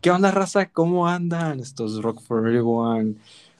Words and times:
¿Qué 0.00 0.10
onda, 0.10 0.30
raza? 0.30 0.70
¿Cómo 0.70 1.06
andan? 1.06 1.60
Estos 1.60 2.02
Rock 2.02 2.22
for 2.22 2.38
Everyone. 2.38 3.16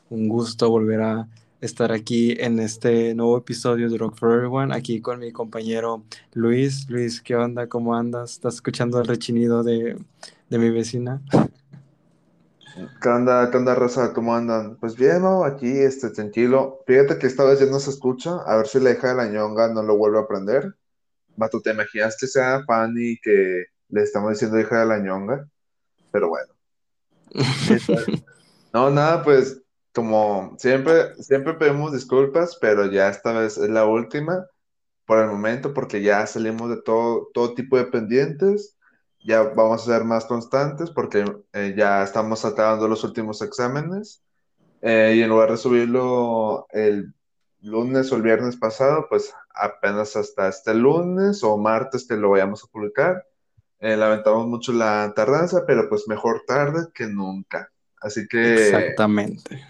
Un 0.09 0.27
gusto 0.27 0.71
volver 0.71 1.03
a 1.03 1.29
estar 1.61 1.93
aquí 1.93 2.35
en 2.41 2.61
este 2.61 3.15
nuevo 3.15 3.37
episodio 3.37 3.91
de 3.91 3.99
Rock 3.99 4.17
for 4.17 4.33
Everyone, 4.33 4.75
aquí 4.75 5.03
con 5.03 5.19
mi 5.19 5.33
compañero 5.33 6.03
Luis. 6.33 6.89
Luis, 6.89 7.21
¿qué 7.21 7.37
onda? 7.37 7.67
¿Cómo 7.67 7.95
andas? 7.95 8.33
¿Estás 8.33 8.55
escuchando 8.55 9.01
el 9.01 9.07
rechinido 9.07 9.63
de, 9.63 9.99
de 10.49 10.59
mi 10.59 10.71
vecina? 10.71 11.21
¿Qué 13.03 13.09
onda, 13.11 13.51
qué 13.51 13.57
onda, 13.59 13.75
raza? 13.75 14.15
¿Cómo 14.15 14.35
andan? 14.35 14.77
Pues 14.77 14.97
bien. 14.97 15.23
Aquí, 15.45 15.69
este, 15.69 16.09
tranquilo. 16.09 16.83
Fíjate 16.87 17.19
que 17.19 17.27
esta 17.27 17.45
vez 17.45 17.61
ya 17.61 17.67
no 17.67 17.79
se 17.79 17.91
escucha. 17.91 18.39
A 18.47 18.57
ver 18.57 18.67
si 18.67 18.81
la 18.81 18.93
hija 18.93 19.09
de 19.09 19.15
la 19.17 19.27
ñonga 19.27 19.69
no 19.69 19.83
lo 19.83 19.99
vuelve 19.99 20.17
a 20.17 20.23
aprender. 20.23 20.75
Vato, 21.37 21.61
¿te 21.61 21.73
imaginas 21.73 22.17
que 22.19 22.27
sea 22.27 22.65
Fanny 22.67 23.19
que 23.23 23.65
le 23.91 24.03
estamos 24.03 24.31
diciendo 24.31 24.59
hija 24.59 24.81
de 24.81 24.87
la 24.87 24.99
ñonga? 24.99 25.47
Pero 26.13 26.29
bueno. 26.29 26.53
no, 28.73 28.91
nada, 28.91 29.25
pues, 29.25 29.63
como 29.93 30.55
siempre, 30.59 31.15
siempre 31.23 31.55
pedimos 31.55 31.93
disculpas, 31.93 32.57
pero 32.61 32.87
ya 32.87 33.09
esta 33.09 33.33
vez 33.33 33.59
es 33.59 33.71
la 33.71 33.87
última 33.87 34.47
por 35.07 35.19
el 35.19 35.27
momento, 35.27 35.75
porque 35.75 36.03
ya 36.03 36.27
salimos 36.27 36.71
de 36.71 36.81
todo, 36.83 37.29
todo 37.35 37.55
tipo 37.55 37.77
de 37.77 37.87
pendientes 37.87 38.77
ya 39.25 39.43
vamos 39.43 39.83
a 39.83 39.93
ser 39.93 40.05
más 40.05 40.25
constantes 40.25 40.91
porque 40.91 41.25
eh, 41.53 41.75
ya 41.77 42.03
estamos 42.03 42.45
acabando 42.45 42.89
los 42.89 43.05
últimos 43.05 43.41
exámenes 43.43 44.23
eh, 44.81 45.15
y 45.17 45.23
en 45.23 45.29
lugar 45.29 45.51
de 45.51 45.57
subirlo 45.57 46.67
el 46.71 47.15
lunes 47.61 48.11
o 48.11 48.17
el 48.17 48.23
viernes 48.23 48.57
pasado, 48.57 49.07
pues 49.09 49.33
apenas 49.55 50.17
hasta 50.17 50.49
este 50.49 50.75
lunes 50.75 51.45
o 51.45 51.57
martes 51.57 52.07
que 52.07 52.17
lo 52.17 52.31
vayamos 52.31 52.65
a 52.65 52.67
publicar. 52.67 53.25
Eh, 53.83 53.97
lamentamos 53.97 54.47
mucho 54.47 54.73
la 54.73 55.13
tardanza, 55.15 55.65
pero 55.67 55.89
pues 55.91 56.09
mejor 56.09 56.45
tarde 56.47 56.87
que 56.95 57.07
nunca. 57.07 57.71
Así 58.01 58.27
que... 58.27 58.69
Exactamente. 58.69 59.63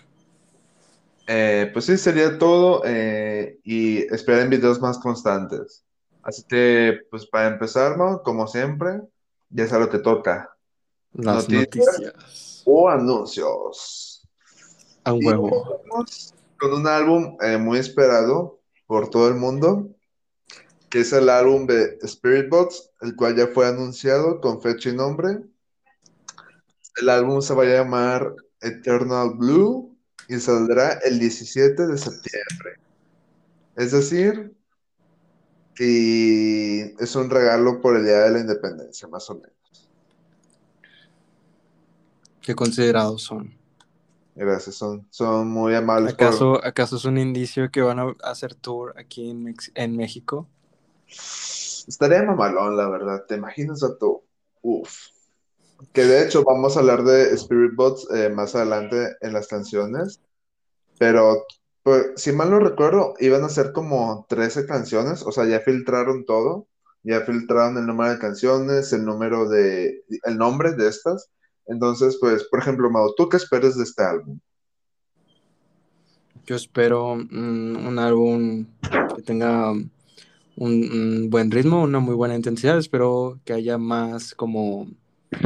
pues 1.72 1.86
sí, 1.86 1.96
sería 1.96 2.38
todo 2.38 2.82
y 2.84 4.02
esperen 4.14 4.50
videos 4.50 4.80
más 4.80 4.98
constantes. 4.98 5.84
Así 6.22 6.44
que, 6.44 7.00
pues 7.10 7.26
para 7.26 7.48
empezar, 7.48 7.98
¿no? 7.98 8.22
Como 8.22 8.46
siempre, 8.46 9.00
ya 9.50 9.64
es 9.64 9.72
lo 9.72 9.90
que 9.90 9.98
toca. 9.98 10.56
Las 11.12 11.48
noticias, 11.48 12.62
O 12.64 12.88
anuncios. 12.88 14.26
A 15.04 15.12
huevo. 15.12 15.82
Con 16.58 16.72
un 16.72 16.86
álbum 16.86 17.36
eh, 17.40 17.58
muy 17.58 17.78
esperado 17.78 18.60
por 18.86 19.10
todo 19.10 19.28
el 19.28 19.34
mundo, 19.34 19.88
que 20.92 21.00
es 21.00 21.12
el 21.14 21.30
álbum 21.30 21.66
de 21.66 21.98
Spirit 22.02 22.50
Box, 22.50 22.90
el 23.00 23.16
cual 23.16 23.34
ya 23.34 23.46
fue 23.46 23.66
anunciado 23.66 24.42
con 24.42 24.60
fecha 24.60 24.90
y 24.90 24.94
nombre. 24.94 25.38
El 27.00 27.08
álbum 27.08 27.40
se 27.40 27.54
va 27.54 27.62
a 27.62 27.66
llamar 27.66 28.34
Eternal 28.60 29.30
Blue 29.30 29.96
y 30.28 30.38
saldrá 30.38 30.98
el 31.02 31.18
17 31.18 31.86
de 31.86 31.96
septiembre. 31.96 32.74
Es 33.74 33.92
decir, 33.92 34.54
y 35.78 36.80
es 37.02 37.16
un 37.16 37.30
regalo 37.30 37.80
por 37.80 37.96
el 37.96 38.04
Día 38.04 38.18
de 38.24 38.30
la 38.32 38.40
Independencia, 38.40 39.08
más 39.08 39.30
o 39.30 39.36
menos. 39.36 39.88
Qué 42.42 42.54
considerados 42.54 43.22
son. 43.22 43.56
Gracias, 44.34 44.74
son, 44.74 45.06
son 45.08 45.48
muy 45.48 45.74
amables. 45.74 46.12
¿Acaso, 46.12 46.62
¿Acaso 46.62 46.96
es 46.96 47.06
un 47.06 47.16
indicio 47.16 47.70
que 47.70 47.80
van 47.80 47.98
a 47.98 48.14
hacer 48.24 48.54
tour 48.54 48.92
aquí 48.98 49.30
en, 49.30 49.54
en 49.74 49.96
México? 49.96 50.46
Estaría 51.88 52.22
mamalón, 52.22 52.76
la 52.76 52.88
verdad. 52.88 53.24
¿Te 53.26 53.36
imaginas 53.36 53.82
a 53.82 53.96
tu? 53.96 54.22
Uf. 54.62 55.08
Que 55.92 56.04
de 56.04 56.24
hecho 56.24 56.44
vamos 56.44 56.76
a 56.76 56.80
hablar 56.80 57.02
de 57.02 57.34
Spirit 57.34 57.74
Bots 57.74 58.06
eh, 58.14 58.28
más 58.28 58.54
adelante 58.54 59.16
en 59.20 59.32
las 59.32 59.48
canciones. 59.48 60.20
Pero 60.98 61.44
pues, 61.82 62.12
si 62.16 62.32
mal 62.32 62.50
no 62.50 62.60
recuerdo, 62.60 63.14
iban 63.18 63.42
a 63.42 63.48
ser 63.48 63.72
como 63.72 64.24
13 64.28 64.66
canciones, 64.66 65.22
o 65.22 65.32
sea, 65.32 65.46
ya 65.46 65.60
filtraron 65.60 66.24
todo, 66.24 66.68
ya 67.02 67.22
filtraron 67.22 67.76
el 67.76 67.86
número 67.86 68.12
de 68.12 68.20
canciones, 68.20 68.92
el 68.92 69.04
número 69.04 69.48
de, 69.48 70.04
el 70.24 70.38
nombre 70.38 70.72
de 70.72 70.88
estas. 70.88 71.30
Entonces, 71.66 72.18
pues, 72.20 72.44
por 72.44 72.60
ejemplo, 72.60 72.88
Mau, 72.90 73.14
¿tú 73.16 73.28
qué 73.28 73.36
esperas 73.36 73.76
de 73.76 73.84
este 73.84 74.02
álbum? 74.04 74.38
Yo 76.46 76.56
espero 76.56 77.16
mm, 77.16 77.86
un 77.86 77.98
álbum 77.98 78.66
que 79.16 79.22
tenga 79.22 79.72
un, 80.64 81.30
buen 81.30 81.50
ritmo, 81.50 81.82
una 81.82 82.00
muy 82.00 82.14
buena 82.14 82.34
intensidad. 82.34 82.78
Espero 82.78 83.40
que 83.44 83.52
haya 83.52 83.78
más 83.78 84.34
como 84.34 84.88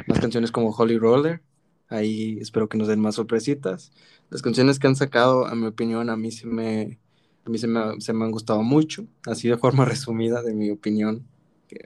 más 0.06 0.20
canciones 0.20 0.50
como 0.50 0.70
Holy 0.70 0.98
Roller. 0.98 1.42
Ahí 1.88 2.38
espero 2.40 2.68
que 2.68 2.78
nos 2.78 2.88
den 2.88 3.00
más 3.00 3.14
sorpresitas 3.14 3.92
las 4.30 4.42
canciones 4.42 4.78
que 4.78 4.86
han 4.86 4.96
sacado, 4.96 5.46
a 5.46 5.54
mi 5.54 5.66
opinión, 5.66 6.10
a 6.10 6.16
mí 6.16 6.30
se 6.30 6.46
me, 6.46 6.98
a 7.44 7.50
mí 7.50 7.58
se 7.58 7.66
me, 7.66 8.00
se 8.00 8.12
me 8.12 8.24
han 8.24 8.30
gustado 8.30 8.62
mucho, 8.62 9.06
así 9.26 9.48
de 9.48 9.56
forma 9.56 9.84
resumida, 9.84 10.42
de 10.42 10.54
mi 10.54 10.70
opinión. 10.70 11.26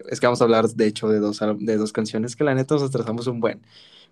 Es 0.08 0.20
que 0.20 0.26
vamos 0.26 0.40
a 0.40 0.44
hablar, 0.44 0.68
de 0.68 0.86
hecho, 0.86 1.08
de 1.08 1.18
dos, 1.20 1.40
de 1.58 1.76
dos 1.76 1.92
canciones 1.92 2.36
que 2.36 2.44
la 2.44 2.54
neta 2.54 2.74
nos 2.74 2.84
atrasamos 2.84 3.26
un 3.26 3.40
buen. 3.40 3.62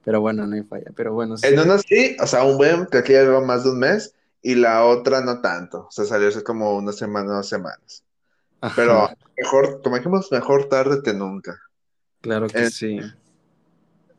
Pero 0.04 0.20
bueno, 0.20 0.46
no 0.46 0.54
hay 0.54 0.62
falla. 0.62 0.90
Pero 0.94 1.12
bueno, 1.12 1.36
sí. 1.36 1.46
En 1.46 1.58
una 1.58 1.78
sí, 1.78 2.16
o 2.20 2.26
sea, 2.26 2.44
un 2.44 2.56
buen 2.56 2.86
que 2.86 2.98
aquí 2.98 3.12
lleva 3.12 3.40
más 3.42 3.64
de 3.64 3.70
un 3.72 3.80
mes 3.80 4.14
y 4.40 4.54
la 4.54 4.84
otra 4.86 5.20
no 5.20 5.40
tanto. 5.42 5.86
O 5.88 5.90
sea, 5.90 6.06
salió 6.06 6.28
hace 6.28 6.42
como 6.42 6.74
una 6.76 6.92
semana, 6.92 7.34
dos 7.34 7.48
semanas. 7.48 8.02
Pero 8.74 9.08
mejor, 9.36 9.80
como 9.82 9.96
dijimos, 9.96 10.30
mejor 10.32 10.68
tarde 10.68 11.00
que 11.02 11.12
nunca. 11.12 11.58
Claro 12.20 12.48
que 12.48 12.70
sí. 12.70 13.00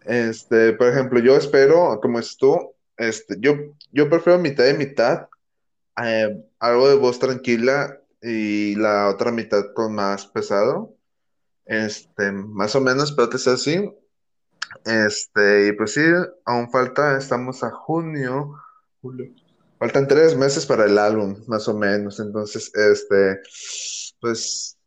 Este, 0.05 0.73
por 0.73 0.87
ejemplo, 0.87 1.19
yo 1.19 1.35
espero, 1.35 1.99
como 2.01 2.19
es 2.19 2.37
tú, 2.37 2.73
este, 2.97 3.35
yo, 3.39 3.55
yo 3.91 4.09
prefiero 4.09 4.39
mitad 4.39 4.65
y 4.67 4.73
mitad, 4.73 5.27
eh, 6.03 6.43
algo 6.59 6.89
de 6.89 6.95
voz 6.95 7.19
tranquila 7.19 7.99
y 8.21 8.75
la 8.75 9.09
otra 9.09 9.31
mitad 9.31 9.73
con 9.73 9.95
más 9.95 10.25
pesado. 10.27 10.95
Este, 11.65 12.31
más 12.31 12.75
o 12.75 12.81
menos, 12.81 13.09
espero 13.09 13.29
que 13.29 13.37
sea 13.37 13.53
así. 13.53 13.93
Este, 14.85 15.67
y 15.67 15.71
pues 15.73 15.93
sí, 15.93 16.01
aún 16.45 16.71
falta, 16.71 17.17
estamos 17.17 17.63
a 17.63 17.71
junio, 17.71 18.55
julio. 19.01 19.31
Faltan 19.77 20.07
tres 20.07 20.35
meses 20.35 20.65
para 20.65 20.85
el 20.85 20.97
álbum, 20.97 21.37
más 21.47 21.67
o 21.67 21.73
menos. 21.73 22.19
Entonces, 22.19 22.71
este, 22.75 23.39
pues 24.19 24.77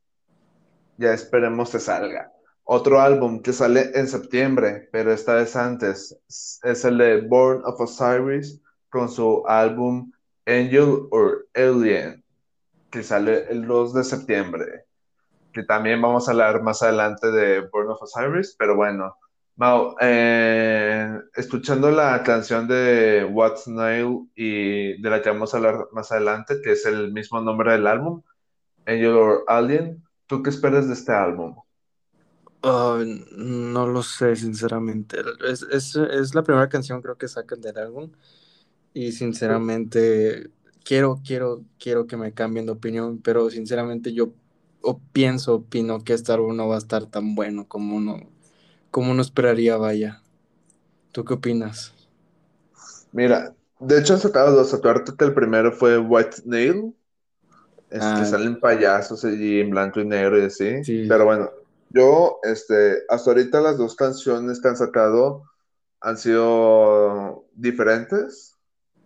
ya 0.98 1.12
esperemos 1.12 1.70
que 1.70 1.81
salga. 1.81 2.32
Otro 2.65 3.00
álbum 3.00 3.43
que 3.43 3.53
sale 3.53 3.91
en 3.94 4.06
septiembre, 4.06 4.88
pero 4.93 5.12
esta 5.12 5.34
vez 5.34 5.56
antes, 5.56 6.16
es 6.62 6.84
el 6.84 6.98
de 6.98 7.20
Born 7.22 7.62
of 7.65 7.81
Osiris 7.81 8.60
con 8.88 9.09
su 9.09 9.42
álbum 9.47 10.12
Angel 10.47 11.09
or 11.10 11.48
Alien, 11.54 12.25
que 12.91 13.03
sale 13.03 13.47
el 13.50 13.66
2 13.66 13.94
de 13.94 14.04
septiembre. 14.04 14.84
Que 15.53 15.65
también 15.65 16.00
vamos 16.00 16.28
a 16.28 16.32
hablar 16.32 16.62
más 16.62 16.82
adelante 16.82 17.31
de 17.31 17.60
Born 17.60 17.91
of 17.91 18.03
Osiris, 18.03 18.54
pero 18.59 18.76
bueno. 18.76 19.16
Mau, 19.56 19.94
eh, 20.00 21.19
escuchando 21.34 21.91
la 21.91 22.22
canción 22.22 22.66
de 22.66 23.28
What's 23.31 23.69
Nile 23.69 24.26
y 24.34 25.00
de 25.00 25.10
la 25.10 25.21
que 25.21 25.28
vamos 25.28 25.53
a 25.53 25.59
hablar 25.59 25.88
más 25.92 26.10
adelante, 26.10 26.60
que 26.62 26.72
es 26.72 26.87
el 26.87 27.12
mismo 27.12 27.41
nombre 27.41 27.72
del 27.72 27.87
álbum, 27.87 28.22
Angel 28.87 29.16
or 29.16 29.44
Alien, 29.48 30.03
¿tú 30.26 30.43
qué 30.43 30.50
esperas 30.50 30.87
de 30.88 30.94
este 30.94 31.12
álbum? 31.12 31.56
no 32.65 33.89
lo 33.89 34.03
sé, 34.04 34.36
sinceramente. 34.36 35.18
Es, 35.48 35.62
es, 35.97 36.34
la 36.34 36.45
primera 36.45 36.68
canción 36.68 37.03
creo 37.03 37.18
que 37.18 37.27
sacan 37.27 37.60
del 37.60 37.77
álbum. 37.78 38.12
Y 38.95 39.12
sinceramente 39.12 40.51
quiero, 40.84 41.21
quiero, 41.27 41.65
quiero 41.78 42.06
que 42.06 42.16
me 42.16 42.33
cambien 42.33 42.66
de 42.66 42.72
opinión, 42.72 43.18
pero 43.18 43.51
sinceramente 43.51 44.12
yo 44.12 44.33
o 44.83 45.01
pienso, 45.12 45.54
opino 45.54 46.04
que 46.04 46.12
este 46.12 46.33
álbum 46.33 46.56
no 46.56 46.68
va 46.68 46.74
a 46.74 46.78
estar 46.78 47.06
tan 47.06 47.34
bueno 47.34 47.66
como 47.68 47.97
uno, 47.97 48.28
como 48.91 49.12
uno 49.12 49.22
esperaría, 49.22 49.77
vaya. 49.77 50.22
¿Tú 51.12 51.24
qué 51.24 51.34
opinas? 51.34 51.92
Mira, 53.12 53.54
de 53.80 54.01
hecho 54.01 54.15
han 54.15 54.21
sacado 54.21 54.56
dos. 54.56 54.74
Acuérdate 54.74 55.24
el 55.24 55.34
primero 55.34 55.72
fue 55.72 55.98
White 55.98 56.42
Nail. 56.45 56.95
Es 57.92 58.00
que 58.00 58.22
ah. 58.22 58.24
salen 58.24 58.59
payasos 58.59 59.22
allí 59.24 59.60
en 59.60 59.68
blanco 59.68 60.00
y 60.00 60.06
negro 60.06 60.39
y 60.39 60.47
así. 60.47 60.83
Sí. 60.83 61.04
Pero 61.06 61.27
bueno, 61.27 61.50
yo, 61.91 62.39
este, 62.42 63.03
hasta 63.09 63.30
ahorita 63.30 63.60
las 63.60 63.77
dos 63.77 63.94
canciones 63.94 64.60
que 64.60 64.68
han 64.68 64.78
sacado 64.78 65.44
han 66.00 66.16
sido 66.16 67.44
diferentes. 67.53 68.56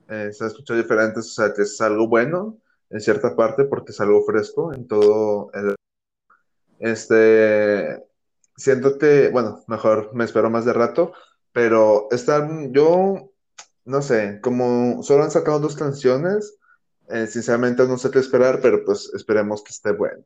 Eh, 0.09 0.31
se 0.33 0.44
han 0.44 0.50
escuchado 0.50 0.81
diferentes, 0.81 1.27
o 1.27 1.35
sea, 1.35 1.53
que 1.53 1.62
es 1.62 1.81
algo 1.81 2.06
bueno 2.06 2.59
en 2.91 3.00
cierta 3.00 3.35
parte 3.35 3.65
porque 3.65 3.91
es 3.91 4.00
algo 4.00 4.25
fresco 4.25 4.73
en 4.73 4.87
todo 4.87 5.50
el... 5.53 5.75
Este, 6.79 8.05
siento 8.56 8.99
que, 8.99 9.31
bueno, 9.31 9.65
mejor 9.67 10.11
me 10.15 10.25
espero 10.25 10.49
más 10.49 10.65
de 10.65 10.73
rato, 10.73 11.12
pero 11.53 12.06
están, 12.12 12.73
yo, 12.73 13.33
no 13.85 14.03
sé, 14.03 14.41
como 14.41 15.03
solo 15.03 15.25
han 15.25 15.31
sacado 15.33 15.59
dos 15.59 15.75
canciones, 15.75 16.56
eh, 17.08 17.26
sinceramente 17.26 17.87
no 17.87 17.99
sé 17.99 18.11
qué 18.11 18.19
esperar, 18.19 18.61
pero 18.61 18.85
pues 18.85 19.11
esperemos 19.14 19.62
que 19.62 19.70
esté 19.70 19.93
bueno. 19.93 20.25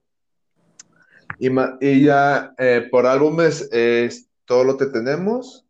Y, 1.39 2.05
ya 2.05 2.55
eh, 2.59 2.89
por 2.91 3.07
álbumes 3.07 3.69
es 3.73 4.29
todo 4.45 4.65
lo 4.65 4.77
que 4.77 4.87
tenemos. 4.87 5.67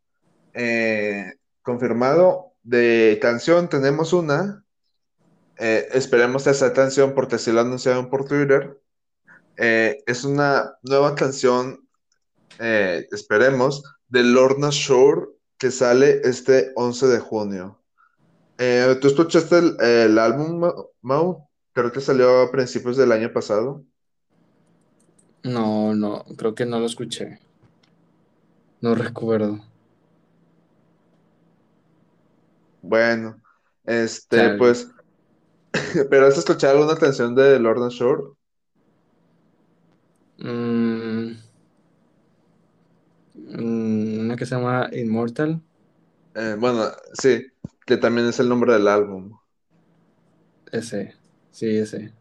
Eh, 0.55 1.35
confirmado. 1.63 2.53
De 2.63 3.19
canción 3.23 3.69
tenemos 3.69 4.13
una. 4.13 4.65
Esperemos 5.57 6.47
esa 6.47 6.73
canción 6.73 7.15
porque 7.15 7.39
si 7.39 7.53
la 7.53 7.63
anunciaron 7.63 8.09
por 8.09 8.25
Twitter. 8.25 8.81
es 9.57 10.25
una 10.25 10.79
nueva 10.83 11.15
canción, 11.15 11.87
esperemos, 12.59 13.83
de 14.09 14.23
Lorna 14.23 14.71
Shore 14.71 15.29
que 15.59 15.71
sale 15.71 16.23
este 16.25 16.73
11 16.77 17.07
de 17.09 17.19
junio. 17.19 17.80
¿Tú 19.01 19.09
escuchaste 19.09 19.59
el, 19.59 19.81
el 19.81 20.19
álbum, 20.19 20.71
Mau? 21.01 21.49
Creo 21.73 21.91
que 21.93 22.01
salió 22.01 22.43
a 22.43 22.51
principios 22.51 22.97
del 22.97 23.13
año 23.13 23.33
pasado. 23.33 23.85
No, 25.43 25.95
no, 25.95 26.25
creo 26.37 26.55
que 26.55 26.67
no 26.67 26.79
lo 26.79 26.87
escuché. 26.87 27.39
No 28.83 28.95
recuerdo. 28.95 29.61
Bueno, 32.83 33.41
este, 33.85 34.57
pues, 34.59 34.89
¿pero 36.11 36.27
has 36.27 36.39
escuchado 36.39 36.79
alguna 36.79 36.99
canción 36.99 37.35
de 37.35 37.59
Lord 37.59 37.83
and 37.83 37.93
Shore? 37.93 38.23
Mm, 40.39 41.37
mm, 43.35 44.21
una 44.21 44.37
que 44.37 44.47
se 44.47 44.55
llama 44.55 44.89
Immortal. 44.93 45.61
Eh, 46.35 46.57
bueno, 46.59 46.91
sí, 47.15 47.50
que 47.91 47.97
también 47.97 48.29
es 48.29 48.39
el 48.39 48.49
nombre 48.49 48.73
del 48.73 48.87
álbum. 48.87 49.37
Ese, 50.71 51.17
sí, 51.51 51.67
ese. 51.77 52.13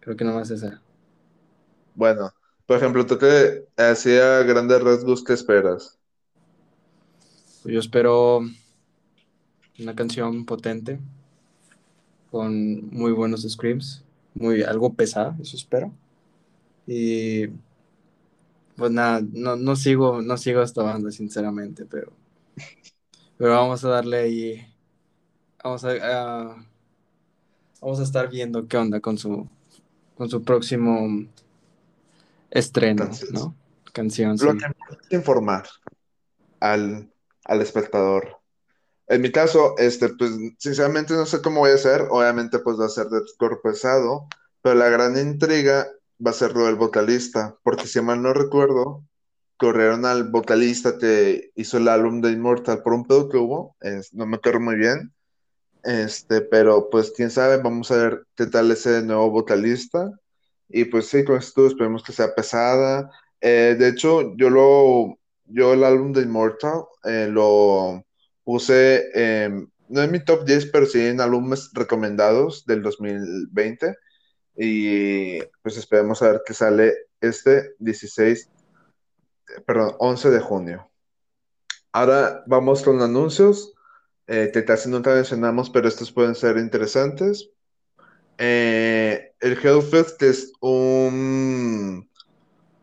Creo 0.00 0.16
que 0.16 0.24
nomás 0.24 0.50
esa. 0.50 0.82
Bueno, 1.94 2.32
por 2.66 2.76
ejemplo, 2.76 3.06
tú 3.06 3.16
que 3.16 3.68
hacía 3.76 4.42
grandes 4.42 4.82
rasgos, 4.82 5.22
¿qué 5.22 5.34
esperas? 5.34 5.96
Yo 7.64 7.78
espero 7.78 8.40
una 9.78 9.94
canción 9.94 10.44
potente, 10.44 10.98
con 12.32 12.88
muy 12.90 13.12
buenos 13.12 13.48
screams, 13.48 14.02
muy, 14.34 14.64
algo 14.64 14.94
pesada, 14.94 15.36
eso 15.40 15.56
espero. 15.56 15.92
Y 16.84 17.46
pues 18.74 18.90
nada, 18.90 19.22
no, 19.32 19.54
no 19.54 19.76
sigo, 19.76 20.20
no 20.20 20.36
sigo 20.36 20.62
esta 20.62 20.82
banda, 20.82 21.12
sinceramente, 21.12 21.86
pero, 21.86 22.12
pero 23.38 23.52
vamos 23.52 23.84
a 23.84 23.90
darle 23.90 24.16
ahí, 24.16 24.66
vamos 25.62 25.84
a, 25.84 26.56
vamos 27.80 28.00
a 28.00 28.02
estar 28.02 28.28
viendo 28.28 28.66
qué 28.66 28.76
onda 28.76 29.00
con 29.00 29.18
su, 29.18 29.48
con 30.16 30.28
su 30.28 30.42
próximo 30.42 31.26
estreno, 32.50 33.10
¿no? 33.32 33.54
Canción. 33.92 34.36
Lo 34.40 34.56
que 34.56 34.66
que 35.08 35.16
informar 35.16 35.68
al, 36.60 37.10
al 37.44 37.60
espectador. 37.62 38.38
En 39.08 39.22
mi 39.22 39.32
caso, 39.32 39.74
este, 39.78 40.10
pues 40.10 40.30
sinceramente 40.58 41.14
no 41.14 41.26
sé 41.26 41.42
cómo 41.42 41.60
voy 41.60 41.72
a 41.72 41.74
hacer. 41.74 42.06
Obviamente, 42.10 42.60
pues 42.60 42.78
va 42.78 42.86
a 42.86 42.90
ser 42.90 43.06
de 43.06 43.26
score 43.26 43.60
pesado, 43.60 44.28
pero 44.62 44.76
la 44.76 44.88
gran 44.88 45.18
intriga 45.18 45.88
va 46.24 46.30
a 46.30 46.34
ser 46.34 46.54
lo 46.54 46.66
del 46.66 46.76
vocalista, 46.76 47.56
porque 47.64 47.88
si 47.88 48.00
mal 48.00 48.22
no 48.22 48.32
recuerdo, 48.32 49.02
corrieron 49.56 50.06
al 50.06 50.30
vocalista 50.30 50.96
que 50.98 51.50
hizo 51.56 51.78
el 51.78 51.88
álbum 51.88 52.20
de 52.20 52.30
Immortal 52.30 52.82
por 52.82 52.92
un 52.92 53.04
pedo 53.04 53.28
que 53.28 53.36
hubo, 53.36 53.76
no 54.12 54.26
me 54.26 54.36
acuerdo 54.36 54.60
muy 54.60 54.76
bien. 54.76 55.12
Este, 55.84 56.42
pero 56.42 56.90
pues 56.90 57.12
quién 57.16 57.30
sabe, 57.30 57.56
vamos 57.58 57.90
a 57.90 57.96
ver 57.96 58.26
qué 58.36 58.46
tal 58.46 58.70
ese 58.70 59.02
nuevo 59.02 59.30
vocalista. 59.30 60.10
Y 60.68 60.84
pues 60.84 61.08
sí, 61.08 61.24
con 61.24 61.38
esto 61.38 61.66
esperemos 61.66 62.02
que 62.02 62.12
sea 62.12 62.34
pesada. 62.34 63.10
Eh, 63.40 63.76
de 63.78 63.88
hecho, 63.88 64.36
yo 64.36 64.50
lo, 64.50 65.18
yo 65.46 65.72
el 65.72 65.84
álbum 65.84 66.12
de 66.12 66.22
Immortal 66.22 66.84
eh, 67.04 67.28
lo 67.30 68.04
puse, 68.44 69.10
no 69.88 70.02
en 70.02 70.12
mi 70.12 70.24
top 70.24 70.44
10, 70.44 70.66
pero 70.66 70.86
sí 70.86 71.00
en 71.06 71.20
álbumes 71.20 71.70
recomendados 71.74 72.64
del 72.66 72.82
2020. 72.82 73.96
Y 74.56 75.40
pues 75.62 75.76
esperemos 75.76 76.22
a 76.22 76.32
ver 76.32 76.42
qué 76.44 76.54
sale 76.54 76.94
este 77.20 77.74
16, 77.78 78.50
perdón, 79.66 79.94
11 79.98 80.30
de 80.30 80.40
junio. 80.40 80.90
Ahora 81.92 82.44
vamos 82.46 82.82
con 82.82 83.00
anuncios. 83.02 83.74
Eh, 84.32 84.52
casi 84.64 84.88
no 84.88 85.00
mencionamos, 85.00 85.70
pero 85.70 85.88
estos 85.88 86.12
pueden 86.12 86.36
ser 86.36 86.56
interesantes. 86.56 87.50
Eh, 88.38 89.34
el 89.40 89.58
Hellfest 89.58 90.22
es 90.22 90.52
un, 90.60 92.08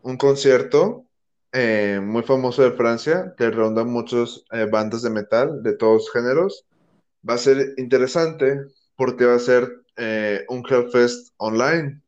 un 0.02 0.16
concierto 0.18 1.06
eh, 1.52 2.00
muy 2.02 2.22
famoso 2.22 2.62
de 2.62 2.72
Francia, 2.72 3.32
que 3.38 3.50
ronda 3.50 3.82
muchas 3.84 4.44
eh, 4.52 4.66
bandas 4.70 5.00
de 5.00 5.08
metal 5.08 5.62
de 5.62 5.72
todos 5.72 6.12
géneros. 6.12 6.66
Va 7.26 7.34
a 7.34 7.38
ser 7.38 7.72
interesante 7.78 8.66
porque 8.94 9.24
va 9.24 9.36
a 9.36 9.38
ser 9.38 9.72
un 10.48 10.62
Hellfest 10.68 11.32
online 11.38 12.02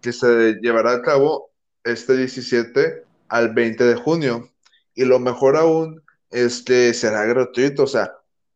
que 0.00 0.12
se 0.12 0.54
llevará 0.62 0.94
a 0.94 1.02
cabo 1.02 1.52
este 1.84 2.16
17 2.16 3.04
al 3.28 3.52
20 3.52 3.84
de 3.84 3.94
junio. 3.96 4.50
Y 4.94 5.04
lo 5.04 5.18
mejor 5.18 5.56
aún 5.58 6.02
es 6.30 6.62
que 6.62 6.94
será 6.94 7.26
gratuito, 7.26 7.84
o 7.84 7.86
sea, 7.86 8.12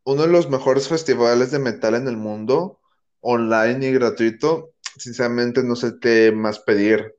uno 0.06 0.22
de 0.22 0.28
los 0.28 0.48
mejores 0.48 0.88
festivales 0.88 1.50
de 1.50 1.58
metal 1.58 1.96
en 1.96 2.06
el 2.06 2.16
mundo, 2.16 2.78
online 3.20 3.88
y 3.88 3.92
gratuito. 3.92 4.70
Sinceramente 4.96 5.64
no 5.64 5.74
sé 5.74 5.94
qué 6.00 6.32
más 6.32 6.60
pedir. 6.60 7.16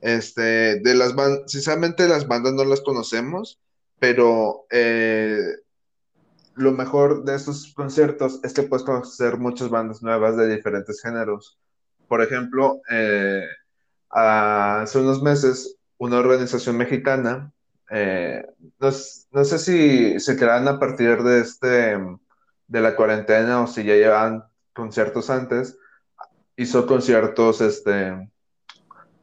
Este, 0.00 0.80
de 0.80 0.94
las 0.94 1.14
bandas, 1.14 1.50
sinceramente 1.50 2.08
las 2.08 2.26
bandas 2.26 2.52
no 2.54 2.64
las 2.64 2.80
conocemos, 2.80 3.60
pero 4.00 4.66
eh, 4.70 5.38
lo 6.56 6.72
mejor 6.72 7.24
de 7.24 7.36
estos 7.36 7.72
conciertos 7.74 8.40
es 8.42 8.52
que 8.52 8.64
puedes 8.64 8.84
conocer 8.84 9.38
muchas 9.38 9.70
bandas 9.70 10.02
nuevas 10.02 10.36
de 10.36 10.52
diferentes 10.52 11.00
géneros. 11.00 11.60
Por 12.08 12.22
ejemplo, 12.22 12.80
eh, 12.90 13.46
hace 14.10 14.98
unos 14.98 15.22
meses, 15.22 15.76
una 15.98 16.18
organización 16.18 16.76
mexicana, 16.76 17.52
eh, 17.90 18.44
no, 18.80 18.88
no, 19.30 19.44
sé 19.44 19.58
si 19.58 20.18
se 20.18 20.36
crean 20.36 20.66
a 20.66 20.78
partir 20.80 21.22
de, 21.22 21.40
este, 21.40 21.96
de 22.68 22.80
la 22.80 22.96
cuarentena 22.96 23.62
o 23.62 23.66
si 23.66 23.84
ya 23.84 23.94
llevan 23.94 24.44
conciertos 24.72 25.30
antes, 25.30 25.78
hizo 26.56 26.86
conciertos 26.86 27.60
este, 27.60 28.30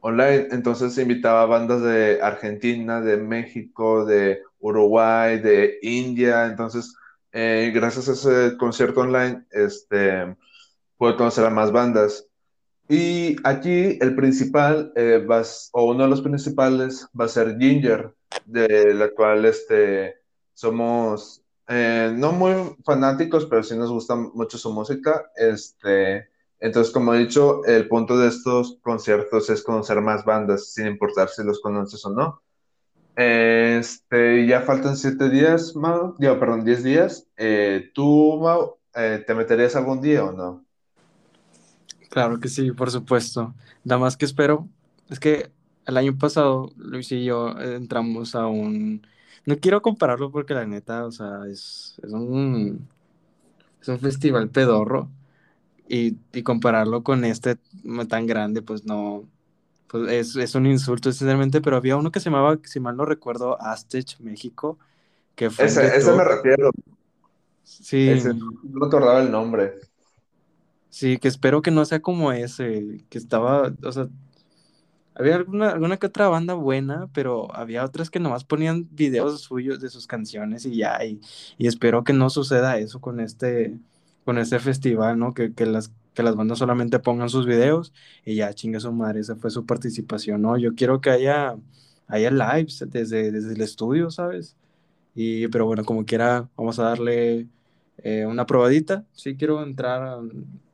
online, 0.00 0.48
entonces 0.50 0.96
invitaba 0.98 1.42
a 1.42 1.46
bandas 1.46 1.82
de 1.82 2.20
Argentina, 2.22 3.00
de 3.00 3.16
México, 3.16 4.04
de 4.04 4.42
Uruguay, 4.58 5.40
de 5.40 5.78
India, 5.82 6.46
entonces 6.46 6.94
eh, 7.32 7.72
gracias 7.74 8.08
a 8.08 8.12
ese 8.12 8.56
concierto 8.56 9.00
online, 9.00 9.44
este, 9.50 10.36
pude 10.96 11.16
conocer 11.16 11.44
a 11.44 11.50
más 11.50 11.72
bandas. 11.72 12.28
Y 12.88 13.36
aquí 13.44 13.98
el 14.00 14.14
principal, 14.14 14.92
eh, 14.94 15.26
o 15.72 15.84
uno 15.84 16.04
de 16.04 16.10
los 16.10 16.20
principales, 16.20 17.08
va 17.18 17.24
a 17.24 17.28
ser 17.28 17.56
Ginger, 17.58 18.14
de 18.44 18.94
la 18.94 19.08
cual 19.10 19.46
este, 19.46 20.16
somos 20.52 21.43
eh, 21.68 22.12
no 22.14 22.32
muy 22.32 22.76
fanáticos, 22.84 23.46
pero 23.46 23.62
sí 23.62 23.76
nos 23.76 23.90
gusta 23.90 24.16
mucho 24.16 24.58
su 24.58 24.72
música. 24.72 25.30
Este, 25.36 26.28
entonces, 26.60 26.92
como 26.92 27.14
he 27.14 27.18
dicho, 27.18 27.64
el 27.64 27.88
punto 27.88 28.16
de 28.18 28.28
estos 28.28 28.78
conciertos 28.82 29.50
es 29.50 29.62
conocer 29.62 30.00
más 30.00 30.24
bandas, 30.24 30.72
sin 30.72 30.86
importar 30.86 31.28
si 31.28 31.44
los 31.44 31.60
conoces 31.60 32.04
o 32.04 32.10
no. 32.10 32.42
Este, 33.16 34.46
ya 34.46 34.62
faltan 34.62 34.96
siete 34.96 35.30
días, 35.30 35.76
Mau, 35.76 36.16
ya, 36.18 36.38
perdón, 36.38 36.64
diez 36.64 36.82
días. 36.82 37.28
Eh, 37.36 37.90
¿Tú, 37.94 38.40
Mau, 38.40 38.76
eh, 38.94 39.22
te 39.26 39.34
meterías 39.34 39.76
algún 39.76 40.00
día 40.00 40.24
o 40.24 40.32
no? 40.32 40.64
Claro 42.10 42.38
que 42.40 42.48
sí, 42.48 42.72
por 42.72 42.90
supuesto. 42.90 43.54
Nada 43.84 44.00
más 44.00 44.16
que 44.16 44.24
espero, 44.24 44.68
es 45.10 45.20
que 45.20 45.50
el 45.86 45.96
año 45.96 46.16
pasado 46.16 46.70
Luis 46.76 47.10
y 47.12 47.24
yo 47.24 47.50
entramos 47.58 48.34
a 48.34 48.46
un... 48.46 49.06
No 49.46 49.58
quiero 49.58 49.82
compararlo 49.82 50.30
porque 50.30 50.54
la 50.54 50.66
neta, 50.66 51.04
o 51.04 51.12
sea, 51.12 51.42
es, 51.48 52.00
es 52.02 52.12
un, 52.12 52.88
es 53.80 53.88
un 53.88 53.98
festival 53.98 54.48
pedorro 54.48 55.10
y, 55.88 56.16
compararlo 56.42 57.02
con 57.02 57.24
este 57.24 57.58
tan 58.08 58.26
grande, 58.26 58.62
pues 58.62 58.84
no, 58.84 59.24
pues 59.88 60.36
es, 60.36 60.54
un 60.54 60.66
insulto 60.66 61.12
sinceramente, 61.12 61.60
pero 61.60 61.76
había 61.76 61.96
uno 61.96 62.10
que 62.10 62.20
se 62.20 62.30
llamaba, 62.30 62.58
si 62.64 62.80
mal 62.80 62.96
no 62.96 63.04
recuerdo, 63.04 63.60
Aztech 63.60 64.18
México, 64.20 64.78
que 65.34 65.50
fue... 65.50 65.66
Ese, 65.66 65.96
ese 65.96 66.12
me 66.12 66.24
refiero. 66.24 66.70
Sí. 67.62 68.10
no 68.24 68.80
me 68.80 68.86
acordaba 68.86 69.20
el 69.20 69.30
nombre. 69.30 69.74
Sí, 70.88 71.18
que 71.18 71.28
espero 71.28 71.60
que 71.60 71.70
no 71.70 71.84
sea 71.84 72.00
como 72.00 72.32
ese, 72.32 73.04
que 73.08 73.18
estaba, 73.18 73.72
o 73.82 73.92
sea, 73.92 74.08
había 75.14 75.36
alguna, 75.36 75.70
alguna 75.70 75.96
que 75.96 76.06
otra 76.06 76.28
banda 76.28 76.54
buena, 76.54 77.08
pero 77.12 77.54
había 77.54 77.84
otras 77.84 78.10
que 78.10 78.20
nomás 78.20 78.44
ponían 78.44 78.88
videos 78.92 79.40
suyos 79.42 79.80
de 79.80 79.88
sus 79.90 80.06
canciones 80.06 80.66
y 80.66 80.76
ya, 80.76 81.04
y, 81.04 81.20
y 81.58 81.66
espero 81.66 82.04
que 82.04 82.12
no 82.12 82.30
suceda 82.30 82.78
eso 82.78 83.00
con 83.00 83.20
este, 83.20 83.78
con 84.24 84.38
ese 84.38 84.58
festival, 84.58 85.18
¿no? 85.18 85.34
Que, 85.34 85.52
las 85.66 85.92
que 86.14 86.22
las 86.22 86.36
bandas 86.36 86.58
solamente 86.58 86.98
pongan 87.00 87.28
sus 87.28 87.46
videos 87.46 87.92
y 88.24 88.36
ya 88.36 88.54
chinga 88.54 88.80
su 88.80 88.92
madre, 88.92 89.20
esa 89.20 89.36
fue 89.36 89.50
su 89.50 89.66
participación, 89.66 90.42
¿no? 90.42 90.56
Yo 90.56 90.74
quiero 90.74 91.00
que 91.00 91.10
haya, 91.10 91.56
haya 92.06 92.30
lives 92.30 92.84
desde, 92.88 93.32
desde 93.32 93.54
el 93.54 93.60
estudio, 93.60 94.10
¿sabes? 94.10 94.56
Y, 95.14 95.48
pero 95.48 95.66
bueno, 95.66 95.84
como 95.84 96.04
quiera, 96.04 96.48
vamos 96.56 96.78
a 96.78 96.84
darle 96.84 97.48
eh, 97.98 98.26
una 98.26 98.46
probadita. 98.46 99.04
Sí, 99.12 99.36
quiero 99.36 99.62
entrar, 99.62 100.20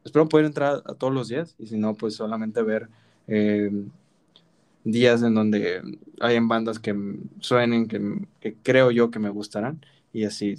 espero 0.05 0.29
poder 0.29 0.47
entrar 0.47 0.83
a 0.87 0.95
todos 0.95 1.13
los 1.13 1.29
días 1.29 1.55
y 1.59 1.67
si 1.67 1.79
no, 1.79 1.95
pues 1.95 2.15
solamente 2.15 2.63
ver 2.63 2.89
eh, 3.27 3.71
días 4.85 5.23
en 5.23 5.35
donde 5.35 5.83
hayan 6.21 6.49
bandas 6.49 6.79
que 6.79 6.95
suenen, 7.41 7.89
que, 7.89 8.01
que, 8.41 8.55
creo 8.63 8.91
yo 8.91 9.11
que 9.11 9.19
me 9.19 9.31
gustarán 9.31 9.85
y 10.13 10.25
así. 10.25 10.57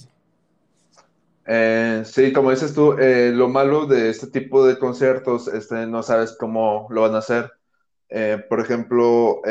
Eh, 1.46 2.04
sí, 2.06 2.32
como 2.32 2.52
dices 2.52 2.74
tú, 2.74 2.94
eh, 2.94 3.32
lo 3.34 3.50
malo 3.50 3.86
de 3.86 4.10
este 4.10 4.28
tipo 4.28 4.66
de 4.66 4.78
conciertos, 4.78 5.48
este, 5.48 5.88
no 5.88 6.04
sabes 6.04 6.36
cómo 6.40 6.88
lo 6.92 7.02
van 7.02 7.16
a 7.16 7.20
hacer. 7.20 7.52
Eh, 8.10 8.44
por 8.50 8.60
ejemplo, 8.60 9.42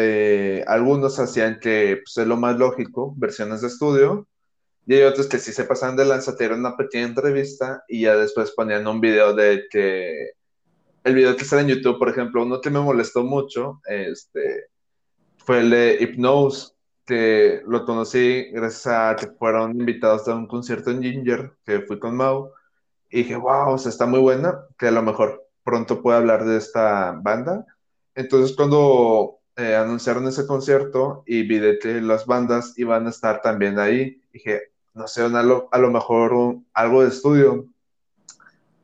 algunos 0.66 1.18
hacían 1.18 1.58
que 1.60 2.00
pues, 2.04 2.16
es 2.18 2.26
lo 2.26 2.36
más 2.36 2.56
lógico, 2.58 3.14
versiones 3.16 3.62
de 3.62 3.68
estudio, 3.68 4.28
y 4.86 4.94
hay 4.94 5.02
otros 5.02 5.28
que 5.28 5.38
sí 5.38 5.52
se 5.52 5.64
pasaban 5.64 5.96
de 5.96 6.04
lanzatero 6.04 6.56
una 6.56 6.76
pequeña 6.76 7.06
entrevista 7.06 7.84
y 7.88 8.02
ya 8.02 8.16
después 8.16 8.50
ponían 8.52 8.86
un 8.86 9.00
video 9.00 9.34
de 9.34 9.64
que 9.70 10.32
el 11.04 11.14
video 11.14 11.36
que 11.36 11.44
sale 11.44 11.62
en 11.62 11.68
YouTube, 11.68 11.98
por 11.98 12.08
ejemplo, 12.08 12.42
uno 12.42 12.60
que 12.60 12.70
me 12.70 12.80
molestó 12.80 13.24
mucho, 13.24 13.80
este, 13.86 14.66
fue 15.38 15.60
el 15.60 15.70
de 15.70 15.98
Hypnose, 16.00 16.72
que 17.04 17.62
lo 17.66 17.84
conocí 17.84 18.50
gracias 18.52 18.86
a 18.86 19.16
que 19.16 19.26
fueron 19.28 19.72
invitados 19.72 20.28
a 20.28 20.34
un 20.34 20.46
concierto 20.46 20.90
en 20.90 21.02
Ginger, 21.02 21.52
que 21.64 21.80
fui 21.80 21.98
con 21.98 22.16
Mau, 22.16 22.52
y 23.10 23.18
dije, 23.18 23.36
wow, 23.36 23.72
o 23.72 23.78
sea, 23.78 23.90
está 23.90 24.06
muy 24.06 24.20
buena, 24.20 24.66
que 24.78 24.88
a 24.88 24.92
lo 24.92 25.02
mejor 25.02 25.46
pronto 25.64 26.02
puedo 26.02 26.16
hablar 26.16 26.44
de 26.44 26.56
esta 26.56 27.12
banda. 27.20 27.66
Entonces, 28.14 28.56
cuando 28.56 29.40
eh, 29.56 29.74
anunciaron 29.74 30.26
ese 30.28 30.46
concierto 30.46 31.24
y 31.26 31.42
vi 31.42 31.78
que 31.80 32.00
las 32.00 32.26
bandas 32.26 32.78
iban 32.78 33.06
a 33.06 33.10
estar 33.10 33.42
también 33.42 33.78
ahí, 33.78 34.22
dije, 34.32 34.70
no 34.94 35.08
sé, 35.08 35.22
a 35.22 35.28
lo, 35.28 35.68
a 35.72 35.78
lo 35.78 35.90
mejor 35.90 36.58
algo 36.72 37.02
de 37.02 37.08
estudio. 37.08 37.66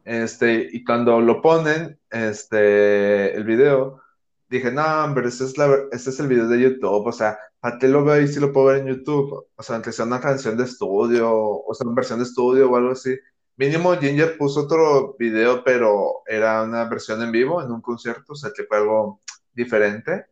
Este, 0.06 0.68
y 0.72 0.84
cuando 0.84 1.20
lo 1.20 1.42
ponen, 1.42 1.98
este, 2.10 3.34
el 3.34 3.42
video, 3.42 4.00
dije, 4.48 4.70
no, 4.70 4.84
hombre, 5.04 5.28
ese 5.28 5.44
es, 5.44 5.58
la, 5.58 5.68
ese 5.90 6.10
es 6.10 6.20
el 6.20 6.28
video 6.28 6.46
de 6.46 6.60
YouTube, 6.60 7.06
o 7.08 7.12
sea, 7.12 7.36
¿a 7.60 7.76
qué 7.78 7.88
lo 7.88 8.04
veo 8.04 8.14
ahí 8.14 8.28
si 8.28 8.38
lo 8.38 8.52
puedo 8.52 8.68
ver 8.68 8.78
en 8.78 8.86
YouTube? 8.86 9.48
O 9.56 9.62
sea, 9.64 9.74
aunque 9.74 9.90
sea 9.90 10.04
una 10.04 10.20
canción 10.20 10.56
de 10.56 10.62
estudio, 10.62 11.28
o 11.32 11.74
sea, 11.74 11.86
una 11.88 11.96
versión 11.96 12.20
de 12.20 12.24
estudio 12.24 12.70
o 12.70 12.76
algo 12.76 12.92
así. 12.92 13.18
Mínimo 13.56 13.96
Ginger 13.96 14.38
puso 14.38 14.60
otro 14.62 15.16
video, 15.18 15.64
pero 15.64 16.22
era 16.26 16.62
una 16.62 16.84
versión 16.88 17.20
en 17.22 17.32
vivo, 17.32 17.60
en 17.60 17.72
un 17.72 17.80
concierto, 17.80 18.34
o 18.34 18.36
sea, 18.36 18.52
que 18.54 18.64
fue 18.64 18.76
algo 18.78 19.22
diferente. 19.54 20.26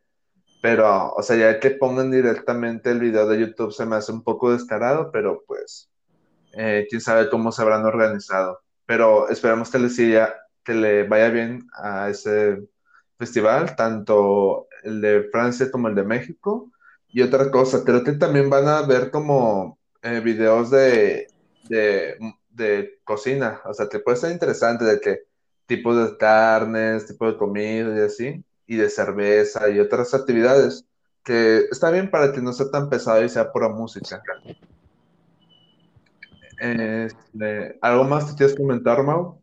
Pero, 0.62 1.12
o 1.14 1.22
sea, 1.22 1.36
ya 1.36 1.60
que 1.60 1.70
pongan 1.72 2.10
directamente 2.12 2.90
el 2.90 3.00
video 3.00 3.26
de 3.26 3.40
YouTube 3.40 3.72
se 3.72 3.86
me 3.86 3.96
hace 3.96 4.12
un 4.12 4.22
poco 4.22 4.52
descarado, 4.52 5.10
pero 5.12 5.42
pues, 5.46 5.90
eh, 6.52 6.86
quién 6.88 7.00
sabe 7.00 7.28
cómo 7.28 7.52
se 7.52 7.62
habrán 7.62 7.84
organizado. 7.84 8.63
Pero 8.86 9.28
esperamos 9.28 9.70
que 9.70 9.78
le, 9.78 9.88
siga, 9.88 10.34
que 10.62 10.74
le 10.74 11.04
vaya 11.04 11.30
bien 11.30 11.68
a 11.74 12.10
ese 12.10 12.62
festival, 13.18 13.76
tanto 13.76 14.68
el 14.82 15.00
de 15.00 15.28
Francia 15.30 15.70
como 15.70 15.88
el 15.88 15.94
de 15.94 16.04
México. 16.04 16.70
Y 17.08 17.22
otra 17.22 17.50
cosa, 17.50 17.84
creo 17.84 18.02
que 18.04 18.12
también 18.12 18.50
van 18.50 18.68
a 18.68 18.82
ver 18.82 19.10
como 19.10 19.78
eh, 20.02 20.20
videos 20.20 20.70
de, 20.70 21.28
de, 21.68 22.16
de, 22.50 23.00
cocina, 23.04 23.60
o 23.64 23.72
sea, 23.72 23.88
que 23.88 24.00
puede 24.00 24.16
ser 24.16 24.32
interesante 24.32 24.84
de 24.84 25.00
qué 25.00 25.22
tipo 25.66 25.94
de 25.94 26.16
carnes, 26.16 27.06
tipo 27.06 27.26
de 27.26 27.36
comida 27.38 27.96
y 27.96 28.00
así, 28.00 28.44
y 28.66 28.76
de 28.76 28.90
cerveza 28.90 29.70
y 29.70 29.80
otras 29.80 30.12
actividades, 30.12 30.84
que 31.22 31.66
está 31.70 31.90
bien 31.90 32.10
para 32.10 32.32
que 32.32 32.42
no 32.42 32.52
sea 32.52 32.70
tan 32.70 32.90
pesado 32.90 33.24
y 33.24 33.28
sea 33.28 33.50
pura 33.52 33.68
música. 33.68 34.22
Este, 36.64 37.78
¿Algo 37.82 38.04
más 38.04 38.24
que 38.24 38.36
quieres 38.36 38.56
comentar, 38.56 39.02
Mau? 39.02 39.38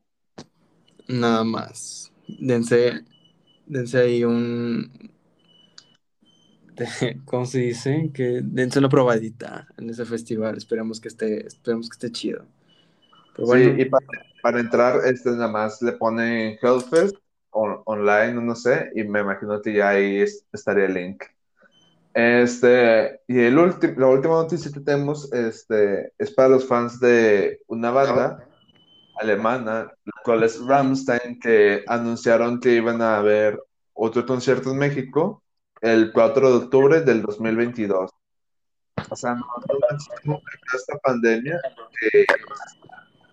Nada 1.08 1.44
más. 1.44 2.12
Dense 2.28 3.04
dense 3.68 3.98
ahí 4.00 4.24
un. 4.24 4.92
¿Cómo 7.26 7.46
se 7.46 7.60
dice? 7.60 8.10
Que 8.14 8.42
dense 8.44 8.80
una 8.80 8.90
probadita 8.90 9.68
en 9.78 9.90
ese 9.90 10.06
festival. 10.06 10.58
Esperemos 10.58 11.00
que 11.00 11.10
esté, 11.10 11.46
esperemos 11.46 11.90
que 11.90 11.94
esté 11.94 12.12
chido. 12.12 12.46
sí, 13.36 13.76
y 13.78 13.86
para, 14.42 14.60
entrar, 14.60 15.02
este 15.06 15.30
nada 15.32 15.48
más 15.48 15.82
le 15.82 15.92
pone 15.92 16.58
Hellfest 16.62 17.16
online, 17.52 18.34
no 18.34 18.56
sé, 18.56 18.90
y 18.96 19.04
me 19.04 19.20
imagino 19.20 19.62
que 19.62 19.74
ya 19.74 19.90
ahí 19.90 20.26
estaría 20.54 20.86
el 20.86 20.94
link. 20.94 21.24
Este, 22.14 23.22
y 23.28 23.40
el 23.40 23.56
la 23.56 24.08
última 24.08 24.34
noticia 24.34 24.72
que 24.72 24.82
tenemos 24.82 25.32
este, 25.32 26.12
es 26.18 26.32
para 26.32 26.50
los 26.50 26.68
fans 26.68 27.00
de 27.00 27.62
una 27.68 27.92
banda 27.92 28.46
alemana, 29.16 29.92
la 30.04 30.14
cual 30.24 30.44
es 30.44 30.60
Rammstein, 30.66 31.40
que 31.40 31.84
anunciaron 31.88 32.60
que 32.60 32.76
iban 32.76 33.02
a 33.02 33.18
haber 33.18 33.60
otro 33.94 34.26
concierto 34.26 34.72
en 34.72 34.80
México 34.80 35.44
el 35.82 36.12
4 36.12 36.50
de 36.50 36.58
octubre 36.66 37.02
del 37.02 37.22
2022. 37.22 38.12
O 39.10 39.16
sea, 39.16 39.36
no 39.36 40.42
esta 40.74 40.98
pandemia 41.00 41.60
que 42.00 42.26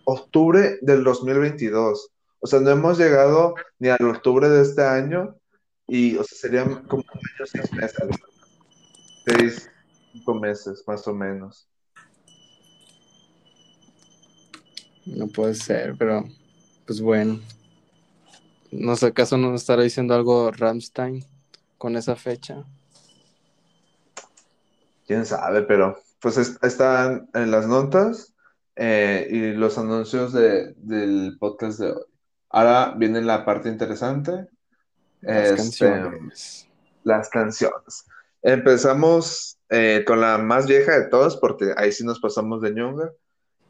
octubre 0.04 0.78
del 0.80 1.04
2022. 1.04 2.10
O 2.40 2.46
sea, 2.46 2.60
no 2.60 2.70
hemos 2.70 2.98
llegado 2.98 3.54
ni 3.78 3.88
al 3.88 4.04
octubre 4.08 4.48
de 4.48 4.62
este 4.62 4.82
año 4.84 5.36
y, 5.86 6.16
o 6.16 6.24
sea, 6.24 6.38
serían 6.38 6.86
como 6.86 7.04
seis 7.44 7.72
meses. 7.72 8.08
Seis, 9.28 9.70
cinco 10.12 10.34
meses, 10.34 10.82
más 10.86 11.06
o 11.06 11.12
menos. 11.12 11.68
No 15.04 15.26
puede 15.28 15.54
ser, 15.54 15.96
pero 15.98 16.24
pues 16.86 17.00
bueno. 17.00 17.40
No 18.70 18.96
sé, 18.96 19.06
¿acaso 19.06 19.36
no 19.36 19.54
estará 19.54 19.82
diciendo 19.82 20.14
algo 20.14 20.50
Ramstein 20.50 21.24
con 21.76 21.96
esa 21.96 22.16
fecha? 22.16 22.64
Quién 25.06 25.24
sabe, 25.26 25.62
pero 25.62 25.98
pues 26.20 26.36
están 26.62 27.28
en 27.34 27.50
las 27.50 27.66
notas 27.66 28.34
eh, 28.76 29.26
y 29.30 29.52
los 29.52 29.78
anuncios 29.78 30.32
del 30.32 31.36
podcast 31.38 31.80
de 31.80 31.92
hoy. 31.92 32.02
Ahora 32.50 32.94
viene 32.96 33.20
la 33.20 33.44
parte 33.44 33.68
interesante. 33.68 34.48
Las 35.20 35.50
este, 35.50 35.56
canciones. 35.56 36.68
Las 37.04 37.28
canciones. 37.28 38.06
Empezamos 38.42 39.58
eh, 39.70 40.04
con 40.06 40.20
la 40.20 40.38
más 40.38 40.66
vieja 40.66 40.98
de 40.98 41.08
todas, 41.08 41.36
porque 41.36 41.72
ahí 41.76 41.92
sí 41.92 42.04
nos 42.04 42.20
pasamos 42.20 42.62
de 42.62 42.72
ñonga. 42.72 43.12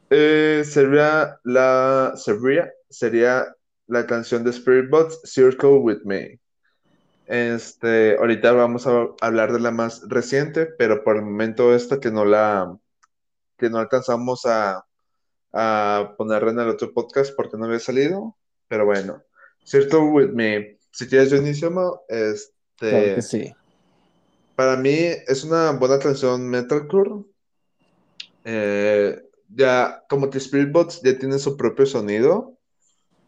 Eh, 0.09 0.63
sería 0.65 1.39
la 1.43 2.13
sería, 2.15 2.71
sería 2.89 3.55
la 3.87 4.05
canción 4.05 4.43
de 4.43 4.51
Spirit 4.51 4.89
Bots, 4.89 5.21
Circle 5.23 5.77
with 5.77 5.99
Me. 6.03 6.39
Este, 7.25 8.17
ahorita 8.17 8.51
vamos 8.53 8.87
a 8.87 9.07
hablar 9.21 9.53
de 9.53 9.59
la 9.59 9.71
más 9.71 10.01
reciente, 10.07 10.65
pero 10.65 11.03
por 11.03 11.17
el 11.17 11.23
momento 11.23 11.75
esta 11.75 11.99
que 11.99 12.09
no 12.09 12.25
la 12.25 12.75
que 13.57 13.69
no 13.69 13.77
alcanzamos 13.77 14.45
a, 14.45 14.85
a 15.53 16.15
ponerla 16.17 16.51
en 16.51 16.59
el 16.59 16.69
otro 16.69 16.91
podcast 16.93 17.35
porque 17.35 17.57
no 17.57 17.65
había 17.65 17.79
salido, 17.79 18.35
pero 18.67 18.85
bueno, 18.85 19.21
Circle 19.63 19.99
with 19.99 20.29
Me. 20.29 20.79
Si 20.91 21.07
quieres 21.07 21.29
yo 21.29 21.37
inicio, 21.37 22.03
este, 22.07 23.21
sí. 23.21 23.53
Para 24.59 24.75
mí 24.75 24.91
es 24.91 25.45
una 25.45 25.71
buena 25.71 25.99
canción 25.99 26.49
metalcore. 26.49 27.23
Eh, 28.43 29.17
ya, 29.47 30.03
como 30.09 30.29
que 30.29 30.37
Spirit 30.37 30.73
Bots 30.73 31.01
ya 31.01 31.17
tiene 31.17 31.39
su 31.39 31.55
propio 31.55 31.85
sonido. 31.85 32.57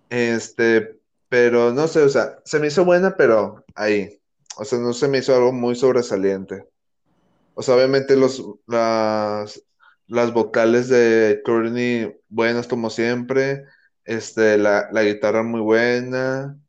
Este, 0.09 0.99
pero 1.29 1.71
no 1.71 1.87
sé, 1.87 2.01
o 2.01 2.09
sea, 2.09 2.37
se 2.43 2.59
me 2.59 2.67
hizo 2.67 2.83
buena, 2.83 3.15
pero 3.15 3.63
ahí. 3.75 4.19
O 4.57 4.65
sea, 4.65 4.79
no 4.79 4.91
se 4.91 5.07
me 5.07 5.19
hizo 5.19 5.33
algo 5.33 5.53
muy 5.53 5.73
sobresaliente. 5.77 6.67
O 7.53 7.61
sea, 7.61 7.75
obviamente 7.75 8.17
los, 8.17 8.43
las, 8.67 9.63
las 10.07 10.33
vocales 10.33 10.89
de 10.89 11.41
Courtney 11.45 12.13
buenas 12.27 12.67
como 12.67 12.89
siempre. 12.89 13.63
Este, 14.03 14.57
la, 14.57 14.89
la 14.91 15.03
guitarra 15.03 15.43
muy 15.43 15.61
buena. 15.61 16.59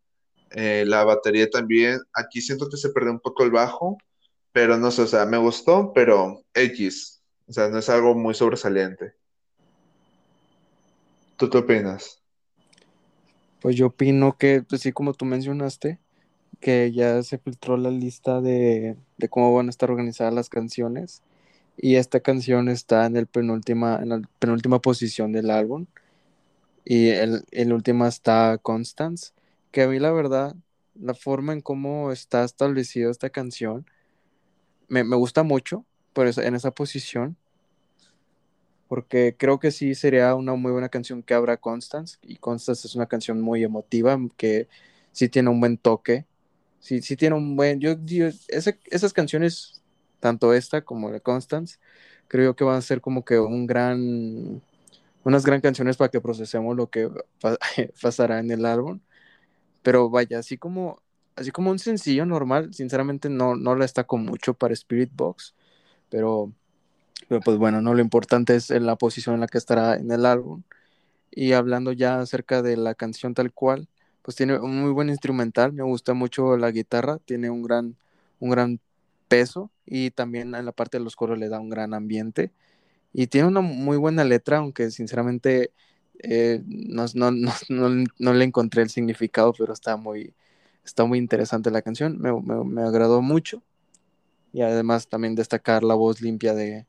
Eh, 0.53 0.85
la 0.87 1.03
batería 1.03 1.51
también. 1.51 1.99
Aquí 2.15 2.41
siento 2.41 2.69
que 2.69 2.77
se 2.77 2.91
perdió 2.91 3.11
un 3.11 3.19
poco 3.19 3.43
el 3.43 3.51
bajo, 3.51 3.99
pero 4.53 4.77
no 4.77 4.91
sé, 4.91 5.03
o 5.03 5.07
sea, 5.07 5.25
me 5.27 5.39
gustó, 5.39 5.93
pero 5.95 6.43
X. 6.55 7.23
O 7.49 7.53
sea, 7.53 7.69
no 7.69 7.79
es 7.79 7.89
algo 7.89 8.15
muy 8.15 8.35
sobresaliente. 8.35 9.15
¿Tú 11.37 11.51
qué 11.51 11.59
opinas? 11.59 12.21
Pues 13.61 13.77
yo 13.77 13.87
opino 13.87 14.37
que, 14.37 14.63
pues 14.63 14.83
sí, 14.83 14.93
como 14.93 15.15
tú 15.15 15.25
mencionaste, 15.25 15.99
que 16.61 16.93
ya 16.93 17.23
se 17.23 17.39
filtró 17.39 17.77
la 17.77 17.91
lista 17.91 18.41
de, 18.41 18.97
cómo 19.31 19.55
van 19.55 19.67
a 19.67 19.71
estar 19.71 19.91
organizadas 19.91 20.35
las 20.35 20.49
canciones. 20.49 21.23
Y 21.77 21.97
esta 21.97 22.21
canción 22.21 22.69
está 22.69 23.07
en, 23.07 23.17
el 23.17 23.27
penúltima, 23.27 23.99
en 24.03 24.11
la 24.11 24.23
penúltima 24.39 24.81
posición 24.81 25.33
del 25.33 25.51
álbum. 25.51 25.87
Y 26.85 27.09
el, 27.09 27.45
el 27.51 27.73
última 27.73 28.09
está 28.09 28.59
Constance, 28.61 29.33
que 29.71 29.83
a 29.83 29.89
mí 29.89 29.99
la 29.99 30.13
verdad, 30.13 30.55
la 30.95 31.15
forma 31.15 31.53
en 31.53 31.61
cómo 31.61 32.13
está 32.13 32.45
establecida 32.45 33.11
esta 33.11 33.31
canción, 33.31 33.87
me, 34.89 35.05
me 35.05 35.17
gusta 35.17 35.43
mucho 35.43 35.85
por 36.13 36.27
esa- 36.27 36.45
en 36.47 36.55
esa 36.55 36.71
posición, 36.73 37.37
porque 38.89 39.35
creo 39.39 39.59
que 39.59 39.71
sí 39.71 39.95
sería 39.95 40.35
una 40.35 40.55
muy 40.55 40.73
buena 40.73 40.89
canción 40.89 41.23
que 41.23 41.35
abra 41.35 41.57
Constance, 41.57 42.19
y 42.23 42.37
Constance 42.37 42.87
es 42.87 42.95
una 42.95 43.07
canción 43.07 43.41
muy 43.41 43.65
emotiva, 43.65 44.19
que 44.37 44.69
sí 45.13 45.29
tiene 45.29 45.49
un 45.51 45.61
buen 45.61 45.79
toque, 45.79 46.27
sí, 46.81 47.01
sí 47.03 47.17
tiene 47.17 47.37
un 47.37 47.57
buen, 47.57 47.81
yo, 47.81 47.93
esas 48.49 49.13
canciones, 49.15 49.83
tanto 50.21 50.53
esta 50.55 50.83
como 50.85 51.11
la 51.11 51.21
Constance, 51.21 51.79
creo 52.29 52.55
que 52.57 52.65
van 52.65 52.77
a 52.77 52.83
ser 52.83 53.01
como 53.01 53.25
que 53.25 53.39
un 53.39 53.67
gran, 53.67 54.63
unas 55.25 55.45
gran 55.47 55.61
canciones 55.63 55.97
para 55.99 56.11
que 56.11 56.21
procesemos 56.21 56.77
lo 56.77 56.91
que 56.91 57.11
pa- 57.41 57.59
pasará 58.03 58.41
en 58.41 58.51
el 58.53 58.67
álbum, 58.67 59.01
pero 59.83 60.11
vaya, 60.11 60.39
así 60.39 60.59
como, 60.59 61.03
así 61.37 61.51
como 61.51 61.71
un 61.71 61.79
sencillo 61.79 62.27
normal, 62.27 62.75
sinceramente 62.75 63.29
no, 63.29 63.55
no 63.57 63.75
la 63.75 63.85
destaco 63.85 64.17
mucho 64.19 64.55
para 64.55 64.75
Spirit 64.75 65.11
Box, 65.15 65.55
pero, 66.11 66.53
pues 67.29 67.57
bueno, 67.59 67.81
no 67.81 67.95
lo 67.95 68.03
importante 68.03 68.55
es 68.55 68.71
la 68.71 68.97
posición 68.97 69.35
en 69.35 69.41
la 69.41 69.47
que 69.47 69.59
estará 69.59 69.97
en 69.97 70.11
el 70.11 70.27
álbum. 70.27 70.63
Y 71.31 71.53
hablando 71.53 71.93
ya 71.93 72.21
acerca 72.21 72.61
de 72.63 72.77
la 72.77 72.95
canción 72.95 73.35
tal 73.35 73.53
cual, 73.53 73.89
pues 74.23 74.37
tiene 74.37 74.59
un 74.59 74.83
muy 74.83 74.93
buen 74.93 75.09
instrumental, 75.09 75.73
me 75.73 75.83
gusta 75.83 76.15
mucho 76.15 76.57
la 76.57 76.71
guitarra, 76.71 77.19
tiene 77.19 77.51
un 77.51 77.63
gran, 77.63 77.97
un 78.39 78.51
gran 78.51 78.81
peso 79.29 79.71
y 79.87 80.11
también 80.11 80.55
en 80.55 80.67
la 80.67 80.73
parte 80.73 80.99
de 80.99 81.05
los 81.05 81.17
coros 81.17 81.39
le 81.39 81.49
da 81.49 81.59
un 81.59 81.71
gran 81.71 81.95
ambiente. 81.95 82.53
Y 83.15 83.29
tiene 83.29 83.49
una 83.49 83.61
muy 83.63 83.97
buena 83.97 84.25
letra, 84.25 84.59
aunque 84.59 84.91
sinceramente 84.91 85.73
eh, 86.23 86.63
no, 86.67 87.07
no, 87.15 87.31
no, 87.31 88.05
no 88.19 88.33
le 88.35 88.45
encontré 88.45 88.83
el 88.83 88.91
significado, 88.91 89.55
pero 89.55 89.73
está 89.73 89.97
muy, 89.97 90.35
está 90.85 91.05
muy 91.05 91.19
interesante 91.19 91.71
la 91.71 91.83
canción, 91.83 92.19
me, 92.21 92.33
me, 92.43 92.65
me 92.65 92.83
agradó 92.83 93.23
mucho. 93.23 93.63
Y 94.53 94.63
además 94.63 95.09
también 95.09 95.35
destacar 95.35 95.83
la 95.85 95.95
voz 95.95 96.21
limpia 96.21 96.55
de, 96.55 96.87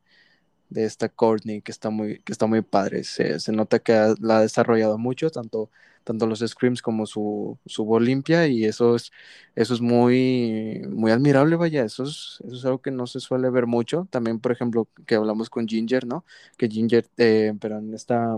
de 0.69 0.85
esta 0.85 1.09
Courtney, 1.09 1.61
que 1.61 1.71
está 1.71 1.89
muy, 1.91 2.19
que 2.21 2.31
está 2.33 2.47
muy 2.47 2.61
padre. 2.61 3.03
Se, 3.03 3.39
se 3.39 3.51
nota 3.53 3.79
que 3.79 3.93
la 4.21 4.37
ha 4.37 4.41
desarrollado 4.41 4.97
mucho, 4.97 5.29
tanto, 5.31 5.71
tanto 6.03 6.27
los 6.27 6.39
screams 6.41 6.81
como 6.81 7.05
su, 7.07 7.59
su 7.65 7.85
voz 7.85 8.01
limpia, 8.03 8.47
y 8.47 8.65
eso 8.65 8.95
es, 8.95 9.11
eso 9.55 9.73
es 9.75 9.81
muy, 9.81 10.83
muy 10.89 11.11
admirable, 11.11 11.55
vaya. 11.57 11.85
Eso 11.85 12.03
es, 12.03 12.39
eso 12.45 12.55
es 12.55 12.65
algo 12.65 12.81
que 12.81 12.91
no 12.91 13.07
se 13.07 13.19
suele 13.21 13.49
ver 13.51 13.67
mucho. 13.67 14.07
También, 14.11 14.39
por 14.39 14.51
ejemplo, 14.51 14.89
que 15.07 15.15
hablamos 15.15 15.49
con 15.49 15.67
Ginger, 15.67 16.05
¿no? 16.07 16.25
Que 16.57 16.69
Ginger, 16.69 17.07
eh, 17.17 17.53
pero 17.61 17.79
en 17.79 17.93
esta. 17.93 18.37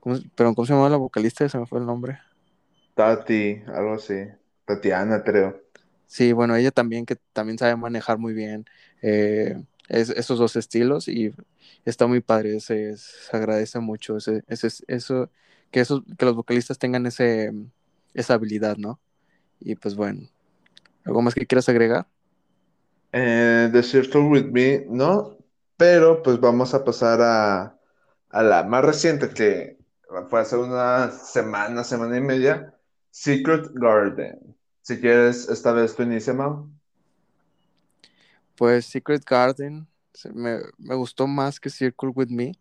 ¿cómo, 0.00 0.16
pero 0.36 0.54
¿cómo 0.54 0.66
se 0.66 0.72
llamaba 0.72 0.90
la 0.90 0.96
vocalista? 0.98 1.48
Se 1.48 1.58
me 1.58 1.66
fue 1.66 1.80
el 1.80 1.86
nombre. 1.86 2.18
Tati, 2.96 3.62
algo 3.68 3.94
así. 3.94 4.20
Tatiana, 4.66 5.22
creo. 5.24 5.62
Sí, 6.06 6.32
bueno, 6.32 6.54
ella 6.56 6.70
también 6.70 7.06
que 7.06 7.16
también 7.32 7.58
sabe 7.58 7.76
manejar 7.76 8.18
muy 8.18 8.34
bien 8.34 8.66
eh, 9.02 9.62
es- 9.88 10.10
esos 10.10 10.38
dos 10.38 10.54
estilos 10.56 11.08
y 11.08 11.32
está 11.84 12.06
muy 12.06 12.20
padre, 12.20 12.60
se, 12.60 12.96
se 12.96 13.36
agradece 13.36 13.80
mucho 13.80 14.16
ese, 14.18 14.44
ese, 14.48 14.68
eso, 14.86 15.30
que 15.70 15.80
esos, 15.80 16.02
que 16.18 16.24
los 16.26 16.36
vocalistas 16.36 16.78
tengan 16.78 17.06
ese, 17.06 17.52
esa 18.14 18.34
habilidad, 18.34 18.76
¿no? 18.76 19.00
Y 19.60 19.76
pues 19.76 19.96
bueno, 19.96 20.28
¿algo 21.04 21.22
más 21.22 21.34
que 21.34 21.46
quieras 21.46 21.68
agregar? 21.70 22.06
Eh, 23.12 23.70
The 23.72 23.82
Circle 23.82 24.22
With 24.28 24.46
Me, 24.52 24.84
no, 24.88 25.38
pero 25.76 26.22
pues 26.22 26.40
vamos 26.40 26.74
a 26.74 26.84
pasar 26.84 27.20
a, 27.22 27.78
a 28.30 28.42
la 28.42 28.64
más 28.64 28.84
reciente 28.84 29.28
que 29.30 29.78
fue 30.28 30.40
hace 30.40 30.56
una 30.56 31.10
semana, 31.10 31.84
semana 31.84 32.16
y 32.18 32.20
media, 32.20 32.74
Secret 33.10 33.68
Garden. 33.74 34.53
Si 34.84 35.00
quieres, 35.00 35.48
esta 35.50 35.72
vez 35.74 35.96
tú 35.96 36.04
inicia, 36.04 36.34
Mau. 36.34 36.70
Pues 38.56 38.86
Secret 38.86 39.24
Garden 39.26 39.88
me, 40.34 40.58
me 40.78 40.96
gustó 40.96 41.28
más 41.28 41.60
que 41.60 41.70
Circle 41.70 42.10
With 42.10 42.30
Me, 42.30 42.52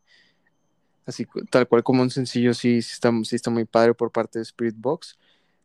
así 1.08 1.28
tal 1.52 1.68
cual 1.68 1.84
como 1.84 2.04
un 2.04 2.12
sencillo, 2.12 2.56
sí, 2.56 2.80
está, 2.80 3.12
sí 3.26 3.38
está 3.38 3.52
muy 3.52 3.66
padre 3.66 3.96
por 3.96 4.12
parte 4.12 4.40
de 4.40 4.44
Spirit 4.44 4.76
Box. 4.78 5.18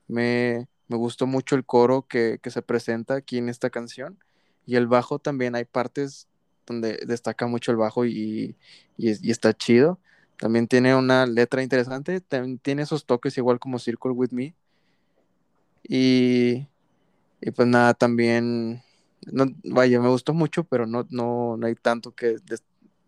Me, 0.09 0.69
me 0.89 0.99
gustó 0.99 1.27
mucho 1.27 1.57
el 1.57 1.67
coro 1.67 2.07
que, 2.09 2.41
que 2.43 2.51
se 2.51 2.63
presenta 2.63 3.17
aquí 3.17 3.39
en 3.39 3.51
esta 3.51 3.71
canción. 3.71 4.19
Y 4.67 4.77
el 4.77 4.89
bajo 4.89 5.21
también, 5.21 5.57
hay 5.57 5.67
partes 5.67 6.29
donde 6.67 6.99
destaca 7.07 7.47
mucho 7.49 7.73
el 7.73 7.79
bajo 7.79 8.07
y, 8.07 8.57
y, 8.99 9.11
es- 9.11 9.25
y 9.25 9.33
está 9.33 9.55
chido. 9.55 10.01
También 10.39 10.69
tiene 10.69 10.97
una 10.97 11.27
letra 11.27 11.63
interesante, 11.63 12.23
tiene 12.63 12.83
esos 12.83 13.07
toques 13.07 13.39
igual 13.39 13.61
como 13.61 13.79
Circle 13.81 14.13
With 14.13 14.31
Me. 14.33 14.55
Y, 15.89 16.69
y 17.41 17.51
pues 17.53 17.69
nada, 17.69 17.95
también, 17.95 18.83
no, 19.33 19.47
vaya, 19.65 20.01
me 20.01 20.09
gustó 20.09 20.35
mucho, 20.35 20.65
pero 20.65 20.87
no, 20.87 21.07
no, 21.11 21.57
no 21.59 21.67
hay 21.67 21.75
tanto 21.77 22.15
que, 22.15 22.37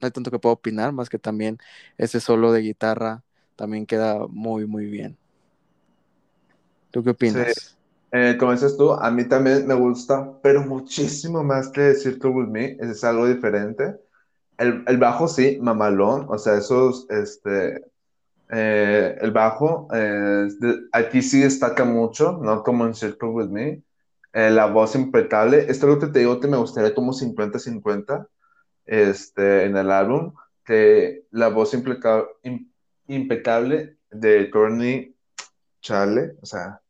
no 0.01 0.07
hay 0.07 0.11
tanto 0.13 0.31
que 0.31 0.39
puedo 0.39 0.55
opinar, 0.55 0.93
más 0.93 1.09
que 1.11 1.19
también 1.19 1.59
ese 1.99 2.21
solo 2.21 2.53
de 2.53 2.63
guitarra 2.63 3.25
también 3.57 3.87
queda 3.87 4.27
muy, 4.29 4.67
muy 4.67 4.87
bien. 4.87 5.19
¿Tú 6.91 7.03
qué 7.05 7.11
Sí, 7.23 7.39
opinas? 7.41 7.77
eh, 8.13 8.37
como 8.39 8.53
dices 8.53 8.77
tú, 8.77 8.93
a 8.93 9.11
mí 9.11 9.25
también 9.29 9.67
me 9.67 9.75
gusta, 9.75 10.41
pero 10.43 10.63
muchísimo 10.63 11.45
más 11.45 11.69
que 11.71 11.95
Circle 11.95 12.31
With 12.31 12.49
Me, 12.49 12.77
es 12.81 13.05
algo 13.05 13.27
diferente. 13.29 13.97
El, 14.59 14.85
el 14.89 14.99
bajo 14.99 15.29
sí, 15.29 15.59
mamalón, 15.63 16.27
o 16.31 16.39
sea, 16.39 16.57
esos, 16.59 17.07
este, 17.11 17.83
Eh, 18.53 19.17
el 19.21 19.31
bajo, 19.31 19.89
eh, 19.93 20.49
aquí 20.93 21.23
sí 21.23 21.41
destaca 21.41 21.85
mucho, 21.85 22.39
no 22.43 22.63
como 22.63 22.85
en 22.87 22.95
Circle 22.95 23.29
With 23.29 23.49
Me. 23.49 23.83
Eh, 24.33 24.51
la 24.51 24.67
voz 24.67 24.95
impecable. 24.95 25.59
Esto 25.69 25.87
es 25.89 25.95
lo 25.95 25.99
que 25.99 26.07
te 26.09 26.21
digo 26.21 26.41
que 26.41 26.49
me 26.49 26.57
gustaría 26.57 26.95
como 26.95 27.13
cincuenta 27.13 27.59
cincuenta 27.59 28.27
este, 28.87 29.65
en 29.65 29.77
el 29.77 29.91
álbum. 29.91 30.35
Que 30.65 31.25
la 31.31 31.49
voz 31.49 31.75
impeca- 31.75 32.27
im- 32.45 32.71
impecable 33.09 33.97
de 34.11 34.51
Courtney 34.51 35.17
Chale, 35.83 36.37
o 36.43 36.47
sea, 36.47 36.81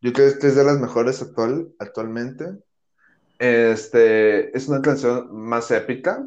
yo 0.00 0.12
creo 0.12 0.38
que 0.38 0.46
es 0.46 0.56
de 0.56 0.64
las 0.64 0.80
mejores 0.80 1.20
actual, 1.22 1.68
actualmente. 1.78 2.46
Este, 3.38 4.56
es 4.56 4.68
una 4.68 4.82
canción 4.82 5.28
más 5.30 5.70
épica, 5.70 6.26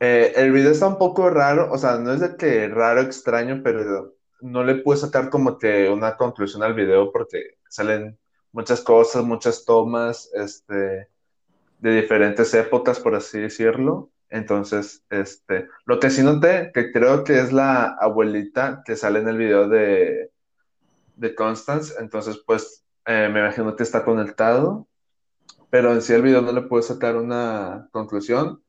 eh, 0.00 0.32
el 0.36 0.52
video 0.52 0.70
está 0.72 0.88
un 0.88 0.98
poco 0.98 1.30
raro, 1.30 1.70
o 1.72 1.78
sea, 1.78 1.98
no 1.98 2.12
es 2.12 2.20
de 2.20 2.36
que 2.36 2.68
raro, 2.68 3.00
extraño, 3.00 3.60
pero 3.62 4.14
no 4.40 4.64
le 4.64 4.76
pude 4.76 4.98
sacar 4.98 5.30
como 5.30 5.58
que 5.58 5.88
una 5.88 6.16
conclusión 6.16 6.62
al 6.62 6.74
video 6.74 7.12
porque 7.12 7.58
salen 7.68 8.18
muchas 8.52 8.80
cosas, 8.82 9.24
muchas 9.24 9.64
tomas, 9.64 10.30
este, 10.34 11.08
de 11.78 12.00
diferentes 12.02 12.52
épocas, 12.54 13.00
por 13.00 13.14
así 13.14 13.40
decirlo. 13.40 14.10
Entonces, 14.28 15.04
este, 15.10 15.68
lo 15.86 16.00
que 16.00 16.10
sí 16.10 16.22
noté, 16.22 16.70
que 16.74 16.92
creo 16.92 17.24
que 17.24 17.38
es 17.38 17.52
la 17.52 17.96
abuelita 18.00 18.82
que 18.84 18.96
sale 18.96 19.20
en 19.20 19.28
el 19.28 19.38
video 19.38 19.68
de, 19.68 20.32
de 21.16 21.34
Constance, 21.34 21.94
entonces, 22.00 22.42
pues, 22.46 22.84
eh, 23.06 23.28
me 23.32 23.40
imagino 23.40 23.76
que 23.76 23.82
está 23.84 24.04
conectado 24.04 24.88
pero 25.70 25.92
en 25.92 26.02
sí 26.02 26.12
el 26.12 26.22
video 26.22 26.42
no 26.42 26.52
le 26.52 26.62
puedo 26.62 26.82
sacar 26.82 27.16
una 27.16 27.88
conclusión. 27.92 28.62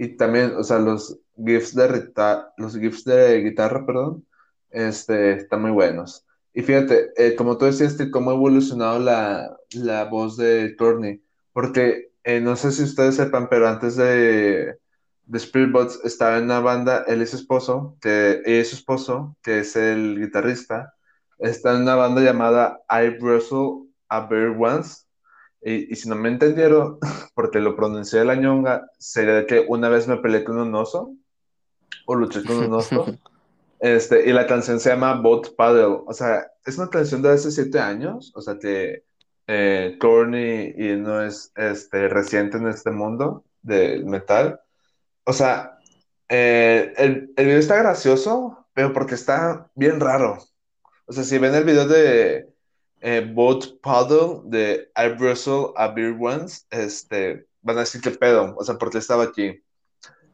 Y 0.00 0.16
también, 0.16 0.54
o 0.56 0.64
sea, 0.64 0.78
los 0.78 1.20
GIFs 1.36 1.74
de, 1.74 2.10
los 2.56 2.74
GIFs 2.74 3.04
de 3.04 3.42
guitarra, 3.42 3.84
perdón, 3.84 4.26
este, 4.70 5.34
están 5.34 5.60
muy 5.60 5.72
buenos. 5.72 6.24
Y 6.54 6.62
fíjate, 6.62 7.10
eh, 7.18 7.36
como 7.36 7.58
tú 7.58 7.66
decías, 7.66 7.98
cómo 8.10 8.30
ha 8.30 8.34
evolucionado 8.34 8.98
la, 8.98 9.54
la 9.72 10.04
voz 10.06 10.38
de 10.38 10.74
Courtney, 10.78 11.22
porque 11.52 12.12
eh, 12.24 12.40
no 12.40 12.56
sé 12.56 12.72
si 12.72 12.84
ustedes 12.84 13.16
sepan, 13.16 13.50
pero 13.50 13.68
antes 13.68 13.96
de, 13.96 14.78
de 15.26 15.38
Spiritbox 15.38 16.00
estaba 16.02 16.38
en 16.38 16.44
una 16.44 16.60
banda, 16.60 17.04
él 17.06 17.20
y 17.20 17.26
su 17.26 17.36
esposo, 17.36 17.98
que, 18.00 18.40
y 18.46 18.64
su 18.64 18.76
esposo, 18.76 19.36
que 19.42 19.58
es 19.58 19.76
el 19.76 20.18
guitarrista, 20.18 20.94
está 21.38 21.74
en 21.74 21.82
una 21.82 21.96
banda 21.96 22.22
llamada 22.22 22.80
I 22.88 23.18
Wrestle 23.20 23.90
a 24.08 24.20
Bear 24.20 24.56
Once, 24.58 25.04
y, 25.62 25.92
y 25.92 25.96
si 25.96 26.08
no 26.08 26.16
me 26.16 26.28
entendieron, 26.28 26.98
porque 27.34 27.60
lo 27.60 27.76
pronuncié 27.76 28.20
de 28.20 28.24
la 28.24 28.34
ñonga, 28.34 28.88
sería 28.98 29.34
de 29.34 29.46
que 29.46 29.64
una 29.68 29.88
vez 29.88 30.08
me 30.08 30.16
peleé 30.18 30.44
con 30.44 30.58
un 30.58 30.74
oso, 30.74 31.14
o 32.06 32.14
luché 32.14 32.42
con 32.44 32.58
un 32.58 32.74
oso, 32.74 33.06
este, 33.80 34.28
y 34.28 34.32
la 34.32 34.46
canción 34.46 34.80
se 34.80 34.90
llama 34.90 35.14
Boat 35.14 35.54
Paddle, 35.56 36.02
o 36.06 36.12
sea, 36.12 36.50
es 36.64 36.78
una 36.78 36.88
canción 36.88 37.22
de 37.22 37.30
hace 37.30 37.50
siete 37.50 37.78
años, 37.78 38.32
o 38.34 38.40
sea 38.40 38.58
que 38.58 39.04
eh, 39.46 39.96
Corny 39.98 40.72
y 40.76 40.96
no 40.96 41.22
es 41.22 41.52
este, 41.56 42.08
reciente 42.08 42.58
en 42.58 42.68
este 42.68 42.90
mundo 42.90 43.44
del 43.62 44.06
metal, 44.06 44.60
o 45.24 45.32
sea, 45.32 45.78
eh, 46.28 46.92
el, 46.96 47.32
el 47.36 47.44
video 47.44 47.58
está 47.58 47.76
gracioso, 47.76 48.66
pero 48.72 48.92
porque 48.92 49.14
está 49.14 49.70
bien 49.74 50.00
raro, 50.00 50.38
o 51.06 51.12
sea, 51.12 51.24
si 51.24 51.38
ven 51.38 51.54
el 51.54 51.64
video 51.64 51.86
de 51.86 52.49
eh, 53.00 53.30
Boat 53.34 53.80
Paddle 53.82 54.42
de 54.44 54.90
I 54.96 55.08
Wrestle 55.18 55.72
a 55.76 55.88
Beer 55.88 56.16
Once, 56.20 56.64
este, 56.70 57.46
van 57.62 57.78
a 57.78 57.80
decir 57.80 58.00
qué 58.00 58.10
pedo, 58.10 58.54
o 58.56 58.64
sea, 58.64 58.76
porque 58.78 58.98
estaba 58.98 59.24
aquí. 59.24 59.62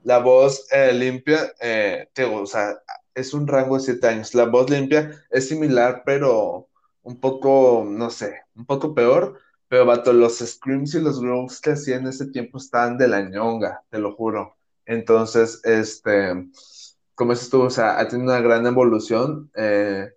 La 0.02 0.18
voz 0.18 0.66
eh, 0.72 0.92
limpia, 0.92 1.52
eh, 1.61 2.09
que, 2.14 2.24
o 2.24 2.46
sea, 2.46 2.76
es 3.14 3.35
un 3.35 3.46
rango 3.46 3.76
de 3.76 3.85
7 3.85 4.07
años. 4.09 4.35
La 4.35 4.44
voz 4.44 4.70
limpia 4.70 5.11
es 5.31 5.48
similar, 5.48 6.02
pero 6.05 6.68
un 7.02 7.20
poco, 7.20 7.85
no 7.88 8.11
sé, 8.11 8.42
un 8.55 8.66
poco 8.66 8.94
peor, 8.94 9.40
pero 9.68 9.87
vato, 9.87 10.12
los 10.12 10.38
screams 10.38 10.94
y 10.94 11.00
los 11.00 11.20
growls 11.20 11.61
que 11.61 11.70
hacía 11.70 11.96
en 11.96 12.07
ese 12.07 12.26
tiempo 12.26 12.59
estaban 12.59 12.98
de 12.98 13.09
la 13.09 13.22
ñonga, 13.22 13.83
te 13.90 13.98
lo 13.98 14.14
juro. 14.14 14.57
Entonces, 14.85 15.61
este, 15.64 16.48
como 17.14 17.33
eso 17.33 17.42
estuvo, 17.42 17.64
o 17.64 17.70
sea, 17.70 17.98
ha 17.98 18.07
tenido 18.09 18.31
una 18.33 18.40
gran 18.40 18.66
evolución. 18.66 19.50
Eh, 19.57 20.12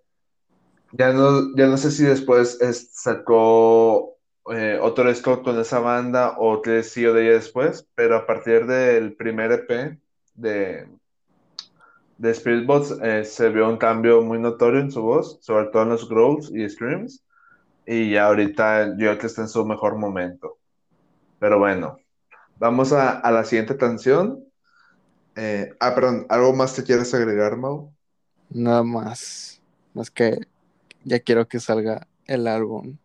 ya 0.92 1.12
no, 1.12 1.54
ya 1.56 1.66
no 1.66 1.76
sé 1.76 1.90
si 1.90 2.04
después 2.04 2.58
sacó 2.92 4.16
eh, 4.52 4.78
otro 4.80 5.14
Scott 5.14 5.44
con 5.44 5.58
esa 5.60 5.78
banda 5.80 6.34
o 6.38 6.62
que 6.62 6.82
siguió 6.82 7.14
de 7.14 7.24
ella 7.24 7.34
después, 7.34 7.86
pero 7.94 8.16
a 8.16 8.26
partir 8.26 8.66
del 8.66 9.14
primer 9.16 9.52
EP 9.52 9.98
de, 10.34 10.88
de 12.18 12.30
Spirit 12.30 12.68
eh, 13.02 13.24
se 13.24 13.48
vio 13.50 13.68
un 13.68 13.76
cambio 13.78 14.22
muy 14.22 14.38
notorio 14.38 14.80
en 14.80 14.90
su 14.90 15.02
voz, 15.02 15.38
sobre 15.42 15.66
todo 15.66 15.84
en 15.84 15.88
los 15.90 16.08
growls 16.08 16.50
y 16.50 16.68
screams, 16.68 17.24
y 17.86 18.10
ya 18.12 18.26
ahorita 18.26 18.96
yo 18.98 19.18
que 19.18 19.26
está 19.26 19.42
en 19.42 19.48
su 19.48 19.64
mejor 19.64 19.96
momento. 19.96 20.58
Pero 21.38 21.58
bueno, 21.58 21.98
vamos 22.56 22.92
a, 22.92 23.18
a 23.20 23.30
la 23.32 23.44
siguiente 23.44 23.76
canción. 23.76 24.44
Eh, 25.36 25.74
ah, 25.80 25.94
perdón, 25.94 26.26
¿algo 26.28 26.52
más 26.54 26.74
te 26.74 26.84
quieres 26.84 27.14
agregar, 27.14 27.56
Mau? 27.56 27.94
Nada 28.50 28.82
más, 28.82 29.62
más 29.94 30.10
que 30.10 30.40
ya 31.04 31.20
quiero 31.20 31.48
que 31.48 31.60
salga 31.60 32.06
el 32.26 32.46
álbum. 32.46 32.96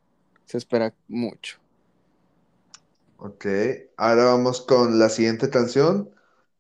Se 0.46 0.58
espera 0.58 0.94
mucho. 1.08 1.58
Ok, 3.18 3.46
ahora 3.98 4.26
vamos 4.26 4.62
con 4.62 5.00
la 5.00 5.10
siguiente 5.10 5.50
canción, 5.50 6.10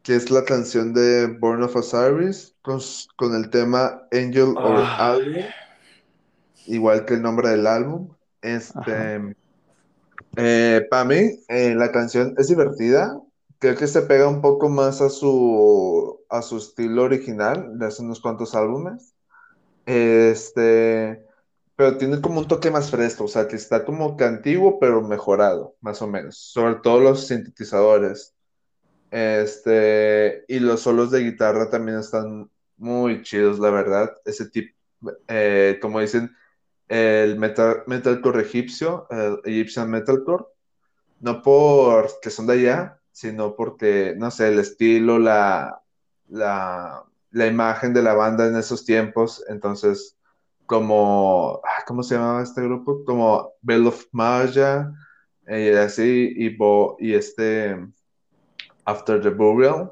que 0.02 0.15
es 0.15 0.32
la 0.32 0.45
canción 0.45 0.93
de 0.93 1.28
Born 1.28 1.63
of 1.63 1.76
Osiris, 1.76 2.56
con, 2.62 2.80
con 3.17 3.36
el 3.36 3.50
tema 3.50 4.08
Angel 4.12 4.56
or 4.58 4.78
Album, 4.78 5.43
igual 6.65 7.06
que 7.06 7.15
el 7.15 7.21
nombre 7.21 7.50
del 7.50 7.67
álbum. 7.67 8.10
Este, 8.41 9.36
eh, 10.38 10.88
para 10.89 11.06
mí, 11.06 11.39
eh, 11.50 11.76
la 11.76 11.91
canción 11.91 12.34
es 12.38 12.48
divertida, 12.48 13.19
creo 13.60 13.76
que 13.76 13.88
se 13.88 14.02
pega 14.04 14.28
un 14.28 14.41
poco 14.41 14.69
más 14.69 15.02
a 15.02 15.10
su, 15.10 16.19
a 16.30 16.41
su 16.41 16.58
estilo 16.58 17.04
original 17.04 17.78
de 17.78 17.86
hace 17.88 18.02
unos 18.02 18.21
cuantos 18.21 18.56
álbumes. 18.56 19.13
Este, 19.86 21.24
pero 21.75 21.97
tiene 21.97 22.21
como 22.21 22.39
un 22.39 22.47
toque 22.47 22.71
más 22.71 22.89
fresco, 22.89 23.25
o 23.25 23.27
sea, 23.27 23.47
que 23.47 23.57
está 23.57 23.83
como 23.85 24.15
que 24.15 24.23
antiguo, 24.23 24.79
pero 24.79 25.01
mejorado, 25.01 25.75
más 25.81 26.01
o 26.01 26.07
menos. 26.07 26.38
Sobre 26.38 26.75
todo 26.75 26.99
los 27.01 27.27
sintetizadores. 27.27 28.33
Este, 29.11 30.45
y 30.47 30.59
los 30.59 30.81
solos 30.81 31.11
de 31.11 31.21
guitarra 31.23 31.69
también 31.69 31.99
están 31.99 32.49
muy 32.77 33.23
chidos, 33.23 33.59
la 33.59 33.71
verdad. 33.71 34.13
Ese 34.25 34.49
tipo, 34.49 34.75
eh, 35.27 35.79
como 35.81 35.99
dicen, 35.99 36.31
el 36.88 37.38
metal, 37.38 37.83
metalcore 37.88 38.41
egipcio, 38.43 39.07
el 39.09 39.39
Egyptian 39.45 39.89
metalcore, 39.89 40.45
no 41.19 41.41
porque 41.41 42.29
son 42.29 42.47
de 42.47 42.53
allá, 42.53 43.01
sino 43.11 43.55
porque, 43.55 44.13
no 44.17 44.31
sé, 44.31 44.49
el 44.49 44.59
estilo, 44.59 45.19
la, 45.19 45.81
la, 46.29 47.03
la 47.31 47.47
imagen 47.47 47.93
de 47.93 48.03
la 48.03 48.13
banda 48.13 48.47
en 48.47 48.55
esos 48.57 48.85
tiempos, 48.85 49.43
entonces 49.47 50.14
como, 50.65 51.62
ah, 51.63 51.84
¿cómo 51.86 52.04
se 52.04 52.15
llamaba 52.15 52.43
este 52.43 52.62
grupo? 52.62 53.04
Como 53.06 53.54
Bell 53.62 53.88
of 53.88 54.06
Maya, 54.12 54.91
y 55.47 55.54
eh, 55.54 55.80
así, 55.80 56.34
y, 56.36 56.58
y 56.99 57.13
este 57.13 57.78
After 58.86 59.21
the 59.21 59.30
Burial, 59.30 59.91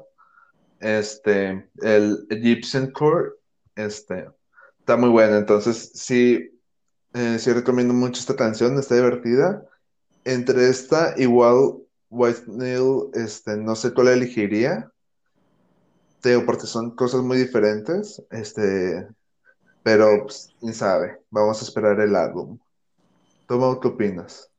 este, 0.80 1.68
el 1.82 2.26
Egyptian 2.30 2.90
Core, 2.90 3.30
este, 3.76 4.28
está 4.78 4.96
muy 4.96 5.10
bueno, 5.10 5.36
entonces 5.36 5.92
sí, 5.94 6.60
eh, 7.14 7.38
sí 7.38 7.52
recomiendo 7.52 7.94
mucho 7.94 8.20
esta 8.20 8.36
canción, 8.36 8.78
está 8.78 8.96
divertida. 8.96 9.64
Entre 10.24 10.68
esta, 10.68 11.14
igual 11.16 11.76
White 12.10 12.44
Nail, 12.46 13.10
este, 13.14 13.56
no 13.56 13.76
sé 13.76 13.92
cuál 13.92 14.08
elegiría, 14.08 14.90
porque 16.46 16.66
son 16.66 16.96
cosas 16.96 17.22
muy 17.22 17.36
diferentes, 17.36 18.22
este, 18.30 19.06
pero, 19.84 20.24
pues, 20.24 20.52
quién 20.58 20.74
sabe. 20.74 21.20
Vamos 21.30 21.60
a 21.62 21.64
esperar 21.64 22.00
el 22.00 22.16
álbum. 22.16 22.58
¿Tú 23.46 23.80
qué 23.80 23.88
opinas? 23.88 24.50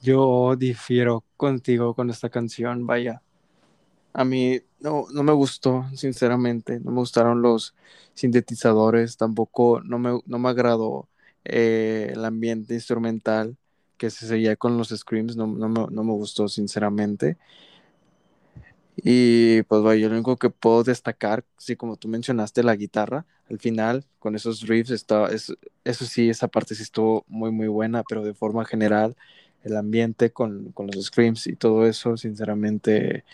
Yo 0.00 0.56
difiero 0.56 1.24
contigo 1.36 1.94
con 1.94 2.08
esta 2.08 2.30
canción, 2.30 2.86
vaya. 2.86 3.22
A 4.12 4.24
mí 4.24 4.60
no, 4.80 5.06
no 5.12 5.22
me 5.24 5.32
gustó, 5.32 5.86
sinceramente. 5.94 6.80
No 6.80 6.92
me 6.92 6.98
gustaron 6.98 7.42
los 7.42 7.74
sintetizadores, 8.14 9.16
tampoco 9.16 9.80
no 9.82 9.98
me, 9.98 10.20
no 10.26 10.38
me 10.38 10.48
agradó 10.50 11.08
eh, 11.44 12.10
el 12.14 12.24
ambiente 12.24 12.74
instrumental 12.74 13.56
que 13.96 14.10
se 14.10 14.26
seguía 14.26 14.56
con 14.56 14.78
los 14.78 14.90
screams, 14.90 15.36
no, 15.36 15.46
no, 15.48 15.68
me, 15.68 15.86
no 15.90 16.04
me 16.04 16.12
gustó, 16.12 16.48
sinceramente. 16.48 17.38
Y 18.96 19.62
pues 19.64 19.82
vaya, 19.82 20.08
lo 20.08 20.14
único 20.14 20.36
que 20.36 20.50
puedo 20.50 20.84
destacar, 20.84 21.44
sí, 21.58 21.76
como 21.76 21.96
tú 21.96 22.08
mencionaste, 22.08 22.62
la 22.62 22.76
guitarra, 22.76 23.26
al 23.48 23.58
final, 23.58 24.04
con 24.18 24.34
esos 24.36 24.62
riffs, 24.68 24.90
está, 24.90 25.26
es, 25.28 25.52
eso 25.84 26.04
sí, 26.04 26.28
esa 26.28 26.48
parte 26.48 26.74
sí 26.74 26.82
estuvo 26.82 27.24
muy, 27.28 27.50
muy 27.52 27.68
buena, 27.68 28.02
pero 28.04 28.22
de 28.22 28.34
forma 28.34 28.64
general, 28.66 29.16
el 29.62 29.76
ambiente 29.76 30.30
con, 30.32 30.72
con 30.72 30.88
los 30.88 31.06
screams 31.06 31.46
y 31.46 31.56
todo 31.56 31.86
eso, 31.86 32.16
sinceramente, 32.18 33.24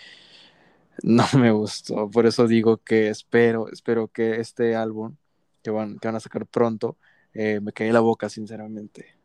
no 1.03 1.25
me 1.38 1.51
gustó. 1.53 2.11
Por 2.11 2.27
eso 2.27 2.47
digo 2.47 2.79
que 2.79 3.09
espero, 3.09 3.68
espero 3.71 4.09
que 4.09 4.40
este 4.40 4.77
álbum 4.77 5.16
que 5.62 5.71
van, 5.71 5.99
que 5.99 6.09
van 6.09 6.16
a 6.16 6.21
sacar 6.21 6.47
pronto, 6.47 6.97
eh, 7.35 7.61
me 7.61 7.73
cae 7.73 7.92
la 7.92 8.01
boca, 8.01 8.29
sinceramente. 8.29 9.16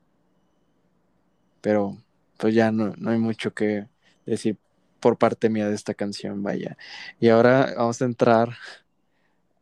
Pero 1.62 1.98
pues 2.38 2.54
ya 2.56 2.72
no, 2.72 2.94
no 2.98 3.12
hay 3.12 3.20
mucho 3.20 3.54
que 3.54 3.88
decir 4.26 4.58
por 5.04 5.18
parte 5.18 5.50
mía 5.50 5.68
de 5.68 5.76
esta 5.76 5.94
canción, 5.94 6.42
vaya. 6.42 6.78
Y 7.20 7.28
ahora 7.28 7.74
vamos 7.76 8.02
a 8.02 8.06
entrar 8.06 8.56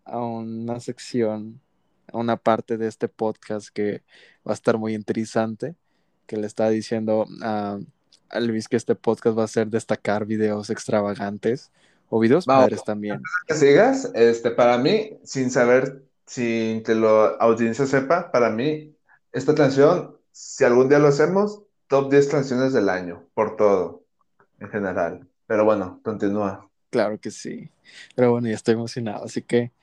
a 0.05 0.19
una 0.19 0.79
sección, 0.79 1.59
a 2.13 2.19
una 2.19 2.37
parte 2.37 2.77
de 2.77 2.87
este 2.87 3.07
podcast 3.07 3.69
que 3.69 4.03
va 4.47 4.51
a 4.51 4.53
estar 4.53 4.77
muy 4.77 4.93
interesante, 4.93 5.73
que 6.27 6.37
le 6.37 6.45
está 6.45 6.69
diciendo 6.69 7.25
a, 7.41 7.79
Luis 8.39 8.67
que 8.67 8.77
este 8.77 8.93
podcast 8.93 9.35
va 9.35 9.45
a 9.45 9.47
ser 9.47 9.67
destacar 9.67 10.27
videos 10.27 10.69
extravagantes 10.69 11.71
o 12.07 12.19
videos 12.19 12.45
padres 12.45 12.83
también. 12.83 13.19
Que 13.47 13.55
sigas, 13.55 14.11
este, 14.13 14.51
para 14.51 14.77
mí, 14.77 15.17
sin 15.23 15.49
saber, 15.49 16.03
sin 16.27 16.83
que 16.83 16.93
la 16.93 17.29
audiencia 17.39 17.87
sepa, 17.87 18.31
para 18.31 18.51
mí, 18.51 18.95
esta 19.31 19.55
canción, 19.55 20.15
si 20.31 20.65
algún 20.65 20.87
día 20.87 20.99
lo 20.99 21.07
hacemos, 21.07 21.63
top 21.87 22.11
10 22.11 22.27
canciones 22.27 22.73
del 22.73 22.89
año, 22.89 23.25
por 23.33 23.55
todo, 23.55 24.03
en 24.59 24.69
general. 24.69 25.27
Pero 25.51 25.65
bueno, 25.65 25.99
continúa. 26.01 26.65
Claro 26.91 27.19
que 27.19 27.29
sí. 27.29 27.69
Pero 28.15 28.31
bueno, 28.31 28.47
ya 28.47 28.55
estoy 28.55 28.75
emocionado, 28.75 29.25
así 29.25 29.41
que 29.41 29.73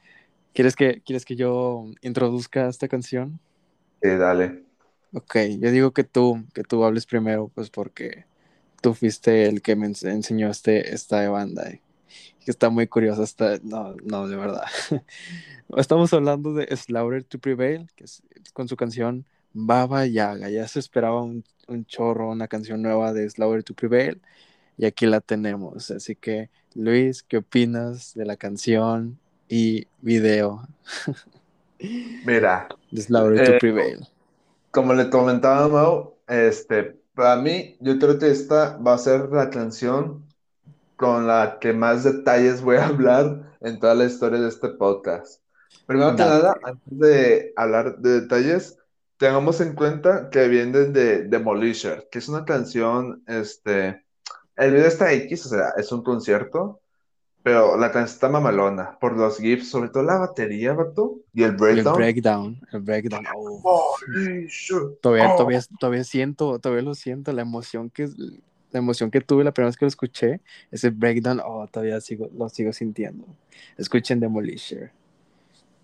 ¿quieres 0.54 0.74
que, 0.74 1.02
¿quieres 1.02 1.26
que 1.26 1.36
yo 1.36 1.84
introduzca 2.00 2.70
esta 2.70 2.88
canción? 2.88 3.38
Sí, 4.00 4.08
dale. 4.08 4.64
Ok, 5.12 5.36
yo 5.60 5.70
digo 5.70 5.92
que 5.92 6.04
tú, 6.04 6.42
que 6.54 6.62
tú 6.62 6.84
hables 6.84 7.04
primero, 7.04 7.48
pues 7.54 7.68
porque 7.68 8.24
tú 8.80 8.94
fuiste 8.94 9.44
el 9.44 9.60
que 9.60 9.76
me 9.76 9.88
enseñó 9.88 10.48
este, 10.48 10.94
esta 10.94 11.28
banda. 11.28 11.70
Y 11.70 11.82
que 12.46 12.50
está 12.50 12.70
muy 12.70 12.86
curiosa. 12.86 13.22
Está, 13.22 13.58
no, 13.62 13.94
no, 14.02 14.26
de 14.26 14.36
verdad. 14.36 14.64
Estamos 15.76 16.14
hablando 16.14 16.54
de 16.54 16.74
Slaughter 16.74 17.24
to 17.24 17.38
Prevail, 17.38 17.90
que 17.94 18.04
es 18.04 18.22
con 18.54 18.68
su 18.68 18.76
canción 18.78 19.26
Baba 19.52 20.06
Yaga. 20.06 20.48
Ya 20.48 20.66
se 20.66 20.78
esperaba 20.78 21.22
un, 21.22 21.44
un 21.66 21.84
chorro, 21.84 22.30
una 22.30 22.48
canción 22.48 22.80
nueva 22.80 23.12
de 23.12 23.28
Slaughter 23.28 23.64
to 23.64 23.74
Prevail 23.74 24.22
y 24.78 24.86
aquí 24.86 25.06
la 25.06 25.20
tenemos. 25.20 25.90
Así 25.90 26.14
que, 26.14 26.50
Luis, 26.74 27.22
¿qué 27.22 27.38
opinas 27.38 28.14
de 28.14 28.24
la 28.24 28.36
canción 28.36 29.18
y 29.48 29.86
video? 30.00 30.66
Mira, 32.24 32.68
eh, 32.92 33.58
Prevail. 33.60 34.06
Como 34.70 34.94
le 34.94 35.10
comentaba 35.10 35.68
Mau, 35.68 36.14
este, 36.28 36.96
para 37.14 37.36
mí, 37.36 37.76
yo 37.80 37.98
creo 37.98 38.18
que 38.18 38.30
esta 38.30 38.76
va 38.76 38.94
a 38.94 38.98
ser 38.98 39.28
la 39.30 39.50
canción 39.50 40.24
con 40.96 41.26
la 41.26 41.58
que 41.60 41.72
más 41.72 42.04
detalles 42.04 42.62
voy 42.62 42.76
a 42.76 42.86
hablar 42.86 43.56
en 43.60 43.80
toda 43.80 43.94
la 43.94 44.04
historia 44.04 44.40
de 44.40 44.48
este 44.48 44.68
podcast. 44.68 45.42
Primero 45.86 46.14
que 46.14 46.22
nada, 46.22 46.54
antes 46.62 46.98
de 46.98 47.52
hablar 47.56 47.98
de 47.98 48.20
detalles, 48.20 48.78
tengamos 49.16 49.60
en 49.60 49.74
cuenta 49.74 50.30
que 50.30 50.46
vienen 50.48 50.92
de 50.92 51.24
Demolisher, 51.24 52.08
que 52.10 52.18
es 52.18 52.28
una 52.28 52.44
canción, 52.44 53.22
este, 53.26 54.04
el 54.58 54.72
video 54.72 54.86
está 54.86 55.12
X, 55.12 55.46
o 55.46 55.48
sea, 55.50 55.72
es 55.76 55.90
un 55.92 56.02
concierto, 56.02 56.80
pero 57.42 57.76
la 57.76 57.92
canción 57.92 58.14
está 58.14 58.28
mamalona 58.28 58.98
por 59.00 59.16
los 59.16 59.38
GIFs, 59.38 59.70
sobre 59.70 59.88
todo 59.88 60.02
la 60.02 60.18
batería, 60.18 60.74
¿verdad? 60.74 61.04
Y 61.32 61.44
el 61.44 61.52
breakdown. 61.52 61.94
El 61.94 61.98
breakdown, 61.98 62.60
el 62.72 62.80
breakdown. 62.80 63.24
Oh, 63.62 63.96
todavía, 65.00 65.32
oh. 65.32 65.36
todavía, 65.36 65.60
todavía 65.78 66.04
siento, 66.04 66.58
todavía 66.58 66.82
lo 66.82 66.94
siento, 66.94 67.32
la 67.32 67.42
emoción 67.42 67.90
que 67.90 68.08
la 68.70 68.80
emoción 68.80 69.10
que 69.10 69.20
tuve 69.20 69.44
la 69.44 69.52
primera 69.52 69.68
vez 69.68 69.76
que 69.76 69.86
lo 69.86 69.88
escuché, 69.88 70.40
ese 70.70 70.90
breakdown, 70.90 71.40
oh, 71.44 71.66
todavía 71.68 72.00
sigo, 72.00 72.28
lo 72.36 72.48
sigo 72.48 72.72
sintiendo. 72.72 73.24
Escuchen 73.76 74.20
Demolisher. 74.20 74.92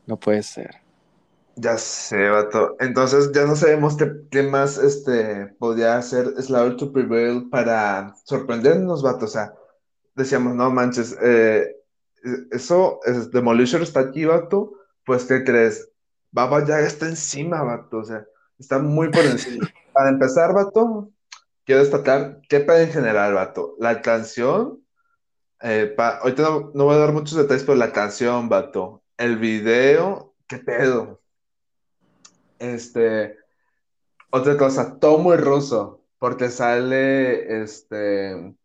No 0.07 0.19
puede 0.19 0.43
ser. 0.43 0.84
Ya 1.57 1.79
sé, 1.79 2.29
vato. 2.31 2.77
Entonces 2.81 3.31
ya 3.33 3.45
no 3.47 3.55
sabemos 3.55 3.97
qué, 3.97 4.11
qué 4.31 4.43
más 4.43 4.77
este, 4.79 5.47
podría 5.59 5.97
hacer 5.99 6.27
Slaughter 6.43 6.77
to 6.77 6.93
Prevail 6.93 7.49
para 7.49 8.15
sorprendernos, 8.25 9.03
vato. 9.03 9.27
O 9.27 9.29
sea, 9.29 9.55
decíamos, 10.17 10.55
no 10.57 10.71
manches, 10.71 11.17
eh, 11.23 11.77
eso, 12.51 13.01
es, 13.07 13.31
Demolition 13.31 13.83
está 13.83 14.01
aquí, 14.01 14.25
vato. 14.25 14.73
Pues, 15.07 15.25
¿qué 15.27 15.45
crees? 15.45 15.91
Baba 16.33 16.65
ya 16.67 16.81
está 16.81 17.07
encima, 17.07 17.63
vato. 17.63 17.99
O 17.99 18.05
sea, 18.05 18.27
está 18.59 18.79
muy 18.81 19.11
por 19.11 19.27
encima. 19.27 19.69
Para 19.93 20.11
empezar, 20.11 20.53
vato, 20.55 21.11
quiero 21.65 21.83
destacar 21.83 22.41
qué 22.49 22.61
pedo 22.61 22.79
en 22.79 22.91
general, 22.93 23.35
vato. 23.35 23.77
La 23.81 24.03
canción, 24.03 24.85
eh, 25.63 25.93
pa- 25.97 26.19
ahorita 26.19 26.43
no, 26.43 26.73
no 26.75 26.85
voy 26.87 26.97
a 26.97 26.99
dar 27.01 27.13
muchos 27.13 27.39
detalles, 27.39 27.65
pero 27.65 27.77
la 27.79 27.93
canción, 27.93 28.49
vato. 28.49 29.05
El 29.19 29.39
video, 29.39 30.35
qué 30.49 30.59
pedo. 30.59 31.23
Este. 32.73 33.37
Otra 34.31 34.57
cosa, 34.57 34.99
todo 34.99 35.19
muy 35.19 35.37
ruso, 35.37 36.01
porque 36.19 36.49
sale 36.49 37.63
este, 37.63 38.57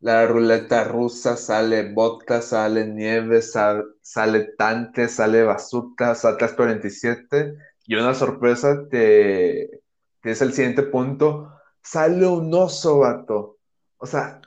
la 0.00 0.26
ruleta 0.26 0.84
rusa, 0.84 1.36
sale 1.36 1.92
vodka, 1.92 2.42
sale 2.42 2.86
nieve, 2.86 3.40
sal- 3.42 3.94
sale 4.02 4.40
tanque, 4.58 5.06
sale 5.08 5.44
bazooka, 5.44 6.14
sale 6.16 6.36
47 6.56 7.54
y 7.86 7.94
una 7.94 8.14
sorpresa 8.14 8.86
que, 8.90 9.82
que 10.20 10.30
es 10.32 10.42
el 10.42 10.52
siguiente 10.52 10.82
punto, 10.82 11.52
sale 11.80 12.26
un 12.26 12.52
oso, 12.52 12.98
vato. 12.98 13.58
O 13.98 14.06
sea, 14.06 14.40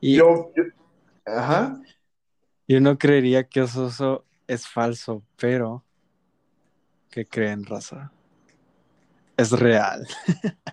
Y, 0.00 0.16
yo, 0.16 0.52
yo- 0.56 0.64
ajá, 1.26 1.80
Yo 2.66 2.80
no 2.80 2.96
creería 2.96 3.44
que 3.46 3.60
eso 3.60 4.24
es 4.46 4.66
falso, 4.66 5.22
pero 5.36 5.84
¿qué 7.10 7.26
creen, 7.26 7.64
raza? 7.66 8.10
Es 9.36 9.50
real. 9.52 10.06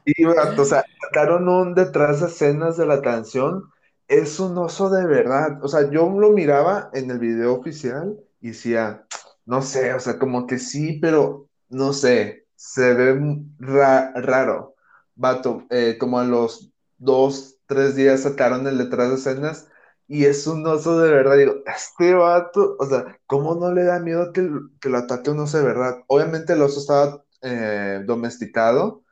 Y, 0.06 0.26
o 0.26 0.66
sea, 0.66 0.84
sacaron 1.02 1.48
un 1.50 1.76
detrás 1.76 2.22
de 2.22 2.28
escenas 2.28 2.78
de 2.78 2.86
la 2.86 3.02
canción. 3.02 3.70
Es 4.08 4.40
un 4.40 4.58
oso 4.58 4.90
de 4.90 5.06
verdad. 5.06 5.64
O 5.64 5.68
sea, 5.68 5.90
yo 5.92 6.10
lo 6.10 6.32
miraba 6.32 6.90
en 6.94 7.12
el 7.12 7.20
video 7.20 7.54
oficial 7.56 8.18
y 8.42 8.50
decía, 8.50 9.06
no 9.46 9.62
sé, 9.62 9.94
o 9.94 10.00
sea, 10.00 10.18
como 10.20 10.48
que 10.48 10.58
sí, 10.60 11.00
pero 11.02 11.48
no 11.70 11.94
sé, 11.94 12.48
se 12.56 12.94
ve 12.94 13.44
ra- 13.60 14.12
raro. 14.16 14.76
Vato, 15.16 15.66
eh, 15.70 15.98
como 16.00 16.20
a 16.20 16.24
los 16.26 16.72
dos, 16.98 17.58
tres 17.68 17.96
días 17.96 18.22
sacaron 18.24 18.68
el 18.68 18.78
detrás 18.78 19.10
de 19.10 19.16
escenas 19.16 19.68
y 20.08 20.26
es 20.26 20.48
un 20.48 20.66
oso 20.68 21.00
de 21.00 21.12
verdad. 21.12 21.38
Digo, 21.38 21.56
este 21.66 22.14
vato, 22.16 22.76
o 22.80 22.86
sea, 22.88 23.18
¿cómo 23.28 23.56
no 23.56 23.72
le 23.74 23.84
da 23.84 24.00
miedo 24.00 24.34
que, 24.34 24.50
que 24.80 24.90
lo 24.90 24.98
ataque 24.98 25.30
un 25.32 25.40
oso 25.40 25.58
de 25.60 25.64
verdad? 25.66 25.98
Obviamente 26.08 26.54
el 26.54 26.62
oso 26.64 26.80
estaba 26.80 27.24
eh, 27.42 28.04
domesticado 28.06 29.04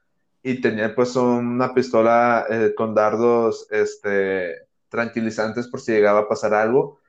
y 0.41 0.61
tenía 0.61 0.95
pues 0.95 1.15
una 1.15 1.73
pistola 1.73 2.45
eh, 2.49 2.73
con 2.75 2.95
dardos 2.95 3.67
este, 3.71 4.67
tranquilizantes 4.89 5.67
por 5.67 5.81
si 5.81 5.91
llegaba 5.91 6.21
a 6.21 6.27
pasar 6.27 6.53
algo, 6.53 6.99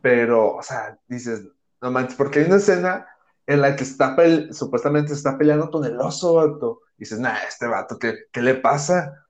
pero, 0.00 0.56
o 0.56 0.62
sea, 0.62 0.98
dices, 1.06 1.42
no 1.80 1.90
manches, 1.90 2.16
porque 2.16 2.40
hay 2.40 2.46
una 2.46 2.56
escena 2.56 3.06
en 3.46 3.60
la 3.60 3.76
que 3.76 3.84
está 3.84 4.16
supuestamente 4.52 5.12
está 5.12 5.36
peleando 5.36 5.70
con 5.70 5.84
el 5.84 5.98
oso, 6.00 6.34
vato, 6.34 6.82
y 6.96 7.00
dices, 7.00 7.18
nah, 7.18 7.38
este 7.48 7.66
vato, 7.66 7.98
¿qué, 7.98 8.26
qué 8.32 8.42
le 8.42 8.54
pasa? 8.54 9.26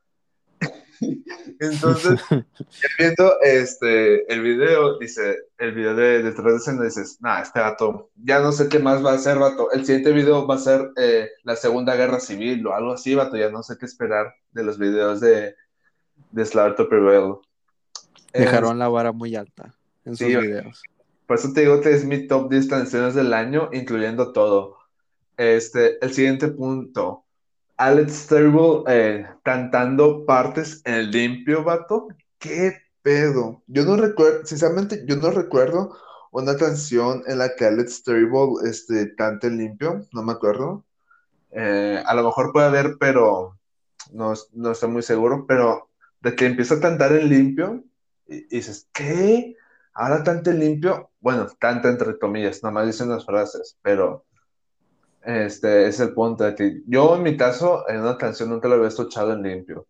Entonces, 1.60 2.20
viendo 2.98 3.40
este, 3.42 4.32
el 4.32 4.42
video, 4.42 4.98
dice, 4.98 5.36
el 5.58 5.72
video 5.72 5.94
de 5.94 6.22
de 6.22 6.30
escena, 6.56 6.84
dices, 6.84 7.18
nah, 7.20 7.40
este 7.40 7.60
vato, 7.60 8.10
ya 8.16 8.40
no 8.40 8.52
sé 8.52 8.68
qué 8.68 8.78
más 8.78 9.04
va 9.04 9.12
a 9.12 9.14
hacer, 9.14 9.38
vato. 9.38 9.70
El 9.72 9.84
siguiente 9.84 10.12
video 10.12 10.46
va 10.46 10.56
a 10.56 10.58
ser 10.58 10.90
eh, 10.96 11.28
la 11.44 11.56
Segunda 11.56 11.96
Guerra 11.96 12.20
Civil 12.20 12.66
o 12.66 12.74
algo 12.74 12.92
así, 12.92 13.14
vato. 13.14 13.36
Ya 13.36 13.50
no 13.50 13.62
sé 13.62 13.76
qué 13.78 13.86
esperar 13.86 14.34
de 14.52 14.62
los 14.64 14.78
videos 14.78 15.20
de, 15.20 15.54
de 16.32 16.44
Slaughter 16.46 16.76
to 16.76 16.88
Prevail. 16.88 17.34
Es- 18.32 18.42
Dejaron 18.44 18.78
la 18.78 18.88
vara 18.88 19.12
muy 19.12 19.34
alta 19.36 19.74
en 20.04 20.16
sus 20.16 20.26
Sí, 20.26 20.36
videos. 20.36 20.82
por 21.26 21.38
eso 21.38 21.52
te 21.52 21.60
digo 21.62 21.80
que 21.80 21.92
es 21.92 22.04
mi 22.04 22.26
top 22.26 22.50
10 22.50 22.68
canciones 22.68 23.14
del 23.14 23.32
año, 23.34 23.68
incluyendo 23.72 24.32
todo. 24.32 24.76
Este, 25.36 26.04
el 26.04 26.12
siguiente 26.12 26.48
punto. 26.48 27.24
Alex 27.80 28.26
Terrible 28.26 28.82
eh, 28.88 29.26
cantando 29.42 30.26
partes 30.26 30.82
en 30.84 31.10
limpio, 31.10 31.64
vato. 31.64 32.08
¿Qué 32.38 32.74
pedo? 33.00 33.62
Yo 33.68 33.86
no 33.86 33.96
recuerdo, 33.96 34.44
sinceramente, 34.44 35.02
yo 35.06 35.16
no 35.16 35.30
recuerdo 35.30 35.96
una 36.30 36.58
canción 36.58 37.22
en 37.26 37.38
la 37.38 37.56
que 37.56 37.64
Alex 37.64 38.02
Terrible 38.02 38.68
este, 38.68 39.14
cante 39.16 39.46
en 39.46 39.56
limpio, 39.56 40.06
no 40.12 40.22
me 40.22 40.32
acuerdo. 40.32 40.84
Eh, 41.52 42.02
a 42.04 42.14
lo 42.14 42.24
mejor 42.24 42.52
puede 42.52 42.66
haber, 42.66 42.96
pero 43.00 43.58
no, 44.12 44.34
no 44.52 44.72
estoy 44.72 44.90
muy 44.90 45.02
seguro. 45.02 45.46
Pero 45.48 45.88
de 46.20 46.36
que 46.36 46.44
empieza 46.46 46.74
a 46.74 46.80
cantar 46.80 47.12
en 47.12 47.30
limpio 47.30 47.82
y, 48.26 48.36
y 48.36 48.56
dices, 48.58 48.90
¿qué? 48.92 49.56
Ahora 49.94 50.22
canta 50.22 50.50
en 50.50 50.60
limpio. 50.60 51.10
Bueno, 51.20 51.46
canta 51.58 51.88
entre 51.88 52.18
comillas, 52.18 52.62
nada 52.62 52.74
más 52.74 52.86
dicen 52.86 53.08
las 53.08 53.24
frases, 53.24 53.78
pero. 53.82 54.26
Este 55.22 55.86
es 55.86 56.00
el 56.00 56.14
punto 56.14 56.44
de 56.44 56.54
que 56.54 56.82
yo 56.86 57.16
en 57.16 57.22
mi 57.22 57.36
caso 57.36 57.88
en 57.88 58.00
una 58.00 58.16
canción 58.16 58.48
nunca 58.48 58.68
lo 58.68 58.76
había 58.76 58.88
escuchado 58.88 59.32
en 59.32 59.42
limpio. 59.42 59.86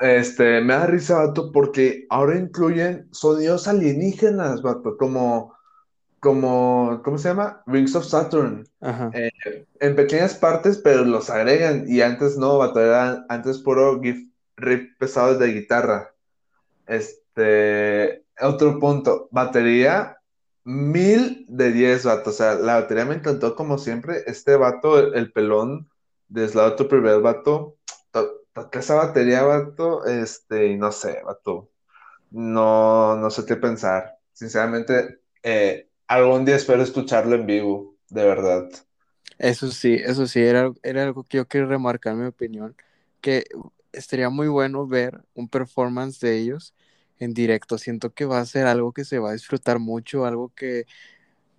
Este, 0.00 0.60
me 0.60 0.74
da 0.74 0.86
risa, 0.86 1.18
vato, 1.18 1.52
porque 1.52 2.06
ahora 2.10 2.36
incluyen 2.36 3.08
sonidos 3.12 3.66
alienígenas, 3.66 4.60
vato, 4.60 4.96
como, 4.96 5.54
como, 6.20 7.00
¿cómo 7.02 7.16
se 7.16 7.28
llama? 7.28 7.62
Rings 7.66 7.94
of 7.94 8.04
Saturn. 8.04 8.68
Ajá. 8.80 9.10
Eh, 9.14 9.30
en 9.80 9.96
pequeñas 9.96 10.34
partes, 10.34 10.78
pero 10.78 11.04
los 11.04 11.30
agregan 11.30 11.84
y 11.88 12.02
antes 12.02 12.36
no, 12.36 12.58
vato, 12.58 12.80
era 12.80 13.24
antes 13.28 13.58
puro 13.58 14.00
gif, 14.02 14.28
riff 14.56 14.90
pesado 14.98 15.38
de 15.38 15.52
guitarra. 15.52 16.12
Este, 16.86 18.24
otro 18.40 18.78
punto, 18.78 19.28
batería, 19.30 20.15
mil 20.66 21.46
de 21.48 21.72
diez, 21.72 22.04
vato. 22.06 22.30
O 22.30 22.34
sea, 22.34 22.56
la 22.56 22.76
batería 22.82 23.06
me 23.06 23.16
encantó 23.16 23.56
como 23.56 23.78
siempre. 23.78 24.24
Este 24.28 24.56
vato, 24.56 25.00
el, 25.00 25.14
el 25.16 25.32
pelón 25.32 25.90
de 26.28 26.48
Slaughter 26.48 26.78
to 26.78 26.88
Prevail, 26.90 27.22
vato, 27.22 27.78
to- 28.12 28.42
toca 28.54 28.80
esa 28.80 28.96
batería, 28.96 29.44
vato, 29.44 30.06
este, 30.06 30.76
no 30.78 30.92
sé, 30.92 31.22
vato. 31.24 31.70
No, 32.30 33.16
no 33.16 33.30
sé 33.30 33.46
qué 33.46 33.56
pensar. 33.56 34.18
Sinceramente, 34.32 35.20
eh, 35.42 35.90
algún 36.08 36.44
día 36.46 36.56
espero 36.56 36.82
escucharlo 36.82 37.36
en 37.36 37.46
vivo, 37.46 37.96
de 38.10 38.24
verdad. 38.26 38.68
Eso 39.38 39.70
sí, 39.70 39.94
eso 39.94 40.26
sí, 40.26 40.40
era, 40.40 40.72
era 40.82 41.02
algo 41.04 41.24
que 41.24 41.36
yo 41.38 41.46
quería 41.48 41.66
remarcar, 41.68 42.14
en 42.14 42.20
mi 42.20 42.26
opinión, 42.26 42.76
que 43.20 43.44
estaría 43.92 44.30
muy 44.30 44.48
bueno 44.48 44.86
ver 44.86 45.22
un 45.34 45.48
performance 45.48 46.20
de 46.20 46.38
ellos 46.38 46.74
en 47.18 47.34
directo. 47.34 47.78
Siento 47.78 48.12
que 48.14 48.24
va 48.26 48.40
a 48.40 48.46
ser 48.46 48.66
algo 48.66 48.92
que 48.92 49.04
se 49.04 49.18
va 49.18 49.30
a 49.30 49.32
disfrutar 49.34 49.78
mucho, 49.78 50.26
algo 50.26 50.52
que, 50.54 50.86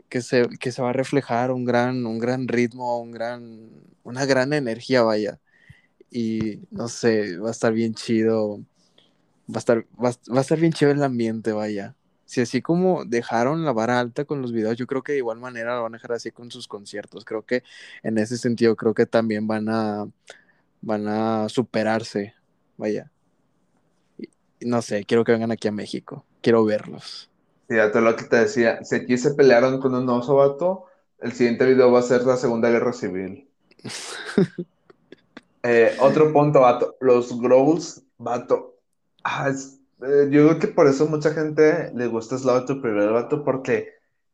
que 0.09 0.21
se, 0.21 0.47
que 0.59 0.71
se 0.71 0.81
va 0.81 0.91
a 0.91 0.93
reflejar 0.93 1.51
un 1.51 1.65
gran, 1.65 2.05
un 2.05 2.19
gran 2.19 2.47
ritmo, 2.47 2.99
un 3.01 3.11
gran, 3.11 3.69
una 4.03 4.25
gran 4.25 4.53
energía, 4.53 5.03
vaya. 5.03 5.39
Y 6.11 6.61
no 6.71 6.87
sé, 6.89 7.37
va 7.39 7.49
a 7.49 7.51
estar 7.51 7.73
bien 7.73 7.93
chido, 7.95 8.59
va 9.49 9.55
a 9.55 9.59
estar, 9.59 9.85
va, 10.03 10.11
va 10.33 10.39
a 10.39 10.41
estar 10.41 10.59
bien 10.59 10.73
chido 10.73 10.91
el 10.91 11.03
ambiente, 11.03 11.51
vaya. 11.53 11.95
Si 12.25 12.41
así 12.41 12.61
como 12.61 13.05
dejaron 13.05 13.63
la 13.65 13.71
vara 13.73 13.99
alta 13.99 14.25
con 14.25 14.41
los 14.41 14.51
videos, 14.51 14.77
yo 14.77 14.87
creo 14.87 15.03
que 15.03 15.13
de 15.13 15.19
igual 15.19 15.39
manera 15.39 15.75
lo 15.75 15.83
van 15.83 15.95
a 15.95 15.97
dejar 15.97 16.13
así 16.13 16.31
con 16.31 16.51
sus 16.51 16.67
conciertos. 16.67 17.25
Creo 17.25 17.45
que 17.45 17.63
en 18.03 18.17
ese 18.17 18.37
sentido, 18.37 18.75
creo 18.75 18.93
que 18.93 19.05
también 19.05 19.47
van 19.47 19.69
a, 19.69 20.09
van 20.81 21.07
a 21.07 21.49
superarse, 21.49 22.35
vaya. 22.77 23.11
No 24.61 24.81
sé, 24.81 25.03
quiero 25.05 25.23
que 25.23 25.31
vengan 25.31 25.51
aquí 25.51 25.67
a 25.67 25.71
México, 25.71 26.25
quiero 26.41 26.63
verlos. 26.65 27.29
Fíjate 27.67 28.01
lo 28.01 28.15
que 28.15 28.25
te 28.25 28.37
decía. 28.37 28.83
Si 28.83 28.95
aquí 28.95 29.17
se 29.17 29.33
pelearon 29.33 29.79
con 29.79 29.93
un 29.95 30.09
oso, 30.09 30.35
vato, 30.35 30.85
el 31.19 31.31
siguiente 31.33 31.65
video 31.65 31.91
va 31.91 31.99
a 31.99 32.01
ser 32.03 32.23
la 32.23 32.35
Segunda 32.37 32.69
Guerra 32.69 32.91
Civil. 32.93 33.49
Eh, 35.63 35.95
otro 35.99 36.31
punto, 36.31 36.61
vato. 36.61 36.95
Los 37.01 37.39
growls, 37.39 38.03
vato. 38.17 38.75
Ah, 39.23 39.49
es- 39.49 39.79
eh, 40.01 40.27
yo 40.31 40.47
creo 40.47 40.59
que 40.59 40.67
por 40.67 40.87
eso 40.87 41.07
mucha 41.07 41.33
gente 41.33 41.91
le 41.95 42.07
gusta 42.07 42.37
Slaughter 42.37 42.75
to 42.77 42.81
Prevail, 42.81 43.11
vato, 43.11 43.43
porque 43.43 43.89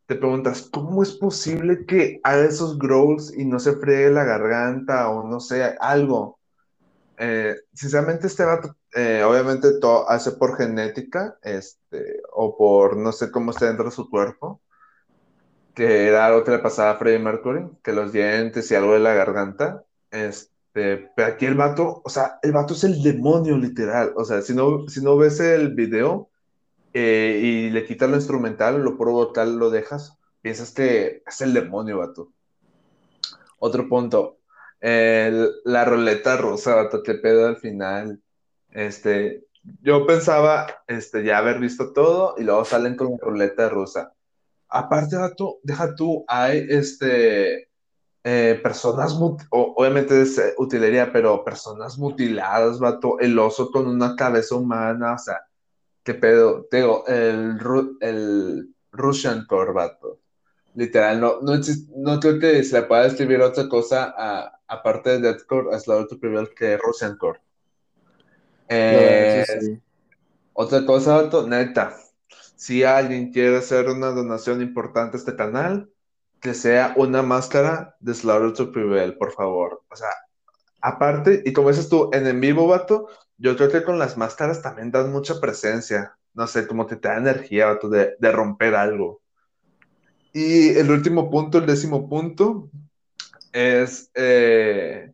te 0.06 0.16
preguntas, 0.16 0.64
¿cómo 0.72 1.02
es 1.04 1.14
posible 1.14 1.86
que 1.86 2.20
haga 2.24 2.46
esos 2.46 2.78
growls 2.78 3.34
y 3.38 3.46
no 3.46 3.60
se 3.60 3.74
friegue 3.78 4.12
la 4.12 4.26
garganta 4.26 5.10
o 5.10 5.28
no 5.28 5.40
sé, 5.40 5.64
algo? 5.80 6.40
Eh, 7.18 7.56
sinceramente, 7.74 8.28
este 8.28 8.46
vato, 8.46 8.76
eh, 8.96 9.24
obviamente 9.24 9.80
todo 9.80 10.10
hace 10.10 10.34
por 10.34 10.56
genética, 10.58 11.38
este, 11.42 12.22
o 12.32 12.56
por 12.58 12.98
no 12.98 13.12
sé 13.12 13.32
cómo 13.32 13.52
está 13.52 13.66
dentro 13.66 13.86
de 13.86 13.92
su 13.92 14.10
cuerpo, 14.10 14.62
que 15.74 16.08
era 16.08 16.28
algo 16.28 16.44
que 16.44 16.52
le 16.52 16.60
pasaba 16.60 16.92
a 16.92 16.98
Freddie 16.98 17.20
Mercury, 17.20 17.68
que 17.84 17.94
los 17.94 18.12
dientes 18.14 18.70
y 18.72 18.76
algo 18.76 18.94
de 18.94 19.00
la 19.00 19.14
garganta, 19.14 19.84
este, 20.12 21.12
pero 21.16 21.28
aquí 21.28 21.46
el 21.46 21.56
vato, 21.56 22.02
o 22.06 22.10
sea, 22.10 22.40
el 22.44 22.52
vato 22.52 22.74
es 22.76 22.84
el 22.84 23.02
demonio 23.04 23.58
literal, 23.58 24.14
o 24.16 24.26
sea, 24.26 24.42
si 24.42 24.54
no, 24.54 24.88
si 24.88 25.02
no 25.04 25.18
ves 25.18 25.40
el 25.40 25.74
video 25.74 26.30
eh, 26.94 27.40
y 27.44 27.70
le 27.72 27.86
quitas 27.86 28.10
lo 28.10 28.18
instrumental, 28.18 28.84
lo 28.84 28.98
puro 28.98 29.14
vocal 29.14 29.58
lo 29.58 29.70
dejas, 29.72 30.18
piensas 30.42 30.72
que 30.72 31.24
es 31.28 31.42
el 31.42 31.54
demonio, 31.54 32.00
vato. 32.00 32.32
otro 33.60 33.88
punto. 33.90 34.40
la 34.82 35.86
ruleta 35.86 36.38
rusa, 36.38 36.90
te 37.04 37.16
pedo 37.16 37.48
al 37.48 37.58
final. 37.58 38.23
Este, 38.74 39.46
yo 39.82 40.06
pensaba 40.06 40.68
este, 40.88 41.24
ya 41.24 41.38
haber 41.38 41.60
visto 41.60 41.94
todo 41.94 42.36
y 42.38 42.44
luego 42.44 42.66
salen 42.66 42.96
con 42.96 43.12
la 43.12 43.18
ruleta 43.22 43.70
rusa. 43.70 44.14
Aparte, 44.68 45.16
tú, 45.38 45.60
deja 45.64 45.96
tú, 45.96 46.26
hay 46.28 46.66
este, 46.70 47.70
eh, 48.24 48.60
personas, 48.64 49.16
obviamente 49.52 50.22
es 50.22 50.38
eh, 50.40 50.54
utilería, 50.58 51.12
pero 51.14 51.44
personas 51.44 51.98
mutiladas, 52.00 52.80
vato, 52.80 53.20
el 53.20 53.38
oso 53.38 53.70
con 53.72 53.88
una 53.88 54.16
cabeza 54.16 54.56
humana, 54.56 55.14
o 55.14 55.20
sea, 55.20 55.42
qué 56.04 56.16
pedo, 56.16 56.66
te 56.72 56.78
digo, 56.78 57.06
el, 57.08 57.60
el 58.02 58.76
Russian 58.92 59.46
Core, 59.46 59.74
vato, 59.74 60.20
literal, 60.76 61.20
no, 61.22 61.42
no, 61.42 61.54
no 61.98 62.20
creo 62.20 62.40
que 62.40 62.64
se 62.64 62.82
le 62.82 62.88
pueda 62.88 63.04
describir 63.04 63.42
otra 63.42 63.70
cosa 63.70 64.14
a, 64.18 64.60
aparte 64.68 65.12
de 65.12 65.20
Deathcore, 65.20 65.76
es 65.76 65.88
la 65.88 65.98
otra 65.98 66.18
Prevail 66.18 66.50
que 66.56 66.78
Russian 66.78 67.18
Core. 67.18 67.43
Eh, 68.70 69.46
otra 70.54 70.86
cosa, 70.86 71.30
neta, 71.48 71.96
si 72.56 72.84
alguien 72.84 73.32
quiere 73.32 73.58
hacer 73.58 73.90
una 73.90 74.08
donación 74.08 74.62
importante 74.62 75.18
a 75.18 75.20
este 75.20 75.36
canal, 75.36 75.90
que 76.40 76.54
sea 76.54 76.94
una 76.98 77.22
máscara 77.22 77.96
de 78.00 78.14
Slaughter 78.14 78.54
to 78.54 78.72
Prevail, 78.72 79.18
por 79.18 79.32
favor. 79.32 79.84
O 79.90 79.96
sea, 79.96 80.10
aparte, 80.82 81.42
y 81.46 81.54
como 81.54 81.70
dices 81.70 81.90
tú, 81.90 82.10
en 82.14 82.28
en 82.28 82.42
vivo, 82.42 82.68
vato, 82.68 83.08
yo 83.38 83.56
creo 83.56 83.70
que 83.70 83.84
con 83.84 83.98
las 83.98 84.18
máscaras 84.18 84.62
también 84.62 84.92
dan 84.92 85.12
mucha 85.12 85.40
presencia. 85.40 86.18
No 86.34 86.46
sé, 86.48 86.68
como 86.68 86.86
que 86.86 86.98
te 86.98 87.08
da 87.08 87.18
energía, 87.18 87.68
vato, 87.68 87.90
de, 87.90 88.16
romper 88.20 88.76
algo. 88.76 89.22
Y 90.34 90.70
el 90.70 90.92
último 90.92 91.30
punto, 91.32 91.60
el 91.60 91.66
décimo 91.66 92.10
punto, 92.10 92.70
es 93.54 94.12
eh, 94.16 95.14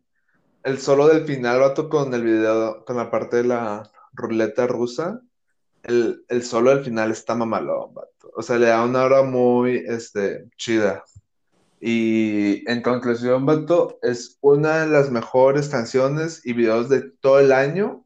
el 0.64 0.78
solo 0.78 1.08
del 1.08 1.24
final, 1.24 1.60
vato, 1.60 1.88
con 1.88 2.12
el 2.14 2.22
video, 2.22 2.84
con 2.84 2.96
la 2.96 3.10
parte 3.10 3.38
de 3.38 3.44
la 3.44 3.90
ruleta 4.12 4.66
rusa. 4.66 5.20
El, 5.82 6.24
el 6.28 6.42
solo 6.42 6.70
del 6.70 6.84
final 6.84 7.10
está 7.10 7.34
mamalón, 7.34 7.94
vato. 7.94 8.30
O 8.34 8.42
sea, 8.42 8.58
le 8.58 8.66
da 8.66 8.84
una 8.84 9.04
hora 9.04 9.22
muy, 9.22 9.82
este, 9.86 10.48
chida. 10.56 11.04
Y 11.80 12.62
en 12.70 12.82
conclusión, 12.82 13.46
Bato, 13.46 13.98
es 14.02 14.38
una 14.42 14.80
de 14.80 14.88
las 14.88 15.10
mejores 15.10 15.68
canciones 15.70 16.44
y 16.44 16.52
videos 16.52 16.90
de 16.90 17.00
todo 17.20 17.40
el 17.40 17.52
año 17.52 18.04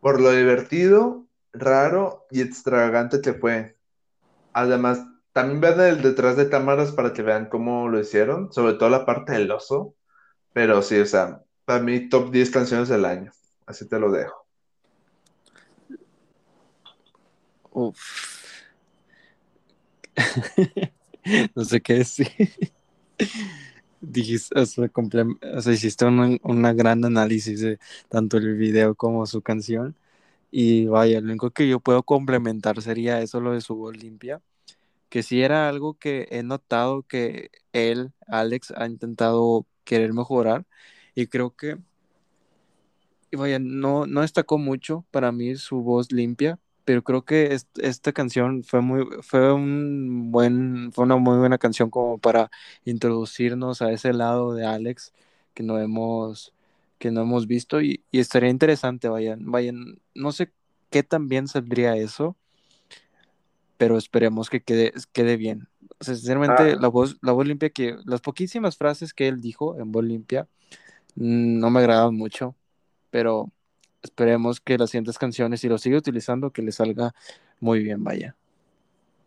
por 0.00 0.20
lo 0.20 0.32
divertido, 0.32 1.26
raro 1.52 2.26
y 2.30 2.40
extravagante 2.40 3.20
que 3.20 3.34
fue. 3.34 3.76
Además, 4.52 5.06
también 5.32 5.60
vean 5.60 5.80
el 5.80 6.02
detrás 6.02 6.36
de 6.36 6.48
cámaras 6.48 6.92
para 6.92 7.12
que 7.12 7.22
vean 7.22 7.48
cómo 7.48 7.88
lo 7.88 8.00
hicieron, 8.00 8.52
sobre 8.52 8.74
todo 8.74 8.90
la 8.90 9.06
parte 9.06 9.32
del 9.32 9.50
oso. 9.50 9.94
Pero 10.52 10.82
sí, 10.82 10.98
o 11.00 11.06
sea, 11.06 11.42
para 11.64 11.82
mí 11.82 12.08
top 12.08 12.30
10 12.30 12.50
canciones 12.50 12.88
del 12.88 13.04
año. 13.04 13.32
Así 13.66 13.86
te 13.86 13.98
lo 13.98 14.10
dejo. 14.10 14.46
Uf. 17.72 18.30
no 21.54 21.64
sé 21.64 21.80
qué 21.80 21.94
decir. 21.94 22.28
Dijiste, 24.00 24.58
o 24.58 24.66
sea, 24.66 25.72
hiciste 25.72 26.04
un, 26.06 26.38
gran 26.76 27.04
análisis 27.04 27.60
de 27.60 27.78
tanto 28.08 28.38
el 28.38 28.56
video 28.56 28.94
como 28.94 29.26
su 29.26 29.42
canción. 29.42 29.96
Y 30.50 30.86
vaya, 30.86 31.20
lo 31.20 31.28
único 31.28 31.50
que 31.50 31.68
yo 31.68 31.80
puedo 31.80 32.02
complementar 32.02 32.82
sería 32.82 33.20
eso, 33.20 33.40
lo 33.40 33.52
de 33.52 33.60
su 33.60 33.76
voz 33.76 33.96
limpia. 33.96 34.42
Que 35.08 35.22
si 35.22 35.42
era 35.42 35.68
algo 35.68 35.94
que 35.94 36.28
he 36.30 36.42
notado 36.42 37.02
que 37.02 37.50
él, 37.72 38.12
Alex, 38.28 38.72
ha 38.76 38.86
intentado 38.86 39.66
querer 39.84 40.12
mejorar. 40.14 40.66
Y 41.20 41.26
creo 41.26 41.54
que, 41.54 41.76
y 43.30 43.36
vaya, 43.36 43.58
no, 43.58 44.06
no 44.06 44.22
destacó 44.22 44.56
mucho 44.56 45.04
para 45.10 45.32
mí 45.32 45.54
su 45.56 45.82
voz 45.82 46.12
limpia, 46.12 46.58
pero 46.86 47.04
creo 47.04 47.26
que 47.26 47.54
esta 47.76 48.12
canción 48.12 48.64
fue 48.64 48.80
muy, 48.80 49.06
fue 49.20 49.52
un 49.52 50.32
buen, 50.32 50.92
fue 50.92 51.04
una 51.04 51.16
muy 51.16 51.36
buena 51.36 51.58
canción 51.58 51.90
como 51.90 52.16
para 52.16 52.50
introducirnos 52.86 53.82
a 53.82 53.92
ese 53.92 54.14
lado 54.14 54.54
de 54.54 54.64
Alex 54.64 55.12
que 55.52 55.62
no 55.62 55.78
hemos, 55.78 56.54
que 56.98 57.10
no 57.10 57.20
hemos 57.20 57.46
visto 57.46 57.82
y, 57.82 58.02
estaría 58.12 58.48
interesante, 58.48 59.10
vayan, 59.10 59.50
vayan, 59.50 60.00
no 60.14 60.32
sé 60.32 60.50
qué 60.88 61.02
tan 61.02 61.28
bien 61.28 61.48
saldría 61.48 61.96
eso, 61.96 62.34
pero 63.76 63.98
esperemos 63.98 64.48
que 64.48 64.62
quede, 64.62 64.94
quede 65.12 65.36
bien. 65.36 65.68
sinceramente, 66.00 66.62
ah. 66.62 66.76
la 66.80 66.88
voz, 66.88 67.18
la 67.20 67.32
voz 67.32 67.46
limpia 67.46 67.68
que, 67.68 67.98
las 68.06 68.22
poquísimas 68.22 68.78
frases 68.78 69.12
que 69.12 69.28
él 69.28 69.42
dijo 69.42 69.78
en 69.78 69.92
voz 69.92 70.04
limpia, 70.04 70.48
no 71.16 71.70
me 71.70 71.80
agradaban 71.80 72.14
mucho, 72.14 72.54
pero 73.10 73.50
esperemos 74.02 74.60
que 74.60 74.78
las 74.78 74.90
siguientes 74.90 75.18
canciones, 75.18 75.60
si 75.60 75.68
lo 75.68 75.78
sigue 75.78 75.96
utilizando, 75.96 76.50
que 76.50 76.62
le 76.62 76.72
salga 76.72 77.14
muy 77.60 77.82
bien, 77.82 78.02
vaya. 78.04 78.36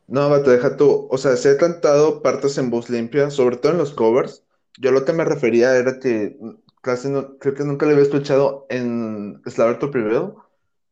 No, 0.08 0.30
te 0.42 0.52
deja 0.52 0.76
tú. 0.78 1.08
O 1.10 1.18
sea, 1.18 1.36
se 1.38 1.52
he 1.52 1.58
cantado 1.58 2.22
partes 2.22 2.58
en 2.58 2.70
voz 2.70 2.90
limpia, 2.90 3.30
sobre 3.30 3.58
todo 3.58 3.72
en 3.72 3.78
los 3.78 3.94
covers. 3.94 4.44
Yo 4.80 4.92
lo 4.92 5.06
que 5.06 5.14
me 5.14 5.26
refería 5.26 5.76
era 5.76 6.00
que 6.00 6.38
casi 6.82 7.10
no, 7.10 7.38
creo 7.38 7.54
que 7.54 7.64
nunca 7.64 7.86
le 7.86 7.94
había 7.94 8.04
escuchado 8.04 8.66
en 8.70 9.42
Slaver 9.46 9.80
to 9.80 9.92
Prevail, 9.92 10.34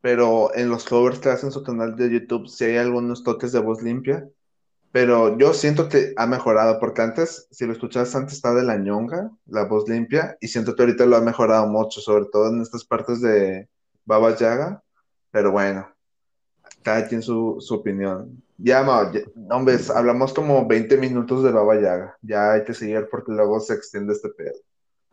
pero 0.00 0.54
en 0.54 0.70
los 0.70 0.84
covers 0.84 1.18
que 1.18 1.28
hacen 1.28 1.52
su 1.52 1.62
canal 1.62 1.96
de 1.96 2.10
YouTube 2.10 2.48
sí 2.48 2.64
hay 2.64 2.76
algunos 2.78 3.22
toques 3.22 3.52
de 3.52 3.60
voz 3.60 3.82
limpia. 3.82 4.28
Pero 4.92 5.38
yo 5.38 5.54
siento 5.54 5.88
que 5.88 6.12
ha 6.16 6.26
mejorado, 6.26 6.78
porque 6.78 7.00
antes, 7.00 7.48
si 7.50 7.64
lo 7.66 7.72
escuchabas 7.72 8.14
antes, 8.14 8.34
estaba 8.34 8.56
de 8.56 8.64
la 8.64 8.76
ñonga, 8.76 9.30
la 9.46 9.64
voz 9.64 9.88
limpia, 9.88 10.36
y 10.38 10.48
siento 10.48 10.76
que 10.76 10.82
ahorita 10.82 11.06
lo 11.06 11.16
ha 11.16 11.22
mejorado 11.22 11.66
mucho, 11.66 12.00
sobre 12.00 12.26
todo 12.26 12.48
en 12.48 12.60
estas 12.60 12.84
partes 12.84 13.22
de 13.22 13.68
Baba 14.04 14.36
Yaga. 14.36 14.82
Pero 15.30 15.50
bueno, 15.50 15.88
cada 16.82 17.08
quien 17.08 17.22
su, 17.22 17.56
su 17.60 17.74
opinión. 17.74 18.42
Ya, 18.58 18.84
no, 18.84 19.56
hombre, 19.56 19.78
hablamos 19.94 20.34
como 20.34 20.68
20 20.68 20.98
minutos 20.98 21.42
de 21.42 21.52
Baba 21.52 21.80
Yaga. 21.80 22.18
Ya 22.20 22.52
hay 22.52 22.64
que 22.64 22.74
seguir 22.74 23.08
porque 23.10 23.32
luego 23.32 23.58
se 23.60 23.72
extiende 23.74 24.12
este 24.12 24.28
pedo. 24.28 24.54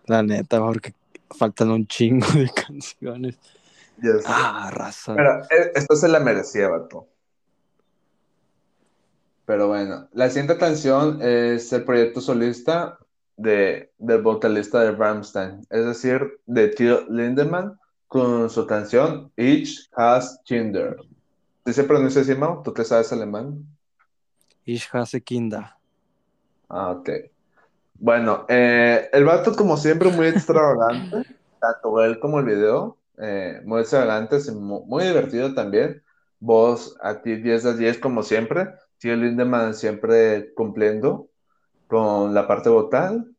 La 0.05 0.21
neta, 0.21 0.59
porque 0.59 0.93
faltan 1.37 1.71
un 1.71 1.87
chingo 1.87 2.27
de 2.33 2.49
canciones. 2.67 3.37
Ah, 4.25 4.69
raza. 4.73 5.15
Pero 5.15 5.41
eh, 5.43 5.71
esto 5.75 5.95
se 5.95 6.09
la 6.09 6.19
merecía, 6.19 6.67
vato. 6.67 7.07
Pero 9.49 9.67
bueno, 9.67 10.07
la 10.13 10.29
siguiente 10.29 10.59
canción 10.59 11.23
es 11.23 11.73
el 11.73 11.83
proyecto 11.83 12.21
solista 12.21 12.99
de, 13.35 13.91
del 13.97 14.21
vocalista 14.21 14.81
de 14.81 14.91
Rammstein, 14.91 15.65
es 15.71 15.85
decir, 15.87 16.39
de 16.45 16.67
Till 16.67 17.07
Lindemann, 17.09 17.75
con 18.07 18.51
su 18.51 18.67
canción 18.67 19.31
Ich 19.37 19.89
has 19.95 20.39
Kinder. 20.45 20.97
¿Sí 21.65 21.73
se 21.73 21.83
pronuncia 21.83 22.21
así, 22.21 22.35
Mau? 22.35 22.61
¿Tú 22.61 22.75
qué 22.75 22.83
sabes 22.83 23.11
alemán? 23.11 23.65
Ich 24.65 24.87
hasse 24.93 25.19
Kinder. 25.19 25.63
Ah, 26.69 26.91
ok. 26.91 27.09
Bueno, 27.95 28.45
eh, 28.49 29.09
el 29.11 29.25
vato, 29.25 29.55
como 29.55 29.77
siempre, 29.77 30.11
muy 30.11 30.27
extravagante, 30.27 31.25
tanto 31.59 32.03
él 32.03 32.19
como 32.19 32.37
el 32.37 32.45
video, 32.45 32.97
eh, 33.17 33.63
muy 33.65 33.81
extravagante, 33.81 34.37
muy, 34.51 34.83
muy 34.85 35.05
divertido 35.05 35.55
también. 35.55 36.03
Voz 36.39 36.95
a 37.01 37.19
ti 37.23 37.35
10 37.35 37.63
de 37.63 37.77
10 37.77 37.97
como 37.97 38.21
siempre. 38.21 38.75
Tío 38.99 39.15
Lindemann 39.15 39.73
siempre 39.73 40.53
cumpliendo 40.53 41.29
con 41.87 42.33
la 42.33 42.47
parte 42.47 42.69
vocal. 42.69 43.33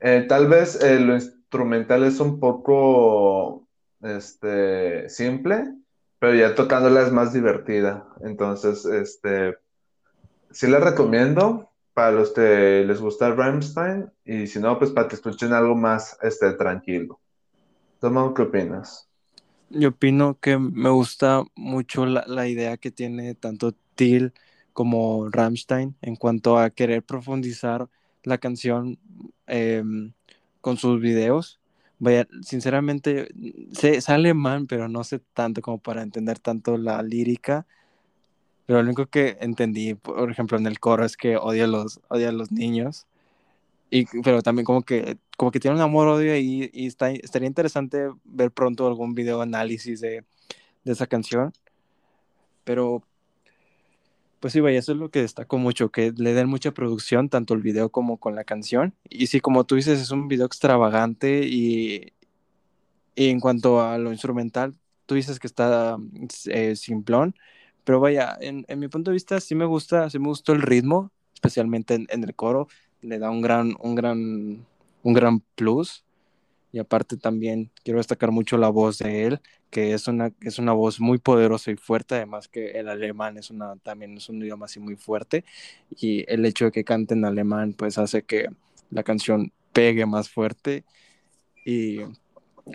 Eh, 0.00 0.24
tal 0.28 0.48
vez 0.48 0.82
eh, 0.82 0.98
lo 0.98 1.14
instrumental 1.14 2.04
es 2.04 2.20
un 2.20 2.40
poco 2.40 3.68
este, 4.00 5.08
simple, 5.08 5.74
pero 6.18 6.34
ya 6.34 6.54
tocándola 6.54 7.02
es 7.02 7.12
más 7.12 7.32
divertida. 7.32 8.08
Entonces, 8.22 8.86
este, 8.86 9.56
sí 10.50 10.66
la 10.68 10.80
recomiendo 10.80 11.70
para 11.92 12.10
los 12.10 12.32
que 12.32 12.84
les 12.86 13.00
gusta 13.00 13.30
Rammstein 13.30 14.10
y 14.24 14.46
si 14.46 14.58
no, 14.58 14.78
pues 14.78 14.90
para 14.90 15.06
que 15.06 15.16
escuchen 15.16 15.52
algo 15.52 15.74
más 15.74 16.18
este, 16.22 16.52
tranquilo. 16.54 17.20
Toma, 18.00 18.32
¿qué 18.34 18.42
opinas? 18.42 19.08
Yo 19.68 19.90
opino 19.90 20.38
que 20.40 20.58
me 20.58 20.90
gusta 20.90 21.44
mucho 21.54 22.06
la, 22.06 22.24
la 22.26 22.48
idea 22.48 22.76
que 22.78 22.90
tiene 22.90 23.34
tanto 23.34 23.74
Till 23.94 24.32
como 24.74 25.30
Rammstein 25.30 25.96
en 26.02 26.16
cuanto 26.16 26.58
a 26.58 26.68
querer 26.68 27.02
profundizar 27.02 27.88
la 28.24 28.38
canción 28.38 28.98
em, 29.46 30.12
con 30.60 30.76
sus 30.76 31.00
videos. 31.00 31.60
Vaya, 32.00 32.26
sinceramente, 32.42 33.28
sé, 33.72 34.00
sale 34.00 34.34
mal, 34.34 34.66
pero 34.66 34.88
no 34.88 35.04
sé 35.04 35.20
tanto 35.32 35.62
como 35.62 35.78
para 35.78 36.02
entender 36.02 36.38
tanto 36.38 36.76
la 36.76 37.02
lírica. 37.02 37.66
Pero 38.66 38.82
lo 38.82 38.86
único 38.86 39.06
que 39.06 39.36
entendí, 39.40 39.94
por 39.94 40.30
ejemplo, 40.30 40.58
en 40.58 40.66
el 40.66 40.80
coro 40.80 41.04
es 41.04 41.16
que 41.16 41.36
odia 41.36 41.64
a 41.64 41.68
los, 41.68 42.00
odia 42.08 42.30
a 42.30 42.32
los 42.32 42.50
niños. 42.50 43.06
Y, 43.90 44.06
pero 44.22 44.42
también 44.42 44.64
como 44.64 44.82
que, 44.82 45.18
como 45.36 45.52
que 45.52 45.60
tiene 45.60 45.76
un 45.76 45.82
amor-odio 45.82 46.36
y, 46.36 46.70
y 46.72 46.86
está, 46.86 47.10
estaría 47.12 47.46
interesante 47.46 48.10
ver 48.24 48.50
pronto 48.50 48.88
algún 48.88 49.14
video 49.14 49.40
análisis 49.40 50.00
de, 50.00 50.24
de 50.84 50.92
esa 50.92 51.06
canción. 51.06 51.52
Pero 52.64 53.04
Pues 54.44 54.52
sí, 54.52 54.60
vaya, 54.60 54.78
eso 54.78 54.92
es 54.92 54.98
lo 54.98 55.10
que 55.10 55.22
destaco 55.22 55.56
mucho, 55.56 55.90
que 55.90 56.12
le 56.14 56.34
den 56.34 56.50
mucha 56.50 56.72
producción, 56.72 57.30
tanto 57.30 57.54
el 57.54 57.62
video 57.62 57.88
como 57.88 58.18
con 58.18 58.34
la 58.34 58.44
canción. 58.44 58.94
Y 59.08 59.28
sí, 59.28 59.40
como 59.40 59.64
tú 59.64 59.74
dices, 59.76 59.98
es 59.98 60.10
un 60.10 60.28
video 60.28 60.44
extravagante 60.44 61.46
y, 61.46 62.12
y 63.14 63.30
en 63.30 63.40
cuanto 63.40 63.80
a 63.80 63.96
lo 63.96 64.12
instrumental, 64.12 64.74
tú 65.06 65.14
dices 65.14 65.38
que 65.38 65.46
está 65.46 65.96
eh, 66.48 66.76
simplón, 66.76 67.34
pero 67.84 68.00
vaya, 68.00 68.36
en, 68.38 68.66
en, 68.68 68.78
mi 68.80 68.88
punto 68.88 69.12
de 69.12 69.14
vista 69.14 69.40
sí 69.40 69.54
me 69.54 69.64
gusta, 69.64 70.10
sí 70.10 70.18
me 70.18 70.28
gustó 70.28 70.52
el 70.52 70.60
ritmo, 70.60 71.10
especialmente 71.32 71.94
en, 71.94 72.06
en 72.10 72.22
el 72.22 72.34
coro, 72.34 72.68
le 73.00 73.18
da 73.18 73.30
un 73.30 73.40
gran, 73.40 73.74
un 73.80 73.94
gran, 73.94 74.66
un 75.04 75.14
gran 75.14 75.40
plus. 75.54 76.04
Y 76.74 76.80
aparte 76.80 77.16
también 77.16 77.70
quiero 77.84 78.00
destacar 78.00 78.32
mucho 78.32 78.58
la 78.58 78.68
voz 78.68 78.98
de 78.98 79.26
él, 79.26 79.40
que 79.70 79.92
es 79.94 80.08
una, 80.08 80.32
es 80.40 80.58
una 80.58 80.72
voz 80.72 80.98
muy 80.98 81.18
poderosa 81.18 81.70
y 81.70 81.76
fuerte, 81.76 82.16
además 82.16 82.48
que 82.48 82.72
el 82.72 82.88
alemán 82.88 83.38
es 83.38 83.50
una, 83.50 83.76
también 83.76 84.16
es 84.16 84.28
un 84.28 84.42
idioma 84.42 84.66
así 84.66 84.80
muy 84.80 84.96
fuerte. 84.96 85.44
Y 85.90 86.24
el 86.28 86.44
hecho 86.44 86.64
de 86.64 86.72
que 86.72 86.82
cante 86.82 87.14
en 87.14 87.24
alemán 87.26 87.74
pues 87.74 87.96
hace 87.96 88.24
que 88.24 88.48
la 88.90 89.04
canción 89.04 89.52
pegue 89.72 90.04
más 90.04 90.28
fuerte 90.28 90.84
y 91.64 92.00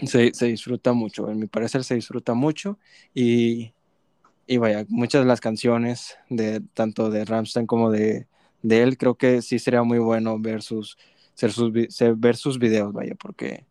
se, 0.05 0.33
se 0.33 0.45
disfruta 0.45 0.93
mucho. 0.93 1.29
En 1.29 1.37
mi 1.37 1.47
parecer 1.47 1.83
se 1.83 1.95
disfruta 1.95 2.33
mucho 2.33 2.79
y, 3.13 3.73
y 4.47 4.59
vaya, 4.59 4.85
muchas 4.87 5.23
de 5.23 5.27
las 5.27 5.41
canciones 5.41 6.15
de 6.29 6.61
tanto 6.73 7.09
de 7.09 7.25
Ramstein 7.25 7.67
como 7.67 7.91
de, 7.91 8.27
de 8.61 8.81
él, 8.81 8.97
creo 8.97 9.15
que 9.15 9.41
sí 9.41 9.59
sería 9.59 9.83
muy 9.83 9.99
bueno 9.99 10.39
ver 10.39 10.61
sus, 10.61 10.97
ser 11.33 11.51
sus, 11.51 11.73
ver 12.15 12.37
sus 12.37 12.59
videos, 12.59 12.93
vaya, 12.93 13.15
porque 13.15 13.67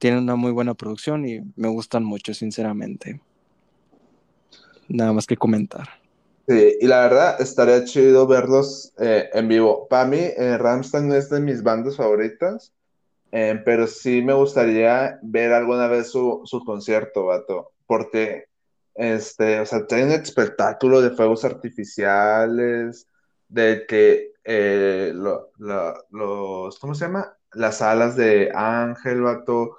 tienen 0.00 0.24
una 0.24 0.34
muy 0.34 0.50
buena 0.50 0.74
producción 0.74 1.26
y 1.28 1.40
me 1.54 1.68
gustan 1.68 2.04
mucho, 2.04 2.34
sinceramente. 2.34 3.20
Nada 4.88 5.12
más 5.12 5.26
que 5.26 5.36
comentar. 5.36 5.88
Sí, 6.48 6.78
y 6.80 6.86
la 6.88 7.02
verdad 7.02 7.40
estaría 7.40 7.84
chido 7.84 8.26
verlos 8.26 8.92
eh, 8.98 9.30
en 9.32 9.46
vivo. 9.46 9.86
Para 9.88 10.06
mí, 10.06 10.18
eh, 10.18 10.58
Ramstein 10.58 11.12
es 11.12 11.30
de 11.30 11.40
mis 11.40 11.62
bandas 11.62 11.96
favoritas, 11.96 12.72
eh, 13.30 13.60
pero 13.64 13.86
sí 13.86 14.22
me 14.22 14.32
gustaría 14.32 15.20
ver 15.22 15.52
alguna 15.52 15.86
vez 15.86 16.10
su, 16.10 16.40
su 16.44 16.64
concierto, 16.64 17.26
vato, 17.26 17.70
porque, 17.86 18.46
este, 18.94 19.60
o 19.60 19.66
sea, 19.66 19.86
tiene 19.86 20.06
un 20.06 20.10
espectáculo 20.12 21.00
de 21.00 21.10
fuegos 21.10 21.44
artificiales, 21.44 23.06
de 23.48 23.84
que 23.86 24.32
eh, 24.44 25.12
lo, 25.14 25.50
lo, 25.58 25.94
los, 26.10 26.78
¿cómo 26.78 26.94
se 26.94 27.04
llama? 27.04 27.36
Las 27.52 27.82
alas 27.82 28.16
de 28.16 28.50
Ángel, 28.54 29.20
vato, 29.20 29.76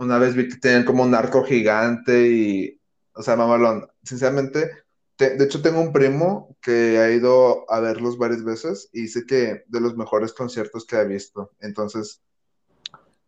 una 0.00 0.18
vez 0.18 0.34
vi 0.34 0.48
que 0.48 0.56
tenían 0.56 0.84
como 0.84 1.02
un 1.02 1.14
arco 1.14 1.44
gigante 1.44 2.28
y, 2.28 2.80
o 3.12 3.22
sea, 3.22 3.36
mamalón, 3.36 3.86
sinceramente, 4.02 4.70
de 5.18 5.44
hecho 5.44 5.60
tengo 5.60 5.78
un 5.78 5.92
primo 5.92 6.56
que 6.62 6.98
ha 6.98 7.10
ido 7.10 7.70
a 7.70 7.80
verlos 7.80 8.16
varias 8.16 8.42
veces 8.42 8.88
y 8.94 9.02
dice 9.02 9.26
que 9.26 9.64
de 9.66 9.80
los 9.80 9.98
mejores 9.98 10.32
conciertos 10.32 10.86
que 10.86 10.96
ha 10.96 11.04
visto. 11.04 11.50
Entonces, 11.60 12.22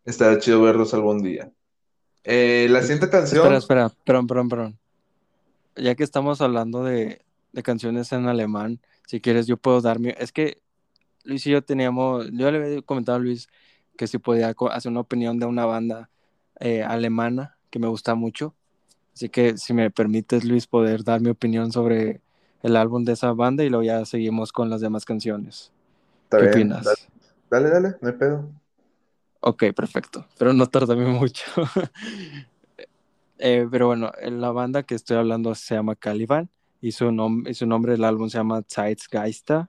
estará 0.07 0.39
chido 0.39 0.63
verlos 0.63 0.95
algún 0.95 1.23
día. 1.23 1.53
Eh, 2.25 2.69
la 2.71 2.81
siguiente 2.81 3.11
canción. 3.11 3.43
Espera, 3.43 3.59
espera, 3.59 3.89
perdón, 4.05 4.27
perdón, 4.27 4.49
perdón. 4.49 4.79
Ya 5.77 5.95
que 5.95 6.05
estamos 6.05 6.41
hablando 6.41 6.85
de, 6.85 7.21
de 7.53 7.63
canciones 7.63 8.11
en 8.13 8.29
alemán, 8.29 8.81
si 9.07 9.21
quieres, 9.21 9.47
yo 9.47 9.59
puedo 9.59 9.83
darme. 9.83 10.15
Es 10.19 10.33
que 10.33 10.63
Luis 11.25 11.47
y 11.47 11.51
yo 11.51 11.63
teníamos. 11.63 12.31
Yo 12.33 12.51
le 12.51 12.65
había 12.65 12.83
comentado 12.83 13.17
a 13.17 13.21
Luis 13.21 13.49
que 13.99 14.07
si 14.07 14.17
podía 14.17 14.55
hacer 14.71 14.91
una 14.91 15.01
opinión 15.01 15.39
de 15.39 15.45
una 15.45 15.67
banda 15.67 16.09
eh, 16.63 16.85
alemana 16.85 17.57
que 17.71 17.81
me 17.81 17.89
gusta 17.89 18.15
mucho. 18.15 18.55
Así 19.13 19.29
que 19.29 19.59
si 19.59 19.75
me 19.75 19.91
permites, 19.91 20.45
Luis, 20.45 20.69
poder 20.69 21.03
dar 21.03 21.21
mi 21.21 21.29
opinión 21.31 21.73
sobre 21.73 22.21
el 22.63 22.77
álbum 22.77 23.05
de 23.05 23.15
esa 23.15 23.33
banda 23.33 23.65
y 23.65 23.69
luego 23.69 23.83
ya 23.83 24.05
seguimos 24.05 24.53
con 24.53 24.71
las 24.71 24.81
demás 24.81 25.05
canciones. 25.05 25.73
¿Qué 26.31 26.49
opinas? 26.49 27.09
Dale, 27.51 27.69
dale, 27.69 27.97
no 28.01 28.09
hay 28.09 28.15
pedo. 28.15 28.49
Ok, 29.41 29.65
perfecto, 29.75 30.25
pero 30.39 30.53
no 30.53 30.69
tardarme 30.69 31.07
mucho. 31.07 31.45
eh, 33.39 33.67
pero 33.69 33.89
bueno, 33.89 34.13
la 34.23 34.53
banda 34.53 34.85
que 34.85 34.95
estoy 34.95 35.17
hablando 35.17 35.57
se 35.57 35.75
llama 35.75 35.97
Caliban 35.97 36.49
y 36.81 36.93
su, 36.93 37.11
nom 37.11 37.45
y 37.47 37.55
su 37.55 37.67
nombre 37.67 37.93
del 37.93 38.05
álbum 38.05 38.29
se 38.29 38.39
llama 38.39 38.63
Zeitgeister. 38.73 39.67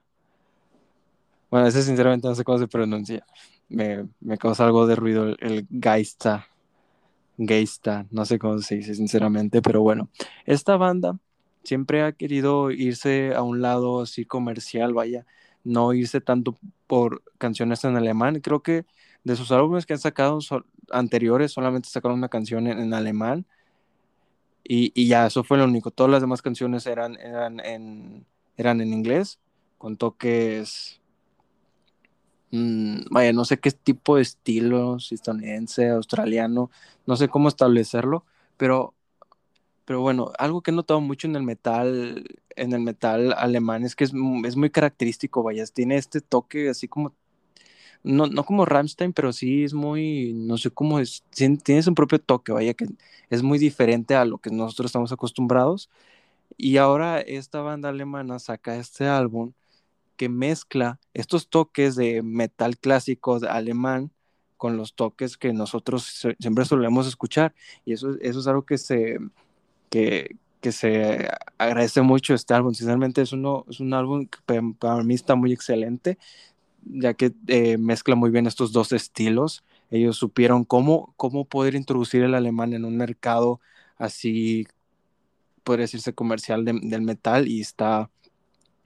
Bueno, 1.50 1.66
ese 1.66 1.82
sinceramente 1.82 2.28
no 2.28 2.36
sé 2.36 2.44
cómo 2.44 2.58
se 2.58 2.68
pronuncia. 2.68 3.26
Me, 3.68 4.08
me 4.20 4.38
causa 4.38 4.64
algo 4.64 4.86
de 4.86 4.94
ruido 4.94 5.24
el, 5.24 5.36
el 5.40 5.68
Geista. 5.82 6.46
Geista, 7.38 8.06
no 8.10 8.24
sé 8.24 8.38
cómo 8.38 8.58
se 8.58 8.76
dice 8.76 8.94
sinceramente, 8.94 9.62
pero 9.62 9.82
bueno, 9.82 10.08
esta 10.46 10.76
banda 10.76 11.18
siempre 11.62 12.02
ha 12.02 12.12
querido 12.12 12.70
irse 12.70 13.34
a 13.34 13.42
un 13.42 13.62
lado 13.62 14.02
así 14.02 14.24
comercial, 14.24 14.94
vaya, 14.94 15.26
no 15.64 15.92
irse 15.92 16.20
tanto 16.20 16.56
por 16.86 17.22
canciones 17.38 17.84
en 17.84 17.96
alemán. 17.96 18.40
Creo 18.40 18.62
que 18.62 18.84
de 19.24 19.36
sus 19.36 19.50
álbumes 19.52 19.86
que 19.86 19.94
han 19.94 19.98
sacado 19.98 20.38
anteriores 20.90 21.52
solamente 21.52 21.88
sacaron 21.88 22.18
una 22.18 22.28
canción 22.28 22.66
en, 22.66 22.78
en 22.78 22.92
alemán 22.94 23.46
y, 24.64 24.92
y, 24.94 25.08
ya, 25.08 25.26
eso 25.26 25.44
fue 25.44 25.58
lo 25.58 25.64
único. 25.64 25.90
Todas 25.90 26.10
las 26.10 26.22
demás 26.22 26.40
canciones 26.40 26.86
eran, 26.86 27.18
eran, 27.20 27.60
en, 27.60 28.26
eran 28.56 28.80
en 28.80 28.92
inglés, 28.94 29.38
con 29.76 29.96
toques 29.96 31.00
Mm, 32.54 33.06
vaya, 33.10 33.32
no 33.32 33.44
sé 33.44 33.58
qué 33.58 33.72
tipo 33.72 34.14
de 34.16 34.22
estilo, 34.22 35.00
si 35.00 35.16
estadounidense, 35.16 35.88
australiano, 35.90 36.70
no 37.06 37.16
sé 37.16 37.28
cómo 37.28 37.48
establecerlo, 37.48 38.24
pero, 38.56 38.94
pero 39.84 40.00
bueno, 40.02 40.32
algo 40.38 40.62
que 40.62 40.70
he 40.72 40.74
notado 40.74 41.00
mucho 41.00 41.28
en 41.28 41.36
el 41.36 41.42
metal, 41.44 42.24
en 42.56 42.72
el 42.74 42.80
metal 42.80 43.34
alemán 43.38 43.84
es 43.84 43.96
que 43.96 44.04
es, 44.04 44.12
es 44.46 44.56
muy 44.56 44.70
característico, 44.70 45.42
vaya, 45.42 45.64
tiene 45.66 45.96
este 45.96 46.20
toque 46.22 46.68
así 46.70 46.88
como, 46.88 47.14
no, 48.04 48.26
no 48.28 48.44
como 48.44 48.64
Rammstein, 48.66 49.12
pero 49.12 49.32
sí 49.32 49.64
es 49.64 49.74
muy, 49.74 50.32
no 50.34 50.58
sé 50.58 50.70
cómo 50.70 51.00
es, 51.00 51.24
tiene 51.64 51.82
su 51.82 51.94
propio 51.94 52.20
toque, 52.20 52.52
vaya, 52.52 52.74
que 52.74 52.86
es 53.30 53.42
muy 53.42 53.58
diferente 53.58 54.14
a 54.16 54.24
lo 54.26 54.38
que 54.38 54.50
nosotros 54.50 54.88
estamos 54.90 55.12
acostumbrados. 55.12 55.90
Y 56.56 56.78
ahora 56.78 57.20
esta 57.20 57.60
banda 57.62 57.88
alemana 57.90 58.38
saca 58.38 58.76
este 58.76 59.06
álbum 59.08 59.52
que 60.16 60.28
mezcla 60.28 61.00
estos 61.12 61.48
toques 61.48 61.96
de 61.96 62.22
metal 62.22 62.78
clásico 62.78 63.40
de 63.40 63.48
alemán 63.48 64.12
con 64.56 64.76
los 64.76 64.94
toques 64.94 65.36
que 65.36 65.52
nosotros 65.52 66.26
siempre 66.38 66.64
solemos 66.64 67.06
escuchar. 67.06 67.54
Y 67.84 67.92
eso, 67.92 68.16
eso 68.20 68.40
es 68.40 68.46
algo 68.46 68.64
que 68.64 68.78
se, 68.78 69.18
que, 69.90 70.38
se 70.72 71.28
agradece 71.58 72.00
mucho 72.02 72.34
este 72.34 72.54
álbum. 72.54 72.72
Sinceramente 72.74 73.22
es, 73.22 73.32
uno, 73.32 73.66
es 73.68 73.80
un 73.80 73.92
álbum 73.92 74.26
que 74.26 74.38
para 74.78 75.02
mí 75.02 75.14
está 75.14 75.34
muy 75.34 75.52
excelente, 75.52 76.18
ya 76.84 77.14
que 77.14 77.32
eh, 77.48 77.76
mezcla 77.78 78.14
muy 78.14 78.30
bien 78.30 78.46
estos 78.46 78.72
dos 78.72 78.92
estilos. 78.92 79.64
Ellos 79.90 80.16
supieron 80.16 80.64
cómo, 80.64 81.12
cómo 81.16 81.44
poder 81.44 81.74
introducir 81.74 82.22
el 82.22 82.34
alemán 82.34 82.72
en 82.72 82.84
un 82.84 82.96
mercado 82.96 83.60
así, 83.96 84.66
podría 85.62 85.84
decirse, 85.84 86.14
comercial 86.14 86.64
de, 86.64 86.78
del 86.82 87.02
metal 87.02 87.48
y 87.48 87.60
está 87.60 88.10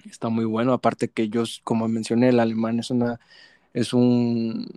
está 0.04 0.28
muy 0.28 0.44
bueno. 0.44 0.72
Aparte 0.72 1.08
que 1.08 1.22
ellos, 1.22 1.60
como 1.64 1.88
mencioné, 1.88 2.30
el 2.30 2.40
alemán 2.40 2.78
es 2.78 2.90
una, 2.90 3.20
es 3.74 3.92
un, 3.92 4.68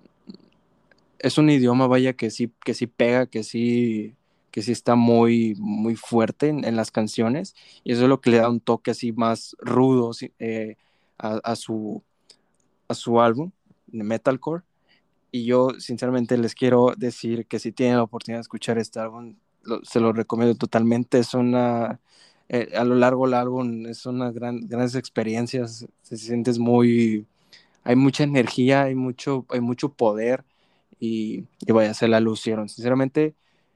es 1.19 1.37
un 1.37 1.49
idioma, 1.49 1.87
vaya, 1.87 2.13
que 2.13 2.31
sí, 2.31 2.51
que 2.63 2.73
sí 2.73 2.87
pega, 2.87 3.25
que 3.27 3.43
sí, 3.43 4.15
que 4.51 4.61
sí 4.61 4.71
está 4.71 4.95
muy, 4.95 5.55
muy 5.57 5.95
fuerte 5.95 6.49
en, 6.49 6.75
las 6.75 6.91
canciones. 6.91 7.55
Y 7.83 7.93
eso 7.93 8.03
es 8.03 8.09
lo 8.09 8.21
que 8.21 8.31
le 8.31 8.37
da 8.37 8.49
un 8.49 8.59
toque 8.59 8.91
así 8.91 9.11
más 9.11 9.55
rudo 9.59 10.11
eh, 10.39 10.77
a, 11.17 11.55
su, 11.55 12.03
a 12.87 12.93
su 12.93 13.21
álbum 13.21 13.51
metalcore. 13.87 14.63
Y 15.31 15.45
yo, 15.45 15.69
sinceramente, 15.79 16.37
les 16.37 16.55
quiero 16.55 16.93
decir 16.97 17.45
que 17.45 17.59
si 17.59 17.71
tienen 17.71 17.97
la 17.97 18.03
oportunidad 18.03 18.39
de 18.39 18.41
escuchar 18.41 18.77
este 18.77 18.99
álbum, 18.99 19.35
se 19.83 19.99
lo 19.99 20.11
recomiendo 20.11 20.55
totalmente. 20.55 21.19
Es 21.19 21.33
una 21.33 21.99
eh, 22.53 22.73
a 22.75 22.83
lo 22.83 22.95
largo 22.95 23.25
del 23.25 23.35
álbum 23.35 23.85
es 23.85 24.05
una 24.05 24.29
gran, 24.29 24.67
grandes 24.67 24.95
experiencias, 24.95 25.87
se 26.01 26.17
sientes 26.17 26.59
muy, 26.59 27.25
hay 27.85 27.95
mucha 27.95 28.25
energía, 28.25 28.83
hay 28.83 28.95
mucho, 28.95 29.45
hay 29.49 29.61
mucho 29.61 29.93
poder 29.93 30.43
y, 30.99 31.45
y 31.65 31.71
vaya, 31.71 31.93
se 31.93 32.09
la 32.09 32.19
lucieron. 32.19 32.67
Sinceramente, 32.67 33.35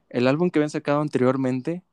el 0.09 0.27
álbum 0.27 0.49
que 0.49 0.59
habían 0.59 0.69
sacado 0.69 0.99
anteriormente, 0.99 1.83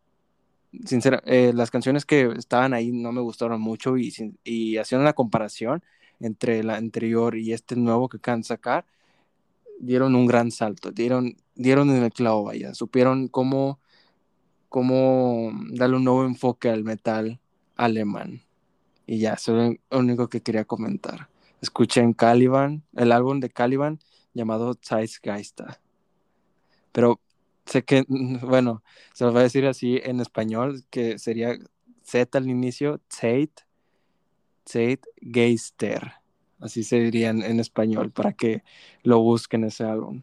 sincera, 0.85 1.23
eh, 1.25 1.53
las 1.55 1.71
canciones 1.71 2.05
que 2.05 2.33
estaban 2.37 2.75
ahí 2.75 2.91
no 2.91 3.13
me 3.13 3.21
gustaron 3.21 3.61
mucho 3.61 3.97
y, 3.97 4.13
y 4.43 4.77
haciendo 4.79 5.05
la 5.05 5.13
comparación 5.13 5.85
entre 6.19 6.65
la 6.65 6.77
anterior 6.77 7.37
y 7.37 7.53
este 7.53 7.77
nuevo 7.77 8.09
que 8.09 8.17
acaban 8.17 8.43
sacar, 8.43 8.87
dieron 9.79 10.17
un 10.17 10.27
gran 10.27 10.51
salto, 10.51 10.91
dieron, 10.91 11.37
dieron 11.55 11.91
en 11.91 12.03
el 12.03 12.13
clavo, 12.13 12.43
vaya, 12.45 12.75
supieron 12.75 13.29
cómo 13.29 13.79
cómo 14.73 15.53
darle 15.69 15.97
un 15.97 16.05
nuevo 16.05 16.25
enfoque 16.25 16.71
al 16.71 16.83
metal 16.83 17.39
alemán. 17.77 18.41
Y 19.07 19.19
ya, 19.19 19.35
eso 19.35 19.61
es 19.61 19.77
lo 19.91 19.99
único 19.99 20.31
que 20.31 20.41
quería 20.41 20.65
comentar. 20.65 21.29
Escuchen 21.61 22.15
Caliban, 22.15 22.83
el 22.97 23.13
álbum 23.13 23.39
de 23.39 23.51
Caliban 23.51 23.99
llamado 24.33 24.75
Zeitgeister. 24.83 25.79
Pero 26.91 27.21
sé 27.67 27.85
que, 27.85 28.07
bueno, 28.09 28.83
se 29.13 29.25
lo 29.25 29.33
voy 29.33 29.41
a 29.41 29.43
decir 29.43 29.67
así 29.67 30.01
en 30.03 30.21
español, 30.21 30.85
que 30.89 31.19
sería 31.19 31.59
Z 32.03 32.39
al 32.39 32.49
inicio, 32.49 32.99
Zeit, 33.11 33.53
Zeitgeister. 34.67 36.15
Así 36.61 36.83
se 36.83 36.99
diría 36.99 37.29
en, 37.29 37.43
en 37.43 37.61
español 37.61 38.11
para 38.11 38.33
que 38.33 38.65
lo 39.03 39.21
busquen 39.21 39.65
ese 39.65 39.85
álbum. 39.85 40.23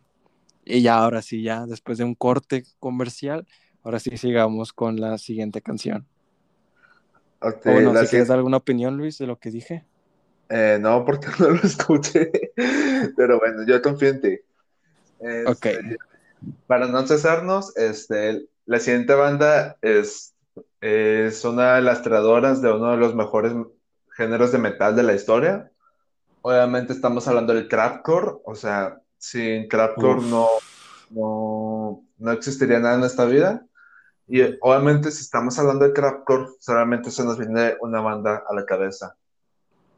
Y 0.66 0.82
ya, 0.82 0.98
ahora 0.98 1.22
sí, 1.22 1.44
ya 1.44 1.68
después 1.68 2.00
de 2.00 2.04
un 2.06 2.16
corte 2.16 2.64
comercial, 2.80 3.46
ahora 3.84 4.00
sí 4.00 4.18
sigamos 4.18 4.74
con 4.74 5.00
la 5.00 5.18
siguiente 5.18 5.62
canción. 5.62 6.06
Okay, 7.42 7.74
bueno, 7.74 7.98
si 8.02 8.08
quieres 8.08 8.28
dar 8.28 8.38
alguna 8.38 8.58
opinión, 8.58 8.98
Luis, 8.98 9.18
de 9.18 9.28
lo 9.28 9.38
que 9.38 9.50
dije. 9.50 9.86
eh, 10.50 10.78
no, 10.80 11.06
porque 11.06 11.28
no 11.40 11.50
lo 11.50 11.62
escuché. 11.62 12.32
Pero 13.16 13.40
bueno, 13.40 13.66
yo 13.66 13.82
confío 13.82 14.10
en 14.10 14.22
ti. 14.22 14.40
Ok. 15.48 15.66
Este, 15.66 15.98
Para 16.68 16.88
no 16.88 17.06
cesarnos, 17.08 17.76
este, 17.78 18.48
la 18.66 18.80
siguiente 18.80 19.14
banda 19.14 19.78
es, 19.82 20.34
es 20.82 21.46
una 21.46 21.76
de 21.76 21.82
las 21.82 22.00
creadoras 22.00 22.62
de 22.62 22.72
uno 22.72 22.92
de 22.92 22.98
los 22.98 23.16
mejores 23.16 23.54
géneros 24.16 24.52
de 24.52 24.58
metal 24.58 24.96
de 24.96 25.04
la 25.04 25.14
historia. 25.14 25.72
Obviamente 26.42 26.94
estamos 26.94 27.28
hablando 27.28 27.54
del 27.54 27.68
crapcore, 27.68 28.34
o 28.44 28.56
sea, 28.56 29.02
sin 29.18 29.68
crapcore 29.68 30.22
no, 30.22 30.48
no, 31.10 32.04
no 32.18 32.32
existiría 32.32 32.80
nada 32.80 32.96
en 32.96 33.04
esta 33.04 33.26
vida. 33.26 33.66
Y 34.30 34.42
eh, 34.42 34.58
obviamente 34.62 35.10
si 35.10 35.24
estamos 35.24 35.58
hablando 35.58 35.86
de 35.86 35.94
crapcore, 35.94 36.50
solamente 36.60 37.10
se 37.10 37.24
nos 37.24 37.38
viene 37.38 37.76
una 37.82 38.00
banda 38.00 38.44
a 38.48 38.54
la 38.54 38.64
cabeza. 38.64 39.16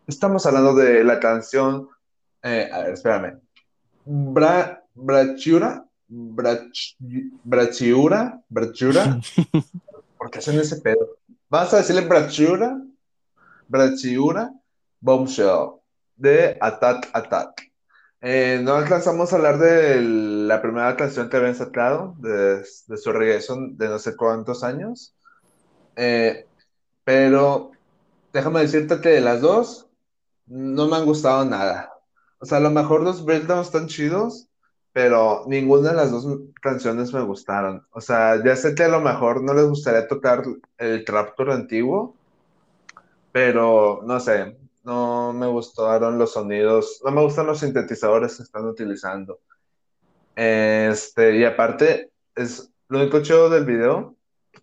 Estamos 0.08 0.46
hablando 0.46 0.74
de 0.74 1.04
la 1.04 1.20
canción, 1.20 1.90
eh, 2.42 2.70
a 2.72 2.80
ver, 2.80 2.94
espérame, 2.94 3.42
Bra, 4.06 4.84
Brachiura, 4.94 5.86
Brach, 6.08 6.96
Brachiura, 7.44 8.42
Brachiura, 8.48 9.20
¿por 10.18 10.32
qué 10.32 10.40
hacen 10.40 10.60
ese 10.60 10.80
pedo? 10.82 11.18
Vamos 11.50 11.74
a 11.74 11.78
decirle 11.78 12.02
Brachiura, 12.02 12.82
Brachiura, 13.68 14.54
Bombshell, 15.02 15.74
de 16.16 16.58
Attack 16.62 17.10
Attack. 17.14 17.71
Eh, 18.24 18.60
no 18.64 18.76
alcanzamos 18.76 19.34
a 19.34 19.38
hablar 19.38 19.58
de 19.58 20.00
la 20.02 20.62
primera 20.62 20.96
canción 20.96 21.30
que 21.30 21.38
habían 21.38 21.56
sacado, 21.56 22.16
de, 22.20 22.58
de 22.88 22.98
su 22.98 23.12
regreso 23.12 23.58
de 23.72 23.88
no 23.90 24.00
sé 24.00 24.16
cuántos 24.16 24.64
años, 24.64 25.16
Eh, 25.98 26.50
pero 27.06 27.72
déjame 28.34 28.62
decirte 28.62 29.02
que 29.02 29.10
de 29.10 29.22
las 29.22 29.42
dos 29.42 29.90
no 30.48 30.88
me 30.88 30.98
han 30.98 31.06
gustado 31.06 31.46
nada. 31.46 31.94
O 32.40 32.46
sea, 32.46 32.60
a 32.60 32.62
lo 32.62 32.72
mejor 32.72 33.04
los 33.04 33.26
breakdowns 33.26 33.68
están 33.68 33.88
chidos, 33.88 34.50
pero 34.94 35.46
ninguna 35.48 35.92
de 35.92 35.96
las 35.98 36.12
dos 36.12 36.28
canciones 36.62 37.14
me 37.14 37.22
gustaron. 37.24 37.88
O 37.92 38.02
sea, 38.02 38.44
ya 38.44 38.56
sé 38.58 38.76
que 38.76 38.84
a 38.86 38.90
lo 38.90 39.02
mejor 39.02 39.44
no 39.44 39.54
les 39.56 39.68
gustaría 39.68 40.08
tocar 40.08 40.44
el 40.78 41.06
Trapcore 41.06 41.54
antiguo, 41.54 42.20
pero 43.32 44.02
no 44.06 44.20
sé, 44.20 44.58
no 44.84 45.34
me 45.34 45.48
gustaron 45.48 46.18
los 46.18 46.34
sonidos, 46.34 47.02
no 47.04 47.12
me 47.12 47.22
gustan 47.22 47.48
los 47.48 47.60
sintetizadores 47.60 48.38
que 48.38 48.44
están 48.44 48.66
utilizando. 48.66 49.40
Este, 50.36 51.38
y 51.38 51.44
aparte, 51.44 52.12
es 52.36 52.72
lo 52.88 53.00
único 53.00 53.22
chido 53.22 53.50
del 53.50 53.66
video, 53.66 54.16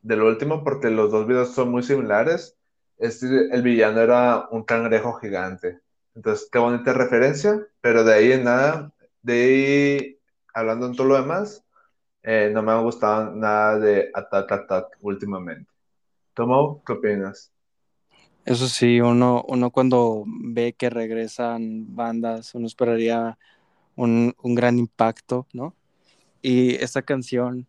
del 0.02 0.22
último, 0.22 0.64
porque 0.64 0.90
los 0.90 1.10
dos 1.12 1.26
videos 1.26 1.54
son 1.54 1.70
muy 1.70 1.82
similares. 1.82 2.56
Este, 2.98 3.26
el 3.54 3.62
villano 3.62 4.00
era 4.00 4.48
un 4.50 4.64
cangrejo 4.64 5.14
gigante. 5.14 5.80
Entonces, 6.14 6.48
qué 6.50 6.58
bonita 6.58 6.92
referencia, 6.92 7.66
pero 7.80 8.04
de 8.04 8.14
ahí 8.14 8.32
en 8.32 8.44
nada, 8.44 8.92
de 9.22 9.32
ahí, 9.34 10.20
hablando 10.54 10.86
en 10.86 10.96
todo 10.96 11.06
lo 11.08 11.14
demás, 11.16 11.64
eh, 12.22 12.50
no 12.52 12.62
me 12.62 12.72
ha 12.72 12.78
gustado 12.80 13.34
nada 13.34 13.78
de 13.78 14.10
Attack 14.12 14.52
Attack 14.52 14.98
últimamente. 15.00 15.70
Tomo, 16.34 16.82
¿qué 16.84 16.92
opinas? 16.94 17.52
Eso 18.48 18.66
sí, 18.68 19.00
uno, 19.02 19.44
uno 19.46 19.70
cuando 19.70 20.24
ve 20.26 20.72
que 20.72 20.88
regresan 20.88 21.94
bandas, 21.94 22.54
uno 22.54 22.66
esperaría 22.66 23.38
un, 23.96 24.34
un 24.42 24.54
gran 24.54 24.78
impacto, 24.78 25.46
¿no? 25.52 25.76
Y 26.42 26.76
esta 26.76 27.02
canción, 27.02 27.68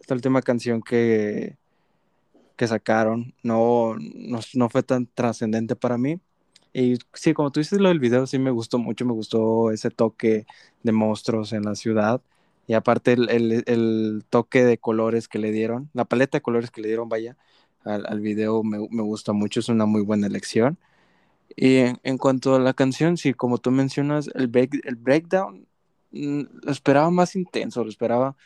esta 0.00 0.14
última 0.14 0.42
canción 0.42 0.82
que, 0.82 1.58
que 2.56 2.66
sacaron, 2.68 3.34
no, 3.42 3.96
no, 3.98 4.40
no 4.54 4.68
fue 4.70 4.82
tan 4.82 5.06
trascendente 5.06 5.76
para 5.76 5.98
mí. 5.98 6.20
Y 6.72 6.96
sí, 7.14 7.34
como 7.34 7.50
tú 7.52 7.60
dices 7.60 7.80
lo 7.80 7.88
del 7.88 8.00
video, 8.00 8.26
sí 8.26 8.38
me 8.38 8.50
gustó 8.52 8.78
mucho, 8.78 9.06
me 9.06 9.12
gustó 9.12 9.70
ese 9.72 9.90
toque 9.90 10.46
de 10.82 10.92
monstruos 10.92 11.52
en 11.52 11.64
la 11.64 11.74
ciudad. 11.74 12.22
Y 12.66 12.74
aparte 12.74 13.12
el, 13.14 13.30
el, 13.30 13.64
el 13.66 14.24
toque 14.30 14.64
de 14.64 14.78
colores 14.78 15.28
que 15.28 15.38
le 15.40 15.52
dieron, 15.52 15.90
la 15.94 16.04
paleta 16.04 16.38
de 16.38 16.42
colores 16.42 16.70
que 16.70 16.82
le 16.82 16.88
dieron, 16.88 17.08
vaya, 17.08 17.36
al, 17.84 18.06
al 18.06 18.20
video 18.20 18.62
me, 18.62 18.78
me, 18.90 19.02
gusta 19.02 19.32
mucho, 19.32 19.60
es 19.60 19.68
una 19.68 19.86
muy 19.86 20.02
buena 20.02 20.26
elección. 20.26 20.78
Y 21.56 21.78
en, 22.02 22.18
cuanto 22.18 22.54
a 22.54 22.60
la 22.60 22.74
canción, 22.74 23.16
sí, 23.16 23.34
como 23.34 23.58
tú 23.58 23.70
mencionas, 23.70 24.30
el, 24.34 24.48
break, 24.48 24.80
el 24.84 24.96
breakdown 24.96 25.66
mm, 26.12 26.42
lo 26.62 26.72
esperaba 26.72 27.10
más 27.10 27.36
intenso, 27.36 27.84
lo 27.84 27.90
esperaba, 27.90 28.36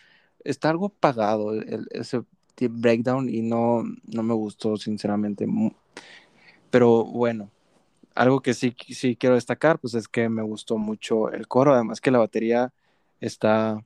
está 0.44 0.70
algo 0.70 0.86
apagado 0.86 1.52
el, 1.52 1.86
ese 1.90 2.22
breakdown 2.60 3.28
y 3.28 3.42
no, 3.42 3.84
no 4.04 4.22
me 4.22 4.34
gustó 4.34 4.76
sinceramente. 4.76 5.46
Pero 6.70 7.04
bueno, 7.04 7.50
algo 8.14 8.40
que 8.40 8.54
sí, 8.54 8.74
sí 8.90 9.16
quiero 9.16 9.34
destacar, 9.34 9.78
pues 9.78 9.94
es 9.94 10.08
que 10.08 10.28
me 10.28 10.42
gustó 10.42 10.78
mucho 10.78 11.30
el 11.30 11.48
coro, 11.48 11.74
además 11.74 12.00
que 12.00 12.10
la 12.10 12.18
batería 12.18 12.72
está, 13.20 13.84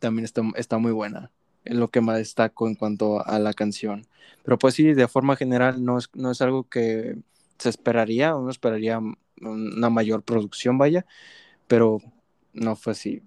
también 0.00 0.24
está, 0.24 0.42
está 0.56 0.78
muy 0.78 0.92
buena, 0.92 1.30
lo 1.64 1.88
que 1.88 2.00
más 2.00 2.18
destaco 2.18 2.66
en 2.68 2.74
cuanto 2.74 3.26
a 3.26 3.38
la 3.38 3.52
canción. 3.52 4.06
Pero 4.44 4.58
pues 4.58 4.74
sí, 4.74 4.94
de 4.94 5.08
forma 5.08 5.36
general 5.36 5.84
no 5.84 5.98
es, 5.98 6.08
no 6.14 6.30
es 6.30 6.40
algo 6.42 6.68
que 6.68 7.16
se 7.58 7.68
esperaría, 7.68 8.34
uno 8.34 8.50
esperaría 8.50 9.00
una 9.40 9.90
mayor 9.90 10.22
producción, 10.22 10.78
vaya, 10.78 11.06
pero 11.68 11.98
no 12.52 12.76
fue 12.76 12.92
así. 12.92 13.22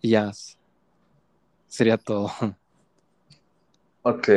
Y 0.00 0.10
ya, 0.10 0.32
sería 1.68 1.98
todo. 1.98 2.30
Ok. 4.08 4.28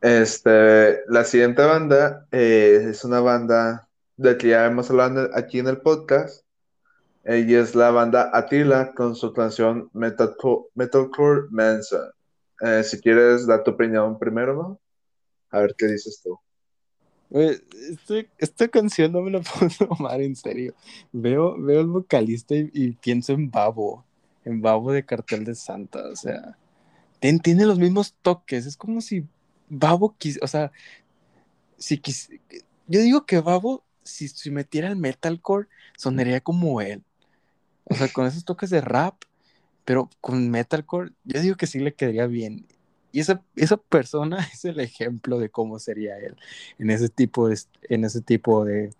Este, 0.00 1.04
la 1.06 1.24
siguiente 1.24 1.62
banda 1.62 2.26
eh, 2.32 2.86
es 2.88 3.04
una 3.04 3.20
banda 3.20 3.90
de 4.16 4.38
que 4.38 4.48
ya 4.48 4.64
hemos 4.64 4.88
hablado 4.88 5.28
aquí 5.34 5.58
en 5.58 5.66
el 5.66 5.82
podcast. 5.82 6.43
Ella 7.24 7.60
es 7.60 7.74
la 7.74 7.90
banda 7.90 8.30
Attila 8.32 8.92
con 8.92 9.16
su 9.16 9.32
canción 9.32 9.88
Metalcore, 9.94 10.68
Metalcore 10.74 11.48
Manson. 11.50 12.10
Eh, 12.60 12.84
si 12.84 13.00
quieres 13.00 13.46
dar 13.46 13.64
tu 13.64 13.72
opinión 13.72 14.18
primero. 14.18 14.80
A 15.50 15.60
ver 15.60 15.74
qué 15.76 15.86
dices 15.86 16.20
tú. 16.22 16.38
Este, 17.30 18.28
esta 18.38 18.68
canción 18.68 19.12
no 19.12 19.22
me 19.22 19.30
la 19.30 19.40
puedo 19.58 19.70
tomar 19.88 20.20
en 20.20 20.36
serio. 20.36 20.74
Veo, 21.12 21.60
veo 21.60 21.80
el 21.80 21.86
vocalista 21.86 22.54
y, 22.54 22.70
y, 22.72 22.92
pienso 22.92 23.32
en 23.32 23.50
Babo, 23.50 24.04
en 24.44 24.60
Babo 24.60 24.92
de 24.92 25.04
Cartel 25.04 25.44
de 25.44 25.54
Santa. 25.54 26.06
O 26.08 26.16
sea, 26.16 26.56
tiene 27.42 27.66
los 27.66 27.78
mismos 27.78 28.14
toques. 28.22 28.66
Es 28.66 28.76
como 28.76 29.00
si 29.00 29.24
Babo 29.68 30.14
quis, 30.18 30.38
o 30.42 30.46
sea, 30.46 30.72
si 31.78 31.98
quis, 31.98 32.30
yo 32.86 33.00
digo 33.00 33.24
que 33.24 33.40
Babo, 33.40 33.82
si, 34.02 34.28
si 34.28 34.50
metiera 34.50 34.88
el 34.88 34.96
metalcore, 34.96 35.68
sonaría 35.96 36.40
como 36.40 36.80
él. 36.80 37.02
O 37.84 37.94
sea, 37.94 38.08
con 38.08 38.26
esos 38.26 38.44
toques 38.44 38.70
de 38.70 38.80
rap, 38.80 39.14
pero 39.84 40.10
con 40.20 40.50
metalcore, 40.50 41.12
yo 41.24 41.40
digo 41.40 41.56
que 41.56 41.66
sí 41.66 41.78
le 41.80 41.94
quedaría 41.94 42.26
bien. 42.26 42.66
Y 43.12 43.20
esa, 43.20 43.42
esa 43.56 43.76
persona 43.76 44.38
es 44.52 44.64
el 44.64 44.80
ejemplo 44.80 45.38
de 45.38 45.50
cómo 45.50 45.78
sería 45.78 46.18
él 46.18 46.36
en 46.78 46.90
ese 46.90 47.08
tipo 47.08 47.48
de, 47.48 47.58
en 47.88 48.04
ese 48.04 48.20
tipo 48.20 48.64
de, 48.64 48.90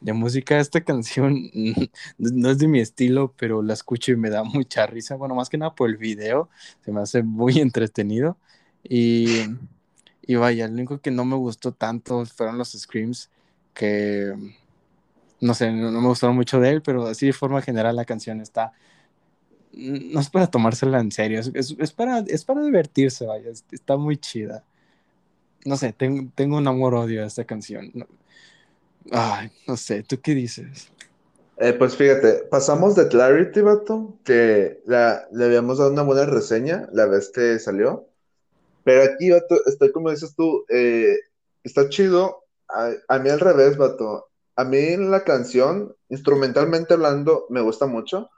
de 0.00 0.12
música. 0.12 0.58
Esta 0.60 0.82
canción 0.82 1.50
no 2.18 2.50
es 2.50 2.58
de 2.58 2.68
mi 2.68 2.80
estilo, 2.80 3.34
pero 3.36 3.62
la 3.62 3.74
escucho 3.74 4.12
y 4.12 4.16
me 4.16 4.30
da 4.30 4.44
mucha 4.44 4.86
risa. 4.86 5.16
Bueno, 5.16 5.34
más 5.34 5.48
que 5.48 5.58
nada 5.58 5.74
por 5.74 5.88
el 5.88 5.96
video, 5.96 6.50
se 6.84 6.92
me 6.92 7.00
hace 7.00 7.22
muy 7.22 7.58
entretenido. 7.60 8.36
Y, 8.84 9.44
y 10.22 10.34
vaya, 10.36 10.66
lo 10.68 10.74
único 10.74 11.00
que 11.00 11.10
no 11.10 11.24
me 11.24 11.36
gustó 11.36 11.72
tanto 11.72 12.24
fueron 12.26 12.58
los 12.58 12.72
screams, 12.72 13.30
que 13.74 14.34
no 15.42 15.54
sé, 15.54 15.70
no, 15.72 15.90
me 15.90 16.08
gustaron 16.08 16.36
mucho 16.36 16.60
de 16.60 16.70
él, 16.70 16.82
pero 16.82 17.06
así 17.08 17.26
de 17.26 17.32
forma 17.32 17.60
general 17.60 17.96
la 17.96 18.04
canción 18.04 18.40
está 18.40 18.72
no 19.74 20.20
es 20.20 20.28
para 20.30 20.48
tomársela 20.48 21.00
en 21.00 21.10
serio, 21.10 21.40
es, 21.40 21.74
es, 21.78 21.92
para, 21.92 22.18
es 22.20 22.44
para 22.44 22.62
divertirse, 22.62 23.26
vaya, 23.26 23.50
está 23.70 23.96
muy 23.96 24.18
chida. 24.18 24.64
No 25.64 25.76
sé, 25.76 25.92
tengo, 25.92 26.30
tengo 26.34 26.58
un 26.58 26.68
amor-odio 26.68 27.22
a 27.22 27.26
esta 27.26 27.44
canción. 27.44 27.90
No, 27.94 28.06
ay, 29.12 29.50
no 29.66 29.76
sé, 29.76 30.02
¿tú 30.02 30.20
qué 30.20 30.34
dices? 30.34 30.90
Eh, 31.56 31.72
pues 31.72 31.96
fíjate, 31.96 32.44
pasamos 32.50 32.96
de 32.96 33.08
Clarity, 33.08 33.60
vato, 33.60 34.18
que 34.24 34.82
la, 34.84 35.26
le 35.32 35.44
habíamos 35.44 35.78
dado 35.78 35.92
una 35.92 36.02
buena 36.02 36.26
reseña 36.26 36.88
la 36.92 37.06
vez 37.06 37.30
que 37.30 37.58
salió. 37.58 38.08
Pero 38.84 39.04
aquí, 39.04 39.30
vato, 39.30 39.56
estoy 39.66 39.92
como 39.92 40.10
dices 40.10 40.34
tú, 40.34 40.64
eh, 40.68 41.16
está 41.62 41.88
chido. 41.88 42.44
A, 42.68 42.90
a, 43.08 43.18
mí 43.18 43.30
al 43.30 43.40
revés, 43.40 43.76
vato. 43.76 44.31
A 44.56 44.64
mí 44.64 44.96
la 44.96 45.24
canción, 45.24 45.94
instrumentalmente 46.08 46.94
hablando, 46.94 47.46
me 47.48 47.60
gusta 47.60 47.86
mucho 47.86 48.30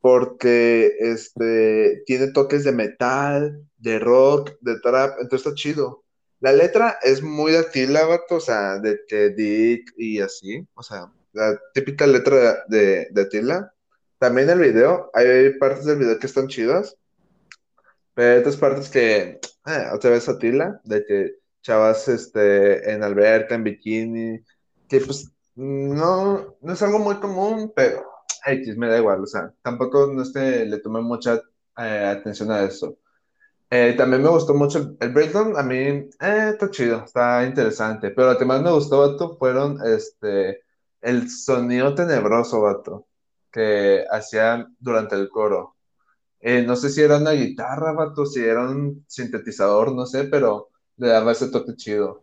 porque 0.00 0.96
este, 1.00 2.02
tiene 2.06 2.28
toques 2.30 2.62
de 2.62 2.70
metal, 2.70 3.66
de 3.76 3.98
rock, 3.98 4.52
de 4.60 4.78
trap, 4.80 5.18
entonces 5.20 5.46
está 5.46 5.54
chido. 5.56 6.04
La 6.38 6.52
letra 6.52 6.98
es 7.02 7.22
muy 7.22 7.50
de 7.52 7.58
Attila, 7.58 8.04
vato, 8.06 8.36
o 8.36 8.40
sea, 8.40 8.78
de 8.78 9.00
que 9.08 9.30
Dick 9.30 9.92
y 9.96 10.20
así, 10.20 10.64
o 10.74 10.82
sea, 10.82 11.10
la 11.32 11.58
típica 11.74 12.06
letra 12.06 12.64
de, 12.68 13.08
de 13.10 13.22
Attila. 13.22 13.72
También 14.18 14.48
el 14.48 14.60
video, 14.60 15.10
hay 15.12 15.58
partes 15.58 15.84
del 15.86 15.98
video 15.98 16.18
que 16.18 16.26
están 16.26 16.46
chidas, 16.46 16.96
pero 18.14 18.34
hay 18.34 18.38
otras 18.40 18.56
partes 18.56 18.88
que, 18.88 19.40
eh, 19.66 19.86
otra 19.92 20.10
vez 20.10 20.28
Attila, 20.28 20.80
de 20.84 21.04
que 21.04 21.34
chavas 21.62 22.06
este, 22.06 22.92
en 22.92 23.02
alberca, 23.02 23.56
en 23.56 23.64
bikini, 23.64 24.44
que 24.88 25.00
pues 25.00 25.32
no, 25.56 26.56
no 26.60 26.72
es 26.72 26.82
algo 26.82 26.98
muy 26.98 27.16
común, 27.16 27.72
pero 27.74 28.04
me 28.76 28.88
da 28.88 28.98
igual, 28.98 29.22
o 29.22 29.26
sea, 29.26 29.52
tampoco 29.62 30.06
no 30.12 30.22
este, 30.22 30.66
le 30.66 30.78
tomé 30.78 31.00
mucha 31.00 31.40
eh, 31.78 32.16
atención 32.18 32.50
a 32.50 32.62
eso. 32.62 32.98
Eh, 33.70 33.94
también 33.96 34.22
me 34.22 34.28
gustó 34.28 34.54
mucho 34.54 34.78
el, 34.78 34.96
el 35.00 35.12
breakdown, 35.12 35.58
a 35.58 35.62
mí 35.62 35.76
eh, 35.76 36.08
está 36.20 36.70
chido, 36.70 37.04
está 37.04 37.44
interesante, 37.44 38.10
pero 38.10 38.32
lo 38.32 38.38
que 38.38 38.44
más 38.44 38.62
me 38.62 38.70
gustó, 38.70 39.00
vato, 39.00 39.36
fueron 39.38 39.78
este, 39.84 40.62
el 41.00 41.28
sonido 41.30 41.94
tenebroso, 41.94 42.60
vato, 42.62 43.08
que 43.50 44.04
hacía 44.10 44.66
durante 44.78 45.16
el 45.16 45.28
coro. 45.28 45.74
No 46.66 46.76
sé 46.76 46.90
si 46.90 47.02
era 47.02 47.16
una 47.16 47.32
guitarra, 47.32 47.92
vato, 47.92 48.24
si 48.24 48.40
era 48.44 48.68
un 48.68 49.04
sintetizador, 49.08 49.92
no 49.92 50.06
sé, 50.06 50.24
pero 50.24 50.68
le 50.96 51.08
daba 51.08 51.32
ese 51.32 51.48
toque 51.48 51.74
chido. 51.74 52.22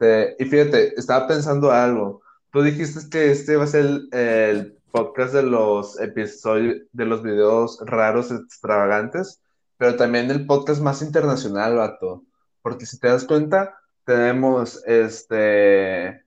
Este, 0.00 0.36
y 0.38 0.46
fíjate, 0.46 0.98
estaba 0.98 1.26
pensando 1.26 1.70
algo. 1.70 2.22
Tú 2.50 2.62
dijiste 2.62 3.10
que 3.10 3.30
este 3.30 3.56
va 3.56 3.64
a 3.64 3.66
ser 3.66 3.84
el, 3.84 4.08
el 4.12 4.78
podcast 4.90 5.34
de 5.34 5.42
los 5.42 6.00
episodios, 6.00 6.78
de 6.92 7.04
los 7.04 7.22
videos 7.22 7.78
raros, 7.84 8.30
extravagantes, 8.30 9.42
pero 9.76 9.96
también 9.96 10.30
el 10.30 10.46
podcast 10.46 10.80
más 10.80 11.02
internacional, 11.02 11.76
vato. 11.76 12.24
Porque 12.62 12.86
si 12.86 12.98
te 12.98 13.08
das 13.08 13.24
cuenta, 13.24 13.78
tenemos 14.04 14.82
este 14.86 16.24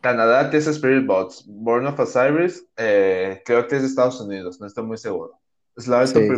Canadá, 0.00 0.48
que 0.48 0.58
es 0.58 0.68
Spirit 0.68 1.06
Bots, 1.06 1.44
Born 1.48 1.86
of 1.88 1.98
Osiris, 1.98 2.64
eh, 2.76 3.42
creo 3.44 3.66
que 3.66 3.76
es 3.76 3.82
de 3.82 3.88
Estados 3.88 4.20
Unidos, 4.20 4.60
no 4.60 4.68
estoy 4.68 4.84
muy 4.84 4.98
seguro. 4.98 5.38
Slavic 5.76 6.08
Sí. 6.08 6.28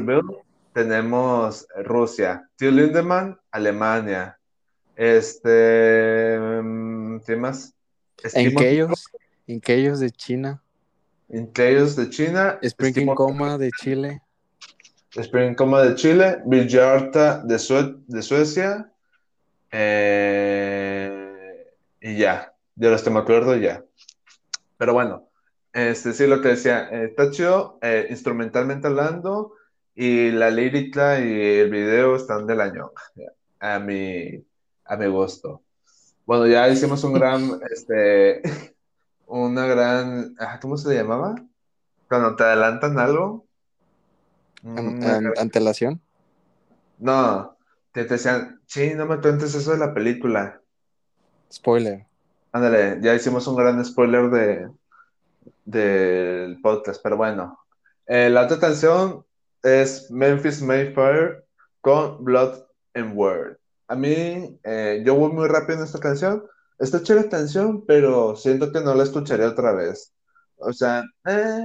Tenemos 0.72 1.66
Rusia, 1.84 2.48
Till 2.56 2.76
Lindemann, 2.76 3.38
Alemania, 3.50 4.37
este, 4.98 6.38
mm, 6.40 7.20
¿qué 7.24 7.36
más? 7.36 7.72
En 8.34 8.46
en 9.46 9.60
de 10.00 10.10
China, 10.10 10.60
Incleyos 11.28 11.94
de 11.94 12.10
China, 12.10 12.58
Spring 12.62 13.14
Coma 13.14 13.56
de 13.58 13.70
Chile, 13.70 14.20
Spring 15.12 15.54
Coma 15.54 15.82
de 15.82 15.94
Chile, 15.94 16.38
Villarta 16.46 17.42
de, 17.44 17.58
Sue- 17.60 17.94
de 18.08 18.22
Suecia, 18.22 18.92
eh, 19.70 21.64
y 22.00 22.16
ya, 22.18 22.52
de 22.74 22.90
los 22.90 23.02
que 23.02 23.10
me 23.10 23.20
acuerdo 23.20 23.56
ya. 23.56 23.84
Pero 24.78 24.94
bueno, 24.94 25.28
este 25.72 26.12
sí 26.12 26.26
lo 26.26 26.42
que 26.42 26.48
decía, 26.48 26.88
eh, 26.90 27.04
está 27.10 27.30
chido, 27.30 27.78
eh, 27.82 28.08
instrumentalmente 28.10 28.88
hablando, 28.88 29.52
y 29.94 30.32
la 30.32 30.50
lírica 30.50 31.20
y 31.20 31.40
el 31.60 31.70
video 31.70 32.16
están 32.16 32.46
del 32.48 32.60
año, 32.60 32.90
a 33.60 33.78
mi, 33.78 34.44
a 34.88 34.96
mi 34.96 35.06
gusto. 35.06 35.62
Bueno, 36.26 36.46
ya 36.46 36.68
hicimos 36.68 37.02
un 37.04 37.12
gran, 37.14 37.60
este, 37.70 38.42
una 39.26 39.66
gran, 39.66 40.34
ah, 40.40 40.58
¿cómo 40.60 40.76
se 40.76 40.88
le 40.90 40.96
llamaba? 40.96 41.34
Cuando 42.08 42.34
te 42.36 42.44
adelantan 42.44 42.98
algo. 42.98 43.46
an- 44.64 45.02
an- 45.04 45.32
antelación. 45.38 46.00
no, 46.98 47.56
que 47.92 48.04
te 48.04 48.14
decían, 48.14 48.60
sí, 48.66 48.92
no 48.94 49.06
me 49.06 49.18
cuentes 49.20 49.54
eso 49.54 49.72
de 49.72 49.78
la 49.78 49.94
película. 49.94 50.60
Spoiler. 51.52 52.06
Ándale, 52.52 52.98
ya 53.00 53.14
hicimos 53.14 53.46
un 53.46 53.56
gran 53.56 53.82
spoiler 53.84 54.30
de 54.30 54.70
del 55.64 56.60
podcast, 56.62 57.00
pero 57.02 57.16
bueno. 57.16 57.58
Eh, 58.06 58.30
la 58.30 58.42
otra 58.44 58.58
canción 58.58 59.24
es 59.62 60.10
Memphis 60.10 60.62
Mayfire 60.62 61.44
con 61.82 62.24
Blood 62.24 62.62
and 62.94 63.12
Word. 63.16 63.58
A 63.88 63.96
mí, 63.96 64.58
eh, 64.64 65.02
yo 65.04 65.14
voy 65.14 65.32
muy 65.32 65.48
rápido 65.48 65.78
en 65.78 65.84
esta 65.84 65.98
canción. 65.98 66.44
Está 66.78 67.02
chévere 67.02 67.24
la 67.26 67.30
canción, 67.30 67.84
pero 67.86 68.36
siento 68.36 68.70
que 68.70 68.80
no 68.80 68.94
la 68.94 69.02
escucharé 69.04 69.44
otra 69.44 69.72
vez. 69.72 70.12
O 70.58 70.72
sea, 70.72 71.02
eh, 71.26 71.64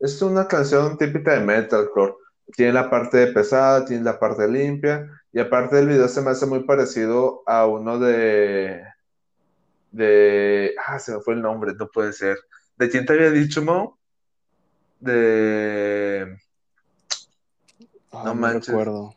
es 0.00 0.20
una 0.22 0.48
canción 0.48 0.96
típica 0.98 1.32
de 1.34 1.40
metalcore. 1.44 2.14
Tiene 2.56 2.72
la 2.72 2.88
parte 2.90 3.26
pesada, 3.28 3.84
tiene 3.84 4.02
la 4.04 4.18
parte 4.18 4.48
limpia, 4.48 5.06
y 5.32 5.38
aparte 5.40 5.76
del 5.76 5.88
video 5.88 6.08
se 6.08 6.22
me 6.22 6.30
hace 6.30 6.46
muy 6.46 6.64
parecido 6.64 7.42
a 7.46 7.66
uno 7.66 7.98
de, 7.98 8.82
de, 9.92 10.74
ah, 10.86 10.98
se 10.98 11.12
me 11.14 11.20
fue 11.20 11.34
el 11.34 11.42
nombre, 11.42 11.74
no 11.74 11.88
puede 11.88 12.12
ser. 12.14 12.38
¿De 12.76 12.88
quién 12.88 13.04
te 13.04 13.12
había 13.12 13.30
dicho, 13.30 13.62
Mo? 13.62 13.98
De, 15.00 16.38
Ah, 18.10 18.22
No 18.24 18.34
no 18.34 18.34
manches. 18.36 18.68
recuerdo. 18.68 19.14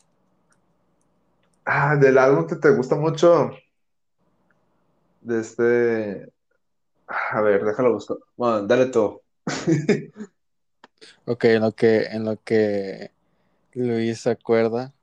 Ah, 1.65 1.95
del 1.95 2.17
álbum 2.17 2.47
que 2.47 2.55
te 2.55 2.69
gusta 2.71 2.95
mucho. 2.95 3.51
De 5.21 5.39
este, 5.39 6.31
a 7.07 7.41
ver, 7.41 7.63
déjalo 7.63 7.93
buscar. 7.93 8.17
Bueno, 8.35 8.63
dale 8.67 8.87
tú. 8.87 9.21
Ok, 11.25 11.45
en 11.45 11.61
lo 11.63 11.71
que, 11.71 12.03
en 12.03 12.25
lo 12.25 12.37
que 12.43 13.11
Luis 13.73 14.21
se 14.21 14.29
acuerda. 14.29 14.93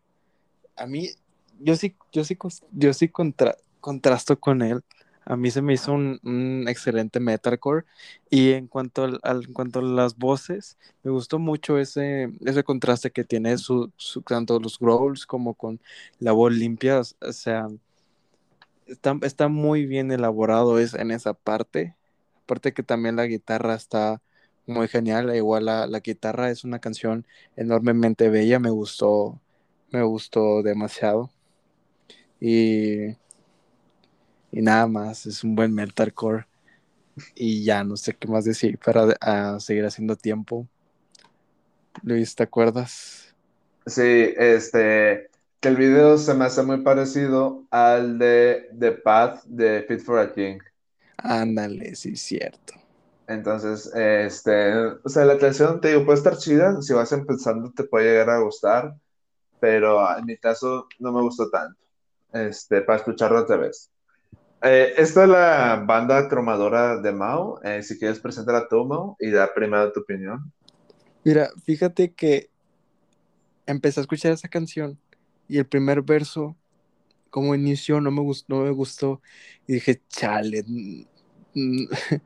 A 0.76 0.86
mí, 0.86 1.10
yo 1.58 1.74
sí, 1.74 1.96
yo 2.12 2.22
sí, 2.24 2.38
yo 2.72 2.92
sí 2.92 3.08
contra- 3.08 3.56
contrasto 3.80 4.38
con 4.38 4.62
él. 4.62 4.84
A 5.28 5.36
mí 5.36 5.50
se 5.50 5.60
me 5.62 5.74
hizo 5.74 5.92
un, 5.92 6.64
excelente 6.68 7.20
metalcore. 7.20 7.84
Y 8.30 8.52
en 8.52 8.66
cuanto, 8.66 9.04
al, 9.04 9.44
en 9.46 9.52
cuanto 9.52 9.80
a 9.80 9.82
las 9.82 10.16
voces, 10.16 10.78
me 11.02 11.10
gustó 11.10 11.38
mucho 11.38 11.78
ese, 11.78 12.30
ese 12.44 12.64
contraste 12.64 13.10
que 13.10 13.24
tiene 13.24 13.58
su- 13.58 13.92
tanto 14.26 14.58
los 14.60 14.78
growls 14.78 15.26
como 15.26 15.54
con 15.54 15.80
la 16.18 16.32
voz 16.32 16.52
limpia. 16.54 17.00
O 17.00 17.32
sea, 17.32 17.68
está, 18.86 19.16
está 19.22 19.48
muy 19.48 19.86
bien 19.86 20.10
elaborado 20.12 20.78
es, 20.78 20.94
en 20.94 21.10
esa 21.10 21.34
parte. 21.34 21.94
Aparte 22.44 22.72
que 22.72 22.82
también 22.82 23.16
la 23.16 23.26
guitarra 23.26 23.74
está 23.74 24.22
muy 24.66 24.88
genial. 24.88 25.34
Igual 25.36 25.66
la, 25.66 25.86
la 25.86 26.00
guitarra 26.00 26.50
es 26.50 26.64
una 26.64 26.78
canción 26.80 27.26
enormemente 27.56 28.30
bella. 28.30 28.58
Me 28.58 28.70
gustó, 28.70 29.40
me 29.90 30.02
gustó 30.02 30.62
demasiado. 30.62 31.30
Y, 32.40 33.16
y 34.50 34.62
nada 34.62 34.86
más, 34.86 35.26
es 35.26 35.44
un 35.44 35.54
buen 35.54 35.74
metalcore. 35.74 36.46
Y 37.34 37.64
ya 37.64 37.82
no 37.82 37.96
sé 37.96 38.14
qué 38.14 38.28
más 38.28 38.44
decir 38.44 38.78
para 38.78 39.16
a 39.20 39.58
seguir 39.60 39.84
haciendo 39.84 40.16
tiempo. 40.16 40.68
Luis, 42.02 42.34
¿te 42.34 42.44
acuerdas? 42.44 43.34
Sí, 43.86 44.34
este, 44.36 45.30
que 45.60 45.68
el 45.68 45.76
video 45.76 46.18
se 46.18 46.34
me 46.34 46.44
hace 46.44 46.62
muy 46.62 46.82
parecido 46.82 47.64
al 47.70 48.18
de 48.18 48.68
The 48.78 48.92
Path 48.92 49.44
de 49.44 49.84
Fit 49.88 50.00
for 50.00 50.18
a 50.18 50.32
King. 50.32 50.58
Ándale, 51.16 51.94
sí, 51.96 52.16
cierto. 52.16 52.74
Entonces, 53.26 53.90
este, 53.94 54.74
o 55.04 55.08
sea, 55.08 55.24
la 55.24 55.38
canción, 55.38 55.80
te 55.80 55.88
digo, 55.88 56.04
puede 56.04 56.18
estar 56.18 56.38
chida, 56.38 56.80
si 56.80 56.94
vas 56.94 57.12
empezando 57.12 57.70
te 57.72 57.84
puede 57.84 58.06
llegar 58.10 58.30
a 58.30 58.40
gustar, 58.40 58.94
pero 59.60 59.98
en 60.16 60.24
mi 60.24 60.38
caso 60.38 60.86
no 60.98 61.12
me 61.12 61.20
gustó 61.20 61.50
tanto, 61.50 61.78
este, 62.32 62.80
para 62.82 62.98
escucharlo 62.98 63.40
otra 63.40 63.56
vez. 63.56 63.90
Eh, 64.62 64.94
esta 64.96 65.22
es 65.22 65.28
la 65.28 65.84
banda 65.86 66.28
cromadora 66.28 67.00
de 67.00 67.12
Mao, 67.12 67.60
eh, 67.62 67.82
si 67.82 67.98
quieres 67.98 68.18
presentar 68.18 68.68
tu 68.68 68.84
Mao 68.84 69.16
y 69.20 69.30
da 69.30 69.52
primero 69.54 69.92
tu 69.92 70.00
opinión. 70.00 70.52
Mira, 71.24 71.50
fíjate 71.64 72.12
que 72.12 72.50
empecé 73.66 74.00
a 74.00 74.02
escuchar 74.02 74.32
esa 74.32 74.48
canción 74.48 74.98
y 75.48 75.58
el 75.58 75.66
primer 75.66 76.02
verso, 76.02 76.56
como 77.30 77.54
inició, 77.54 78.00
no 78.00 78.10
me 78.10 78.20
gustó, 78.20 78.46
no 78.48 78.64
me 78.64 78.70
gustó 78.70 79.20
y 79.66 79.74
dije, 79.74 80.00
chale, 80.08 80.64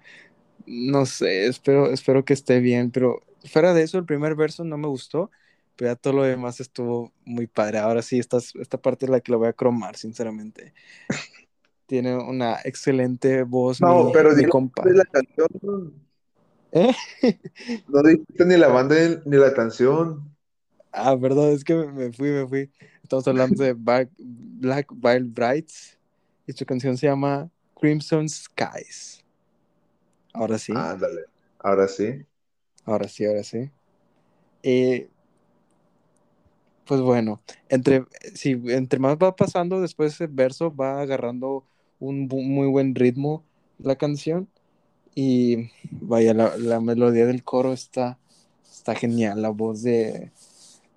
no 0.66 1.07
sé, 1.07 1.47
espero, 1.47 1.91
espero 1.91 2.24
que 2.24 2.33
esté 2.33 2.61
bien, 2.61 2.91
pero 2.91 3.20
fuera 3.45 3.74
de 3.74 3.83
eso, 3.83 3.99
el 3.99 4.07
primer 4.07 4.37
verso 4.37 4.64
no 4.64 4.78
me 4.78 4.89
gustó, 4.89 5.30
pero 5.76 5.91
ya 5.91 5.97
todo 5.97 6.12
lo 6.14 6.22
demás 6.22 6.61
estuvo 6.61 7.12
muy 7.24 7.47
padre. 7.47 7.78
Ahora 7.78 8.03
sí, 8.03 8.18
esta, 8.18 8.39
esta 8.39 8.80
parte 8.80 9.07
es 9.07 9.11
la 9.11 9.20
que 9.20 9.33
la 9.33 9.39
voy 9.39 9.49
a 9.49 9.53
cromar, 9.53 9.97
sinceramente. 9.97 10.74
Tiene 11.93 12.16
una 12.16 12.59
excelente 12.64 13.43
voz, 13.43 13.82
No, 13.82 14.07
mi, 14.07 14.12
pero 14.14 14.34
mi 14.34 14.47
compa. 14.47 14.82
la 14.82 15.05
canción, 15.05 15.93
¿Eh? 16.72 16.95
no 17.86 18.03
dijiste 18.03 18.47
ni 18.47 18.57
la 18.57 18.68
banda 18.68 18.97
ni 19.26 19.36
la 19.36 19.53
canción. 19.53 20.34
Ah, 20.90 21.14
perdón, 21.20 21.51
es 21.53 21.64
que 21.64 21.74
me, 21.74 22.11
fui, 22.14 22.30
me 22.30 22.47
fui. 22.47 22.70
Estamos 23.03 23.28
hablando 23.28 23.62
de 23.62 23.72
Black, 23.74 24.11
Black 24.18 24.86
Veil 24.95 25.24
Brides 25.24 25.99
y 26.47 26.53
su 26.53 26.64
canción 26.64 26.97
se 26.97 27.07
llama 27.09 27.51
Crimson 27.78 28.26
Skies. 28.26 29.22
Ahora 30.34 30.59
sí, 30.59 30.72
Ándale, 30.74 31.22
ahora 31.61 31.88
sí. 31.88 32.26
ahora 32.84 33.09
sí, 33.09 33.24
ahora 33.24 33.43
sí. 33.45 33.70
Eh, 34.62 35.11
pues 36.84 37.01
bueno, 37.01 37.43
entre, 37.68 38.05
si, 38.34 38.53
entre 38.68 38.99
más 38.99 39.16
va 39.16 39.36
pasando, 39.36 39.80
después 39.80 40.14
ese 40.14 40.26
verso 40.26 40.74
va 40.74 41.01
agarrando 41.01 41.64
un 42.03 42.26
muy 42.28 42.66
buen 42.66 42.94
ritmo 42.94 43.44
la 43.78 43.96
canción. 43.96 44.48
Y 45.14 45.70
vaya, 45.90 46.34
la, 46.34 46.80
melodía 46.80 47.26
del 47.26 47.44
coro 47.44 47.72
está, 47.72 48.18
está 48.70 48.94
genial. 48.94 49.42
La 49.42 49.50
voz 49.50 49.82
de, 49.82 50.32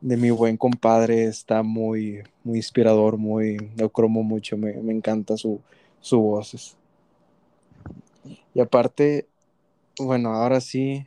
de 0.01 0.18
mi 0.18 0.32
buen 0.32 0.58
compadre 0.58 1.26
está 1.26 1.64
muy, 1.64 2.24
muy 2.43 2.58
inspirador, 2.58 3.18
muy, 3.18 3.58
lo 3.78 3.89
cromo 3.89 4.24
mucho, 4.24 4.58
me, 4.58 4.72
encanta 4.91 5.38
su, 5.38 5.62
su 5.99 6.20
voz. 6.20 6.76
Y 8.53 8.62
aparte, 8.62 9.28
bueno, 9.99 10.30
ahora 10.34 10.62
sí, 10.62 11.06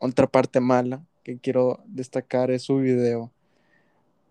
otra 0.00 0.26
parte 0.26 0.60
mala 0.60 1.04
que 1.22 1.38
quiero 1.38 1.80
destacar 1.86 2.50
es 2.50 2.64
su 2.64 2.78
video. 2.78 3.30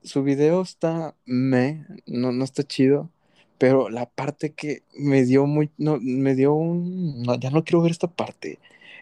Su 0.03 0.23
video 0.23 0.61
está 0.61 1.15
me, 1.25 1.85
no, 2.05 2.33
no 2.33 2.43
está 2.43 2.63
chido, 2.63 3.09
pero 3.57 3.89
la 3.89 4.07
parte 4.07 4.53
que 4.53 4.83
me 4.97 5.23
dio 5.23 5.45
muy, 5.45 5.71
no, 5.77 5.97
me 6.01 6.35
dio 6.35 6.53
un, 6.53 7.23
ya 7.39 7.49
no 7.51 7.63
quiero 7.63 7.81
ver 7.81 7.91
esta 7.91 8.07
parte. 8.07 8.59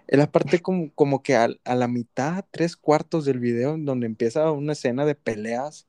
La 0.08 0.32
parte 0.32 0.60
como, 0.62 0.92
como 0.94 1.24
que 1.24 1.36
a, 1.36 1.50
a, 1.66 1.76
la 1.76 1.88
mitad, 1.88 2.46
tres 2.52 2.76
cuartos 2.76 3.26
del 3.26 3.40
video, 3.40 3.78
donde 3.78 4.06
empieza 4.08 4.52
una 4.52 4.74
escena 4.74 5.06
de 5.06 5.16
peleas. 5.16 5.88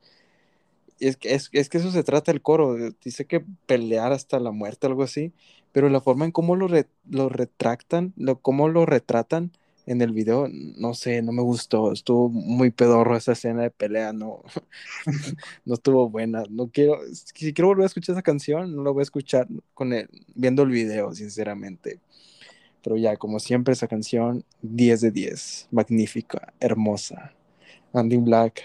Y 0.98 1.08
es 1.08 1.16
que, 1.16 1.34
es, 1.34 1.50
es 1.52 1.68
que 1.68 1.78
eso 1.78 1.90
se 1.90 2.04
trata 2.04 2.30
el 2.32 2.42
coro. 2.42 2.76
Dice 3.04 3.26
que 3.26 3.44
pelear 3.66 4.12
hasta 4.12 4.38
la 4.40 4.52
muerte, 4.52 4.86
algo 4.86 5.02
así. 5.02 5.32
Pero 5.72 5.88
la 5.88 6.00
forma 6.00 6.24
en 6.24 6.32
cómo 6.32 6.56
lo, 6.56 6.68
lo 7.10 7.28
retractan, 7.28 8.12
lo, 8.16 8.40
cómo 8.40 8.68
lo 8.68 8.86
retratan, 8.86 9.52
en 9.87 10.01
el 10.01 10.12
video, 10.12 10.49
no 10.51 10.95
sé, 10.95 11.22
no 11.22 11.33
me 11.33 11.43
gustó, 11.43 11.93
estuvo 11.93 12.28
muy 12.28 12.70
pedorro 12.70 13.16
esa 13.16 13.33
escena 13.33 13.62
de 13.62 13.70
pelea, 13.70 14.12
no, 14.12 14.43
no 15.64 15.74
estuvo 15.74 16.09
buena, 16.09 16.45
no 16.51 16.68
quiero, 16.68 16.99
si 17.12 17.53
quiero 17.53 17.68
volver 17.68 17.85
a 17.85 17.87
escuchar 17.87 18.14
esa 18.14 18.22
canción, 18.22 18.74
no 18.74 18.85
la 18.85 18.91
voy 18.91 19.01
a 19.01 19.05
escuchar 19.05 19.49
con 19.74 19.93
el, 19.93 20.09
viendo 20.35 20.62
el 20.62 20.70
video, 20.70 21.14
sinceramente. 21.14 22.01
Pero 22.83 22.97
ya, 22.97 23.16
como 23.16 23.39
siempre, 23.39 23.72
esa 23.74 23.87
canción, 23.87 24.45
10 24.62 25.01
de 25.03 25.11
10, 25.12 25.68
magnífica, 25.70 26.53
hermosa. 26.61 27.33
Andy 27.93 28.16
Black, 28.16 28.62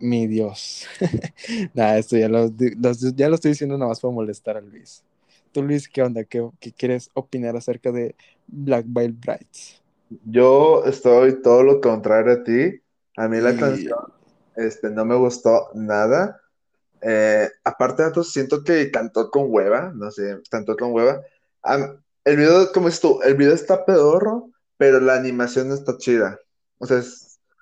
mi 0.00 0.26
Dios. 0.26 0.86
Nada, 1.74 1.98
esto 1.98 2.16
ya 2.16 2.28
lo, 2.28 2.50
ya 2.56 3.28
lo 3.28 3.34
estoy 3.34 3.52
diciendo 3.52 3.78
nada 3.78 3.90
más 3.90 4.00
para 4.00 4.12
molestar 4.12 4.56
a 4.56 4.60
Luis. 4.60 5.04
Tú, 5.52 5.62
Luis, 5.62 5.88
¿qué 5.88 6.02
onda? 6.02 6.24
¿Qué, 6.24 6.42
quieres 6.76 7.10
opinar 7.14 7.56
acerca 7.56 7.92
de 7.92 8.16
Black 8.48 8.86
Veil 8.88 9.12
Brides? 9.12 9.83
Yo 10.24 10.84
estoy 10.84 11.42
todo 11.42 11.62
lo 11.62 11.80
contrario 11.80 12.34
a 12.34 12.44
ti. 12.44 12.80
A 13.16 13.28
mí 13.28 13.40
la 13.40 13.56
canción 13.56 14.14
este, 14.56 14.90
no 14.90 15.04
me 15.04 15.16
gustó 15.16 15.68
nada. 15.74 16.40
Eh, 17.00 17.50
aparte 17.64 18.02
de 18.02 18.10
eso, 18.10 18.24
siento 18.24 18.64
que 18.64 18.90
cantó 18.90 19.30
con 19.30 19.46
hueva, 19.48 19.92
no 19.94 20.10
sé, 20.10 20.40
cantó 20.50 20.76
con 20.76 20.92
hueva. 20.92 21.22
el 22.24 22.36
video, 22.36 22.72
como 22.72 22.86
dices 22.86 23.00
tú, 23.00 23.20
el 23.22 23.34
video 23.34 23.52
está 23.52 23.84
pedorro, 23.84 24.50
pero 24.76 25.00
la 25.00 25.14
animación 25.14 25.70
está 25.72 25.96
chida. 25.98 26.40
O 26.78 26.86
sea, 26.86 27.02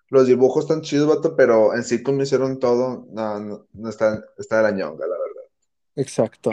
los 0.09 0.27
dibujos 0.27 0.65
están 0.65 0.83
chidos, 0.83 1.09
vato, 1.09 1.35
pero 1.37 1.75
en 1.75 1.83
sí 1.83 2.03
como 2.03 2.23
hicieron 2.23 2.59
todo, 2.59 3.07
no, 3.11 3.67
no, 3.73 3.89
está, 3.89 4.25
está 4.39 4.59
de 4.59 4.63
la 4.63 4.71
ñonga, 4.71 5.07
la 5.07 5.17
verdad. 5.17 5.51
Exacto. 5.97 6.51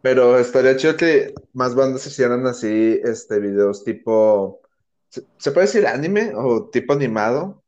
Pero, 0.00 0.38
estaría 0.38 0.76
chido 0.76 0.96
que 0.96 1.34
más 1.54 1.74
bandas 1.74 2.06
hicieran 2.06 2.46
así, 2.46 3.00
este, 3.02 3.40
videos 3.40 3.82
tipo 3.82 4.60
¿Se, 5.08 5.52
puede 5.52 5.66
decir 5.66 5.86
anime 5.86 6.32
o 6.34 6.68
tipo 6.70 6.92
animado? 6.92 7.62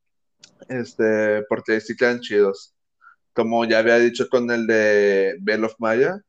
Este, 0.68 1.42
porque 1.48 1.80
sí 1.80 1.96
quedan 1.96 2.20
chidos. 2.20 2.74
Como 3.32 3.64
ya 3.64 3.78
había 3.78 3.96
dicho 3.98 4.28
con 4.28 4.50
el 4.50 4.66
de 4.66 5.36
Bell 5.40 5.64
of 5.64 5.74
Maya, 5.78 6.20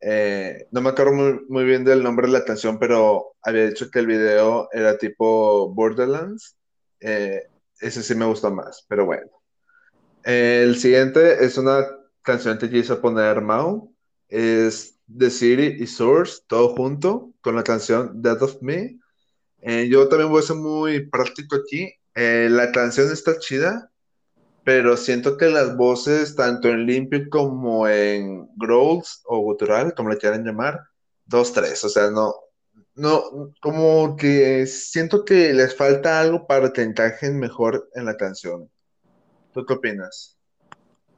eh, 0.00 0.66
no 0.70 0.80
me 0.80 0.90
acuerdo 0.90 1.12
muy, 1.48 1.64
bien 1.64 1.84
del 1.84 2.02
nombre 2.02 2.26
de 2.26 2.32
la 2.32 2.44
canción, 2.44 2.78
pero 2.78 3.36
había 3.42 3.68
dicho 3.68 3.90
que 3.90 3.98
el 3.98 4.06
video 4.06 4.68
era 4.72 4.98
tipo 4.98 5.72
Borderlands. 5.74 6.56
Eh, 7.00 7.48
ese 7.80 8.02
sí 8.02 8.14
me 8.14 8.26
gustó 8.26 8.50
más, 8.50 8.84
pero 8.88 9.06
bueno. 9.06 9.30
el 10.24 10.76
siguiente 10.76 11.44
es 11.44 11.56
una 11.58 11.86
canción 12.22 12.58
que 12.58 12.70
quiso 12.70 13.00
poner 13.00 13.40
Mao. 13.40 13.92
Es 14.28 14.98
The 15.18 15.30
City 15.30 15.82
y 15.82 15.86
Source, 15.86 16.42
todo 16.46 16.76
junto, 16.76 17.32
con 17.40 17.56
la 17.56 17.64
canción 17.64 18.22
Death 18.22 18.42
of 18.42 18.62
Me. 18.62 18.99
Eh, 19.62 19.88
yo 19.90 20.08
también 20.08 20.30
voy 20.30 20.40
a 20.40 20.46
ser 20.46 20.56
muy 20.56 21.06
práctico 21.08 21.56
aquí. 21.56 21.92
Eh, 22.14 22.48
la 22.50 22.72
canción 22.72 23.12
está 23.12 23.38
chida, 23.38 23.90
pero 24.64 24.96
siento 24.96 25.36
que 25.36 25.48
las 25.48 25.76
voces, 25.76 26.34
tanto 26.34 26.68
en 26.68 26.86
limpio 26.86 27.28
como 27.30 27.88
en 27.88 28.48
growls 28.56 29.22
o 29.26 29.40
gutural, 29.40 29.94
como 29.94 30.10
le 30.10 30.18
quieran 30.18 30.44
llamar, 30.44 30.80
dos, 31.26 31.52
tres. 31.52 31.84
O 31.84 31.88
sea, 31.88 32.10
no, 32.10 32.34
no, 32.94 33.22
como 33.60 34.16
que 34.16 34.66
siento 34.66 35.24
que 35.24 35.52
les 35.52 35.76
falta 35.76 36.20
algo 36.20 36.46
para 36.46 36.72
que 36.72 36.82
encajen 36.82 37.38
mejor 37.38 37.88
en 37.94 38.04
la 38.06 38.16
canción. 38.16 38.70
¿Tú 39.52 39.64
qué 39.66 39.74
opinas? 39.74 40.36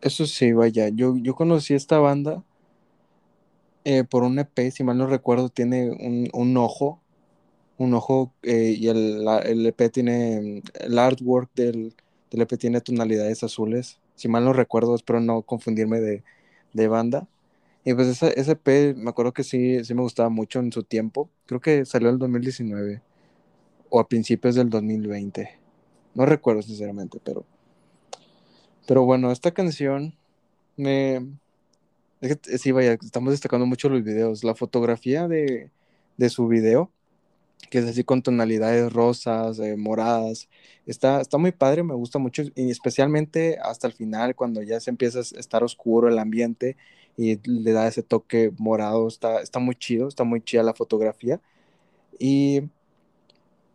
Eso 0.01 0.27
sí, 0.27 0.53
vaya, 0.53 0.89
yo, 0.89 1.15
yo 1.17 1.35
conocí 1.35 1.75
esta 1.75 1.99
banda 1.99 2.43
eh, 3.85 4.05
por 4.05 4.23
un 4.23 4.39
EP, 4.39 4.71
si 4.71 4.85
mal 4.85 4.99
no 4.99 5.07
recuerdo, 5.07 5.49
tiene 5.49 5.91
un, 5.91 6.29
un 6.33 6.57
ojo 6.57 7.02
un 7.83 7.95
ojo 7.95 8.33
eh, 8.43 8.77
y 8.79 8.89
el, 8.89 9.27
el, 9.45 9.67
EP 9.67 9.91
tiene, 9.91 10.63
el 10.75 10.99
artwork 10.99 11.51
del, 11.55 11.95
del, 12.31 12.41
EP 12.43 12.59
tiene 12.59 12.81
tonalidades 12.81 13.43
azules. 13.43 13.99
Si 14.15 14.29
mal 14.29 14.45
no 14.45 14.53
recuerdo, 14.53 14.95
espero 14.95 15.21
no 15.21 15.43
confundirme 15.43 16.01
de, 16.01 16.23
de 16.73 16.89
banda. 16.89 17.29
Y 17.85 17.95
pues 17.95 18.09
ese, 18.09 18.39
ese, 18.39 18.53
EP 18.53 18.97
me 18.97 19.11
acuerdo 19.11 19.33
que 19.33 19.43
sí, 19.43 19.85
sí 19.85 19.95
me 19.95 20.03
gustaba 20.03 20.29
mucho 20.29 20.61
en 20.61 20.73
su 20.73 20.85
tiempo. 20.85 21.29
Creo 21.47 21.61
que 21.61 21.85
salió 21.85 22.09
en 22.09 22.15
el 22.15 22.19
2019 22.21 23.03
o 23.91 24.01
a 24.01 24.09
principios 24.09 24.55
del 24.55 24.71
2020. 24.71 25.59
No 26.15 26.27
recuerdo 26.27 26.63
sinceramente, 26.63 27.19
pero... 27.23 27.45
Pero 28.87 29.05
bueno, 29.05 29.31
esta 29.31 29.53
canción 29.53 30.15
me... 30.77 31.27
sí, 32.43 32.73
vaya, 32.73 32.95
estamos 32.95 33.33
destacando 33.33 33.67
mucho 33.67 33.89
los 33.89 34.03
videos. 34.03 34.45
La 34.45 34.55
fotografía 34.55 35.29
de, 35.29 35.71
de 36.17 36.29
su 36.29 36.49
video 36.49 36.91
que 37.71 37.79
es 37.79 37.87
así 37.87 38.05
con 38.05 38.23
tonalidades 38.23 38.93
rosas, 38.93 39.59
eh, 39.59 39.77
moradas. 39.77 40.49
Está, 40.87 41.21
está 41.21 41.39
muy 41.39 41.53
padre, 41.53 41.83
me 41.83 41.95
gusta 41.95 42.19
mucho, 42.19 42.43
y 42.55 42.71
especialmente 42.71 43.59
hasta 43.63 43.87
el 43.87 43.93
final, 43.95 44.35
cuando 44.35 44.63
ya 44.63 44.81
se 44.81 44.91
empieza 44.91 45.21
a 45.21 45.23
estar 45.23 45.65
oscuro 45.65 46.09
el 46.09 46.19
ambiente 46.19 46.77
y 47.17 47.39
le 47.49 47.73
da 47.73 47.89
ese 47.89 48.03
toque 48.03 48.53
morado, 48.59 49.09
está, 49.09 49.41
está 49.43 49.59
muy 49.59 49.75
chido, 49.77 50.09
está 50.09 50.25
muy 50.25 50.43
chida 50.43 50.63
la 50.63 50.75
fotografía. 50.75 51.41
Y, 52.19 52.63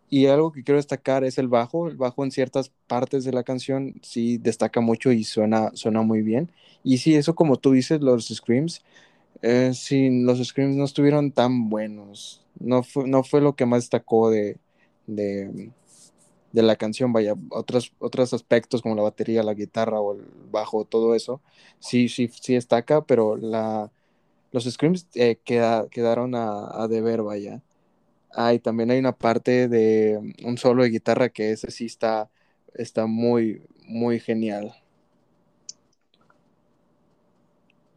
y 0.09 0.27
algo 0.27 0.51
que 0.51 0.63
quiero 0.63 0.77
destacar 0.77 1.23
es 1.25 1.37
el 1.37 1.47
bajo, 1.49 1.87
el 1.89 1.97
bajo 1.97 2.23
en 2.23 2.31
ciertas 2.31 2.71
partes 2.87 3.25
de 3.25 3.33
la 3.33 3.43
canción 3.43 3.95
sí 4.01 4.37
destaca 4.37 4.79
mucho 4.79 5.11
y 5.11 5.23
suena, 5.25 5.71
suena 5.73 6.01
muy 6.01 6.21
bien. 6.21 6.51
Y 6.83 6.99
sí, 6.99 7.15
eso 7.15 7.35
como 7.35 7.57
tú 7.57 7.73
dices, 7.73 8.01
los 8.01 8.27
screams, 8.27 8.83
eh, 9.41 9.71
sí, 9.73 10.21
los 10.23 10.45
screams 10.45 10.75
no 10.75 10.85
estuvieron 10.85 11.31
tan 11.31 11.69
buenos 11.69 12.47
no 12.59 12.83
fue, 12.83 13.07
no 13.07 13.23
fue 13.23 13.41
lo 13.41 13.55
que 13.55 13.65
más 13.65 13.83
destacó 13.83 14.29
de, 14.29 14.57
de, 15.07 15.71
la 16.53 16.75
canción, 16.75 17.13
vaya, 17.13 17.35
otros, 17.49 17.93
otros 17.99 18.33
aspectos 18.33 18.81
como 18.81 18.95
la 18.95 19.03
batería, 19.03 19.43
la 19.43 19.53
guitarra 19.53 19.99
o 19.99 20.13
el 20.13 20.25
bajo, 20.51 20.85
todo 20.85 21.15
eso, 21.15 21.41
sí, 21.79 22.09
sí, 22.09 22.29
sí 22.29 22.55
destaca, 22.55 23.05
pero 23.05 23.37
la, 23.37 23.91
los 24.51 24.65
screams 24.65 25.07
eh, 25.15 25.39
quedaron 25.43 26.33
a, 26.35 26.87
deber, 26.87 27.21
vaya. 27.21 27.61
Ah, 28.33 28.53
también 28.61 28.91
hay 28.91 28.99
una 28.99 29.13
parte 29.17 29.67
de 29.67 30.35
un 30.43 30.57
solo 30.57 30.83
de 30.83 30.89
guitarra 30.89 31.29
que 31.29 31.51
ese 31.51 31.71
sí 31.71 31.85
está, 31.85 32.29
está 32.75 33.07
muy, 33.07 33.61
muy 33.87 34.19
genial. 34.19 34.73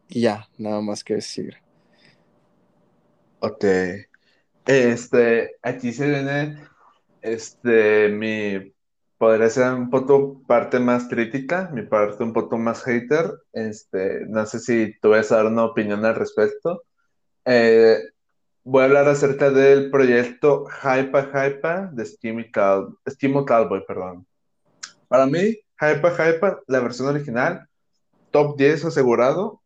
ya, 0.19 0.47
nada 0.57 0.81
más 0.81 1.03
que 1.03 1.15
decir. 1.15 1.57
Ok. 3.39 3.65
Este, 4.65 5.55
aquí 5.63 5.91
se 5.91 6.07
viene, 6.07 6.63
este, 7.21 8.09
mi, 8.09 8.73
podría 9.17 9.49
ser 9.49 9.73
un 9.73 9.89
poco 9.89 10.41
parte 10.47 10.79
más 10.79 11.07
crítica, 11.07 11.69
mi 11.73 11.83
parte 11.83 12.23
un 12.23 12.33
poco 12.33 12.57
más 12.57 12.83
hater, 12.83 13.31
este, 13.53 14.25
no 14.27 14.45
sé 14.45 14.59
si 14.59 14.95
tú 15.01 15.09
vas 15.09 15.31
a 15.31 15.37
dar 15.37 15.47
una 15.47 15.65
opinión 15.65 16.05
al 16.05 16.15
respecto. 16.15 16.83
Eh, 17.45 17.99
voy 18.63 18.81
a 18.81 18.85
hablar 18.85 19.07
acerca 19.07 19.49
del 19.49 19.89
proyecto 19.89 20.65
Hypa 20.83 21.29
Hypa 21.33 21.89
de 21.91 22.05
Schemo 22.05 23.45
Cowboy, 23.45 23.85
perdón. 23.85 24.27
Para 25.07 25.25
mí, 25.25 25.57
Hypa 25.79 26.11
Hypa, 26.11 26.61
la 26.67 26.79
versión 26.79 27.07
original, 27.07 27.67
top 28.31 28.57
10 28.57 28.85
asegurado, 28.85 29.60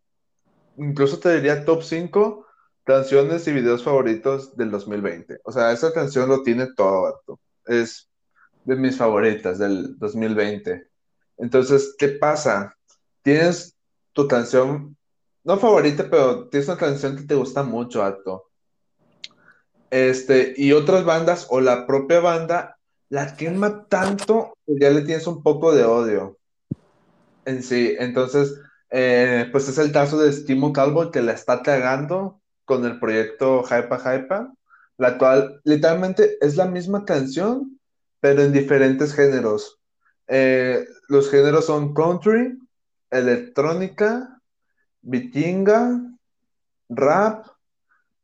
incluso 0.77 1.19
te 1.19 1.35
diría 1.35 1.65
top 1.65 1.83
5 1.83 2.45
Canciones 2.85 3.47
y 3.47 3.51
videos 3.51 3.83
favoritos 3.83 4.55
del 4.55 4.69
2020. 4.69 5.39
O 5.43 5.51
sea, 5.51 5.71
esa 5.71 5.91
canción 5.91 6.29
lo 6.29 6.43
tiene 6.43 6.67
todo, 6.75 7.19
Es 7.65 8.07
de 8.63 8.75
mis 8.75 8.95
favoritas 8.95 9.57
del 9.57 9.97
2020. 9.97 10.87
Entonces, 11.37 11.95
¿qué 11.97 12.09
pasa? 12.09 12.77
Tienes 13.23 13.75
tu 14.13 14.27
canción, 14.27 14.95
no 15.43 15.57
favorita, 15.57 16.07
pero 16.11 16.47
tienes 16.49 16.69
una 16.69 16.77
canción 16.77 17.15
que 17.17 17.23
te 17.23 17.33
gusta 17.33 17.63
mucho, 17.63 18.03
Alto. 18.03 18.51
Este, 19.89 20.53
y 20.55 20.71
otras 20.71 21.05
bandas 21.05 21.47
o 21.49 21.61
la 21.61 21.87
propia 21.87 22.19
banda 22.19 22.77
la 23.09 23.35
quema 23.35 23.85
tanto 23.87 24.53
que 24.67 24.75
ya 24.79 24.91
le 24.91 25.01
tienes 25.01 25.25
un 25.25 25.41
poco 25.41 25.73
de 25.73 25.85
odio 25.85 26.37
en 27.45 27.63
sí. 27.63 27.95
Entonces, 27.97 28.59
eh, 28.97 29.49
pues 29.51 29.67
es 29.67 29.77
el 29.77 29.91
caso 29.91 30.17
de 30.17 30.31
Stimo 30.31 30.71
Calvo 30.71 31.11
que 31.11 31.21
la 31.21 31.33
está 31.33 31.61
cagando 31.61 32.39
con 32.63 32.85
el 32.85 32.97
proyecto 32.97 33.61
Hypa 33.61 33.97
Hypa, 33.99 34.53
la 34.95 35.17
cual 35.17 35.59
literalmente 35.65 36.37
es 36.39 36.55
la 36.55 36.65
misma 36.65 37.03
canción, 37.03 37.77
pero 38.21 38.41
en 38.41 38.53
diferentes 38.53 39.13
géneros. 39.13 39.81
Eh, 40.27 40.87
los 41.09 41.29
géneros 41.29 41.65
son 41.65 41.93
country, 41.93 42.57
electrónica, 43.11 44.41
vikinga, 45.01 46.01
rap, 46.87 47.47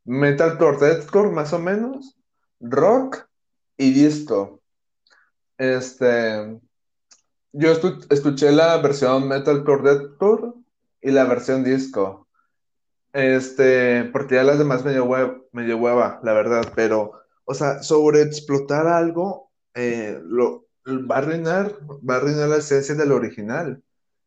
metalcore, 0.05 0.77
deathcore 0.77 1.31
más 1.31 1.51
o 1.51 1.59
menos, 1.59 2.17
rock 2.61 3.27
y 3.75 3.91
disco. 3.91 4.61
Este, 5.57 6.61
yo 7.51 7.71
escuché 8.09 8.53
la 8.53 8.77
versión 8.77 9.27
metalcore, 9.27 9.83
deathcore 9.83 10.60
y 11.01 11.11
la 11.11 11.25
versión 11.25 11.63
disco. 11.63 12.27
Este, 13.13 14.05
porque 14.05 14.35
ya 14.35 14.43
las 14.43 14.57
demás 14.57 14.85
medio, 14.85 15.07
medio 15.51 15.77
hueva, 15.77 16.19
la 16.23 16.33
verdad, 16.33 16.71
pero, 16.75 17.11
o 17.45 17.53
sea, 17.53 17.83
sobre 17.83 18.21
explotar 18.21 18.87
algo, 18.87 19.51
eh, 19.73 20.19
lo, 20.23 20.67
va 20.87 21.15
a 21.15 21.19
arruinar, 21.19 21.73
va 22.07 22.15
a 22.15 22.17
arruinar 22.17 22.49
la 22.49 22.57
esencia 22.57 22.95
del 22.95 23.11
original. 23.11 23.83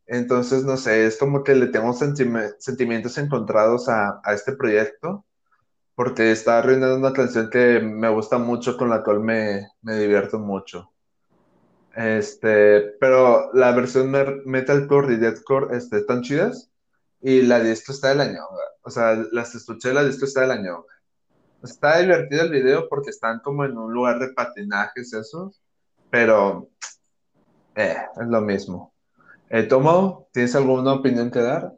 Entonces, 0.06 0.64
no 0.64 0.76
sé, 0.76 1.06
es 1.06 1.18
como 1.18 1.44
que 1.44 1.54
le 1.54 1.68
tengo 1.68 1.94
sentimientos 1.94 3.18
encontrados 3.18 3.88
a, 3.88 4.20
este 4.34 4.54
proyecto, 4.54 5.24
porque 5.94 6.32
está 6.32 6.58
arruinando 6.58 6.96
una 6.96 7.12
canción 7.12 7.50
que 7.50 7.80
me 7.80 8.10
gusta 8.10 8.38
mucho, 8.38 8.76
con 8.76 8.90
la 8.90 9.02
cual 9.02 9.20
me, 9.20 9.68
me 9.82 9.98
divierto 9.98 10.38
mucho. 10.38 10.93
Este, 11.96 12.80
pero 12.98 13.52
la 13.52 13.72
versión 13.72 14.12
metalcore 14.44 15.14
y 15.14 15.16
deathcore 15.16 15.76
este, 15.76 15.98
están 15.98 16.22
chidas, 16.22 16.70
y 17.20 17.42
la 17.42 17.60
disco 17.60 17.92
está 17.92 18.08
de 18.10 18.16
la 18.16 18.26
ñonga. 18.26 18.64
O 18.82 18.90
sea, 18.90 19.14
las 19.32 19.54
escuché, 19.54 19.94
la 19.94 20.04
disco 20.04 20.24
está 20.24 20.42
de 20.42 20.48
la 20.48 20.56
ñonga. 20.56 20.92
Está 21.62 21.98
divertido 21.98 22.42
el 22.42 22.50
video 22.50 22.88
porque 22.88 23.10
están 23.10 23.40
como 23.40 23.64
en 23.64 23.78
un 23.78 23.92
lugar 23.92 24.18
de 24.18 24.34
patinajes 24.34 25.14
esos, 25.14 25.62
pero 26.10 26.68
eh, 27.74 27.96
es 28.20 28.26
lo 28.26 28.40
mismo. 28.42 28.92
Eh, 29.48 29.62
Tomo, 29.62 30.28
¿tienes 30.32 30.54
alguna 30.54 30.92
opinión 30.92 31.30
que 31.30 31.40
dar? 31.40 31.72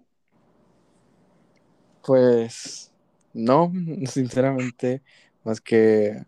Pues 2.04 2.90
no, 3.32 3.72
sinceramente, 4.06 5.02
más 5.44 5.60
que 5.60 6.24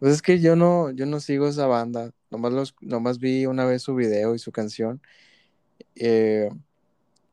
pues 0.00 0.14
es 0.14 0.22
que 0.22 0.40
yo 0.40 0.56
no, 0.56 0.90
yo 0.90 1.04
no 1.04 1.20
sigo 1.20 1.46
esa 1.46 1.66
banda. 1.66 2.10
Nomás, 2.30 2.52
los, 2.52 2.74
nomás 2.80 3.18
vi 3.18 3.46
una 3.46 3.64
vez 3.64 3.82
su 3.82 3.94
video 3.94 4.34
y 4.34 4.38
su 4.38 4.52
canción. 4.52 5.00
Eh, 5.96 6.48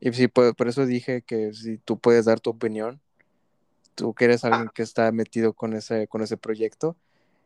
y 0.00 0.12
sí, 0.12 0.28
por, 0.28 0.54
por, 0.56 0.68
eso 0.68 0.86
dije 0.86 1.22
que 1.22 1.52
si 1.54 1.78
tú 1.78 1.98
puedes 1.98 2.24
dar 2.26 2.40
tu 2.40 2.50
opinión, 2.50 3.00
tú 3.94 4.14
que 4.14 4.26
eres 4.26 4.44
alguien 4.44 4.70
que 4.74 4.82
está 4.82 5.10
metido 5.12 5.52
con 5.52 5.74
ese, 5.74 6.08
con 6.08 6.22
ese 6.22 6.36
proyecto. 6.36 6.96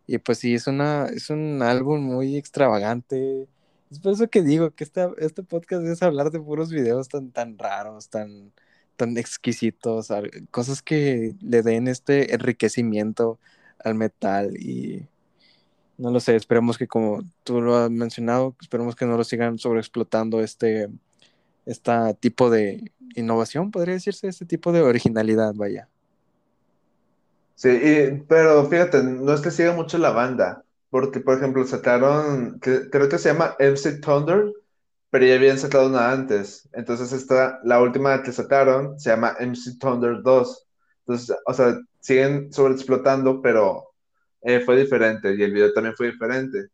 Y 0.07 0.19
pues 0.19 0.39
sí, 0.39 0.55
es, 0.55 0.67
una, 0.67 1.07
es 1.07 1.31
un 1.31 1.63
álbum 1.63 2.03
muy 2.03 2.37
extravagante, 2.37 3.49
es 3.93 4.01
por 4.01 4.13
eso 4.15 4.29
que 4.29 4.43
digo 4.43 4.71
que 4.71 4.85
este, 4.85 5.07
este 5.19 5.43
podcast 5.43 5.85
es 5.85 6.03
hablar 6.03 6.31
de 6.31 6.41
puros 6.41 6.71
videos 6.71 7.11
tan, 7.11 7.31
tan 7.31 7.59
raros, 7.59 8.09
tan, 8.09 8.51
tan 8.97 9.19
exquisitos, 9.19 10.09
cosas 10.51 10.81
que 10.81 11.35
le 11.43 11.63
den 11.63 11.89
este 11.89 12.35
enriquecimiento 12.35 13.39
al 13.79 13.95
metal 13.95 14.57
y 14.57 15.09
no 16.03 16.11
lo 16.11 16.19
sé, 16.19 16.35
esperemos 16.35 16.77
que 16.77 16.89
como 16.89 17.23
tú 17.45 17.61
lo 17.61 17.77
has 17.77 17.91
mencionado, 17.91 18.57
esperemos 18.61 18.97
que 18.97 19.07
no 19.07 19.17
lo 19.17 19.23
sigan 19.23 19.57
sobreexplotando 19.57 20.41
este, 20.41 20.89
este 21.65 21.93
tipo 22.19 22.51
de 22.51 22.91
innovación, 23.15 23.71
podría 23.71 23.95
decirse, 23.95 24.27
este 24.27 24.45
tipo 24.45 24.73
de 24.73 24.83
originalidad, 24.83 25.55
vaya. 25.55 25.89
Sí, 27.55 28.25
pero 28.29 28.67
fíjate, 28.67 29.05
no 29.05 29.33
es 29.33 29.41
que 29.41 29.53
siga 29.53 29.73
mucho 29.73 29.97
la 29.97 30.11
banda, 30.11 30.65
porque, 30.91 31.21
por 31.21 31.39
ejemplo, 31.39 31.65
sacaron, 31.65 32.59
creo 32.59 33.09
que 33.09 33.19
se 33.19 33.33
llama 33.33 33.55
MC 33.61 34.01
Thunder, 34.01 34.53
pero 35.11 35.25
ya 35.25 35.37
habían 35.37 35.59
sacado 35.59 35.87
una 35.87 36.11
antes. 36.11 36.69
Entonces, 36.73 37.13
esta, 37.13 37.61
la 37.63 37.81
última 37.81 38.25
que 38.25 38.33
sacaron 38.33 38.99
se 38.99 39.11
llama 39.11 39.37
MC 39.39 39.79
Thunder 39.79 40.21
2. 40.23 40.67
Entonces, 41.07 41.37
o 41.47 41.55
sea, 41.55 41.79
siguen 42.01 42.53
sobreexplotando, 42.53 43.41
pero 43.41 43.92
eh, 44.43 44.61
fue 44.61 44.77
diferente 44.77 45.35
y 45.35 45.43
el 45.43 45.53
video 45.53 45.73
también 45.73 45.97
fue 45.97 46.13
diferente. 46.13 46.69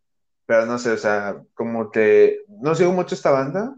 Pero 0.47 0.67
no 0.67 0.79
sé, 0.79 0.93
o 0.93 0.99
sea, 0.99 1.43
como 1.55 1.91
que 1.91 2.41
no 2.49 2.75
sigo 2.75 2.93
mucho 2.93 3.15
esta 3.15 3.31
banda, 3.31 3.77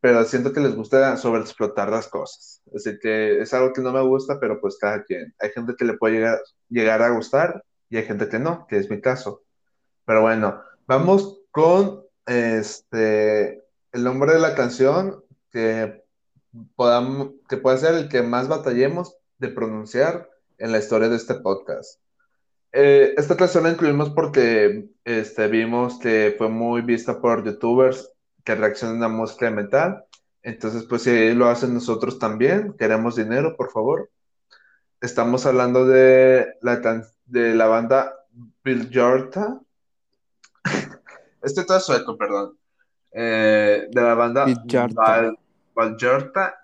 pero 0.00 0.24
siento 0.24 0.52
que 0.52 0.60
les 0.60 0.74
gusta 0.74 1.16
sobreexplotar 1.16 1.90
las 1.90 2.08
cosas. 2.08 2.62
Así 2.74 2.98
que 2.98 3.40
es 3.40 3.52
algo 3.54 3.72
que 3.72 3.82
no 3.82 3.92
me 3.92 4.02
gusta, 4.02 4.40
pero 4.40 4.60
pues 4.60 4.78
cada 4.78 5.04
quien. 5.04 5.34
Hay 5.38 5.50
gente 5.50 5.74
que 5.76 5.84
le 5.84 5.94
puede 5.98 6.14
llegar, 6.14 6.40
llegar 6.68 7.02
a 7.02 7.10
gustar 7.10 7.64
y 7.90 7.98
hay 7.98 8.04
gente 8.04 8.28
que 8.28 8.38
no, 8.38 8.66
que 8.66 8.78
es 8.78 8.90
mi 8.90 9.00
caso. 9.00 9.42
Pero 10.06 10.22
bueno, 10.22 10.62
vamos 10.86 11.42
con 11.50 12.04
este 12.26 13.62
el 13.92 14.04
nombre 14.04 14.32
de 14.32 14.38
la 14.40 14.54
canción 14.54 15.24
que 15.50 16.04
podamos, 16.76 17.32
que 17.48 17.56
puede 17.56 17.78
ser 17.78 17.94
el 17.94 18.08
que 18.08 18.22
más 18.22 18.48
batallemos 18.48 19.16
de 19.38 19.48
pronunciar 19.48 20.30
en 20.58 20.72
la 20.72 20.78
historia 20.78 21.08
de 21.08 21.16
este 21.16 21.34
podcast. 21.34 22.00
Eh, 22.72 23.14
esta 23.16 23.36
canción 23.36 23.64
la 23.64 23.70
incluimos 23.70 24.10
porque 24.10 24.88
este, 25.04 25.48
vimos 25.48 25.98
que 25.98 26.34
fue 26.38 26.48
muy 26.48 26.82
vista 26.82 27.20
por 27.20 27.44
youtubers 27.44 28.12
que 28.44 28.54
reaccionan 28.54 29.02
a 29.02 29.08
música 29.08 29.46
de 29.46 29.52
metal. 29.52 30.04
Entonces, 30.42 30.84
pues 30.84 31.02
si 31.02 31.34
lo 31.34 31.48
hacen 31.48 31.74
nosotros 31.74 32.18
también, 32.18 32.74
queremos 32.78 33.16
dinero, 33.16 33.56
por 33.56 33.70
favor. 33.70 34.10
Estamos 35.00 35.46
hablando 35.46 35.86
de 35.86 36.54
la, 36.60 36.80
de 37.26 37.54
la 37.54 37.66
banda 37.66 38.14
Bill 38.62 38.90
Jorta, 38.92 39.60
este 41.42 41.64
todo 41.64 41.80
sueco, 41.80 42.16
perdón. 42.16 42.56
Eh, 43.12 43.88
de 43.90 44.00
la 44.00 44.14
banda 44.14 44.46
Valjarta. 45.74 46.56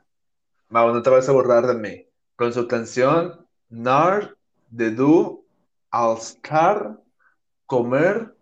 Val, 0.68 0.92
no 0.92 1.02
te 1.02 1.10
vas 1.10 1.28
a 1.28 1.32
borrar 1.32 1.66
de 1.66 1.74
mí. 1.74 2.06
Con 2.36 2.52
su 2.52 2.68
canción 2.68 3.46
Nar 3.68 4.36
de 4.68 4.90
Du 4.90 5.45
Alskar 5.90 7.00
Comer 7.66 8.34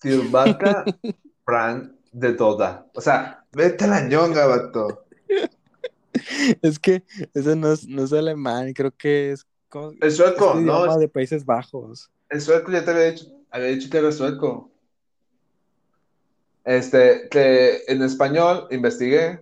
Tilbaca 0.00 0.84
Fran 1.44 1.96
de 2.12 2.32
Toda. 2.32 2.86
O 2.94 3.00
sea, 3.00 3.44
vete 3.52 3.84
a 3.84 3.88
la 3.88 4.00
ñonga, 4.02 4.46
vato. 4.46 5.04
Es 6.62 6.78
que 6.78 7.04
eso 7.34 7.56
no 7.56 7.72
es, 7.72 7.86
no 7.86 8.04
es 8.04 8.12
alemán, 8.12 8.72
creo 8.72 8.90
que 8.90 9.32
es. 9.32 9.46
el 10.00 10.12
sueco, 10.12 10.54
este 10.54 10.64
no. 10.64 10.98
de 10.98 11.08
Países 11.08 11.44
Bajos. 11.44 12.10
El 12.28 12.40
sueco 12.40 12.70
ya 12.72 12.84
te 12.84 12.90
había 12.90 13.10
dicho, 13.12 13.26
había 13.50 13.68
dicho 13.68 13.88
que 13.90 13.98
era 13.98 14.12
sueco. 14.12 14.70
Este, 16.64 17.28
que 17.30 17.82
en 17.88 18.02
español, 18.02 18.66
investigué, 18.70 19.40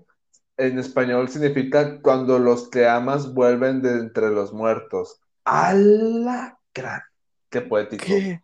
en 0.56 0.78
español 0.78 1.28
significa 1.28 2.00
cuando 2.00 2.38
los 2.38 2.68
que 2.68 2.86
amas 2.86 3.34
vuelven 3.34 3.82
de 3.82 3.98
entre 3.98 4.30
los 4.30 4.52
muertos. 4.52 5.20
¡Hala! 5.44 6.55
Gran. 6.76 7.00
Qué 7.48 7.62
poético. 7.62 8.04
¿Qué? 8.04 8.40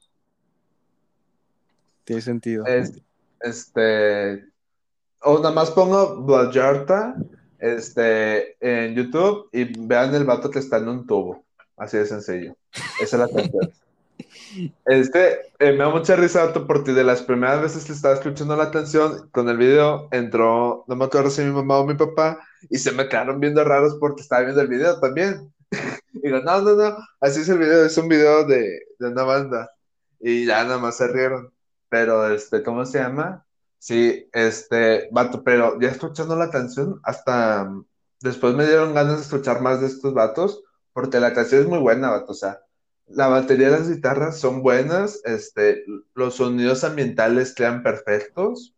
Tiene 2.05 2.23
sentido. 2.23 2.65
este. 3.41 4.45
O 5.21 5.37
nada 5.37 5.55
más 5.55 5.71
pongo 5.71 6.25
Vallarta 6.25 7.15
este, 7.59 8.57
en 8.61 8.95
YouTube 8.95 9.49
y 9.53 9.65
vean 9.87 10.15
el 10.15 10.25
vato 10.25 10.51
que 10.51 10.59
está 10.59 10.79
en 10.79 10.89
un 10.89 11.07
tubo. 11.07 11.45
Así 11.77 11.99
de 11.99 12.07
sencillo. 12.07 12.57
Esa 13.01 13.17
es 13.17 13.21
la 13.21 13.29
canción. 13.29 13.73
Este, 14.87 15.41
eh, 15.59 15.73
me 15.73 15.79
da 15.79 15.89
mucha 15.89 16.15
risa 16.15 16.53
porque 16.67 16.93
de 16.93 17.05
las 17.05 17.23
primeras 17.23 17.61
veces 17.61 17.85
que 17.85 17.93
estaba 17.93 18.15
escuchando 18.15 18.55
la 18.55 18.71
canción, 18.71 19.29
con 19.33 19.49
el 19.49 19.57
video, 19.57 20.09
entró, 20.11 20.85
no 20.87 20.95
me 20.95 21.07
acuerdo 21.07 21.31
si 21.31 21.43
mi 21.43 21.51
mamá 21.51 21.79
o 21.79 21.87
mi 21.87 21.95
papá, 21.95 22.39
y 22.69 22.79
se 22.79 22.93
me 22.93 23.09
quedaron 23.09 23.41
viendo 23.41 23.65
raros 23.65 23.97
porque 23.99 24.23
estaba 24.23 24.43
viendo 24.43 24.61
el 24.61 24.69
video 24.69 25.01
también. 25.01 25.53
Y 26.13 26.21
digo, 26.21 26.41
no, 26.41 26.61
no, 26.63 26.75
no, 26.77 26.97
así 27.21 27.41
es 27.41 27.49
el 27.49 27.59
video, 27.59 27.85
es 27.85 27.97
un 27.99 28.09
video 28.09 28.45
de, 28.45 28.81
de 28.99 29.09
una 29.09 29.23
banda. 29.25 29.71
Y 30.21 30.47
ya 30.47 30.65
nada 30.65 30.79
más 30.79 30.97
se 30.97 31.09
rieron. 31.09 31.53
Pero, 31.89 32.31
este, 32.33 32.63
¿cómo 32.63 32.87
se 32.87 32.99
llama? 32.99 33.45
Sí, 33.79 34.29
este, 34.33 35.09
vato, 35.13 35.43
pero 35.45 35.79
ya 35.81 35.91
escuchando 35.91 36.37
la 36.37 36.51
canción, 36.51 37.01
hasta 37.03 37.69
después 38.21 38.55
me 38.55 38.67
dieron 38.67 38.95
ganas 38.95 39.17
de 39.17 39.23
escuchar 39.23 39.61
más 39.61 39.81
de 39.81 39.89
estos 39.89 40.15
vatos, 40.15 40.63
porque 40.93 41.21
la 41.21 41.35
canción 41.35 41.63
es 41.63 41.69
muy 41.69 41.81
buena, 41.81 42.11
vato, 42.11 42.33
o 42.33 42.35
sea, 42.35 42.61
la 43.07 43.29
batería 43.29 43.71
de 43.71 43.79
las 43.79 43.91
guitarras 43.91 44.39
son 44.39 44.63
buenas, 44.63 45.21
este, 45.25 45.85
los 46.15 46.37
sonidos 46.37 46.85
ambientales 46.85 47.55
quedan 47.55 47.83
perfectos. 47.83 48.75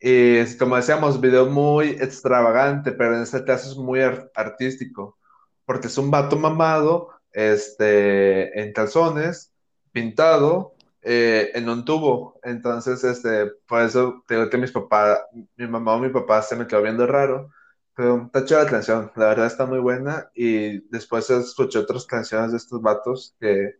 Y 0.00 0.36
es 0.36 0.56
como 0.56 0.76
decíamos, 0.76 1.20
video 1.20 1.46
muy 1.46 1.90
extravagante, 1.90 2.92
pero 2.92 3.16
en 3.16 3.22
este 3.22 3.44
caso 3.44 3.70
es 3.70 3.76
muy 3.76 4.00
artístico, 4.34 5.18
porque 5.66 5.88
es 5.88 5.98
un 5.98 6.10
vato 6.10 6.36
mamado, 6.36 7.10
este, 7.32 8.58
en 8.62 8.72
calzones, 8.72 9.52
pintado, 9.92 10.74
eh, 11.02 11.50
en 11.54 11.68
un 11.68 11.84
tubo. 11.84 12.40
Entonces, 12.42 13.04
este, 13.04 13.46
por 13.68 13.82
eso 13.82 14.24
tengo 14.26 14.48
que 14.48 14.58
mi 14.58 15.66
mamá 15.68 15.94
o 15.94 15.98
mi 15.98 16.08
papá 16.08 16.40
se 16.42 16.56
me 16.56 16.66
quedó 16.66 16.82
viendo 16.82 17.06
raro. 17.06 17.50
Pero 17.94 18.24
está 18.26 18.44
chida 18.44 18.64
la 18.64 18.70
canción, 18.70 19.12
la 19.16 19.26
verdad 19.26 19.46
está 19.46 19.66
muy 19.66 19.78
buena. 19.78 20.30
Y 20.34 20.80
después 20.90 21.28
escuché 21.30 21.78
otras 21.78 22.06
canciones 22.06 22.52
de 22.52 22.58
estos 22.58 22.80
vatos 22.80 23.34
que 23.40 23.74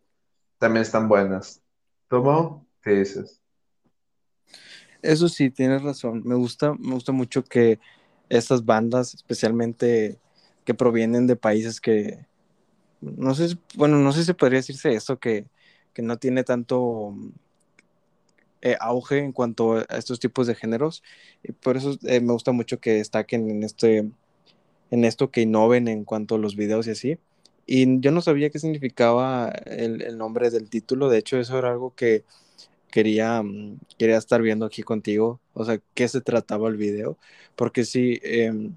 también 0.59 0.83
están 0.83 1.09
buenas. 1.09 1.63
¿Cómo? 2.09 2.67
¿Qué 2.83 2.91
dices? 2.91 3.41
Eso 5.03 5.29
sí, 5.29 5.51
tienes 5.51 5.83
razón. 5.83 6.23
Me 6.25 6.35
gusta, 6.35 6.75
me 6.75 6.95
gusta 6.95 7.13
mucho 7.13 7.45
que 7.45 7.79
estas 8.29 8.65
bandas, 8.65 9.15
especialmente 9.15 10.19
que 10.67 10.75
provienen 10.75 11.27
de 11.27 11.37
países 11.37 11.81
que, 11.81 12.27
no 13.01 13.35
sé, 13.35 13.57
bueno, 13.75 13.99
no 13.99 14.13
sé 14.13 14.25
si 14.25 14.35
podría 14.35 14.59
decirse 14.59 14.93
eso, 14.93 15.19
que, 15.19 15.47
que 15.95 16.03
no 16.03 16.19
tiene 16.19 16.45
tanto 16.45 17.15
eh, 18.61 18.77
auge 18.81 19.19
en 19.19 19.33
cuanto 19.33 19.77
a 19.77 19.97
estos 19.97 20.21
tipos 20.21 20.47
de 20.47 20.55
géneros. 20.55 21.03
Y 21.43 21.53
por 21.53 21.79
eso 21.79 21.97
eh, 22.03 22.21
me 22.21 22.33
gusta 22.33 22.53
mucho 22.53 22.81
que 22.81 22.95
destaquen 22.95 23.49
en, 23.49 23.63
este, 23.63 24.11
en 24.91 25.05
esto, 25.05 25.31
que 25.31 25.43
innoven 25.43 25.89
en 25.89 26.05
cuanto 26.05 26.35
a 26.35 26.39
los 26.39 26.57
videos 26.57 26.87
y 26.87 26.91
así. 26.91 27.19
Y 27.65 28.01
yo 28.01 28.13
no 28.13 28.21
sabía 28.21 28.51
qué 28.51 28.59
significaba 28.59 29.49
el, 29.67 30.03
el 30.03 30.19
nombre 30.19 30.51
del 30.51 30.69
título. 30.69 31.09
De 31.09 31.19
hecho, 31.19 31.39
eso 31.39 31.59
era 31.59 31.71
algo 31.71 31.95
que 31.95 32.25
quería, 32.91 33.43
quería 33.99 34.17
estar 34.17 34.43
viendo 34.43 34.67
aquí 34.67 34.83
contigo, 34.83 35.41
o 35.55 35.65
sea, 35.65 35.81
qué 35.95 36.09
se 36.09 36.21
trataba 36.21 36.69
el 36.69 36.77
video, 36.77 37.19
porque 37.55 37.85
sí, 37.85 38.19
em, 38.23 38.77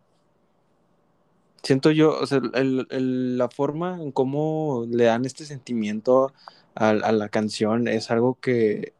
siento 1.64 1.91
yo, 1.91 2.18
o 2.20 2.26
sea, 2.26 2.41
la 2.41 3.49
forma 3.49 4.01
en 4.01 4.12
cómo 4.12 4.86
le 4.89 5.05
dan 5.05 5.26
este 5.26 5.45
sentimiento 5.45 6.34
a, 6.76 6.93
la 6.93 7.30
canción 7.30 7.88
es 7.88 8.12
algo 8.12 8.39
que 8.39 8.93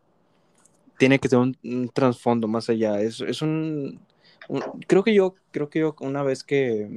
tiene 0.97 1.20
que 1.20 1.30
tener 1.30 1.55
un, 1.64 1.89
trasfondo 1.89 2.47
más 2.47 2.70
allá, 2.70 3.01
es, 3.01 3.22
es 3.22 3.41
un, 3.41 4.01
creo 4.88 5.03
que 5.03 5.14
yo, 5.14 5.36
creo 5.51 5.70
que 5.70 5.80
yo 5.80 5.95
una 6.01 6.24
vez 6.24 6.43
que 6.43 6.89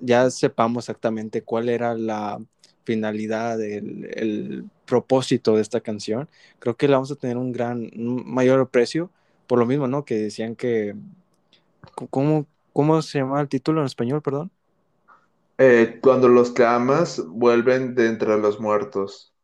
ya 0.00 0.30
sepamos 0.30 0.84
exactamente 0.84 1.42
cuál 1.42 1.68
era 1.68 1.94
la 1.94 2.40
finalidad, 2.84 3.60
el, 3.62 4.64
propósito 4.86 5.54
de 5.54 5.62
esta 5.62 5.80
canción, 5.80 6.28
creo 6.58 6.76
que 6.76 6.88
la 6.88 6.96
vamos 6.96 7.12
a 7.12 7.16
tener 7.16 7.36
un 7.36 7.52
gran, 7.52 7.90
mayor 7.94 8.68
precio, 8.70 9.08
por 9.46 9.60
lo 9.60 9.66
mismo, 9.66 9.86
¿no? 9.86 10.04
Que 10.04 10.16
decían 10.16 10.56
que, 10.56 10.96
¿cómo, 12.10 12.46
cómo 12.72 13.00
se 13.02 13.18
llama 13.20 13.40
el 13.40 13.48
título 13.48 13.80
en 13.80 13.86
español, 13.86 14.20
perdón? 14.20 14.50
Eh, 15.62 15.98
cuando 16.00 16.26
los 16.26 16.52
que 16.52 16.64
amas 16.64 17.22
vuelven 17.28 17.94
de 17.94 18.06
entre 18.06 18.38
los 18.38 18.58
muertos. 18.58 19.34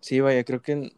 Sí, 0.00 0.18
vaya, 0.18 0.42
creo 0.42 0.60
que, 0.60 0.92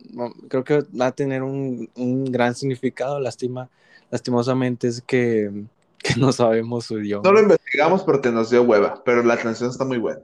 creo 0.49 0.65
que 0.65 0.79
va 0.99 1.09
a 1.09 1.13
tener 1.13 1.43
un, 1.43 1.91
gran 2.33 2.55
significado, 2.55 3.21
lástima, 3.21 3.69
lastimosamente 4.11 4.89
es 4.89 5.03
que, 5.03 5.67
que 5.99 6.15
no 6.19 6.33
sabemos 6.33 6.87
su 6.87 7.01
idioma. 7.01 7.23
No 7.23 7.35
lo 7.35 7.43
investigamos 7.43 8.03
porque 8.03 8.31
nos 8.31 8.49
dio 8.49 8.63
hueva, 8.63 9.03
pero 9.05 9.23
la 9.25 9.37
canción 9.37 9.69
está 9.69 9.85
muy 9.85 9.99
buena. 9.99 10.23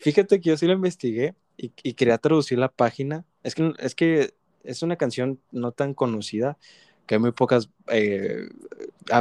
Fíjate 0.00 0.40
que 0.40 0.48
yo 0.50 0.56
sí 0.56 0.66
lo 0.66 0.72
investigué 0.72 1.36
y, 1.56 1.68
quería 1.92 2.18
traducir 2.18 2.58
la 2.58 2.72
página. 2.72 3.24
Es 3.44 3.54
que, 3.54 3.72
es 3.78 3.94
que 3.94 4.34
es 4.64 4.82
una 4.82 4.96
canción 4.96 5.38
no 5.52 5.70
tan 5.70 5.94
conocida, 5.94 6.58
que 7.06 7.14
hay 7.14 7.20
muy 7.20 7.30
pocas 7.30 7.70
eh, 7.86 8.48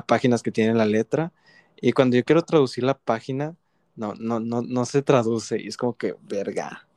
páginas 0.07 0.41
que 0.41 0.51
tienen 0.51 0.79
la 0.79 0.87
letra. 0.87 1.33
Y 1.81 1.91
cuando 1.91 2.17
yo 2.17 2.23
quiero 2.23 2.41
traducir 2.41 2.83
la 2.83 2.97
página, 2.97 3.55
no, 3.99 4.15
no, 4.15 4.39
no, 4.39 4.61
no 4.61 4.85
se 4.85 5.01
traduce 5.01 5.61
y 5.61 5.67
es 5.67 5.77
como 5.77 5.97
que 5.97 6.15
verga. 6.21 6.87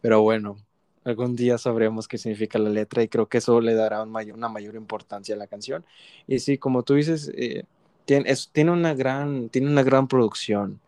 Pero 0.00 0.20
bueno, 0.22 0.56
algún 1.04 1.36
día 1.36 1.58
sabremos 1.58 2.08
qué 2.08 2.18
significa 2.18 2.58
la 2.58 2.70
letra 2.70 3.02
y 3.02 3.08
creo 3.08 3.28
que 3.28 3.38
eso 3.38 3.60
le 3.60 3.74
dará 3.74 4.02
una 4.02 4.48
mayor 4.48 4.74
importancia 4.74 5.34
a 5.34 5.38
la 5.38 5.46
canción. 5.46 5.84
Y 6.26 6.40
sí, 6.40 6.58
como 6.58 6.82
tú 6.82 6.94
dices, 6.94 7.30
eh, 7.36 7.64
tiene, 8.04 8.34
tiene, 8.52 8.72
una 8.72 8.94
gran, 8.94 9.48
tiene 9.48 9.68
una 9.70 9.82
gran 9.82 10.08
producción. 10.08 10.80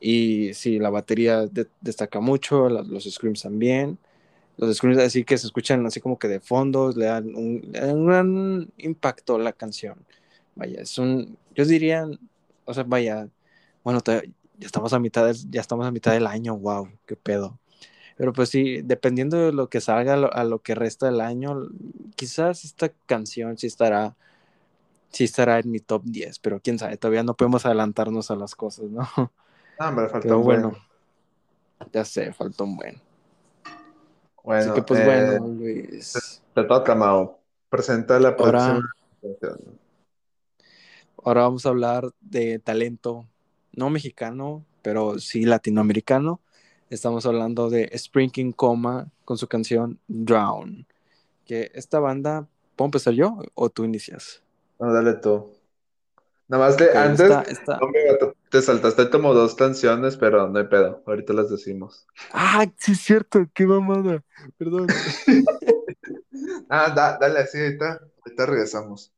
Y 0.00 0.52
sí, 0.54 0.78
la 0.78 0.90
batería 0.90 1.46
destaca 1.80 2.20
mucho, 2.20 2.68
los 2.68 3.04
screams 3.04 3.42
también. 3.42 3.98
Los 4.58 4.76
screams 4.76 4.98
así 4.98 5.24
que 5.24 5.38
se 5.38 5.46
escuchan 5.46 5.86
así 5.86 6.00
como 6.00 6.18
que 6.18 6.28
de 6.28 6.40
fondo, 6.40 6.92
le 6.94 7.06
dan 7.06 7.34
un, 7.34 7.62
gran 8.06 8.70
impacto 8.78 9.36
a 9.36 9.38
la 9.38 9.52
canción. 9.52 9.96
Vaya, 10.54 10.82
es 10.82 10.98
un, 10.98 11.36
yo 11.54 11.64
diría, 11.64 12.06
o 12.64 12.74
sea, 12.74 12.84
vaya, 12.84 13.28
bueno, 13.84 14.00
ya 14.58 14.66
estamos 14.66 14.92
a 14.92 14.98
mitad, 14.98 15.34
ya 15.50 15.60
estamos 15.60 15.86
a 15.86 15.90
mitad 15.90 16.12
del 16.12 16.26
año, 16.26 16.56
wow, 16.56 16.88
qué 17.06 17.16
pedo. 17.16 17.58
Pero 18.16 18.32
pues 18.32 18.48
sí, 18.48 18.80
dependiendo 18.82 19.36
de 19.36 19.52
lo 19.52 19.68
que 19.68 19.80
salga 19.80 20.14
a 20.14 20.44
lo, 20.44 20.62
que 20.62 20.74
resta 20.74 21.06
del 21.06 21.20
año, 21.20 21.68
quizás 22.14 22.64
esta 22.64 22.90
canción 23.04 23.58
sí 23.58 23.66
estará, 23.66 24.16
sí 25.10 25.24
estará 25.24 25.58
en 25.58 25.70
mi 25.70 25.80
top 25.80 26.02
10, 26.04 26.38
pero 26.38 26.60
quién 26.60 26.78
sabe, 26.78 26.96
todavía 26.96 27.22
no 27.22 27.34
podemos 27.34 27.66
adelantarnos 27.66 28.30
a 28.30 28.36
las 28.36 28.54
cosas, 28.54 28.86
¿no? 28.90 29.06
Ah, 29.78 29.90
me 29.90 30.08
faltó 30.08 30.38
un 30.38 30.44
bueno. 30.44 30.72
Ya 31.92 32.02
sé, 32.06 32.32
faltó 32.32 32.64
un 32.64 32.76
buen. 32.76 33.02
Bueno, 34.42 34.72
Así 34.72 34.72
que 34.72 34.82
pues 34.82 35.04
bueno, 35.04 35.32
eh, 35.32 35.40
Luis. 35.40 36.42
Te, 36.54 36.64
toca, 36.64 36.94
Mao. 36.94 37.40
Presenta 37.68 38.18
la 38.18 38.34
próxima. 38.34 38.80
Ahora 41.22 41.42
vamos 41.42 41.66
a 41.66 41.68
hablar 41.68 42.10
de 42.20 42.58
talento, 42.58 43.26
no 43.76 43.90
mexicano, 43.90 44.64
pero 44.82 45.18
sí 45.20 45.44
latinoamericano. 45.44 46.40
Estamos 46.90 47.26
hablando 47.26 47.70
de 47.70 47.90
Sprinking 47.96 48.52
Coma 48.52 49.10
con 49.24 49.38
su 49.38 49.46
canción 49.46 50.00
Drown. 50.08 50.86
Que 51.44 51.70
esta 51.74 52.00
banda, 52.00 52.48
¿puedo 52.74 52.86
empezar 52.86 53.14
yo 53.14 53.38
o 53.54 53.70
tú 53.70 53.84
inicias? 53.84 54.42
No, 54.80 54.92
dale 54.92 55.14
tú. 55.14 55.52
Nada 56.48 56.66
más 56.66 56.76
de 56.76 56.96
antes, 56.96 57.28
te 58.50 58.62
saltaste 58.62 59.10
como 59.10 59.34
dos 59.34 59.56
canciones, 59.56 60.16
pero 60.16 60.48
no 60.48 60.58
hay 60.58 60.66
pedo. 60.66 61.02
Ahorita 61.04 61.32
las 61.32 61.50
decimos. 61.50 62.06
Ah, 62.32 62.66
sí 62.78 62.92
es 62.92 63.00
cierto, 63.00 63.46
qué 63.52 63.66
mamada. 63.66 64.22
Perdón. 64.56 64.86
ah, 66.68 67.18
dale 67.20 67.40
así, 67.40 67.58
ahorita, 67.58 68.00
ahorita 68.24 68.46
regresamos. 68.46 69.12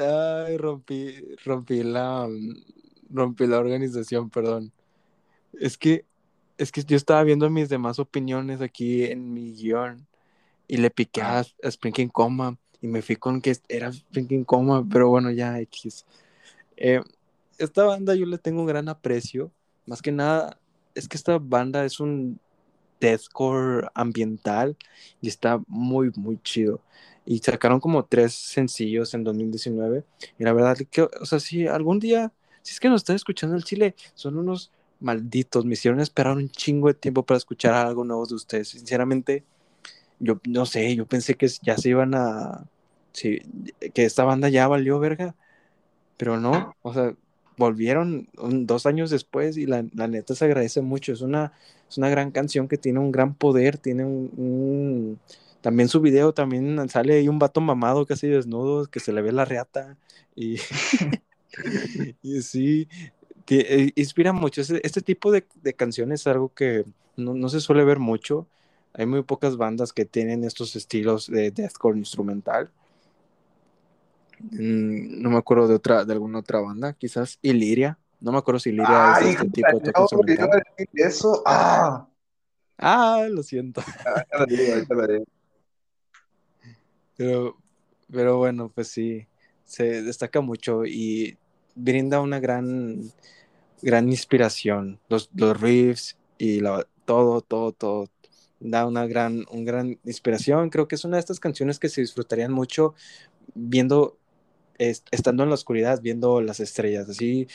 Ay, 0.00 0.56
rompí, 0.56 1.14
rompí 1.44 1.82
la, 1.82 2.28
rompí 3.10 3.46
la 3.46 3.58
organización, 3.58 4.30
perdón. 4.30 4.72
Es 5.54 5.78
que, 5.78 6.06
es 6.58 6.72
que 6.72 6.84
yo 6.84 6.96
estaba 6.96 7.22
viendo 7.24 7.50
mis 7.50 7.68
demás 7.68 7.98
opiniones 7.98 8.60
aquí 8.60 9.04
en 9.04 9.32
mi 9.32 9.54
guion 9.54 10.06
y 10.68 10.78
le 10.78 10.90
piqué 10.90 11.22
a, 11.22 11.40
a 11.40 11.70
Sprinking 11.70 12.08
Coma 12.10 12.58
y 12.80 12.88
me 12.88 13.02
fui 13.02 13.16
con 13.16 13.40
que 13.40 13.56
era 13.68 13.92
freaking 14.10 14.44
coma, 14.44 14.86
pero 14.90 15.08
bueno, 15.08 15.30
ya 15.30 15.58
X. 15.60 16.06
Eh, 16.76 17.00
esta 17.58 17.84
banda 17.84 18.14
yo 18.14 18.26
le 18.26 18.38
tengo 18.38 18.60
un 18.62 18.66
gran 18.66 18.88
aprecio, 18.88 19.52
más 19.86 20.02
que 20.02 20.12
nada, 20.12 20.58
es 20.94 21.08
que 21.08 21.16
esta 21.16 21.38
banda 21.38 21.84
es 21.84 22.00
un 22.00 22.40
deathcore 23.00 23.88
ambiental 23.94 24.76
y 25.20 25.28
está 25.28 25.60
muy, 25.66 26.10
muy 26.16 26.38
chido. 26.42 26.80
Y 27.26 27.38
sacaron 27.38 27.80
como 27.80 28.04
tres 28.04 28.34
sencillos 28.34 29.14
en 29.14 29.24
2019. 29.24 30.04
Y 30.38 30.44
la 30.44 30.52
verdad 30.52 30.76
que, 30.90 31.02
o 31.02 31.26
sea, 31.26 31.40
si 31.40 31.66
algún 31.66 31.98
día, 31.98 32.32
si 32.62 32.72
es 32.72 32.80
que 32.80 32.88
nos 32.88 33.02
están 33.02 33.16
escuchando 33.16 33.56
el 33.56 33.64
Chile, 33.64 33.94
son 34.14 34.38
unos 34.38 34.70
malditos, 35.00 35.64
me 35.64 35.74
hicieron 35.74 36.00
esperar 36.00 36.36
un 36.36 36.50
chingo 36.50 36.88
de 36.88 36.94
tiempo 36.94 37.24
para 37.24 37.38
escuchar 37.38 37.74
algo 37.74 38.04
nuevo 38.04 38.26
de 38.26 38.34
ustedes. 38.34 38.68
Sinceramente, 38.68 39.44
yo 40.18 40.40
no 40.46 40.66
sé, 40.66 40.94
yo 40.94 41.06
pensé 41.06 41.34
que 41.34 41.48
ya 41.62 41.76
se 41.76 41.90
iban 41.90 42.14
a, 42.14 42.66
sí, 43.12 43.40
que 43.94 44.04
esta 44.04 44.24
banda 44.24 44.48
ya 44.48 44.68
valió 44.68 44.98
verga, 44.98 45.34
pero 46.16 46.38
no, 46.38 46.76
o 46.82 46.92
sea, 46.92 47.14
volvieron 47.56 48.28
dos 48.66 48.86
años 48.86 49.10
después 49.10 49.56
y 49.56 49.66
la, 49.66 49.82
neta 49.82 50.34
se 50.34 50.44
agradece 50.44 50.80
mucho, 50.82 51.12
es 51.12 51.20
una, 51.20 51.52
es 51.88 51.98
una 51.98 52.08
gran 52.08 52.30
canción 52.30 52.68
que 52.68 52.78
tiene 52.78 53.00
un 53.00 53.12
gran 53.12 53.34
poder, 53.34 53.78
tiene 53.78 54.04
un, 54.04 55.18
también 55.60 55.88
su 55.88 56.00
video 56.00 56.32
también 56.32 56.88
sale 56.88 57.14
ahí 57.14 57.28
un 57.28 57.38
vato 57.38 57.60
mamado 57.60 58.06
casi 58.06 58.28
desnudo, 58.28 58.86
que 58.86 59.00
se 59.00 59.12
le 59.12 59.22
ve 59.22 59.32
la 59.32 59.44
reata 59.44 59.96
y, 60.34 60.56
y 62.22 62.42
sí, 62.42 62.88
eh, 63.50 63.90
inspira 63.96 64.32
mucho. 64.32 64.60
Este, 64.60 65.00
tipo 65.00 65.32
de, 65.32 65.44
canciones 65.76 66.20
es 66.20 66.26
algo 66.26 66.52
que 66.54 66.84
no, 67.16 67.34
no, 67.34 67.48
se 67.48 67.60
suele 67.60 67.84
ver 67.84 67.98
mucho. 67.98 68.46
Hay 68.92 69.06
muy 69.06 69.22
pocas 69.22 69.56
bandas 69.56 69.92
que 69.92 70.04
tienen 70.04 70.44
estos 70.44 70.76
estilos 70.76 71.26
de 71.28 71.50
deathcore 71.50 71.98
instrumental. 71.98 72.70
Mm, 74.38 75.20
no 75.22 75.30
me 75.30 75.36
acuerdo 75.36 75.68
de 75.68 75.74
otra, 75.74 76.04
de 76.04 76.12
alguna 76.12 76.38
otra 76.38 76.60
banda, 76.60 76.92
quizás 76.94 77.38
Iliria. 77.42 77.98
No 78.20 78.32
me 78.32 78.38
acuerdo 78.38 78.60
si 78.60 78.70
Iliria 78.70 79.14
es 79.20 79.26
este 79.28 79.50
tipo 79.50 79.78
de 79.80 79.92
instrumental. 79.98 80.62
Eso, 80.92 81.42
ah. 81.46 82.06
Ah, 82.78 83.26
lo 83.30 83.42
siento. 83.42 83.82
Pero 87.20 87.56
Pero 88.12 88.38
bueno, 88.38 88.70
pues 88.74 88.88
sí, 88.90 89.28
se 89.64 90.02
destaca 90.04 90.42
mucho 90.42 90.86
y 90.86 91.38
brinda 91.76 92.20
una 92.20 92.40
gran, 92.40 93.12
gran 93.82 94.08
inspiración. 94.10 95.00
Los, 95.08 95.30
los 95.34 95.60
riffs 95.60 96.18
y 96.38 96.60
la, 96.60 96.86
todo, 97.06 97.42
todo, 97.42 97.72
todo. 97.72 98.10
Da 98.60 98.86
una 98.86 99.06
gran, 99.06 99.46
un 99.50 99.64
gran 99.66 100.00
inspiración. 100.04 100.70
Creo 100.70 100.88
que 100.88 100.96
es 100.96 101.04
una 101.04 101.18
de 101.18 101.20
estas 101.22 101.40
canciones 101.40 101.78
que 101.80 101.88
se 101.90 102.02
disfrutarían 102.02 102.52
mucho 102.52 102.94
viendo, 103.54 104.18
estando 104.78 105.42
en 105.44 105.50
la 105.50 105.56
oscuridad, 105.56 106.00
viendo 106.02 106.40
las 106.42 106.60
estrellas. 106.60 107.08
Así, 107.10 107.48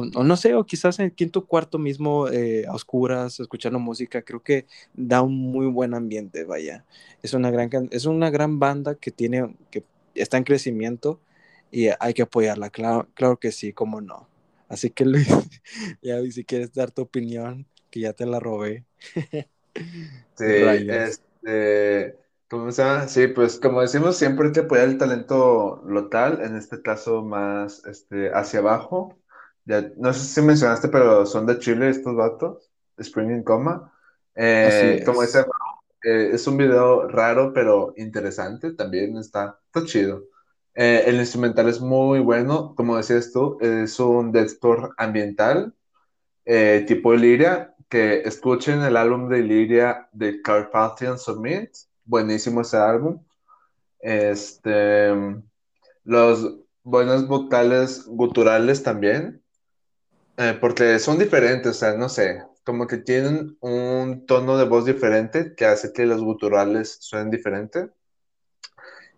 o, 0.00 0.24
no 0.24 0.36
sé, 0.36 0.54
o 0.54 0.64
quizás 0.64 0.98
en 0.98 1.06
el 1.06 1.12
quinto 1.12 1.46
cuarto 1.46 1.78
mismo 1.78 2.28
eh, 2.28 2.64
a 2.66 2.74
oscuras, 2.74 3.40
escuchando 3.40 3.78
música, 3.78 4.22
creo 4.22 4.42
que 4.42 4.66
da 4.94 5.22
un 5.22 5.36
muy 5.36 5.66
buen 5.66 5.94
ambiente, 5.94 6.44
vaya. 6.44 6.84
Es 7.22 7.34
una 7.34 7.50
gran, 7.50 7.70
es 7.90 8.06
una 8.06 8.30
gran 8.30 8.58
banda 8.58 8.94
que 8.94 9.10
tiene, 9.10 9.54
que 9.70 9.84
está 10.14 10.36
en 10.38 10.44
crecimiento 10.44 11.20
y 11.70 11.88
hay 11.98 12.14
que 12.14 12.22
apoyarla, 12.22 12.70
claro, 12.70 13.08
claro 13.14 13.38
que 13.38 13.52
sí, 13.52 13.72
cómo 13.72 14.00
no. 14.00 14.28
Así 14.68 14.90
que 14.90 15.04
Luis, 15.04 15.28
ya 16.02 16.20
si 16.30 16.44
quieres 16.44 16.72
dar 16.72 16.90
tu 16.90 17.02
opinión, 17.02 17.66
que 17.90 18.00
ya 18.00 18.12
te 18.12 18.26
la 18.26 18.40
robé. 18.40 18.84
sí, 19.74 20.44
este, 20.88 22.16
¿cómo 22.48 22.72
se 22.72 22.82
llama? 22.82 23.08
Sí, 23.08 23.26
pues 23.28 23.58
como 23.58 23.80
decimos, 23.82 24.16
siempre 24.16 24.46
hay 24.46 24.52
que 24.52 24.60
apoyar 24.60 24.88
el 24.88 24.98
talento 24.98 25.82
local, 25.86 26.40
en 26.42 26.56
este 26.56 26.82
caso 26.82 27.22
más 27.22 27.84
este, 27.84 28.30
hacia 28.32 28.60
abajo 28.60 29.16
no 29.64 30.12
sé 30.12 30.20
si 30.20 30.42
mencionaste, 30.42 30.88
pero 30.88 31.26
son 31.26 31.46
de 31.46 31.58
Chile 31.58 31.88
estos 31.88 32.14
vatos, 32.16 32.70
Spring 32.98 33.30
in 33.30 33.42
Coma. 33.42 33.92
Eh, 34.34 35.02
como 35.04 35.22
dice, 35.22 35.44
eh, 36.04 36.30
es 36.32 36.46
un 36.46 36.56
video 36.56 37.08
raro, 37.08 37.52
pero 37.52 37.92
interesante, 37.96 38.72
también 38.72 39.16
está, 39.16 39.58
está 39.66 39.84
chido. 39.86 40.24
Eh, 40.74 41.04
el 41.06 41.16
instrumental 41.16 41.68
es 41.68 41.80
muy 41.80 42.20
bueno, 42.20 42.74
como 42.74 42.96
decías 42.96 43.30
tú, 43.32 43.58
es 43.60 44.00
un 44.00 44.32
deathcore 44.32 44.90
ambiental, 44.96 45.74
tipo 46.86 47.14
Illyria, 47.14 47.74
que 47.88 48.22
escuchen 48.22 48.82
el 48.82 48.96
álbum 48.96 49.28
de 49.28 49.40
Illyria 49.40 50.08
de 50.12 50.40
Carpathian 50.40 51.18
Submit, 51.18 51.70
buenísimo 52.04 52.62
ese 52.62 52.78
álbum. 52.78 53.22
Este, 54.00 55.12
los 56.04 56.58
buenos 56.82 57.28
vocales 57.28 58.06
guturales 58.06 58.82
también, 58.82 59.41
eh, 60.36 60.56
porque 60.60 60.98
son 60.98 61.18
diferentes, 61.18 61.70
o 61.70 61.74
sea, 61.74 61.94
no 61.94 62.08
sé, 62.08 62.42
como 62.64 62.86
que 62.86 62.98
tienen 62.98 63.56
un 63.60 64.26
tono 64.26 64.56
de 64.56 64.64
voz 64.64 64.84
diferente 64.86 65.54
que 65.56 65.66
hace 65.66 65.92
que 65.92 66.06
los 66.06 66.22
guturales 66.22 66.98
suenen 67.00 67.30
diferente. 67.30 67.90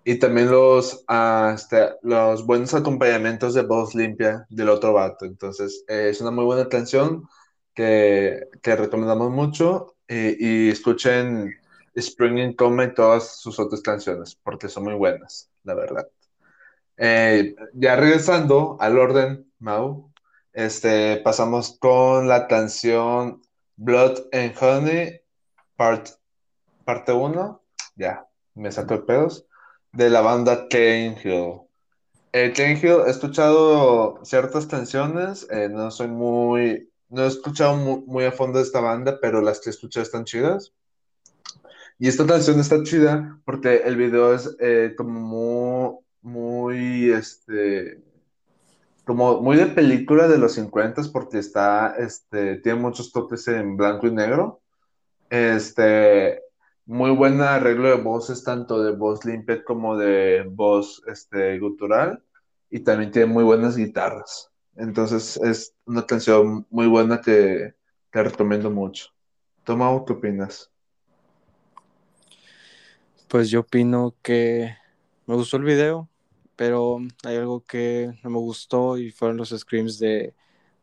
Y 0.07 0.19
también 0.19 0.51
los, 0.51 1.05
ah, 1.09 1.53
este, 1.55 1.95
los 2.03 2.45
buenos 2.47 2.75
acompañamientos 2.75 3.55
de 3.55 3.63
voz 3.63 3.95
limpia 3.95 4.47
del 4.51 4.69
otro 4.69 4.93
vato. 4.93 5.25
Entonces, 5.25 5.85
eh, 5.89 6.09
es 6.11 6.21
una 6.21 6.31
muy 6.31 6.45
buena 6.45 6.69
canción 6.69 7.27
que, 7.75 8.49
que 8.63 8.77
recomendamos 8.77 9.31
mucho. 9.31 9.97
y 10.09 10.71
escuchen 10.71 11.55
Spring 11.95 12.39
in 12.39 12.55
Coma 12.55 12.85
y 12.85 12.95
todas 12.95 13.41
sus 13.41 13.59
otras 13.59 13.81
canciones, 13.81 14.37
porque 14.43 14.69
son 14.69 14.85
muy 14.85 14.95
buenas, 14.95 15.51
la 15.63 15.75
verdad. 15.75 16.09
Eh, 16.97 17.55
ya 17.73 17.97
regresando 17.97 18.77
al 18.81 18.99
orden, 18.99 19.51
Mau, 19.59 20.13
este, 20.55 21.17
pasamos 21.19 21.77
con 21.79 22.29
la 22.29 22.47
canción 22.47 23.43
Blood 23.77 24.29
and 24.33 24.55
Honey, 24.61 25.21
part, 25.77 26.09
parte 26.85 27.13
1. 27.13 27.61
Ya, 27.97 28.27
me 28.55 28.71
saco 28.71 28.95
el 28.95 29.03
pedos. 29.03 29.47
De 29.93 30.11
la 30.11 30.21
banda 30.21 30.69
Kane 30.69 31.19
Hill. 31.23 31.61
Eh, 32.33 32.53
Kane 32.53 32.79
Hill, 32.81 33.03
he 33.07 33.11
escuchado 33.11 34.21
ciertas 34.25 34.67
canciones, 34.67 35.47
eh, 35.51 35.69
no 35.69 35.91
soy 35.91 36.09
muy. 36.09 36.91
No 37.09 37.25
he 37.25 37.29
escuchado 37.29 37.77
muy, 37.77 38.25
a 38.25 38.33
fondo 38.33 38.61
esta 38.61 38.81
banda, 38.81 39.19
pero 39.21 39.41
las 39.41 39.61
que 39.61 39.71
he 39.71 39.73
escuchado 39.73 40.03
están 40.03 40.25
chidas. 40.25 40.73
Y 41.99 42.09
esta 42.09 42.27
canción 42.27 42.59
está 42.59 42.83
chida 42.83 43.41
porque 43.45 43.83
el 43.85 43.97
video 43.97 44.35
es 44.35 44.57
eh, 44.59 44.95
como 44.97 45.21
muy, 45.21 45.99
muy, 46.23 47.11
este, 47.13 48.03
como 49.05 49.41
muy 49.41 49.57
de 49.57 49.67
película 49.67 50.29
de 50.29 50.39
los 50.39 50.55
50 50.55 51.03
porque 51.13 51.39
está, 51.39 51.95
este, 51.99 52.57
tiene 52.57 52.81
muchos 52.81 53.13
toques 53.13 53.47
en 53.49 53.77
blanco 53.77 54.07
y 54.07 54.13
negro. 54.13 54.63
Este, 55.29 56.43
muy 56.87 57.11
buen 57.11 57.41
arreglo 57.41 57.89
de 57.89 58.03
voces, 58.03 58.45
tanto 58.45 58.83
de 58.83 58.93
voz 58.93 59.25
limpia 59.25 59.63
como 59.63 59.97
de 59.97 60.45
voz 60.51 61.03
este, 61.07 61.59
gutural. 61.59 62.23
Y 62.71 62.81
también 62.81 63.11
tiene 63.11 63.33
muy 63.33 63.45
buenas 63.45 63.77
guitarras. 63.77 64.51
Entonces 64.77 65.37
es 65.37 65.75
una 65.85 66.05
canción 66.07 66.67
muy 66.71 66.87
buena 66.87 67.21
que 67.21 67.75
te 68.11 68.23
recomiendo 68.23 68.71
mucho. 68.71 69.11
Toma, 69.65 70.03
¿qué 70.07 70.13
opinas? 70.15 70.71
Pues 73.29 73.51
yo 73.51 73.61
opino 73.61 74.15
que 74.23 74.75
me 75.27 75.35
gustó 75.35 75.57
el 75.57 75.65
video, 75.65 76.09
pero 76.57 77.01
hay 77.25 77.37
algo 77.37 77.65
que 77.65 78.13
no 78.23 78.31
me 78.31 78.39
gustó 78.39 78.99
y 78.99 79.11
fueron 79.11 79.37
los 79.37 79.51
screams 79.51 79.99
de, 79.99 80.35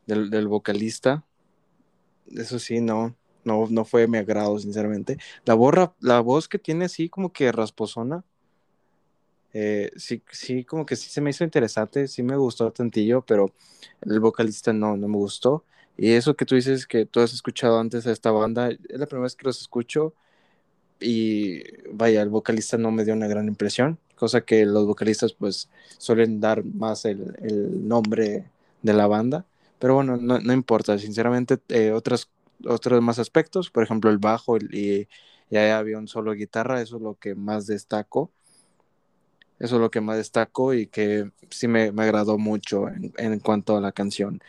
del, 0.06 0.48
vocalista. 0.48 1.26
Eso 2.32 2.60
sí, 2.60 2.82
no, 2.82 3.16
no, 3.44 3.68
no 3.70 3.86
fue 3.86 4.08
mi 4.08 4.18
agrado, 4.18 4.60
sinceramente. 4.60 5.18
La, 5.46 5.54
borra, 5.54 5.94
la 6.00 6.20
voz 6.22 6.48
que 6.48 6.60
tiene 6.60 6.86
así 6.86 7.10
como 7.10 7.32
que 7.32 7.52
rasposona, 7.52 8.24
eh, 9.54 9.92
sí, 9.98 10.24
sí, 10.32 10.64
como 10.64 10.86
que 10.86 10.96
sí 10.96 11.10
se 11.10 11.22
me 11.22 11.30
hizo 11.30 11.44
interesante, 11.44 12.08
sí 12.08 12.24
me 12.24 12.38
gustó 12.38 12.72
tantillo, 12.72 13.22
pero 13.22 13.54
el 14.02 14.20
vocalista 14.20 14.74
no, 14.74 14.96
no 14.98 15.08
me 15.08 15.18
gustó. 15.18 15.66
Y 15.98 16.12
eso 16.14 16.36
que 16.36 16.46
tú 16.46 16.56
dices 16.56 16.88
que 16.88 17.06
tú 17.06 17.20
has 17.20 17.34
escuchado 17.34 17.80
antes 17.80 18.08
a 18.08 18.12
esta 18.12 18.32
banda, 18.32 18.70
es 18.72 18.80
la 19.00 19.06
primera 19.06 19.24
vez 19.24 19.36
que 19.36 19.46
los 19.46 19.62
escucho 19.62 20.14
y 21.02 21.64
vaya, 21.92 22.22
el 22.22 22.30
vocalista 22.30 22.78
no 22.78 22.92
me 22.92 23.04
dio 23.04 23.14
una 23.14 23.28
gran 23.28 23.48
impresión 23.48 24.00
cosa 24.22 24.42
que 24.42 24.68
los 24.68 24.86
vocalistas 24.86 25.34
pues 25.34 25.68
suelen 25.98 26.40
dar 26.40 26.64
más 26.64 27.06
el, 27.06 27.36
el 27.42 27.88
nombre 27.88 28.46
de 28.84 28.94
la 28.94 29.08
banda, 29.08 29.48
pero 29.80 29.96
bueno, 29.96 30.16
no, 30.16 30.40
no 30.40 30.54
importa, 30.54 31.00
sinceramente 31.00 31.58
eh, 31.70 31.92
otras, 31.92 32.30
otros 32.68 33.02
más 33.02 33.18
aspectos, 33.18 33.72
por 33.72 33.82
ejemplo 33.84 34.12
el 34.12 34.20
bajo 34.20 34.58
y, 34.60 35.08
ahí 35.50 35.70
había 35.72 35.98
un 35.98 36.08
solo 36.08 36.34
guitarra, 36.34 36.82
eso 36.82 36.98
es 36.98 37.02
lo 37.02 37.16
que 37.16 37.34
más 37.34 37.66
destaco, 37.66 38.30
eso 39.58 39.76
es 39.78 39.82
lo 39.82 39.90
que 39.90 40.02
más 40.02 40.18
destaco 40.18 40.76
y 40.76 40.86
que 40.86 41.32
sí 41.50 41.68
me, 41.68 41.92
me 41.92 42.04
agradó 42.04 42.38
mucho 42.38 42.90
en, 42.90 43.12
en 43.18 43.40
cuanto 43.40 43.76
a 43.76 43.82
la 43.82 43.92
canción, 43.92 44.40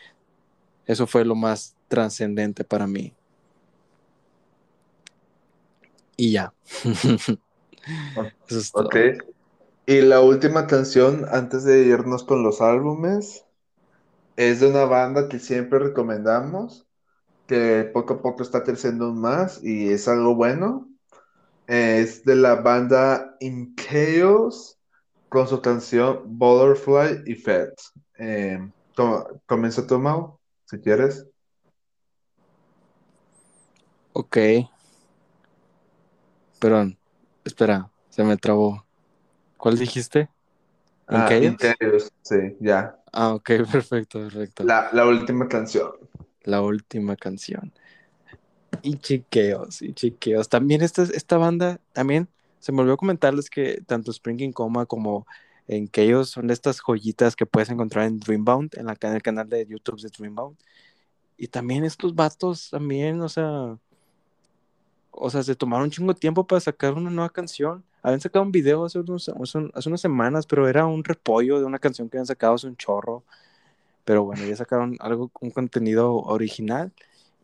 eso 0.84 1.06
fue 1.06 1.24
lo 1.24 1.34
más 1.34 1.76
trascendente 1.88 2.62
para 2.62 2.86
mí. 2.86 3.14
Y 6.22 6.30
ya. 6.30 6.54
Eso 6.84 7.38
es 8.48 8.70
todo. 8.70 8.86
Okay. 8.86 9.18
Y 9.86 10.02
la 10.02 10.20
última 10.20 10.68
canción, 10.68 11.26
antes 11.32 11.64
de 11.64 11.82
irnos 11.82 12.22
con 12.22 12.44
los 12.44 12.60
álbumes, 12.60 13.44
es 14.36 14.60
de 14.60 14.68
una 14.70 14.84
banda 14.84 15.28
que 15.28 15.40
siempre 15.40 15.80
recomendamos, 15.80 16.86
que 17.48 17.90
poco 17.92 18.14
a 18.14 18.22
poco 18.22 18.44
está 18.44 18.62
creciendo 18.62 19.12
más 19.12 19.64
y 19.64 19.90
es 19.90 20.06
algo 20.06 20.36
bueno. 20.36 20.88
Es 21.66 22.24
de 22.24 22.36
la 22.36 22.54
banda 22.54 23.34
In 23.40 23.74
Chaos 23.74 24.78
con 25.28 25.48
su 25.48 25.60
canción 25.60 26.22
Butterfly 26.24 27.24
Effect. 27.26 27.80
Eh, 28.16 28.60
comienza 29.46 29.84
tu 29.88 30.38
si 30.66 30.78
quieres. 30.78 31.26
Ok. 34.12 34.36
Perdón, 36.62 36.96
espera, 37.44 37.90
se 38.08 38.22
me 38.22 38.36
trabó. 38.36 38.86
¿Cuál 39.56 39.76
dijiste? 39.76 40.28
Ah, 41.08 41.28
sí, 42.22 42.36
ya. 42.60 43.00
Ah, 43.12 43.34
ok, 43.34 43.46
perfecto, 43.72 44.20
perfecto. 44.20 44.62
La, 44.62 45.04
última 45.04 45.48
canción. 45.48 45.90
La 46.44 46.62
última 46.62 47.16
canción. 47.16 47.72
Y 48.80 48.96
chiqueos, 48.98 49.82
y 49.82 49.92
chiqueos. 49.92 50.48
También 50.48 50.82
esta, 50.82 51.02
esta 51.02 51.36
banda, 51.36 51.80
también 51.92 52.28
se 52.60 52.70
me 52.70 52.82
olvidó 52.82 52.96
comentarles 52.96 53.50
que 53.50 53.82
tanto 53.84 54.12
Spring 54.12 54.42
in 54.42 54.52
Coma 54.52 54.86
como 54.86 55.26
en 55.66 55.88
Chaos 55.88 56.30
son 56.30 56.46
de 56.46 56.54
estas 56.54 56.80
joyitas 56.80 57.34
que 57.34 57.44
puedes 57.44 57.70
encontrar 57.70 58.06
en 58.06 58.20
Dreambound, 58.20 58.78
en, 58.78 58.86
la, 58.86 58.96
en 59.00 59.14
el 59.14 59.22
canal 59.22 59.48
de 59.48 59.66
YouTube 59.66 60.00
de 60.00 60.10
Dreambound. 60.16 60.56
Y 61.36 61.48
también 61.48 61.82
estos 61.82 62.14
vatos, 62.14 62.70
también, 62.70 63.20
o 63.20 63.28
sea, 63.28 63.76
o 65.12 65.30
sea, 65.30 65.42
se 65.42 65.54
tomaron 65.54 65.84
un 65.84 65.90
chingo 65.90 66.12
de 66.12 66.20
tiempo 66.20 66.46
para 66.46 66.60
sacar 66.60 66.94
una 66.94 67.10
nueva 67.10 67.30
canción. 67.30 67.84
Habían 68.02 68.20
sacado 68.20 68.44
un 68.44 68.52
video 68.52 68.84
hace, 68.84 68.98
hace 68.98 69.88
unas 69.88 70.00
semanas, 70.00 70.46
pero 70.46 70.68
era 70.68 70.86
un 70.86 71.04
repollo 71.04 71.60
de 71.60 71.66
una 71.66 71.78
canción 71.78 72.08
que 72.08 72.16
habían 72.16 72.26
sacado 72.26 72.54
hace 72.54 72.66
un 72.66 72.76
chorro. 72.76 73.24
Pero 74.04 74.24
bueno, 74.24 74.44
ya 74.46 74.56
sacaron 74.56 74.96
algo, 75.00 75.30
un 75.40 75.50
contenido 75.50 76.16
original. 76.16 76.92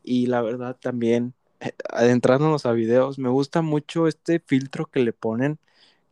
Y 0.05 0.27
la 0.27 0.43
verdad 0.43 0.77
también, 0.81 1.35
eh, 1.61 1.73
adentrándonos 1.90 2.66
a 2.66 2.73
videos, 2.73 3.19
me 3.19 3.28
gusta 3.31 3.62
mucho 3.62 4.09
este 4.09 4.40
filtro 4.40 4.86
que 4.86 5.01
le 5.01 5.12
ponen, 5.12 5.59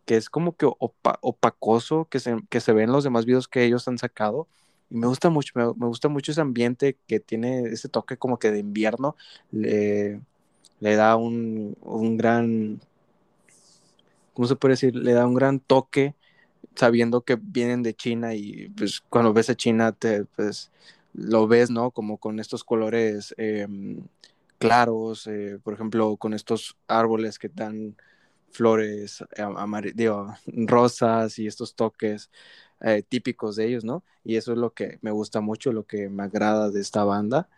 que 0.07 0.17
es 0.17 0.31
como 0.31 0.57
que 0.57 0.67
opacoso, 0.69 2.07
que 2.11 2.21
se, 2.21 2.37
que 2.51 2.61
se 2.61 2.73
ve 2.73 2.85
en 2.85 2.93
los 2.93 3.05
demás 3.05 3.27
videos 3.27 3.49
que 3.49 3.65
ellos 3.65 3.89
han 3.89 3.99
sacado. 3.99 4.49
Y 4.91 4.97
me 4.97 5.07
gusta 5.09 5.31
mucho, 5.31 5.53
me, 5.57 5.67
gusta 5.89 6.09
mucho 6.09 6.33
ese 6.33 6.41
ambiente 6.41 6.99
que 7.09 7.21
tiene 7.21 7.63
ese 7.65 7.89
toque 7.89 8.17
como 8.19 8.39
que 8.39 8.53
de 8.53 8.61
invierno. 8.61 9.17
Le 10.81 10.97
da 10.97 11.17
un, 11.17 11.77
un 11.83 12.17
gran, 12.17 12.81
¿cómo 14.35 14.49
se 14.49 14.57
puede 14.57 14.73
decir? 14.73 14.95
Le 14.97 15.13
da 15.13 15.27
un 15.27 15.35
gran 15.35 15.61
toque 15.61 16.15
sabiendo 16.77 17.23
que 17.23 17.37
vienen 17.41 17.83
de 17.83 17.95
China 17.95 18.35
y 18.35 18.71
pues 18.71 19.03
cuando 19.11 19.33
ves 19.35 19.51
a 19.51 19.57
China 19.57 19.93
te, 19.93 20.25
pues 20.27 20.73
lo 21.15 21.49
ves, 21.49 21.71
¿no? 21.71 21.91
Como 21.93 22.19
con 22.19 22.41
estos 22.41 22.65
colores 22.65 23.35
em, 23.39 24.03
claros, 24.59 25.27
eh, 25.29 25.59
por 25.65 25.75
ejemplo, 25.75 26.17
con 26.19 26.35
estos 26.35 26.77
árboles 26.89 27.39
que 27.39 27.49
dan 27.51 27.97
flores 28.53 29.25
digo, 29.95 30.35
rosas 30.47 31.39
y 31.39 31.47
estos 31.47 31.75
toques 31.75 32.31
eh, 32.81 33.03
típicos 33.09 33.57
de 33.57 33.67
ellos, 33.67 33.85
¿no? 33.85 34.05
Y 34.25 34.37
eso 34.37 34.53
es 34.53 34.59
lo 34.59 34.73
que 34.75 34.99
me 35.03 35.11
gusta 35.13 35.41
mucho, 35.41 35.73
lo 35.73 35.87
que 35.87 36.09
me 36.09 36.25
agrada 36.25 36.71
de 36.71 36.81
esta 36.81 37.05
banda. 37.05 37.49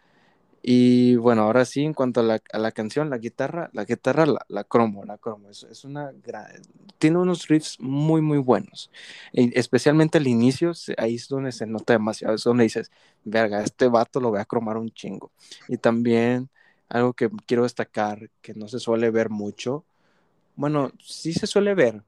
Y 0.63 1.17
bueno, 1.17 1.43
ahora 1.43 1.65
sí, 1.65 1.85
en 1.85 1.95
cuanto 1.95 2.21
a 2.21 2.23
la, 2.25 2.41
a 2.53 2.59
la 2.59 2.73
canción, 2.73 3.11
la 3.11 3.19
guitarra, 3.19 3.71
la 3.73 3.85
guitarra, 3.85 4.27
la, 4.27 4.45
la 4.49 4.65
cromo, 4.65 5.05
la 5.05 5.19
cromo, 5.19 5.51
es, 5.51 5.63
es 5.65 5.85
una 5.85 6.13
tiene 6.99 7.19
unos 7.19 7.49
riffs 7.49 7.79
muy, 7.81 8.21
muy 8.21 8.39
buenos. 8.39 8.91
especialmente 9.33 10.19
al 10.19 10.27
inicio, 10.27 10.73
ahí 10.99 11.15
es 11.15 11.29
donde 11.29 11.53
se 11.53 11.67
nota 11.67 11.93
demasiado, 11.95 12.35
es 12.35 12.45
donde 12.45 12.65
dices, 12.65 12.91
verga, 13.25 13.63
este 13.63 13.89
vato 13.89 14.21
lo 14.21 14.31
voy 14.31 14.41
a 14.41 14.45
cromar 14.45 14.77
un 14.77 14.91
chingo. 14.91 15.31
Y 15.69 15.79
también 15.79 16.49
algo 16.89 17.13
que 17.13 17.31
quiero 17.47 17.63
destacar, 17.65 18.31
que 18.43 18.55
no 18.55 18.69
se 18.69 18.81
suele 18.81 19.11
ver 19.11 19.31
mucho, 19.31 19.85
bueno, 20.57 20.91
sí 21.03 21.33
se 21.33 21.47
suele 21.47 21.75
ver, 21.75 22.03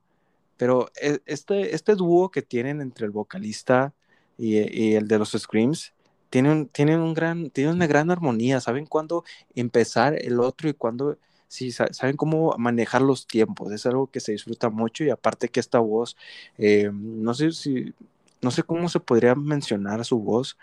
pero 0.56 0.90
e, 1.00 1.20
este, 1.26 1.74
este 1.74 1.94
dúo 1.94 2.30
que 2.30 2.42
tienen 2.42 2.80
entre 2.80 3.06
el 3.06 3.12
vocalista 3.12 3.94
y, 4.38 4.58
y 4.58 4.94
el 4.94 5.06
de 5.08 5.18
los 5.18 5.32
Screams, 5.32 5.92
tienen, 6.30 6.68
tienen, 6.68 7.00
un 7.00 7.14
gran, 7.14 7.50
tienen 7.50 7.74
una 7.74 7.86
gran 7.86 8.10
armonía, 8.10 8.60
saben 8.60 8.86
cuándo 8.86 9.24
empezar 9.54 10.14
el 10.14 10.40
otro 10.40 10.68
y 10.68 10.74
cuándo, 10.74 11.18
sí, 11.48 11.72
saben 11.72 12.16
cómo 12.16 12.54
manejar 12.58 13.02
los 13.02 13.26
tiempos, 13.26 13.72
es 13.72 13.86
algo 13.86 14.08
que 14.10 14.20
se 14.20 14.32
disfruta 14.32 14.70
mucho 14.70 15.04
y 15.04 15.10
aparte 15.10 15.48
que 15.48 15.60
esta 15.60 15.80
voz, 15.80 16.16
eh, 16.58 16.90
no 16.92 17.34
sé 17.34 17.52
si, 17.52 17.94
no 18.42 18.50
sé 18.50 18.62
cómo 18.62 18.88
se 18.88 19.00
podría 19.00 19.34
mencionar 19.34 20.04
su 20.04 20.20
voz, 20.20 20.56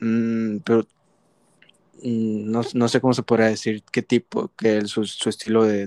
mm, 0.00 0.58
pero 0.58 0.86
mm, 2.02 2.50
no, 2.50 2.62
no, 2.74 2.88
sé 2.88 3.00
cómo 3.00 3.14
se 3.14 3.22
podría 3.22 3.46
decir 3.48 3.82
qué 3.92 4.02
tipo, 4.02 4.48
que 4.56 4.82
su, 4.86 5.02
estilo 5.28 5.64
de, 5.64 5.86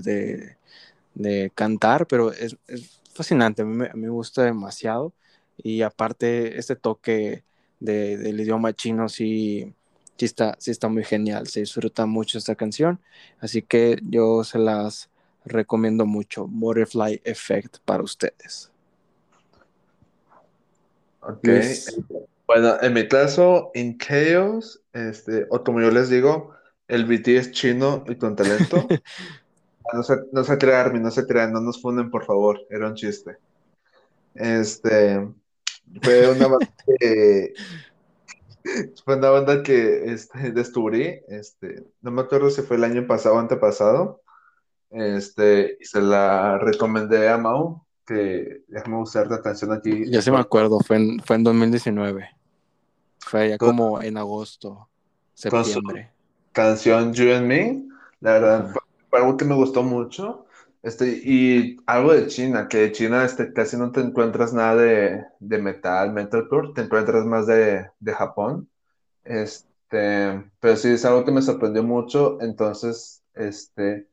de, 1.14 1.50
cantar, 1.54 2.06
pero 2.06 2.32
es, 2.32 2.56
es 2.68 3.00
fascinante, 3.14 3.62
a 3.62 3.64
mí 3.64 3.86
me 3.94 4.08
gusta 4.10 4.42
demasiado 4.44 5.14
y 5.56 5.82
aparte 5.82 6.58
este 6.58 6.76
toque 6.76 7.44
del 7.82 8.40
idioma 8.40 8.72
chino 8.72 9.08
sí, 9.08 9.72
sí, 10.16 10.24
está, 10.24 10.56
sí 10.58 10.70
está 10.70 10.88
muy 10.88 11.04
genial, 11.04 11.46
se 11.46 11.60
disfruta 11.60 12.06
mucho 12.06 12.38
esta 12.38 12.54
canción, 12.54 13.00
así 13.40 13.62
que 13.62 13.98
yo 14.02 14.44
se 14.44 14.58
las 14.58 15.10
recomiendo 15.44 16.06
mucho, 16.06 16.46
Butterfly 16.46 17.20
Effect 17.24 17.78
para 17.84 18.02
ustedes. 18.02 18.70
Ok, 21.20 21.48
bueno, 22.46 22.76
en 22.82 22.92
mi 22.92 23.08
caso, 23.08 23.70
In 23.74 23.96
Chaos, 23.98 24.82
este, 24.92 25.46
o 25.50 25.62
como 25.62 25.80
yo 25.80 25.90
les 25.90 26.10
digo, 26.10 26.52
el 26.88 27.06
BT 27.06 27.28
es 27.28 27.52
chino 27.52 28.04
y 28.08 28.16
con 28.16 28.36
talento. 28.36 28.86
no 29.94 30.02
se, 30.02 30.16
no 30.32 30.44
se 30.44 30.58
crean, 30.58 31.02
no 31.02 31.10
se 31.10 31.26
crean, 31.26 31.52
no 31.52 31.60
nos 31.60 31.80
funden, 31.80 32.10
por 32.10 32.24
favor, 32.24 32.60
era 32.70 32.88
un 32.88 32.94
chiste. 32.94 33.38
Este, 34.34 35.26
fue 36.00 36.30
una 36.30 36.46
banda 36.46 36.68
que, 36.86 37.54
fue 39.04 39.16
una 39.16 39.30
banda 39.30 39.62
que 39.62 40.12
este, 40.12 40.52
descubrí, 40.52 41.20
este, 41.28 41.84
no 42.00 42.10
me 42.10 42.22
acuerdo 42.22 42.50
si 42.50 42.62
fue 42.62 42.76
el 42.76 42.84
año 42.84 43.06
pasado 43.06 43.36
o 43.36 43.38
antepasado, 43.38 44.22
este, 44.90 45.78
y 45.80 45.84
se 45.84 46.00
la 46.00 46.58
recomendé 46.58 47.28
a 47.28 47.38
Mau, 47.38 47.84
que 48.06 48.62
déjame 48.68 48.98
usar 48.98 49.28
la 49.28 49.40
canción 49.40 49.72
aquí. 49.72 50.10
Ya 50.10 50.22
se 50.22 50.30
me 50.30 50.38
acuerdo, 50.38 50.80
fue 50.80 50.96
en, 50.96 51.20
fue 51.20 51.36
en 51.36 51.44
2019, 51.44 52.28
fue 53.18 53.50
ya 53.50 53.58
como 53.58 54.00
en 54.00 54.16
agosto, 54.16 54.88
septiembre. 55.34 56.10
Canción 56.52 57.14
You 57.14 57.32
and 57.32 57.46
Me, 57.46 57.82
la 58.20 58.32
verdad, 58.32 58.74
fue 59.08 59.18
algo 59.18 59.36
que 59.36 59.44
me 59.44 59.54
gustó 59.54 59.82
mucho. 59.82 60.46
Este, 60.82 61.06
y 61.24 61.76
algo 61.86 62.12
de 62.12 62.26
China, 62.26 62.66
que 62.68 62.78
de 62.78 62.92
China 62.92 63.24
este, 63.24 63.52
casi 63.52 63.76
no 63.76 63.92
te 63.92 64.00
encuentras 64.00 64.52
nada 64.52 64.76
de, 64.76 65.24
de 65.38 65.58
metal, 65.58 66.12
metalcore, 66.12 66.72
te 66.74 66.82
encuentras 66.82 67.24
más 67.24 67.46
de, 67.46 67.88
de 68.00 68.12
Japón. 68.12 68.68
Este, 69.24 70.44
pero 70.60 70.76
sí 70.76 70.88
es 70.88 71.04
algo 71.04 71.24
que 71.24 71.32
me 71.32 71.42
sorprendió 71.42 71.84
mucho. 71.84 72.40
Entonces, 72.40 73.22
este, 73.34 74.08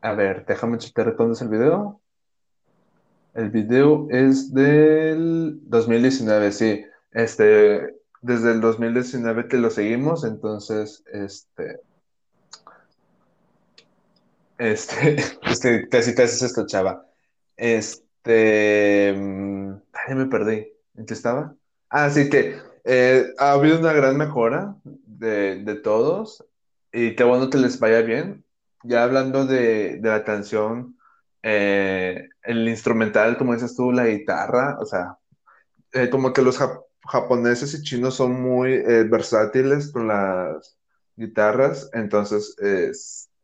a 0.00 0.12
ver, 0.14 0.44
déjame 0.46 0.78
checar 0.78 1.16
cuándo 1.16 1.34
es 1.34 1.42
el 1.42 1.48
video. 1.48 2.00
El 3.34 3.50
video 3.50 4.06
es 4.10 4.52
del 4.52 5.60
2019, 5.68 6.52
sí. 6.52 6.84
Este, 7.12 7.94
desde 8.22 8.52
el 8.52 8.60
2019 8.60 9.48
que 9.48 9.56
lo 9.56 9.70
seguimos, 9.70 10.24
entonces, 10.24 11.02
este, 11.12 11.80
este, 14.60 15.16
este, 15.42 15.88
casi 15.88 16.14
casi 16.14 16.36
se 16.36 16.46
escuchaba. 16.46 17.06
Este, 17.56 19.14
mm, 19.16 19.72
ay, 19.92 20.14
me 20.14 20.26
perdí. 20.26 20.68
¿En 20.94 21.06
qué 21.06 21.14
estaba? 21.14 21.54
Ah, 21.88 22.10
sí 22.10 22.28
que 22.28 22.58
eh, 22.84 23.26
ha 23.38 23.52
habido 23.52 23.78
una 23.78 23.92
gran 23.92 24.16
mejora 24.16 24.76
de, 24.84 25.64
de, 25.64 25.74
todos 25.76 26.44
y 26.92 27.16
qué 27.16 27.24
bueno 27.24 27.50
que 27.50 27.58
les 27.58 27.80
vaya 27.80 28.02
bien. 28.02 28.44
Ya 28.82 29.04
hablando 29.04 29.46
de, 29.46 29.98
de 29.98 30.08
la 30.08 30.24
canción, 30.24 30.96
eh, 31.42 32.28
el 32.42 32.68
instrumental, 32.68 33.38
como 33.38 33.54
dices 33.54 33.76
tú, 33.76 33.92
la 33.92 34.06
guitarra, 34.06 34.78
o 34.80 34.86
sea, 34.86 35.18
eh, 35.92 36.10
como 36.10 36.32
que 36.32 36.42
los 36.42 36.58
japoneses 37.04 37.74
y 37.74 37.82
chinos 37.82 38.14
son 38.16 38.40
muy 38.40 38.78
versátiles 39.08 39.90
con 39.92 40.08
las 40.08 40.78
guitarras, 41.16 41.90
entonces 41.92 42.56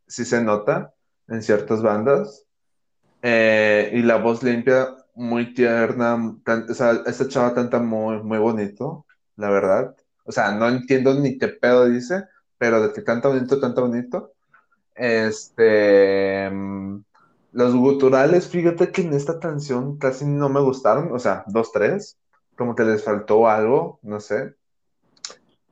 sí 0.06 0.24
se 0.24 0.42
nota 0.42 0.94
en 1.28 1.42
ciertas 1.42 1.82
bandas. 1.82 2.44
Eh, 3.22 3.90
y 3.94 4.02
la 4.02 4.16
voz 4.16 4.42
limpia, 4.42 4.96
muy 5.14 5.54
tierna. 5.54 6.14
o 6.68 6.74
sea, 6.74 7.02
esta 7.06 7.28
chava 7.28 7.54
canta 7.54 7.78
muy, 7.80 8.22
muy 8.22 8.38
bonito, 8.38 9.06
la 9.36 9.50
verdad. 9.50 9.96
O 10.24 10.32
sea, 10.32 10.52
no 10.52 10.68
entiendo 10.68 11.14
ni 11.14 11.38
qué 11.38 11.48
pedo 11.48 11.86
dice, 11.86 12.24
pero 12.58 12.82
de 12.82 12.92
que 12.92 13.04
canta 13.04 13.28
bonito, 13.28 13.60
canta 13.60 13.80
bonito. 13.80 14.32
Este. 14.94 16.50
Mm, 16.50 17.02
los 17.52 17.74
guturales, 17.74 18.48
fíjate 18.48 18.92
que 18.92 19.02
en 19.02 19.14
esta 19.14 19.40
canción 19.40 19.96
casi 19.98 20.26
no 20.26 20.50
me 20.50 20.60
gustaron, 20.60 21.10
o 21.12 21.18
sea, 21.18 21.42
dos, 21.46 21.72
tres, 21.72 22.18
como 22.56 22.74
que 22.74 22.84
les 22.84 23.02
faltó 23.02 23.48
algo, 23.48 23.98
no 24.02 24.20
sé. 24.20 24.54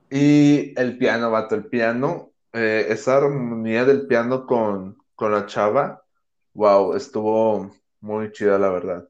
Y 0.09 0.73
el 0.79 0.97
piano, 0.97 1.29
vato, 1.31 1.55
el 1.55 1.65
piano, 1.65 2.31
eh, 2.53 2.87
esa 2.89 3.17
armonía 3.17 3.85
del 3.85 4.07
piano 4.07 4.47
con, 4.47 4.97
con 5.15 5.31
la 5.31 5.45
chava, 5.45 6.03
wow, 6.53 6.93
estuvo 6.93 7.71
muy 8.01 8.31
chida, 8.31 8.59
la 8.59 8.69
verdad. 8.69 9.09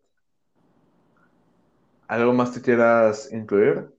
¿Algo 2.07 2.33
más 2.33 2.53
te 2.53 2.61
quieras 2.61 3.31
incluir? 3.31 3.91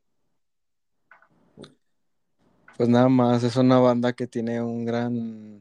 Pues 2.76 2.88
nada 2.88 3.08
más, 3.08 3.42
es 3.42 3.56
una 3.56 3.78
banda 3.78 4.12
que 4.12 4.26
tiene 4.26 4.62
un 4.62 4.84
gran 4.84 5.60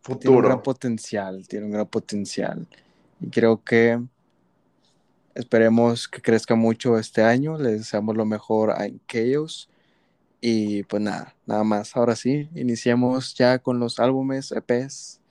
futuro. 0.00 0.18
Tiene 0.18 0.36
un 0.36 0.42
gran 0.42 0.62
potencial, 0.62 1.46
tiene 1.46 1.66
un 1.66 1.72
gran 1.72 1.86
potencial. 1.86 2.66
Y 3.20 3.30
creo 3.30 3.62
que 3.62 4.02
esperemos 5.34 6.08
que 6.08 6.20
crezca 6.20 6.56
mucho 6.56 6.98
este 6.98 7.22
año. 7.22 7.58
Les 7.58 7.78
deseamos 7.78 8.16
lo 8.16 8.24
mejor 8.24 8.70
a 8.70 8.88
Chaos. 9.06 9.68
Y 10.40 10.82
pues 10.84 11.00
nada, 11.00 11.36
nada 11.46 11.62
más. 11.62 11.96
Ahora 11.96 12.16
sí, 12.16 12.48
iniciamos 12.54 13.34
ya 13.34 13.60
con 13.60 13.78
los 13.78 14.00
álbumes, 14.00 14.50
EPs 14.50 15.21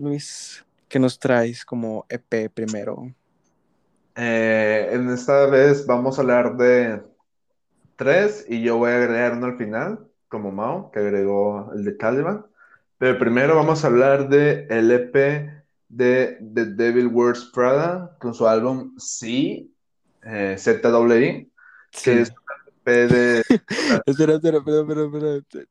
Luis, 0.00 0.64
¿qué 0.88 0.98
nos 0.98 1.18
traes 1.18 1.62
como 1.62 2.06
EP 2.08 2.50
primero? 2.50 3.14
Eh, 4.16 4.88
en 4.92 5.10
esta 5.10 5.44
vez 5.44 5.84
vamos 5.86 6.18
a 6.18 6.22
hablar 6.22 6.56
de 6.56 7.02
tres 7.96 8.46
y 8.48 8.62
yo 8.62 8.78
voy 8.78 8.92
a 8.92 8.96
agregar 8.96 9.34
uno 9.34 9.46
al 9.46 9.58
final, 9.58 10.08
como 10.28 10.52
Mao, 10.52 10.90
que 10.90 11.00
agregó 11.00 11.70
el 11.74 11.84
de 11.84 11.98
Caliban. 11.98 12.46
Pero 12.96 13.18
primero 13.18 13.54
vamos 13.54 13.84
a 13.84 13.88
hablar 13.88 14.30
de 14.30 14.66
el 14.70 14.90
EP 14.90 15.14
de 15.90 16.38
The 16.54 16.64
Devil 16.64 17.08
Wears 17.08 17.50
Prada 17.52 18.16
con 18.18 18.32
su 18.32 18.48
álbum 18.48 18.96
C, 18.98 19.66
eh, 20.22 20.56
ZWI, 20.58 21.52
que 22.02 22.20
es 22.22 22.30
un 22.30 22.36
EP 22.68 23.10
de... 23.10 23.40
espera, 24.06 24.34
espera, 24.36 24.58
espera, 24.58 24.80
espera, 24.80 25.64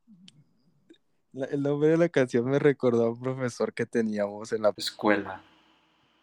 el 1.33 1.61
nombre 1.61 1.89
de 1.89 1.97
la 1.97 2.09
canción 2.09 2.45
me 2.45 2.59
recordó 2.59 3.05
a 3.05 3.11
un 3.11 3.19
profesor 3.19 3.73
que 3.73 3.85
teníamos 3.85 4.51
en 4.51 4.63
la 4.63 4.73
escuela. 4.75 5.43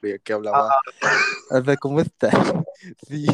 que 0.00 0.32
hablaba. 0.32 0.74
Alda, 1.50 1.76
¿cómo 1.76 2.00
estás? 2.00 2.34
Sí. 3.08 3.26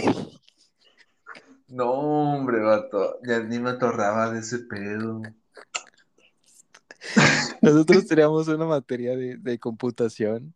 No, 1.69 1.91
hombre, 1.91 2.61
vato. 2.61 3.19
Ya 3.27 3.41
ni 3.41 3.59
me 3.59 3.71
atorraba 3.71 4.31
de 4.31 4.41
ese 4.41 4.59
pedo. 4.61 5.23
Nosotros 7.61 8.07
teníamos 8.07 8.47
una 8.49 8.67
materia 8.67 9.17
de, 9.17 9.37
de 9.37 9.59
computación 9.59 10.55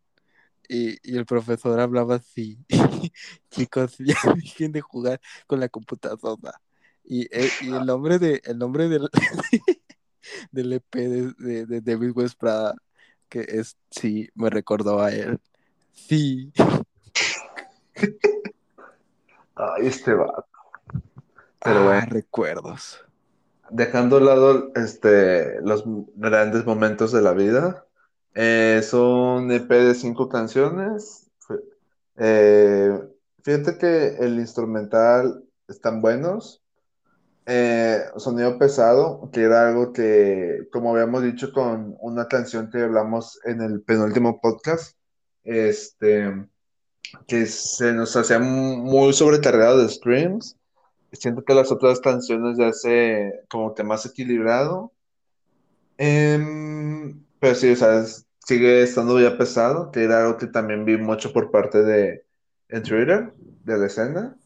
y, 0.69 0.97
y, 1.03 1.17
el 1.17 1.25
profesor 1.25 1.79
hablaba 1.79 2.15
así. 2.15 2.57
Chicos, 3.49 3.97
ya 3.99 4.15
dejen 4.35 4.71
de 4.71 4.81
jugar 4.81 5.19
con 5.47 5.59
la 5.59 5.69
computadora. 5.69 6.61
Y, 7.03 7.23
eh, 7.31 7.49
y 7.61 7.73
el 7.73 7.85
nombre 7.85 8.19
de 8.19 8.41
el 8.45 8.57
nombre 8.57 8.89
del, 8.89 9.09
del 10.51 10.73
EP 10.73 10.95
de, 10.95 11.33
de, 11.37 11.65
de 11.65 11.81
David 11.81 12.11
West 12.15 12.39
Prada, 12.39 12.75
que 13.29 13.41
es 13.47 13.77
sí, 13.89 14.29
me 14.35 14.49
recordó 14.49 15.01
a 15.01 15.11
él. 15.11 15.39
Sí. 15.93 16.51
Ay, 19.55 19.87
este 19.87 20.13
vato. 20.13 20.45
Pero 21.63 21.79
ah, 21.79 21.83
bueno. 21.83 22.07
recuerdos. 22.09 23.03
Dejando 23.69 24.17
a 24.17 24.21
lado 24.21 24.71
este, 24.75 25.59
los 25.61 25.83
grandes 26.15 26.65
momentos 26.65 27.11
de 27.11 27.21
la 27.21 27.33
vida, 27.33 27.85
eh, 28.35 28.77
es 28.79 28.93
un 28.93 29.51
EP 29.51 29.67
de 29.67 29.95
cinco 29.95 30.29
canciones. 30.29 31.29
Eh, 32.17 32.99
fíjate 33.43 33.77
que 33.77 34.15
el 34.19 34.39
instrumental 34.39 35.43
están 35.67 36.01
buenos. 36.01 36.63
Eh, 37.49 38.03
sonido 38.17 38.57
pesado, 38.59 39.29
que 39.31 39.43
era 39.43 39.69
algo 39.69 39.93
que, 39.93 40.67
como 40.69 40.91
habíamos 40.91 41.23
dicho 41.23 41.53
con 41.53 41.95
una 42.01 42.27
canción 42.27 42.69
que 42.69 42.81
hablamos 42.81 43.39
en 43.45 43.61
el 43.61 43.81
penúltimo 43.81 44.41
podcast, 44.41 44.97
este, 45.45 46.45
que 47.25 47.45
se 47.45 47.93
nos 47.93 48.15
hacía 48.17 48.39
muy 48.39 49.13
sobrecargado 49.13 49.81
de 49.81 49.87
streams. 49.87 50.57
Siento 51.13 51.45
que 51.45 51.53
las 51.53 51.71
otras 51.71 52.01
canciones 52.01 52.57
ya 52.57 52.73
se 52.73 53.31
como 53.49 53.73
que 53.73 53.83
más 53.83 54.05
equilibrado. 54.05 54.91
Em, 55.97 57.23
pero 57.39 57.55
sí, 57.55 57.71
o 57.71 57.75
sea, 57.77 58.03
sigue 58.45 58.83
estando 58.83 59.19
ya 59.21 59.37
pesado, 59.37 59.91
que 59.91 60.03
era 60.03 60.23
algo 60.25 60.37
que 60.37 60.47
también 60.47 60.83
vi 60.83 60.97
mucho 60.97 61.31
por 61.31 61.49
parte 61.49 61.81
de 61.83 62.25
en 62.67 62.83
Twitter, 62.83 63.33
de 63.63 63.77
la 63.77 63.85
escena. 63.87 64.37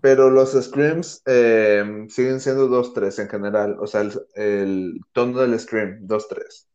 Pero 0.00 0.30
los 0.30 0.52
screams 0.52 1.22
em, 1.26 2.08
siguen 2.08 2.40
siendo 2.40 2.68
2-3 2.68 3.18
en 3.20 3.28
general. 3.28 3.76
O 3.78 3.86
sea, 3.86 4.08
el, 4.34 5.00
tono 5.12 5.40
del 5.40 5.58
scream, 5.58 6.06
2-3. 6.06 6.66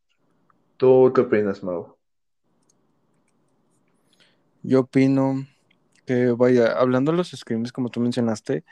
¿Tú 0.78 1.12
qué 1.14 1.22
opinas, 1.22 1.64
Mau? 1.64 1.98
Yo 4.62 4.82
opino 4.82 5.46
que, 6.06 6.32
vaya, 6.32 6.74
hablando 6.74 7.12
de 7.12 7.18
los 7.18 7.32
screams, 7.32 7.72
como 7.72 7.90
tú 7.90 8.00
mencionaste, 8.00 8.64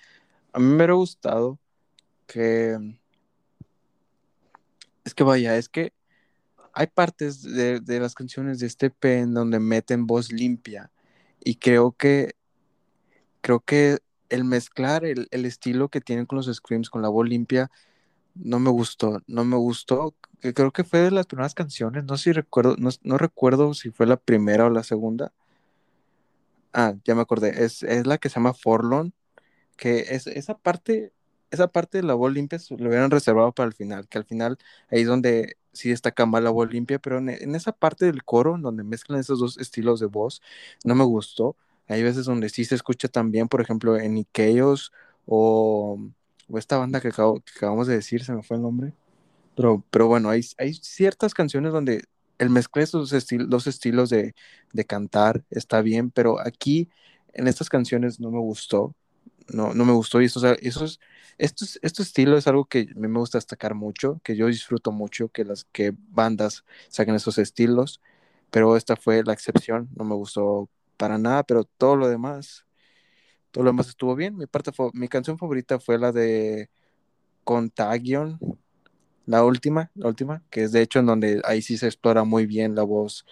a 0.54 0.60
mí 0.60 0.66
me 0.66 0.76
hubiera 0.76 0.94
gustado 0.94 1.60
que... 2.28 2.78
Es 5.04 5.14
que 5.14 5.24
vaya, 5.24 5.58
es 5.58 5.70
que 5.70 5.94
hay 6.74 6.88
partes 6.88 7.42
de, 7.42 7.80
de 7.80 8.00
las 8.00 8.16
canciones 8.16 8.60
de 8.60 8.68
este 8.68 8.90
P 8.90 9.20
en 9.20 9.34
donde 9.34 9.60
meten 9.60 10.08
voz 10.08 10.32
limpia 10.32 10.92
y 11.44 11.56
creo 11.56 11.92
que 11.92 12.36
creo 13.42 13.60
que 13.60 14.00
el 14.30 14.44
mezclar 14.44 15.06
el, 15.06 15.28
el, 15.32 15.46
estilo 15.46 15.90
que 15.90 16.02
tienen 16.02 16.26
con 16.26 16.38
los 16.38 16.54
screams 16.54 16.90
con 16.90 17.02
la 17.02 17.10
voz 17.10 17.28
limpia 17.28 17.72
no 18.36 18.60
me 18.60 18.70
gustó, 18.70 19.22
no 19.28 19.46
me 19.46 19.58
gustó, 19.58 20.16
creo 20.42 20.72
que 20.72 20.84
fue 20.84 21.00
de 21.00 21.12
las 21.12 21.26
primeras 21.26 21.54
canciones, 21.56 22.04
no 22.04 22.18
sé 22.18 22.26
si 22.26 22.32
recuerdo, 22.34 22.76
no, 22.78 22.90
no, 23.04 23.18
recuerdo 23.18 23.74
si 23.74 23.92
fue 23.92 24.06
la 24.08 24.18
primera 24.18 24.66
o 24.66 24.70
la 24.70 24.84
segunda. 24.84 25.34
Ah, 26.74 26.94
ya 27.06 27.16
me 27.16 27.22
acordé, 27.22 27.64
es, 27.64 27.84
es 27.84 28.06
la 28.06 28.18
que 28.18 28.30
se 28.30 28.36
llama 28.36 28.54
Forlon, 28.54 29.14
que 29.78 30.00
es, 30.10 30.28
esa 30.28 30.58
parte, 30.58 31.14
esa 31.52 31.68
parte 31.70 32.00
de 32.00 32.04
la 32.04 32.16
voz 32.16 32.34
limpia 32.34 32.60
lo 32.72 32.90
hubieran 32.90 33.12
reservado 33.12 33.54
para 33.54 33.68
el 33.68 33.74
final, 33.74 34.08
que 34.10 34.18
al 34.18 34.26
final 34.26 34.58
ahí 34.92 35.02
es 35.02 35.08
donde 35.08 35.58
sí 35.74 35.90
destaca 35.90 36.26
más 36.26 36.44
la 36.44 36.50
voz 36.52 36.72
limpia, 36.72 37.00
pero 37.00 37.20
en, 37.20 37.30
en 37.30 37.56
esa 37.56 37.72
parte 37.74 38.06
del 38.06 38.24
coro, 38.26 38.58
donde 38.60 38.84
mezclan 38.84 39.20
esos 39.20 39.40
dos 39.40 39.58
estilos 39.58 40.00
de 40.00 40.08
voz, 40.08 40.42
no 40.84 40.96
me 40.96 41.06
gustó. 41.06 41.56
Hay 41.88 42.03
veces 42.03 42.26
donde 42.26 42.49
sí 42.49 42.66
se 42.66 42.76
escucha 42.76 43.07
también, 43.07 43.48
por 43.48 43.62
ejemplo, 43.62 43.98
en 43.98 44.18
Ikeos 44.18 44.91
o, 45.26 45.99
o 46.49 46.57
esta 46.57 46.78
banda 46.78 47.02
que, 47.02 47.10
acabo, 47.10 47.41
que, 47.41 47.52
acabamos 47.57 47.88
de 47.88 47.95
decir, 47.95 48.24
se 48.24 48.34
me 48.34 48.44
fue 48.44 48.57
el 48.57 48.64
nombre. 48.64 48.94
Pero, 49.56 49.84
pero 49.91 50.07
bueno, 50.07 50.30
hay, 50.30 50.41
hay 50.57 50.74
ciertas 50.74 51.34
canciones 51.34 51.74
donde 51.74 52.03
el 52.40 52.49
mezclar 52.49 52.84
esos 52.84 53.14
estil 53.14 53.49
dos 53.49 53.68
estilos 53.68 54.10
de, 54.10 54.36
de, 54.74 54.86
cantar 54.86 55.44
está 55.49 55.82
bien, 55.82 56.12
pero 56.12 56.40
aquí 56.40 56.90
en 57.34 57.48
estas 57.48 57.70
canciones 57.70 58.20
no 58.20 58.32
me 58.32 58.40
gustó. 58.40 58.95
No, 59.48 59.74
no 59.76 59.86
me 59.86 59.94
gustó 59.94 60.22
y 60.22 60.26
eso, 60.26 60.40
o 60.40 60.41
sea, 60.41 60.53
eso 60.53 60.86
es, 60.86 60.99
esto, 61.38 61.66
este 61.84 62.02
estilo 62.02 62.38
es 62.38 62.48
algo 62.48 62.66
que 62.66 62.88
me 62.95 63.07
gusta 63.20 63.38
destacar 63.38 63.76
mucho, 63.76 64.20
que 64.24 64.36
yo 64.36 64.48
disfruto 64.48 64.91
mucho 64.91 65.30
que 65.30 65.45
las 65.45 65.66
que 65.66 65.94
bandas 66.10 66.64
saquen 66.90 67.16
esos 67.16 67.38
estilos, 67.38 68.02
pero 68.49 68.76
esta 68.76 68.95
fue 68.95 69.24
la 69.24 69.34
excepción, 69.34 69.90
no 69.95 70.03
me 70.03 70.16
gustó 70.16 70.70
para 70.98 71.18
nada, 71.18 71.44
pero 71.44 71.64
todo 71.66 71.96
lo 71.96 72.08
demás, 72.08 72.66
todo 73.52 73.64
lo 73.64 73.72
demás 73.72 73.90
estuvo 73.90 74.16
bien. 74.16 74.38
Mi, 74.38 74.48
parte 74.48 74.72
mi 74.94 75.08
canción 75.08 75.38
favorita 75.38 75.80
fue 75.80 75.98
la 76.00 76.12
de 76.12 76.70
Contagion, 77.44 78.40
la 79.26 79.44
última, 79.44 79.92
la 79.96 80.08
última, 80.10 80.44
que 80.50 80.64
es 80.64 80.72
de 80.72 80.82
hecho 80.82 81.00
en 81.00 81.08
donde 81.08 81.42
ahí 81.46 81.62
sí 81.62 81.78
se 81.78 81.88
explora 81.88 82.24
muy 82.24 82.46
bien 82.46 82.76
la 82.76 82.84
voz, 82.84 83.26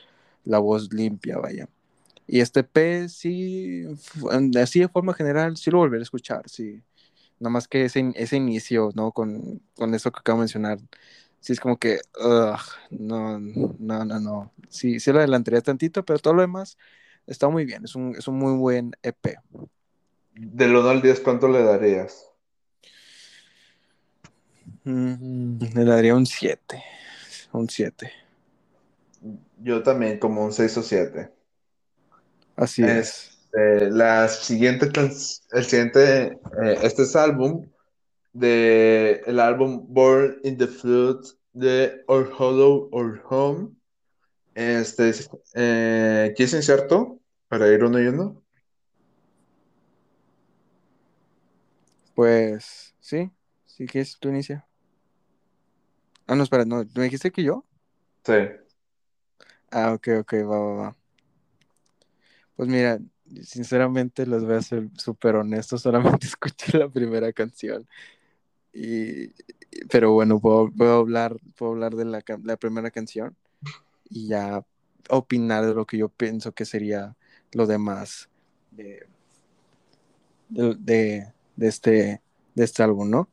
la 0.45 0.59
voz 0.59 0.91
limpia, 0.93 1.37
vaya. 1.37 1.69
Y 2.27 2.39
este 2.41 2.63
P 2.63 3.09
sí, 3.09 3.85
así 4.61 4.79
de 4.81 4.87
forma 4.89 5.13
general, 5.13 5.57
sí 5.57 5.71
lo 5.71 5.79
volveré 5.79 6.01
a 6.01 6.03
escuchar, 6.03 6.49
sí. 6.49 6.81
Nada 7.39 7.51
más 7.51 7.67
que 7.67 7.85
ese, 7.85 8.11
ese 8.15 8.37
inicio, 8.37 8.91
¿no? 8.95 9.11
Con, 9.11 9.61
con 9.75 9.93
eso 9.95 10.11
que 10.11 10.19
acabo 10.19 10.39
de 10.39 10.43
mencionar, 10.43 10.79
sí 11.39 11.53
es 11.53 11.59
como 11.59 11.77
que, 11.77 11.99
ugh, 12.23 12.59
no, 12.91 13.39
no, 13.39 14.05
no, 14.05 14.19
no. 14.19 14.53
Sí, 14.69 14.99
sí 14.99 15.11
lo 15.11 15.19
adelantaría 15.19 15.61
tantito, 15.61 16.05
pero 16.05 16.19
todo 16.19 16.33
lo 16.35 16.41
demás 16.41 16.77
está 17.27 17.49
muy 17.49 17.65
bien, 17.65 17.83
es 17.85 17.95
un, 17.95 18.15
es 18.15 18.27
un 18.27 18.37
muy 18.37 18.57
buen 18.57 18.91
EP. 19.01 19.37
Del 20.35 20.75
1 20.75 20.89
al 20.89 21.01
10, 21.01 21.19
¿cuánto 21.19 21.47
le 21.47 21.63
darías? 21.63 22.29
Mm, 24.83 25.57
le 25.75 25.85
daría 25.85 26.15
un 26.15 26.25
7. 26.25 26.83
Un 27.51 27.69
7. 27.69 28.11
Yo 29.59 29.83
también, 29.83 30.19
como 30.19 30.43
un 30.43 30.51
6 30.51 30.77
o 30.77 30.83
7. 30.83 31.31
Así 32.55 32.83
es. 32.83 33.33
Este, 33.53 33.91
la 33.91 34.27
siguiente, 34.27 34.89
el 35.51 35.63
siguiente, 35.63 36.23
eh, 36.63 36.77
este 36.81 37.03
es 37.03 37.15
álbum 37.15 37.67
de 38.33 39.21
el 39.27 39.39
álbum 39.39 39.85
Born 39.87 40.39
in 40.43 40.57
the 40.57 40.65
Flood 40.65 41.23
de 41.53 42.03
Or 42.07 42.31
Hollow 42.35 42.89
or 42.91 43.21
Home. 43.29 43.69
Este, 44.55 45.11
eh, 45.55 46.33
¿quieres 46.35 46.53
inserto 46.53 47.19
para 47.47 47.67
ir 47.69 47.83
uno 47.83 47.99
y 47.99 48.07
uno? 48.07 48.43
Pues 52.15 52.93
sí, 52.99 53.31
sí 53.65 53.85
que 53.87 54.01
es 54.01 54.19
tu 54.19 54.29
inicia. 54.29 54.67
Ah, 56.27 56.35
no, 56.35 56.43
espera, 56.43 56.65
no, 56.65 56.85
¿me 56.95 57.03
dijiste 57.03 57.31
que 57.31 57.43
yo? 57.43 57.65
Sí. 58.23 58.33
Ah, 59.71 59.93
ok, 59.93 60.07
ok, 60.19 60.33
va, 60.47 60.59
va, 60.59 60.73
va. 60.75 60.95
Pues 62.55 62.69
mira, 62.69 62.99
sinceramente 63.41 64.27
les 64.27 64.43
voy 64.45 64.55
a 64.55 64.61
ser 64.61 64.89
súper 64.97 65.35
honesto, 65.35 65.77
solamente 65.79 66.27
escuché 66.27 66.77
la 66.77 66.89
primera 66.89 67.33
canción. 67.33 67.87
Y, 68.73 69.29
pero 69.89 70.13
bueno, 70.13 70.39
puedo, 70.39 70.71
puedo 70.71 70.99
hablar, 70.99 71.37
puedo 71.55 71.73
hablar 71.73 71.95
de 71.95 72.05
la, 72.05 72.23
la 72.43 72.57
primera 72.57 72.91
canción 72.91 73.35
y 74.13 74.27
ya 74.27 74.65
opinar 75.09 75.65
de 75.65 75.73
lo 75.73 75.85
que 75.85 75.97
yo 75.97 76.09
pienso 76.09 76.53
que 76.53 76.65
sería 76.65 77.17
lo 77.51 77.67
demás 77.67 78.29
de, 78.71 79.07
de, 80.49 81.33
de, 81.55 81.67
este, 81.67 82.21
de 82.55 82.63
este 82.63 82.83
álbum, 82.83 83.09
¿no? 83.09 83.29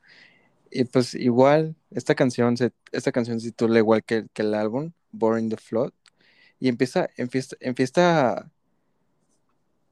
Y 0.70 0.84
pues 0.84 1.14
igual, 1.14 1.76
esta 1.90 2.14
canción 2.14 2.56
se, 2.56 2.72
esta 2.92 3.12
canción 3.12 3.40
se 3.40 3.48
titula 3.50 3.78
igual 3.78 4.04
que, 4.04 4.26
que 4.32 4.42
el 4.42 4.54
álbum, 4.54 4.92
Boring 5.12 5.50
the 5.50 5.56
Flood, 5.56 5.92
y 6.60 6.68
empieza, 6.68 7.08
empieza, 7.16 7.56
empieza, 7.60 8.50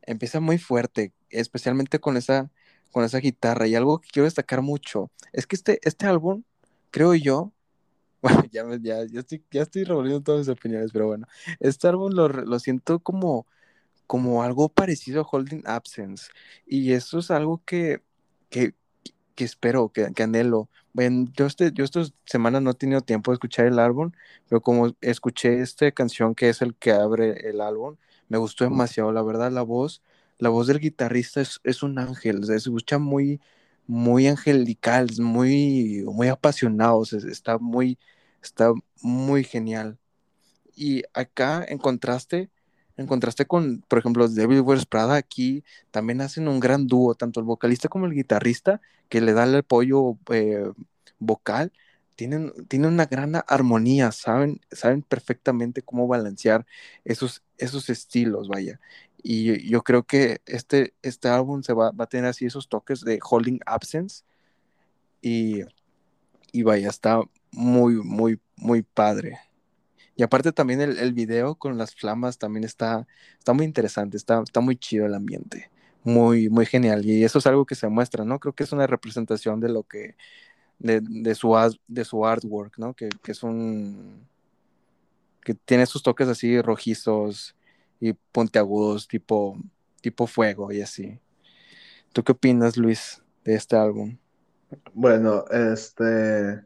empieza 0.02 0.40
muy 0.40 0.58
fuerte, 0.58 1.12
especialmente 1.30 1.98
con 2.00 2.16
esa, 2.16 2.50
con 2.92 3.04
esa 3.04 3.18
guitarra. 3.18 3.66
Y 3.66 3.74
algo 3.74 4.00
que 4.00 4.08
quiero 4.10 4.24
destacar 4.24 4.62
mucho 4.62 5.10
es 5.32 5.46
que 5.46 5.56
este, 5.56 5.80
este 5.82 6.06
álbum, 6.06 6.44
creo 6.90 7.14
yo, 7.14 7.52
bueno, 8.22 8.44
ya, 8.52 8.64
ya, 8.80 9.04
ya, 9.06 9.20
estoy, 9.20 9.44
ya 9.50 9.62
estoy 9.62 9.84
revolviendo 9.84 10.22
todas 10.22 10.40
mis 10.46 10.48
opiniones, 10.48 10.90
pero 10.92 11.06
bueno, 11.06 11.26
este 11.60 11.88
álbum 11.88 12.12
lo, 12.12 12.28
lo 12.28 12.58
siento 12.58 12.98
como, 13.00 13.46
como 14.06 14.42
algo 14.42 14.68
parecido 14.68 15.22
a 15.22 15.28
Holding 15.30 15.62
Absence. 15.66 16.30
Y 16.66 16.92
eso 16.92 17.18
es 17.18 17.30
algo 17.30 17.62
que, 17.64 18.02
que, 18.50 18.74
que 19.34 19.44
espero, 19.44 19.90
que, 19.90 20.12
que, 20.14 20.22
anhelo. 20.24 20.68
Bueno, 20.92 21.30
yo, 21.36 21.46
este, 21.46 21.72
yo 21.72 21.84
estas 21.84 22.14
semanas 22.26 22.62
no 22.62 22.70
he 22.70 22.74
tenido 22.74 23.00
tiempo 23.02 23.30
de 23.30 23.36
escuchar 23.36 23.66
el 23.66 23.78
álbum, 23.78 24.12
pero 24.48 24.60
como 24.62 24.94
escuché 25.00 25.60
esta 25.60 25.90
canción 25.92 26.34
que 26.34 26.48
es 26.48 26.62
el 26.62 26.74
que 26.74 26.92
abre 26.92 27.48
el 27.48 27.60
álbum, 27.60 27.96
me 28.28 28.38
gustó 28.38 28.64
demasiado, 28.64 29.12
la 29.12 29.22
verdad, 29.22 29.52
la 29.52 29.62
voz, 29.62 30.02
la 30.38 30.48
voz 30.50 30.66
del 30.66 30.80
guitarrista 30.80 31.40
es, 31.40 31.60
es 31.64 31.82
un 31.82 31.98
ángel, 31.98 32.44
se 32.44 32.56
escucha 32.56 32.98
muy, 32.98 33.40
muy 33.88 34.28
angelical, 34.28 35.08
muy, 35.18 36.04
muy 36.06 36.28
apasionado, 36.28 37.02
está 37.04 37.58
muy, 37.58 37.98
está 38.42 38.72
muy 39.02 39.44
genial. 39.44 39.98
Y 40.76 41.04
acá, 41.14 41.64
en 41.68 41.78
contraste, 41.78 42.50
en 42.96 43.06
contraste 43.06 43.46
con, 43.46 43.82
por 43.88 43.98
ejemplo, 43.98 44.28
Devil 44.28 44.60
Wears 44.60 44.86
Prada, 44.86 45.16
aquí 45.16 45.64
también 45.90 46.20
hacen 46.20 46.48
un 46.48 46.60
gran 46.60 46.86
dúo, 46.86 47.14
tanto 47.14 47.40
el 47.40 47.46
vocalista 47.46 47.88
como 47.88 48.06
el 48.06 48.14
guitarrista, 48.14 48.80
que 49.08 49.20
le 49.22 49.32
da 49.32 49.44
el 49.44 49.56
apoyo 49.56 50.18
eh, 50.32 50.70
vocal, 51.18 51.72
tienen, 52.16 52.52
tienen 52.68 52.92
una 52.92 53.06
gran 53.06 53.34
armonía, 53.46 54.12
saben, 54.12 54.60
saben 54.72 55.02
perfectamente 55.02 55.82
cómo 55.82 56.08
balancear 56.08 56.66
esos, 57.04 57.42
esos 57.58 57.88
estilos, 57.90 58.48
vaya. 58.48 58.80
Y 59.22 59.68
yo 59.68 59.82
creo 59.82 60.04
que 60.04 60.40
este, 60.46 60.94
este 61.02 61.28
álbum 61.28 61.62
se 61.62 61.72
va, 61.72 61.90
va 61.90 62.04
a 62.04 62.08
tener 62.08 62.26
así 62.26 62.46
esos 62.46 62.68
toques 62.68 63.00
de 63.00 63.18
Holding 63.22 63.60
Absence. 63.66 64.24
Y, 65.20 65.62
y 66.52 66.62
vaya, 66.62 66.88
está 66.88 67.20
muy, 67.50 67.96
muy, 67.96 68.40
muy 68.56 68.82
padre. 68.82 69.38
Y 70.16 70.22
aparte 70.22 70.52
también 70.52 70.80
el, 70.80 70.98
el, 70.98 71.12
video 71.12 71.54
con 71.54 71.78
las 71.78 71.94
flamas 71.94 72.38
también 72.38 72.64
está, 72.64 73.06
está 73.38 73.52
muy 73.52 73.64
interesante, 73.64 74.16
está, 74.16 74.42
está 74.42 74.60
muy 74.60 74.76
chido 74.76 75.06
el 75.06 75.14
ambiente, 75.14 75.70
muy, 76.02 76.48
muy 76.48 76.66
genial. 76.66 77.04
Y 77.04 77.22
eso 77.24 77.38
es 77.38 77.46
algo 77.46 77.64
que 77.66 77.76
se 77.76 77.88
muestra, 77.88 78.24
¿no? 78.24 78.40
Creo 78.40 78.52
que 78.52 78.64
es 78.64 78.72
una 78.72 78.86
representación 78.88 79.60
de 79.60 79.68
lo 79.68 79.84
que, 79.84 80.16
de, 80.78 81.00
de 81.02 81.34
su, 81.34 81.54
de 81.86 82.04
su 82.04 82.26
artwork, 82.26 82.78
¿no? 82.78 82.94
Que, 82.94 83.08
que, 83.22 83.32
es 83.32 83.42
un, 83.44 84.26
que 85.42 85.54
tiene 85.54 85.86
sus 85.86 86.02
toques 86.02 86.28
así 86.28 86.60
rojizos 86.62 87.54
y 88.00 88.12
puntiagudos, 88.32 89.08
tipo, 89.08 89.56
tipo 90.00 90.26
fuego 90.26 90.72
y 90.72 90.80
así. 90.82 91.20
¿Tú 92.12 92.22
qué 92.24 92.32
opinas, 92.32 92.76
Luis, 92.76 93.22
de 93.44 93.54
este 93.54 93.76
álbum? 93.76 94.16
Bueno, 94.94 95.44
este, 95.50 96.64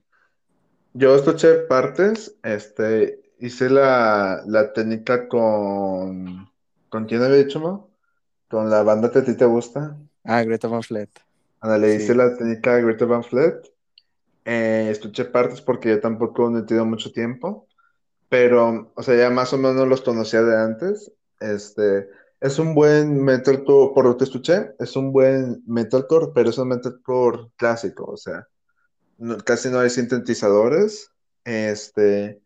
yo 0.94 1.14
escuché 1.14 1.54
partes, 1.68 2.36
este, 2.42 3.22
hice 3.38 3.70
la, 3.70 4.42
la 4.46 4.72
técnica 4.72 5.28
con. 5.28 6.50
¿Con 6.88 7.06
quién 7.06 7.22
había 7.22 7.38
dicho, 7.38 7.59
no? 7.59 7.90
Con 8.48 8.68
la 8.70 8.82
banda 8.82 9.10
que 9.10 9.20
a 9.20 9.24
ti 9.24 9.36
te 9.36 9.46
gusta. 9.46 9.96
Ah, 10.24 10.42
Greta 10.44 10.68
Van 10.68 10.82
Fleet. 10.82 11.10
le 11.78 11.94
hice 11.94 12.14
la 12.14 12.36
técnica 12.36 12.76
de 12.76 12.82
Greta 12.82 13.04
Van 13.06 13.24
Fleet. 13.24 13.54
Eh, 14.44 14.88
escuché 14.90 15.24
partes 15.24 15.60
porque 15.60 15.90
yo 15.90 16.00
tampoco 16.00 16.50
no 16.50 16.59
he 16.59 16.62
tenido 16.64 16.84
mucho 16.84 17.12
tiempo. 17.12 17.66
Pero, 18.28 18.92
o 18.94 19.02
sea, 19.02 19.16
ya 19.16 19.30
más 19.30 19.52
o 19.52 19.59
menos 19.59 19.88
los 19.88 20.02
conocía 20.02 20.42
de 20.42 20.56
antes. 20.56 21.12
Este. 21.43 22.09
Es 22.40 22.59
un 22.59 22.74
buen 22.74 23.23
metalcore, 23.23 23.94
por 23.94 24.05
lo 24.05 24.16
que 24.16 24.24
escuché, 24.24 24.73
es 24.81 24.97
un 24.97 25.12
buen 25.12 25.62
metalcore, 25.66 26.32
pero 26.35 26.51
es 26.51 26.59
un 26.59 26.69
metalcore 26.69 27.52
clásico, 27.56 28.05
o 28.05 28.16
sea, 28.16 28.48
casi 29.44 29.69
no 29.69 29.78
hay 29.78 29.90
sintetizadores. 29.90 31.10
Este, 31.44 32.43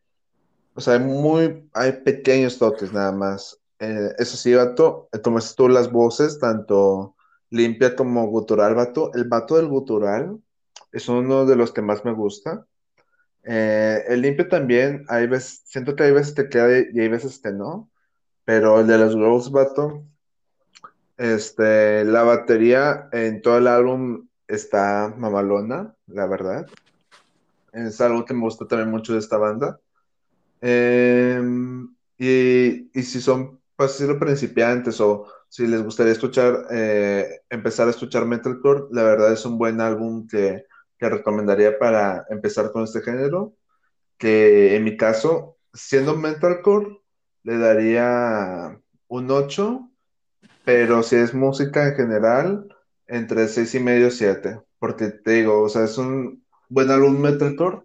o 0.74 0.80
sea, 0.80 0.94
hay 0.94 1.00
muy, 1.00 1.68
hay 1.72 1.92
pequeños 1.92 2.58
toques 2.58 2.92
nada 2.92 3.12
más. 3.12 3.58
Eh, 3.78 4.10
eso 4.18 4.36
sí, 4.36 4.54
vato, 4.54 5.08
tomas 5.22 5.54
tú 5.54 5.68
las 5.68 5.90
voces, 5.90 6.38
tanto 6.38 7.16
limpia 7.50 7.96
como 7.96 8.26
gutural, 8.28 8.74
vato. 8.74 9.12
El 9.14 9.24
vato 9.24 9.56
del 9.56 9.68
gutural 9.68 10.38
es 10.92 11.08
uno 11.08 11.46
de 11.46 11.56
los 11.56 11.72
que 11.72 11.82
más 11.82 12.04
me 12.04 12.12
gusta. 12.12 12.66
Eh, 13.44 14.04
el 14.08 14.22
limpio 14.22 14.48
también, 14.48 15.04
hay 15.08 15.26
veces, 15.26 15.62
siento 15.66 15.96
que 15.96 16.04
hay 16.04 16.12
veces 16.12 16.34
te 16.34 16.48
queda 16.48 16.78
y 16.92 17.00
hay 17.00 17.08
veces 17.08 17.38
que 17.38 17.52
no. 17.52 17.90
Pero 18.46 18.80
el 18.80 18.86
de 18.86 18.96
los 18.96 19.14
Girls, 19.14 19.50
vato, 19.50 20.04
este, 21.16 22.04
la 22.04 22.22
batería 22.22 23.08
en 23.10 23.42
todo 23.42 23.58
el 23.58 23.66
álbum 23.66 24.28
está 24.46 25.12
mamalona, 25.18 25.96
la 26.06 26.26
verdad. 26.26 26.64
Es 27.72 28.00
algo 28.00 28.24
que 28.24 28.34
me 28.34 28.42
gusta 28.42 28.66
también 28.68 28.90
mucho 28.90 29.14
de 29.14 29.18
esta 29.18 29.36
banda. 29.36 29.80
Em, 30.60 31.92
y, 32.18 32.88
y, 32.98 33.02
si 33.02 33.20
son, 33.20 33.60
pues, 33.74 34.00
principiantes 34.20 35.00
o 35.00 35.26
si 35.48 35.66
les 35.66 35.82
gustaría 35.82 36.12
escuchar, 36.12 36.66
eh, 36.70 37.40
empezar 37.50 37.88
a 37.88 37.90
escuchar 37.90 38.26
metalcore, 38.26 38.84
la 38.92 39.02
verdad 39.02 39.32
es 39.32 39.44
un 39.44 39.58
buen 39.58 39.80
álbum 39.80 40.26
que, 40.28 40.66
que, 40.98 41.08
recomendaría 41.08 41.78
para 41.78 42.24
empezar 42.30 42.70
con 42.70 42.84
este 42.84 43.00
género. 43.02 43.54
Que 44.18 44.76
en 44.76 44.84
mi 44.84 44.96
caso, 44.96 45.58
siendo 45.74 46.16
metalcore, 46.16 47.00
le 47.46 47.58
daría 47.58 48.76
un 49.06 49.30
8, 49.30 49.88
pero 50.64 51.04
si 51.04 51.14
es 51.14 51.32
música 51.32 51.86
en 51.86 51.94
general, 51.94 52.76
entre 53.06 53.46
6 53.46 53.76
y 53.76 53.80
medio 53.80 54.10
7. 54.10 54.60
Porque 54.80 55.10
te 55.10 55.30
digo, 55.30 55.62
o 55.62 55.68
sea, 55.68 55.84
es 55.84 55.96
un 55.96 56.44
buen 56.68 56.90
álbum 56.90 57.20
metalcore, 57.20 57.82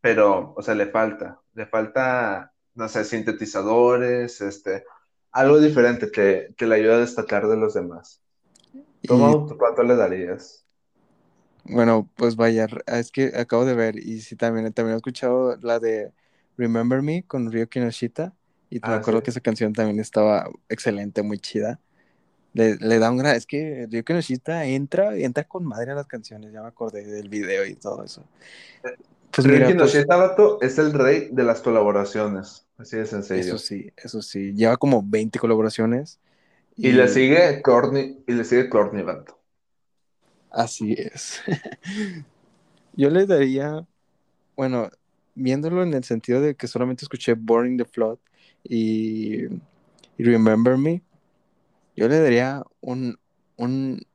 pero, 0.00 0.54
o 0.56 0.62
sea, 0.62 0.74
le 0.74 0.86
falta 0.86 1.42
le 1.54 1.66
falta, 1.66 2.54
no 2.74 2.88
sé, 2.88 3.04
sintetizadores, 3.04 4.40
este, 4.40 4.84
algo 5.30 5.60
diferente 5.60 6.10
que, 6.10 6.54
que 6.56 6.66
le 6.66 6.76
ayude 6.76 6.94
a 6.94 6.98
destacar 6.98 7.46
de 7.46 7.58
los 7.58 7.74
demás. 7.74 8.22
¿Cuánto 9.06 9.82
le 9.82 9.96
darías? 9.96 10.64
Bueno, 11.64 12.08
pues 12.16 12.36
vaya, 12.36 12.66
es 12.86 13.12
que 13.12 13.32
acabo 13.36 13.66
de 13.66 13.74
ver 13.74 13.98
y 13.98 14.22
sí 14.22 14.34
también, 14.36 14.72
también 14.72 14.94
he 14.94 14.96
escuchado 14.96 15.56
la 15.60 15.78
de 15.78 16.12
Remember 16.56 17.02
Me 17.02 17.24
con 17.24 17.52
Ryo 17.52 17.68
Kinoshita 17.68 18.34
y 18.72 18.76
me 18.76 18.94
ah, 18.94 18.96
acuerdo 18.96 19.22
que 19.22 19.28
esa 19.28 19.40
canción 19.40 19.74
también 19.74 20.00
estaba 20.00 20.48
excelente, 20.70 21.22
muy 21.22 21.38
chida. 21.38 21.78
Le, 22.54 22.76
le 22.76 22.98
da 22.98 23.10
un 23.10 23.18
gran, 23.18 23.36
es 23.36 23.44
que 23.44 23.86
Ryo 23.90 24.02
Kinoshita 24.02 24.64
entra, 24.64 25.14
entra 25.14 25.44
con 25.44 25.66
madre 25.66 25.92
a 25.92 25.94
las 25.94 26.06
canciones, 26.06 26.54
ya 26.54 26.62
me 26.62 26.68
acordé 26.68 27.04
del 27.04 27.28
video 27.28 27.66
y 27.66 27.74
todo 27.74 28.02
eso. 28.02 28.24
Pues 29.30 29.46
mira, 29.46 29.70
pues, 29.76 29.94
es 30.62 30.78
el 30.78 30.94
rey 30.94 31.28
de 31.30 31.42
las 31.42 31.60
colaboraciones. 31.60 32.66
Así 32.78 32.96
de 32.96 33.04
sencillo. 33.04 33.40
Eso 33.40 33.58
sí, 33.58 33.92
eso 33.94 34.22
sí. 34.22 34.54
Lleva 34.54 34.78
como 34.78 35.02
20 35.04 35.38
colaboraciones. 35.38 36.18
Y, 36.74 36.92
le 36.92 37.08
sigue 37.08 37.60
Courtney, 37.60 38.22
y 38.26 38.32
le 38.32 38.44
sigue 38.44 38.70
Bato. 38.70 39.38
Así 40.50 40.94
es. 40.96 41.42
Yo 42.94 43.10
le 43.10 43.26
daría, 43.26 43.86
bueno, 44.56 44.88
viéndolo 45.34 45.82
en 45.82 45.92
el 45.92 46.04
sentido 46.04 46.40
de 46.40 46.54
que 46.54 46.66
solamente 46.66 47.04
escuché 47.04 47.34
Boring 47.34 47.76
the 47.76 47.84
Flood 47.84 48.18
y, 48.64 49.46
Remember 50.18 50.76
Me, 50.78 51.02
yo 51.96 52.08
le 52.08 52.20
daría 52.20 52.62
un, 52.80 53.18
un 53.56 54.06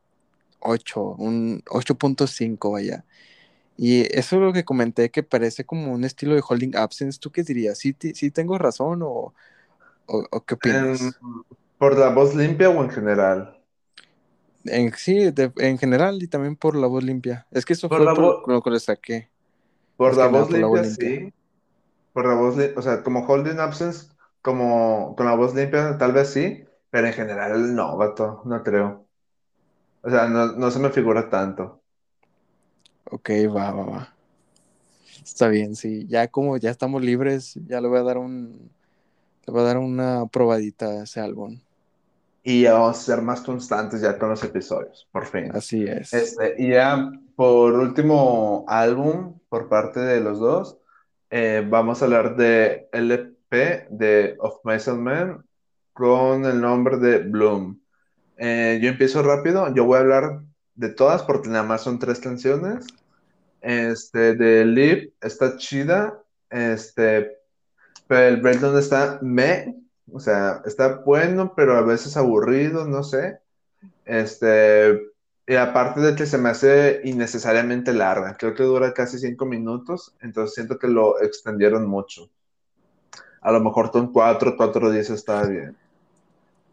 8, 0.59 1.15
un 1.17 1.61
8.5, 1.65 2.71
vaya. 2.71 3.05
Y 3.77 4.01
eso 4.17 4.37
es 4.37 4.41
lo 4.41 4.53
que 4.53 4.65
comenté, 4.65 5.11
que 5.11 5.21
parece 5.21 5.63
como 5.63 5.91
un 5.91 6.03
estilo 6.03 6.33
de 6.33 6.43
holding 6.47 6.75
absence. 6.75 7.19
¿Tú 7.19 7.31
qué 7.31 7.43
dirías? 7.43 7.77
¿Sí, 7.77 7.95
sí 8.13 8.31
tengo 8.31 8.57
razón 8.57 9.01
o, 9.03 9.33
o, 10.07 10.41
qué 10.45 10.55
opinas? 10.55 11.19
¿Por 11.77 11.97
la 11.97 12.09
voz 12.09 12.33
limpia 12.33 12.69
o 12.69 12.83
en 12.83 12.89
general? 12.89 13.59
En, 14.65 14.91
sí, 14.93 15.31
en 15.57 15.77
general 15.77 16.21
y 16.21 16.27
también 16.27 16.55
por 16.55 16.75
la 16.75 16.87
voz 16.87 17.03
limpia. 17.03 17.45
Es 17.51 17.65
que 17.65 17.73
eso 17.73 17.87
fue 17.87 18.03
por 18.03 18.49
lo 18.49 18.61
que 18.61 18.69
le 18.71 18.79
saqué. 18.79 19.29
Por 19.95 20.17
la 20.17 20.27
voz, 20.27 20.49
limpia, 20.51 20.83
sí. 20.83 21.33
Por 22.13 22.27
la 22.27 22.33
voz 22.33 22.55
o 22.75 22.81
sea, 22.81 23.03
como 23.03 23.25
holding 23.25 23.59
absence, 23.59 24.07
como 24.41 25.15
con 25.15 25.25
la 25.25 25.35
voz 25.35 25.53
limpia, 25.55 25.97
tal 25.97 26.13
vez 26.13 26.29
sí, 26.29 26.63
pero 26.89 27.07
en 27.07 27.13
general 27.13 27.75
no, 27.75 27.97
vato, 27.97 28.41
no 28.45 28.63
creo. 28.63 29.05
O 30.01 30.09
sea, 30.09 30.27
no, 30.27 30.53
no 30.53 30.71
se 30.71 30.79
me 30.79 30.89
figura 30.89 31.29
tanto. 31.29 31.81
Ok, 33.11 33.29
va, 33.53 33.71
va, 33.71 33.83
va. 33.83 34.13
Está 35.23 35.47
bien, 35.47 35.75
sí. 35.75 36.05
Ya 36.07 36.27
como 36.27 36.57
ya 36.57 36.69
estamos 36.71 37.01
libres, 37.01 37.59
ya 37.67 37.81
le 37.81 37.87
voy 37.87 37.99
a 37.99 38.03
dar 38.03 38.17
un. 38.17 38.71
Le 39.45 39.53
voy 39.53 39.61
a 39.61 39.65
dar 39.65 39.77
una 39.77 40.25
probadita 40.27 40.87
a 40.87 41.03
ese 41.03 41.19
álbum. 41.19 41.59
Y 42.43 42.63
ya 42.63 42.73
vamos 42.73 42.97
a 42.97 43.01
ser 43.01 43.21
más 43.21 43.41
constantes 43.41 44.01
ya 44.01 44.17
con 44.17 44.29
los 44.29 44.43
episodios, 44.43 45.07
por 45.11 45.25
fin. 45.25 45.51
Así 45.53 45.83
es. 45.83 46.13
Este, 46.13 46.55
y 46.57 46.69
ya 46.69 47.11
por 47.35 47.73
último 47.73 48.63
álbum, 48.67 49.37
por 49.49 49.67
parte 49.67 49.99
de 49.99 50.21
los 50.21 50.39
dos, 50.39 50.77
eh, 51.29 51.65
vamos 51.69 52.01
a 52.01 52.05
hablar 52.05 52.37
de 52.37 52.87
De 53.49 54.35
Of 54.39 54.59
Myself 54.63 54.97
Man 54.97 55.45
con 55.93 56.45
el 56.45 56.59
nombre 56.59 56.97
de 56.97 57.19
Bloom. 57.19 57.79
Eh, 58.37 58.79
yo 58.81 58.89
empiezo 58.89 59.23
rápido, 59.23 59.73
yo 59.73 59.85
voy 59.85 59.97
a 59.97 60.01
hablar 60.01 60.41
de 60.75 60.89
todas, 60.89 61.23
porque 61.23 61.49
nada 61.49 61.63
más 61.63 61.81
son 61.81 61.97
tres 61.97 62.19
canciones. 62.19 62.85
Este, 63.61 64.35
de 64.35 64.65
Lip 64.65 65.13
está 65.21 65.57
chida. 65.57 66.21
Este, 66.49 67.37
pero 68.07 68.27
el 68.27 68.41
breakdown 68.41 68.77
está 68.77 69.19
me, 69.21 69.75
o 70.11 70.19
sea, 70.19 70.61
está 70.65 71.01
bueno, 71.05 71.53
pero 71.55 71.75
a 71.75 71.81
veces 71.81 72.17
aburrido, 72.17 72.85
no 72.85 73.03
sé. 73.03 73.39
Este, 74.05 75.01
y 75.47 75.55
aparte 75.55 76.01
de 76.01 76.15
que 76.15 76.25
se 76.25 76.37
me 76.37 76.49
hace 76.49 77.01
innecesariamente 77.05 77.93
larga, 77.93 78.35
creo 78.37 78.53
que 78.53 78.63
dura 78.63 78.93
casi 78.93 79.19
cinco 79.19 79.45
minutos, 79.45 80.15
entonces 80.21 80.55
siento 80.55 80.77
que 80.77 80.87
lo 80.87 81.21
extendieron 81.21 81.87
mucho. 81.87 82.29
A 83.47 83.51
lo 83.53 83.61
mejor 83.61 83.89
son 83.93 84.11
cuatro, 84.11 84.57
cuatro 84.57 84.91
diez 84.91 85.09
está 85.09 85.47
bien. 85.47 85.77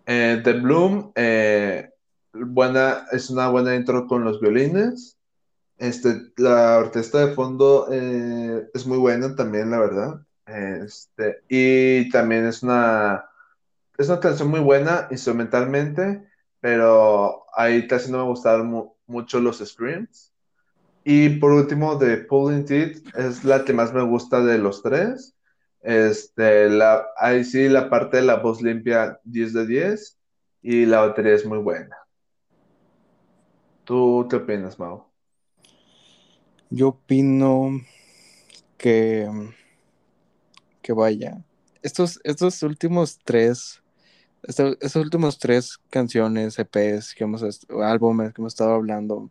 Eh, 0.06 0.40
The 0.42 0.54
Bloom, 0.54 1.12
eh, 1.14 1.88
buena, 2.32 3.06
es 3.12 3.30
una 3.30 3.48
buena 3.48 3.76
intro 3.76 4.08
con 4.08 4.24
los 4.24 4.40
violines. 4.40 5.16
Este, 5.78 6.32
la 6.36 6.78
orquesta 6.78 7.24
de 7.24 7.32
fondo 7.32 7.86
eh, 7.92 8.68
es 8.74 8.88
muy 8.88 8.98
buena 8.98 9.36
también, 9.36 9.70
la 9.70 9.78
verdad. 9.78 10.20
Este, 10.46 11.44
y 11.48 12.10
también 12.10 12.44
es 12.44 12.64
una, 12.64 13.24
es 13.96 14.08
una 14.08 14.18
canción 14.18 14.50
muy 14.50 14.58
buena 14.58 15.06
instrumentalmente, 15.12 16.26
pero 16.58 17.44
ahí 17.54 17.86
casi 17.86 18.10
no 18.10 18.18
me 18.18 18.24
gustaron 18.24 18.66
mu- 18.66 18.94
mucho 19.06 19.38
los 19.38 19.58
screams. 19.64 20.32
Y 21.04 21.38
por 21.38 21.52
último, 21.52 21.94
de 21.94 22.16
Pulling 22.16 22.64
Teeth 22.64 23.14
es 23.16 23.44
la 23.44 23.64
que 23.64 23.72
más 23.72 23.94
me 23.94 24.02
gusta 24.02 24.42
de 24.44 24.58
los 24.58 24.82
tres. 24.82 25.36
Este, 25.84 26.70
la, 26.70 27.06
ahí 27.18 27.44
sí, 27.44 27.68
la 27.68 27.90
parte 27.90 28.16
de 28.16 28.22
la 28.22 28.36
voz 28.36 28.62
limpia 28.62 29.20
10 29.24 29.52
de 29.52 29.66
10 29.66 30.18
y 30.62 30.86
la 30.86 31.00
batería 31.00 31.34
es 31.34 31.44
muy 31.44 31.58
buena. 31.58 31.94
¿Tú 33.84 34.26
qué 34.30 34.36
opinas, 34.36 34.78
Mau? 34.78 35.04
Yo 36.70 36.88
opino 36.88 37.82
que, 38.78 39.28
que 40.80 40.92
vaya. 40.94 41.44
Estos, 41.82 42.18
estos 42.24 42.62
últimos 42.62 43.18
tres, 43.22 43.82
estos, 44.42 44.78
estos 44.80 45.04
últimos 45.04 45.38
tres 45.38 45.78
canciones, 45.90 46.58
EPs 46.58 47.14
que 47.14 47.24
hemos, 47.24 47.44
álbumes 47.82 48.32
que 48.32 48.40
hemos 48.40 48.54
estado 48.54 48.72
hablando, 48.72 49.30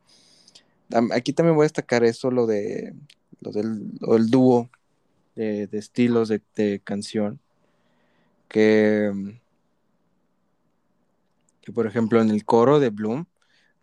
aquí 1.16 1.34
también 1.34 1.56
voy 1.56 1.64
a 1.64 1.66
destacar 1.66 2.04
eso, 2.04 2.30
lo 2.30 2.46
de 2.46 2.94
lo 3.42 3.52
del, 3.52 3.92
lo 4.00 4.14
del 4.14 4.30
dúo 4.30 4.70
de, 5.36 5.68
estilos 5.72 6.30
de, 6.30 6.82
canción, 6.84 7.40
que, 8.48 9.12
que 11.62 11.72
por 11.72 11.88
ejemplo 11.88 12.22
en 12.22 12.30
el 12.30 12.46
coro 12.46 12.80
de 12.80 12.90
Bloom 12.90 13.26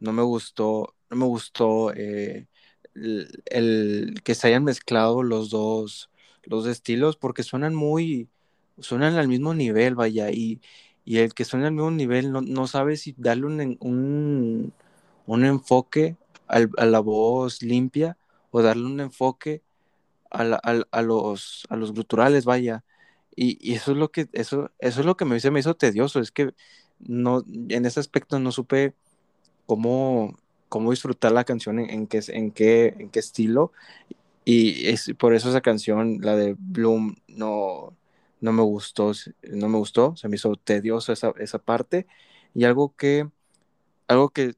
no 0.00 0.12
me 0.12 0.22
gustó, 0.22 0.94
no 1.10 1.16
me 1.16 1.26
gustó 1.26 1.92
eh, 1.94 2.46
el, 2.94 4.20
que 4.24 4.34
se 4.34 4.48
hayan 4.48 4.64
mezclado 4.64 5.22
los 5.22 5.50
dos, 5.50 6.10
los 6.44 6.66
estilos 6.66 7.16
porque 7.16 7.42
suenan 7.42 7.74
muy, 7.74 8.28
suenan 8.78 9.16
al 9.16 9.28
mismo 9.28 9.54
nivel, 9.54 9.94
vaya, 9.94 10.30
y, 10.30 10.60
y 11.04 11.18
el 11.18 11.34
que 11.34 11.44
suena 11.44 11.68
al 11.68 11.72
mismo 11.72 11.90
nivel 11.90 12.32
no, 12.32 12.40
no 12.40 12.66
sabe 12.66 12.96
si 12.96 13.14
darle 13.18 13.46
un, 13.46 13.76
un, 13.80 14.72
un 15.26 15.44
enfoque 15.44 16.16
a 16.46 16.84
la 16.84 16.98
voz 16.98 17.62
limpia 17.62 18.16
o 18.50 18.60
darle 18.62 18.84
un 18.86 18.98
enfoque 19.00 19.62
a, 20.30 21.02
los, 21.02 21.66
a 21.68 21.76
los 21.76 21.92
guturales, 21.92 22.44
vaya. 22.44 22.84
Y, 23.36 23.74
eso 23.74 23.92
es 23.92 23.98
lo 23.98 24.10
que, 24.10 24.28
eso, 24.32 24.70
eso 24.78 25.00
es 25.00 25.06
lo 25.06 25.16
que 25.16 25.24
me, 25.24 25.40
se 25.40 25.50
me 25.50 25.60
hizo 25.60 25.74
tedioso, 25.74 26.20
es 26.20 26.30
que 26.30 26.54
no, 26.98 27.44
en 27.68 27.86
ese 27.86 28.00
aspecto 28.00 28.38
no 28.38 28.52
supe 28.52 28.94
cómo, 29.66 30.38
cómo 30.68 30.90
disfrutar 30.90 31.32
la 31.32 31.44
canción, 31.44 31.78
en, 31.80 32.06
qué, 32.06 32.20
en, 32.28 32.52
qué, 32.52 32.94
en 32.98 33.10
qué 33.10 33.18
estilo. 33.18 33.72
Y 34.44 34.88
es, 34.88 35.12
por 35.18 35.34
eso 35.34 35.50
esa 35.50 35.60
canción, 35.60 36.18
la 36.22 36.36
de 36.36 36.56
Bloom, 36.58 37.16
no, 37.28 37.96
no 38.40 38.52
me 38.52 38.62
gustó, 38.62 39.12
no 39.50 39.68
me 39.68 39.78
gustó, 39.78 40.16
se 40.16 40.28
me 40.28 40.36
hizo 40.36 40.56
tedioso 40.56 41.12
esa, 41.12 41.32
esa 41.38 41.58
parte. 41.58 42.06
Y 42.54 42.64
algo 42.64 42.94
que, 42.96 43.28
algo 44.08 44.30
que 44.30 44.54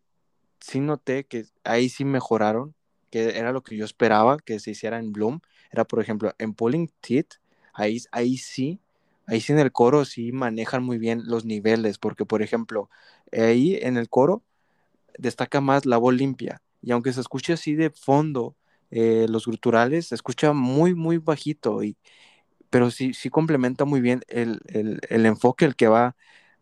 sí 0.61 0.81
noté 0.81 1.24
que 1.24 1.47
ahí 1.65 1.89
sí 1.89 2.05
mejoraron, 2.05 2.74
que 3.13 3.39
era 3.39 3.53
lo 3.53 3.63
que 3.63 3.77
yo 3.77 3.85
esperaba 3.85 4.39
que 4.39 4.59
se 4.59 4.71
hiciera 4.71 4.99
en 4.99 5.13
Bloom, 5.13 5.41
era 5.71 5.85
por 5.85 6.01
ejemplo 6.01 6.35
en 6.39 6.55
Pulling 6.55 6.91
Teeth, 7.03 7.35
ahí, 7.75 7.99
ahí 8.11 8.39
sí, 8.39 8.81
ahí 9.27 9.41
sí 9.43 9.53
en 9.53 9.59
el 9.59 9.71
coro 9.71 10.07
sí 10.07 10.33
manejan 10.33 10.83
muy 10.83 10.97
bien 10.99 11.23
los 11.27 11.45
niveles, 11.45 11.99
porque 11.99 12.25
por 12.25 12.41
ejemplo, 12.43 12.89
ahí 13.31 13.79
en 13.83 13.99
el 13.99 14.09
coro 14.09 14.43
destaca 15.19 15.61
más 15.61 15.85
la 15.85 15.99
voz 15.99 16.15
limpia. 16.15 16.63
Y 16.81 16.91
aunque 16.93 17.13
se 17.13 17.21
escuche 17.21 17.53
así 17.53 17.75
de 17.75 17.91
fondo, 17.91 18.57
eh, 18.91 19.27
los 19.29 19.47
guturales 19.47 20.07
se 20.07 20.15
escucha 20.15 20.55
muy, 20.55 20.95
muy 20.95 21.19
bajito, 21.19 21.83
y, 21.83 21.97
pero 22.71 22.91
sí, 22.91 23.13
sí 23.13 23.29
complementa 23.29 23.85
muy 23.85 24.01
bien 24.01 24.23
el, 24.29 24.61
el, 24.69 25.01
el 25.11 25.27
enfoque 25.27 25.67
el 25.67 25.77
que 25.77 25.89
va 25.89 26.17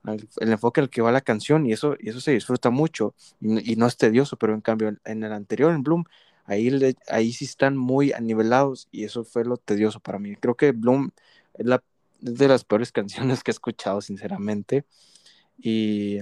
el, 0.07 0.29
enfoque 0.53 0.81
al 0.81 0.91
que 0.91 1.03
va 1.03 1.13
la 1.13 1.21
canción 1.21 1.67
y 1.67 1.73
eso, 1.73 1.97
y 1.99 2.09
eso 2.09 2.21
se 2.21 2.33
disfruta 2.33 2.71
mucho 2.71 3.15
y, 3.41 3.77
no 3.77 3.87
es 3.87 3.97
tedioso, 3.97 4.37
pero 4.37 4.55
en 4.55 4.61
cambio 4.61 4.97
en 5.05 5.23
el 5.25 5.33
anterior, 5.33 5.73
en 5.73 5.83
Bloom, 5.83 6.05
ahí, 6.51 6.71
le, 6.71 6.97
ahí 7.09 7.33
sí 7.33 7.45
están 7.45 7.77
muy 7.77 8.13
anivelados 8.13 8.89
y 8.91 9.05
eso 9.05 9.25
fue 9.25 9.45
lo 9.45 9.57
tedioso 9.57 10.01
para 10.01 10.19
mí. 10.19 10.37
Creo 10.37 10.57
que 10.57 10.73
Bloom 10.73 11.11
es, 11.55 11.67
la, 11.67 11.83
es 12.23 12.35
de 12.37 12.49
las 12.49 12.65
peores 12.65 12.93
canciones 12.93 13.43
que 13.45 13.51
he 13.51 13.55
escuchado, 13.55 14.01
sinceramente. 14.01 14.85
Y, 15.59 16.19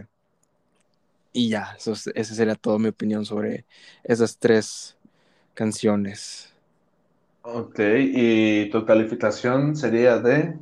y 1.33 1.49
ya, 1.51 1.75
eso, 1.79 1.93
esa 1.93 2.35
sería 2.35 2.55
toda 2.55 2.79
mi 2.79 2.89
opinión 2.89 3.25
sobre 3.25 3.65
esas 4.05 4.39
tres 4.39 4.97
canciones. 5.55 6.53
Ok, 7.43 7.81
¿y 7.81 8.71
tu 8.71 8.85
calificación 8.87 9.75
sería 9.77 10.19
de? 10.19 10.57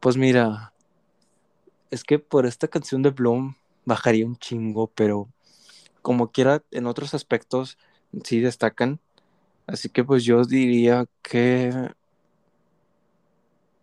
Pues 0.00 0.16
mira, 0.16 0.72
es 1.90 2.04
que 2.04 2.18
por 2.18 2.46
esta 2.46 2.68
canción 2.68 3.02
de 3.02 3.10
Bloom 3.10 3.56
bajaría 3.84 4.26
un 4.26 4.36
chingo, 4.36 4.88
pero 4.88 5.28
como 6.02 6.32
quiera, 6.32 6.62
en 6.70 6.86
otros 6.86 7.14
aspectos 7.14 7.78
sí 8.24 8.40
destacan. 8.40 9.00
Así 9.66 9.88
que 9.88 10.04
pues 10.04 10.24
yo 10.24 10.44
diría 10.44 11.06
que 11.22 11.72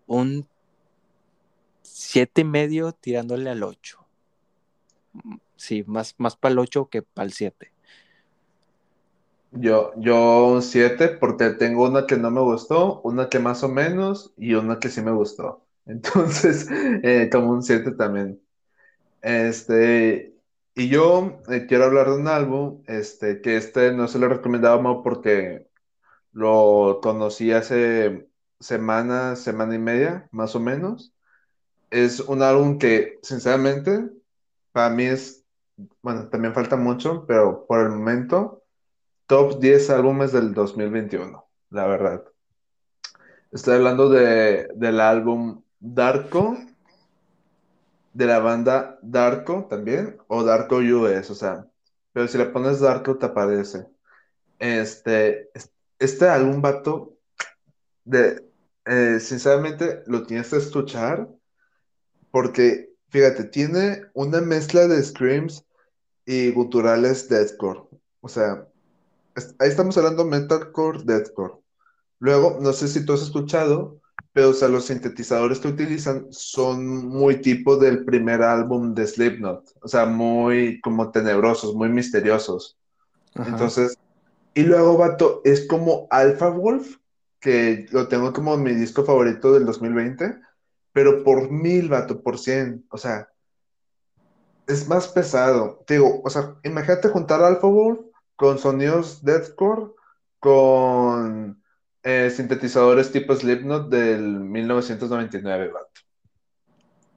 un 0.08 0.48
siete 1.82 2.42
y 2.42 2.44
medio 2.46 2.92
tirándole 2.92 3.50
al 3.50 3.64
8. 3.64 4.00
Sí, 5.56 5.84
más, 5.88 6.16
más 6.18 6.36
para 6.38 6.54
el 6.54 6.60
8 6.60 6.88
que 6.90 7.02
para 7.02 7.26
el 7.26 7.34
7. 7.34 7.72
Yo, 9.52 9.94
yo 9.98 10.48
un 10.48 10.62
7 10.62 11.10
porque 11.10 11.50
tengo 11.52 11.88
una 11.88 12.06
que 12.06 12.18
no 12.18 12.30
me 12.32 12.42
gustó, 12.42 13.02
una 13.02 13.30
que 13.30 13.40
más 13.40 13.64
o 13.64 13.70
menos 13.70 14.34
y 14.38 14.54
una 14.54 14.80
que 14.80 14.90
sí 14.90 15.02
me 15.02 15.12
gustó. 15.12 15.66
Entonces, 15.86 16.68
eh, 16.72 17.30
como 17.32 17.52
un 17.52 17.64
7 17.64 17.92
también. 17.92 18.40
Este, 19.22 20.34
y 20.80 20.88
yo 20.88 21.42
eh, 21.50 21.66
quiero 21.68 21.84
hablar 21.84 22.08
de 22.08 22.16
un 22.16 22.28
álbum, 22.30 22.84
este, 22.88 23.42
que 23.42 23.58
este 23.58 23.92
no 23.92 24.08
se 24.08 24.18
lo 24.18 24.30
recomendaba 24.30 24.82
Mau 24.82 25.04
porque 25.04 25.68
lo 26.32 27.02
conocí 27.04 27.52
hace 27.52 28.30
semana, 28.62 29.36
semana 29.36 29.76
y 29.76 29.80
media, 29.80 30.30
más 30.32 30.56
o 30.56 30.62
menos. 30.62 31.14
Es 31.92 32.22
un 32.22 32.42
álbum 32.44 32.78
que, 32.78 33.20
sinceramente, 33.24 34.10
para 34.72 34.90
mí 34.90 35.04
es, 35.04 35.44
bueno, 36.02 36.30
también 36.30 36.54
falta 36.54 36.78
mucho, 36.78 37.26
pero 37.28 37.66
por 37.68 37.82
el 37.82 37.90
momento, 37.90 38.64
top 39.28 39.60
10 39.60 39.90
álbumes 39.90 40.32
del 40.32 40.54
2021, 40.54 41.46
la 41.72 41.88
verdad. 41.88 42.24
Estoy 43.52 43.76
hablando 43.76 44.10
de, 44.10 44.70
del 44.76 45.02
álbum 45.02 45.62
Darko, 45.82 46.58
de 48.20 48.26
la 48.26 48.40
banda 48.40 49.00
Darko 49.02 49.66
también, 49.70 50.18
o 50.28 50.44
Darko 50.44 50.80
US, 50.80 51.30
o 51.32 51.36
sea, 51.36 51.66
pero 52.12 52.28
si 52.28 52.38
le 52.38 52.48
pones 52.48 52.82
Darko 52.82 53.18
te 53.18 53.28
aparece. 53.28 53.88
Este, 54.60 55.50
este 55.98 56.28
álbum, 56.28 56.62
vato, 56.62 57.18
de, 58.04 58.46
eh, 58.84 59.22
sinceramente 59.22 60.04
lo 60.06 60.26
tienes 60.26 60.50
que 60.50 60.58
escuchar 60.58 61.30
porque, 62.30 62.90
fíjate, 63.08 63.46
tiene 63.46 64.02
una 64.14 64.42
mezcla 64.42 64.86
de 64.90 65.02
screams 65.02 65.66
y 66.26 66.52
guturales 66.52 67.30
deathcore. 67.30 67.84
O 68.20 68.28
sea, 68.28 68.68
ahí 69.60 69.70
estamos 69.70 69.98
hablando 69.98 70.26
metalcore, 70.26 71.04
deathcore. 71.06 71.54
Luego, 72.20 72.58
no 72.60 72.74
sé 72.74 72.90
si 72.90 73.06
tú 73.06 73.14
has 73.14 73.22
escuchado, 73.22 73.99
pero 74.34 74.50
o 74.50 74.54
sea, 74.54 74.68
los 74.68 74.86
sintetizadores 74.86 75.60
que 75.60 75.70
utilizan 75.70 76.28
son 76.32 77.08
muy 77.08 77.42
tipo 77.42 77.78
del 77.78 78.06
primer 78.06 78.42
álbum 78.42 78.94
de 78.94 79.08
Slipknot, 79.08 79.76
o 79.82 79.88
sea, 79.88 80.06
muy 80.06 80.80
como 80.82 81.12
tenebrosos, 81.12 81.74
muy 81.74 81.90
misteriosos. 81.90 82.78
Ajá. 83.36 83.50
Entonces, 83.50 83.98
y 84.54 84.64
luego, 84.64 84.98
vato, 84.98 85.42
es 85.46 85.68
como 85.68 86.08
Alpha 86.10 86.50
Wolf, 86.50 86.98
que 87.40 87.88
lo 87.92 88.08
tengo 88.08 88.34
como 88.34 88.58
mi 88.58 88.74
disco 88.74 89.04
favorito 89.04 89.54
del 89.54 89.66
2020, 89.66 90.40
pero 90.92 91.24
por 91.24 91.50
mil, 91.50 91.90
vato, 91.90 92.22
por 92.22 92.38
cien, 92.38 92.86
o 92.90 92.98
sea, 92.98 93.30
es 94.68 94.88
más 94.88 95.08
pesado. 95.08 95.84
Te 95.88 95.96
digo, 95.96 96.22
o 96.24 96.30
sea, 96.30 96.56
imagínate 96.64 97.10
juntar 97.10 97.42
Alpha 97.42 97.68
Wolf 97.68 98.00
con 98.36 98.58
sonidos 98.58 99.24
deathcore, 99.24 99.92
con 100.40 101.62
eh, 102.04 102.30
sintetizadores 102.32 103.12
tipo 103.12 103.36
Slipknot 103.36 103.90
del 103.90 104.22
1999, 104.42 105.70
vato. 105.70 106.02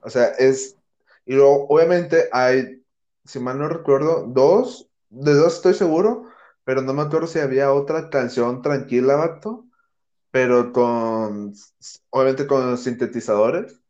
O 0.01 0.11
sea, 0.11 0.27
es... 0.39 0.77
Y 1.25 1.35
luego, 1.35 1.67
obviamente, 1.69 2.29
hay, 2.33 2.83
si 3.25 3.39
mal 3.39 3.59
no 3.59 3.69
recuerdo, 3.69 4.27
dos, 4.27 4.91
de 5.11 5.35
dos 5.35 5.57
estoy 5.57 5.75
seguro, 5.75 6.29
pero 6.65 6.83
no 6.83 6.93
me 6.95 7.03
acuerdo 7.03 7.27
si 7.29 7.39
había 7.39 7.73
otra 7.73 8.11
canción 8.11 8.63
tranquila, 8.63 9.17
vato, 9.17 9.67
pero 10.31 10.73
con, 10.73 11.55
obviamente 12.11 12.47
con 12.47 12.79
sintetizadores, 12.79 13.81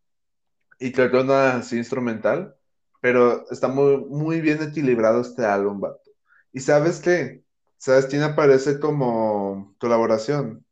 y 0.78 0.92
creo 0.92 1.10
que 1.10 1.18
una 1.18 1.56
así 1.56 1.76
instrumental. 1.78 2.56
pero 3.00 3.50
está 3.50 3.68
muy, 3.68 3.98
muy 4.06 4.40
bien 4.42 4.62
equilibrado 4.62 5.22
este 5.22 5.46
álbum, 5.46 5.80
vato. 5.80 6.10
¿Y 6.52 6.60
sabes 6.60 7.00
qué? 7.00 7.44
¿Sabes 7.78 8.06
quién 8.06 8.22
aparece 8.22 8.80
como 8.80 9.74
colaboración? 9.80 10.64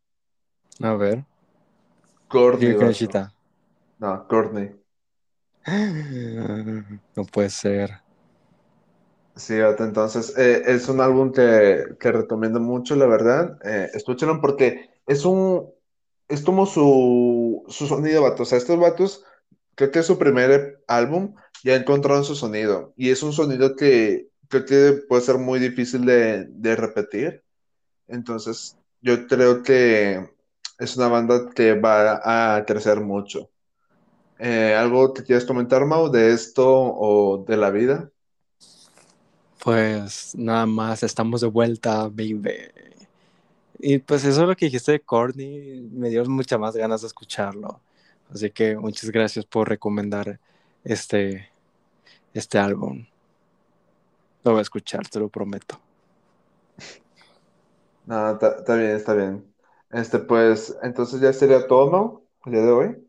A 0.83 0.95
ver. 0.95 1.25
Courtney. 2.29 2.77
No, 3.99 4.27
Courtney. 4.29 4.73
No 7.17 7.25
puede 7.25 7.51
ser. 7.51 7.91
Sí, 9.37 9.55
entonces 9.59 10.37
eh, 10.37 10.63
es 10.67 10.89
un 10.89 11.01
álbum 11.01 11.33
que, 11.33 11.85
que 11.99 12.13
recomiendo 12.13 12.61
mucho, 12.61 12.97
la 12.97 13.07
verdad. 13.07 13.59
Eh, 13.65 13.91
escúchenlo 13.95 14.41
porque 14.41 14.91
es 15.07 15.25
un, 15.25 15.71
es 16.29 16.43
como 16.43 16.67
su, 16.67 17.65
su 17.69 17.87
sonido, 17.87 18.23
vato. 18.23 18.43
O 18.43 18.47
sea, 18.47 18.59
estos 18.59 18.79
vatos, 18.79 19.25
creo 19.75 19.91
que 19.91 20.01
es 20.01 20.07
su 20.07 20.19
primer 20.19 20.83
álbum, 20.89 21.35
ya 21.63 21.75
encontraron 21.75 22.25
su 22.25 22.35
sonido. 22.35 22.93
Y 22.97 23.11
es 23.11 23.23
un 23.23 23.33
sonido 23.33 23.77
que 23.77 24.29
creo 24.49 24.65
que 24.65 25.03
puede 25.09 25.23
ser 25.23 25.39
muy 25.39 25.59
difícil 25.59 26.05
de, 26.05 26.47
de 26.47 26.77
repetir. 26.77 27.43
Entonces, 28.09 28.77
yo 29.01 29.27
creo 29.27 29.63
que 29.63 30.29
es 30.81 30.97
una 30.97 31.09
banda 31.09 31.51
que 31.55 31.79
va 31.79 32.57
a 32.57 32.65
crecer 32.65 33.01
mucho. 33.01 33.51
Eh, 34.39 34.75
¿algo 34.75 35.13
que 35.13 35.23
quieras 35.23 35.45
comentar, 35.45 35.85
Mau, 35.85 36.11
de 36.11 36.33
esto 36.33 36.67
o 36.67 37.45
de 37.47 37.57
la 37.59 37.71
vida? 37.71 38.11
Pues 39.63 40.35
nada 40.35 40.65
más, 40.65 41.03
estamos 41.03 41.43
de 41.43 41.49
vuelta, 41.49 42.05
baby. 42.05 42.71
Y 43.79 43.99
pues 43.99 44.25
eso 44.25 44.43
es 44.43 44.49
lo 44.49 44.57
que 44.57 44.67
dijiste 44.67 44.93
de 44.93 45.01
Courtney, 45.01 45.89
me 45.93 46.09
dio 46.09 46.25
muchas 46.25 46.59
más 46.59 46.75
ganas 46.75 47.03
de 47.03 47.09
escucharlo. 47.09 47.81
Así 48.33 48.51
que 48.51 48.77
muchas 48.77 49.11
gracias 49.11 49.45
por 49.45 49.69
recomendar 49.69 50.41
este, 50.85 51.51
este 52.33 52.59
álbum. 52.59 53.07
Lo 54.45 54.53
voy 54.53 54.61
a 54.61 54.63
escuchar, 54.63 55.07
te 55.09 55.21
lo 55.21 55.29
prometo. 55.29 55.79
No, 58.07 58.33
está 58.33 58.75
bien, 58.75 58.97
está 58.97 59.15
bien. 59.15 59.50
Este, 59.91 60.19
pues, 60.19 60.77
entonces 60.83 61.21
ya 61.21 61.33
sería 61.33 61.67
todo, 61.67 61.91
Mau, 61.91 62.23
el 62.47 62.53
día 62.53 62.63
de 62.63 62.71
hoy. 62.71 63.09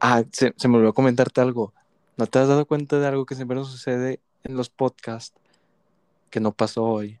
Ah, 0.00 0.22
se, 0.32 0.54
se 0.56 0.68
me 0.68 0.76
olvidó 0.76 0.92
comentarte 0.92 1.40
algo. 1.40 1.72
¿No 2.16 2.26
te 2.26 2.38
has 2.38 2.48
dado 2.48 2.66
cuenta 2.66 2.98
de 2.98 3.06
algo 3.06 3.24
que 3.24 3.34
siempre 3.34 3.56
nos 3.56 3.70
sucede 3.70 4.20
en 4.44 4.56
los 4.56 4.68
podcasts 4.68 5.38
que 6.30 6.40
no 6.40 6.52
pasó 6.52 6.84
hoy? 6.84 7.18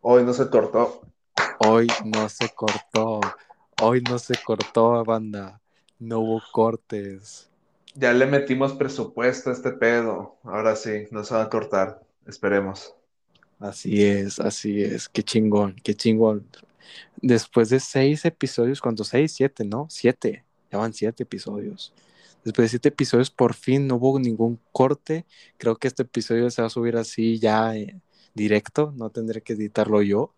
Hoy 0.00 0.24
no 0.24 0.32
se 0.32 0.48
cortó. 0.48 1.02
Hoy 1.58 1.86
no 2.04 2.28
se 2.28 2.48
cortó. 2.48 3.20
Hoy 3.80 4.02
no 4.08 4.18
se 4.18 4.34
cortó, 4.44 5.04
banda. 5.04 5.60
No 5.98 6.20
hubo 6.20 6.42
cortes. 6.52 7.48
Ya 7.94 8.12
le 8.12 8.26
metimos 8.26 8.72
presupuesto 8.72 9.50
a 9.50 9.52
este 9.52 9.70
pedo. 9.72 10.36
Ahora 10.42 10.74
sí, 10.74 11.06
no 11.10 11.22
se 11.22 11.34
va 11.34 11.42
a 11.42 11.50
cortar. 11.50 12.02
Esperemos. 12.26 12.94
Así 13.60 14.04
es, 14.04 14.40
así 14.40 14.82
es. 14.82 15.08
Qué 15.08 15.22
chingón, 15.22 15.76
qué 15.84 15.94
chingón. 15.94 16.46
Después 17.16 17.68
de 17.68 17.80
seis 17.80 18.24
episodios, 18.24 18.80
¿cuántos? 18.80 19.08
Seis, 19.08 19.32
siete, 19.32 19.64
¿no? 19.64 19.86
Siete. 19.90 20.44
Ya 20.70 20.78
van 20.78 20.92
siete 20.92 21.22
episodios. 21.22 21.92
Después 22.44 22.66
de 22.66 22.68
siete 22.70 22.88
episodios, 22.88 23.30
por 23.30 23.54
fin 23.54 23.86
no 23.86 23.96
hubo 23.96 24.18
ningún 24.18 24.58
corte. 24.72 25.26
Creo 25.58 25.76
que 25.76 25.88
este 25.88 26.02
episodio 26.02 26.50
se 26.50 26.62
va 26.62 26.66
a 26.66 26.70
subir 26.70 26.96
así 26.96 27.38
ya 27.38 27.76
eh, 27.76 28.00
directo. 28.34 28.92
No 28.96 29.10
tendré 29.10 29.42
que 29.42 29.52
editarlo 29.52 30.02
yo. 30.02 30.32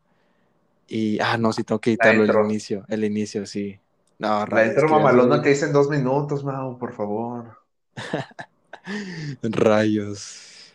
Y, 0.86 1.18
ah, 1.20 1.38
no, 1.38 1.52
sí 1.52 1.64
tengo 1.64 1.80
que 1.80 1.90
editarlo 1.90 2.24
el 2.24 2.50
inicio. 2.50 2.84
El 2.88 3.04
inicio, 3.04 3.46
sí. 3.46 3.78
No, 4.18 4.46
La 4.46 4.66
intro 4.66 4.88
mamalona 4.88 5.42
que 5.42 5.50
hice 5.50 5.66
en 5.66 5.72
dos 5.72 5.88
minutos, 5.88 6.44
Mau, 6.44 6.78
por 6.78 6.92
favor. 6.92 7.58
Rayos. 9.42 10.74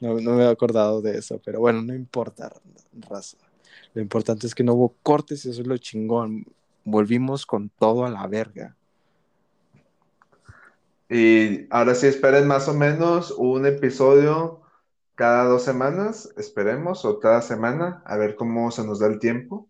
No, 0.00 0.18
no 0.18 0.32
me 0.32 0.44
he 0.44 0.48
acordado 0.48 1.02
de 1.02 1.18
eso, 1.18 1.40
pero 1.44 1.60
bueno, 1.60 1.82
no 1.82 1.94
importa, 1.94 2.50
raza. 3.08 3.36
Lo 3.94 4.00
importante 4.00 4.46
es 4.46 4.54
que 4.54 4.62
no 4.62 4.74
hubo 4.74 4.94
cortes 5.02 5.46
eso 5.46 5.60
es 5.60 5.66
lo 5.66 5.76
chingón. 5.78 6.46
Volvimos 6.84 7.44
con 7.46 7.70
todo 7.70 8.04
a 8.04 8.10
la 8.10 8.26
verga. 8.26 8.76
Y 11.08 11.66
ahora 11.70 11.94
sí 11.94 12.06
esperen 12.06 12.46
más 12.46 12.68
o 12.68 12.74
menos 12.74 13.32
un 13.36 13.66
episodio 13.66 14.60
cada 15.16 15.44
dos 15.44 15.64
semanas, 15.64 16.32
esperemos, 16.36 17.04
o 17.04 17.18
cada 17.18 17.42
semana, 17.42 18.02
a 18.06 18.16
ver 18.16 18.36
cómo 18.36 18.70
se 18.70 18.86
nos 18.86 19.00
da 19.00 19.08
el 19.08 19.18
tiempo. 19.18 19.68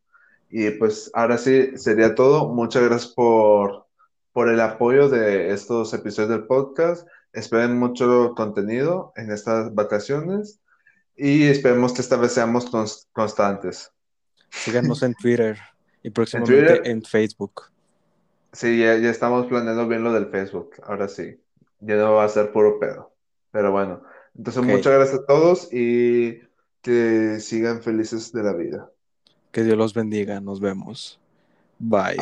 Y 0.51 0.71
pues 0.71 1.11
ahora 1.15 1.39
sí 1.39 1.77
sería 1.77 2.15
todo. 2.15 2.49
Muchas 2.49 2.85
gracias 2.85 3.13
por, 3.13 3.87
por 4.33 4.49
el 4.49 4.61
apoyo 4.61 5.09
de 5.09 5.51
estos 5.53 5.95
episodios 5.95 6.31
del 6.31 6.47
podcast. 6.47 7.09
Esperen 7.33 7.79
mucho 7.79 8.35
contenido 8.37 9.13
en 9.17 9.31
estas 9.31 9.75
vacaciones 9.75 10.61
y 11.17 11.45
esperemos 11.45 11.93
que 11.93 12.03
esta 12.03 12.17
vez 12.17 12.33
seamos 12.33 12.71
cons- 12.71 13.07
constantes. 13.13 13.93
Síganos 14.51 15.03
en 15.03 15.15
Twitter 15.15 15.59
y 16.03 16.11
próximamente 16.11 16.91
en, 16.91 17.01
Twitter? 17.01 17.11
Facebook. 17.11 17.71
Sí, 18.53 18.79
ya, 18.79 18.97
ya 18.99 19.11
estamos 19.11 19.47
planeando 19.47 19.87
bien 19.87 20.03
lo 20.03 20.13
del 20.13 20.27
Facebook, 20.27 20.73
ahora 20.83 21.09
sí. 21.09 21.39
Ya 21.81 21.97
no 21.97 22.15
va 22.15 22.25
a 22.25 22.29
ser 22.29 22.53
puro 22.53 22.79
pedo. 22.79 23.13
Pero 23.53 23.73
bueno, 23.73 24.03
entonces 24.37 24.63
muchas 24.63 24.93
gracias 24.93 25.21
a 25.21 25.27
todos 25.27 25.73
y 25.73 26.41
que 26.83 27.41
sigan 27.41 27.83
felices 27.83 28.33
de 28.33 28.43
la 28.43 28.53
vida. 28.53 28.91
Que 29.53 29.65
Dios 29.65 29.77
los 29.77 29.95
bendiga. 29.95 30.41
Nos 30.41 30.61
vemos. 30.61 31.19
Bye. 31.79 32.17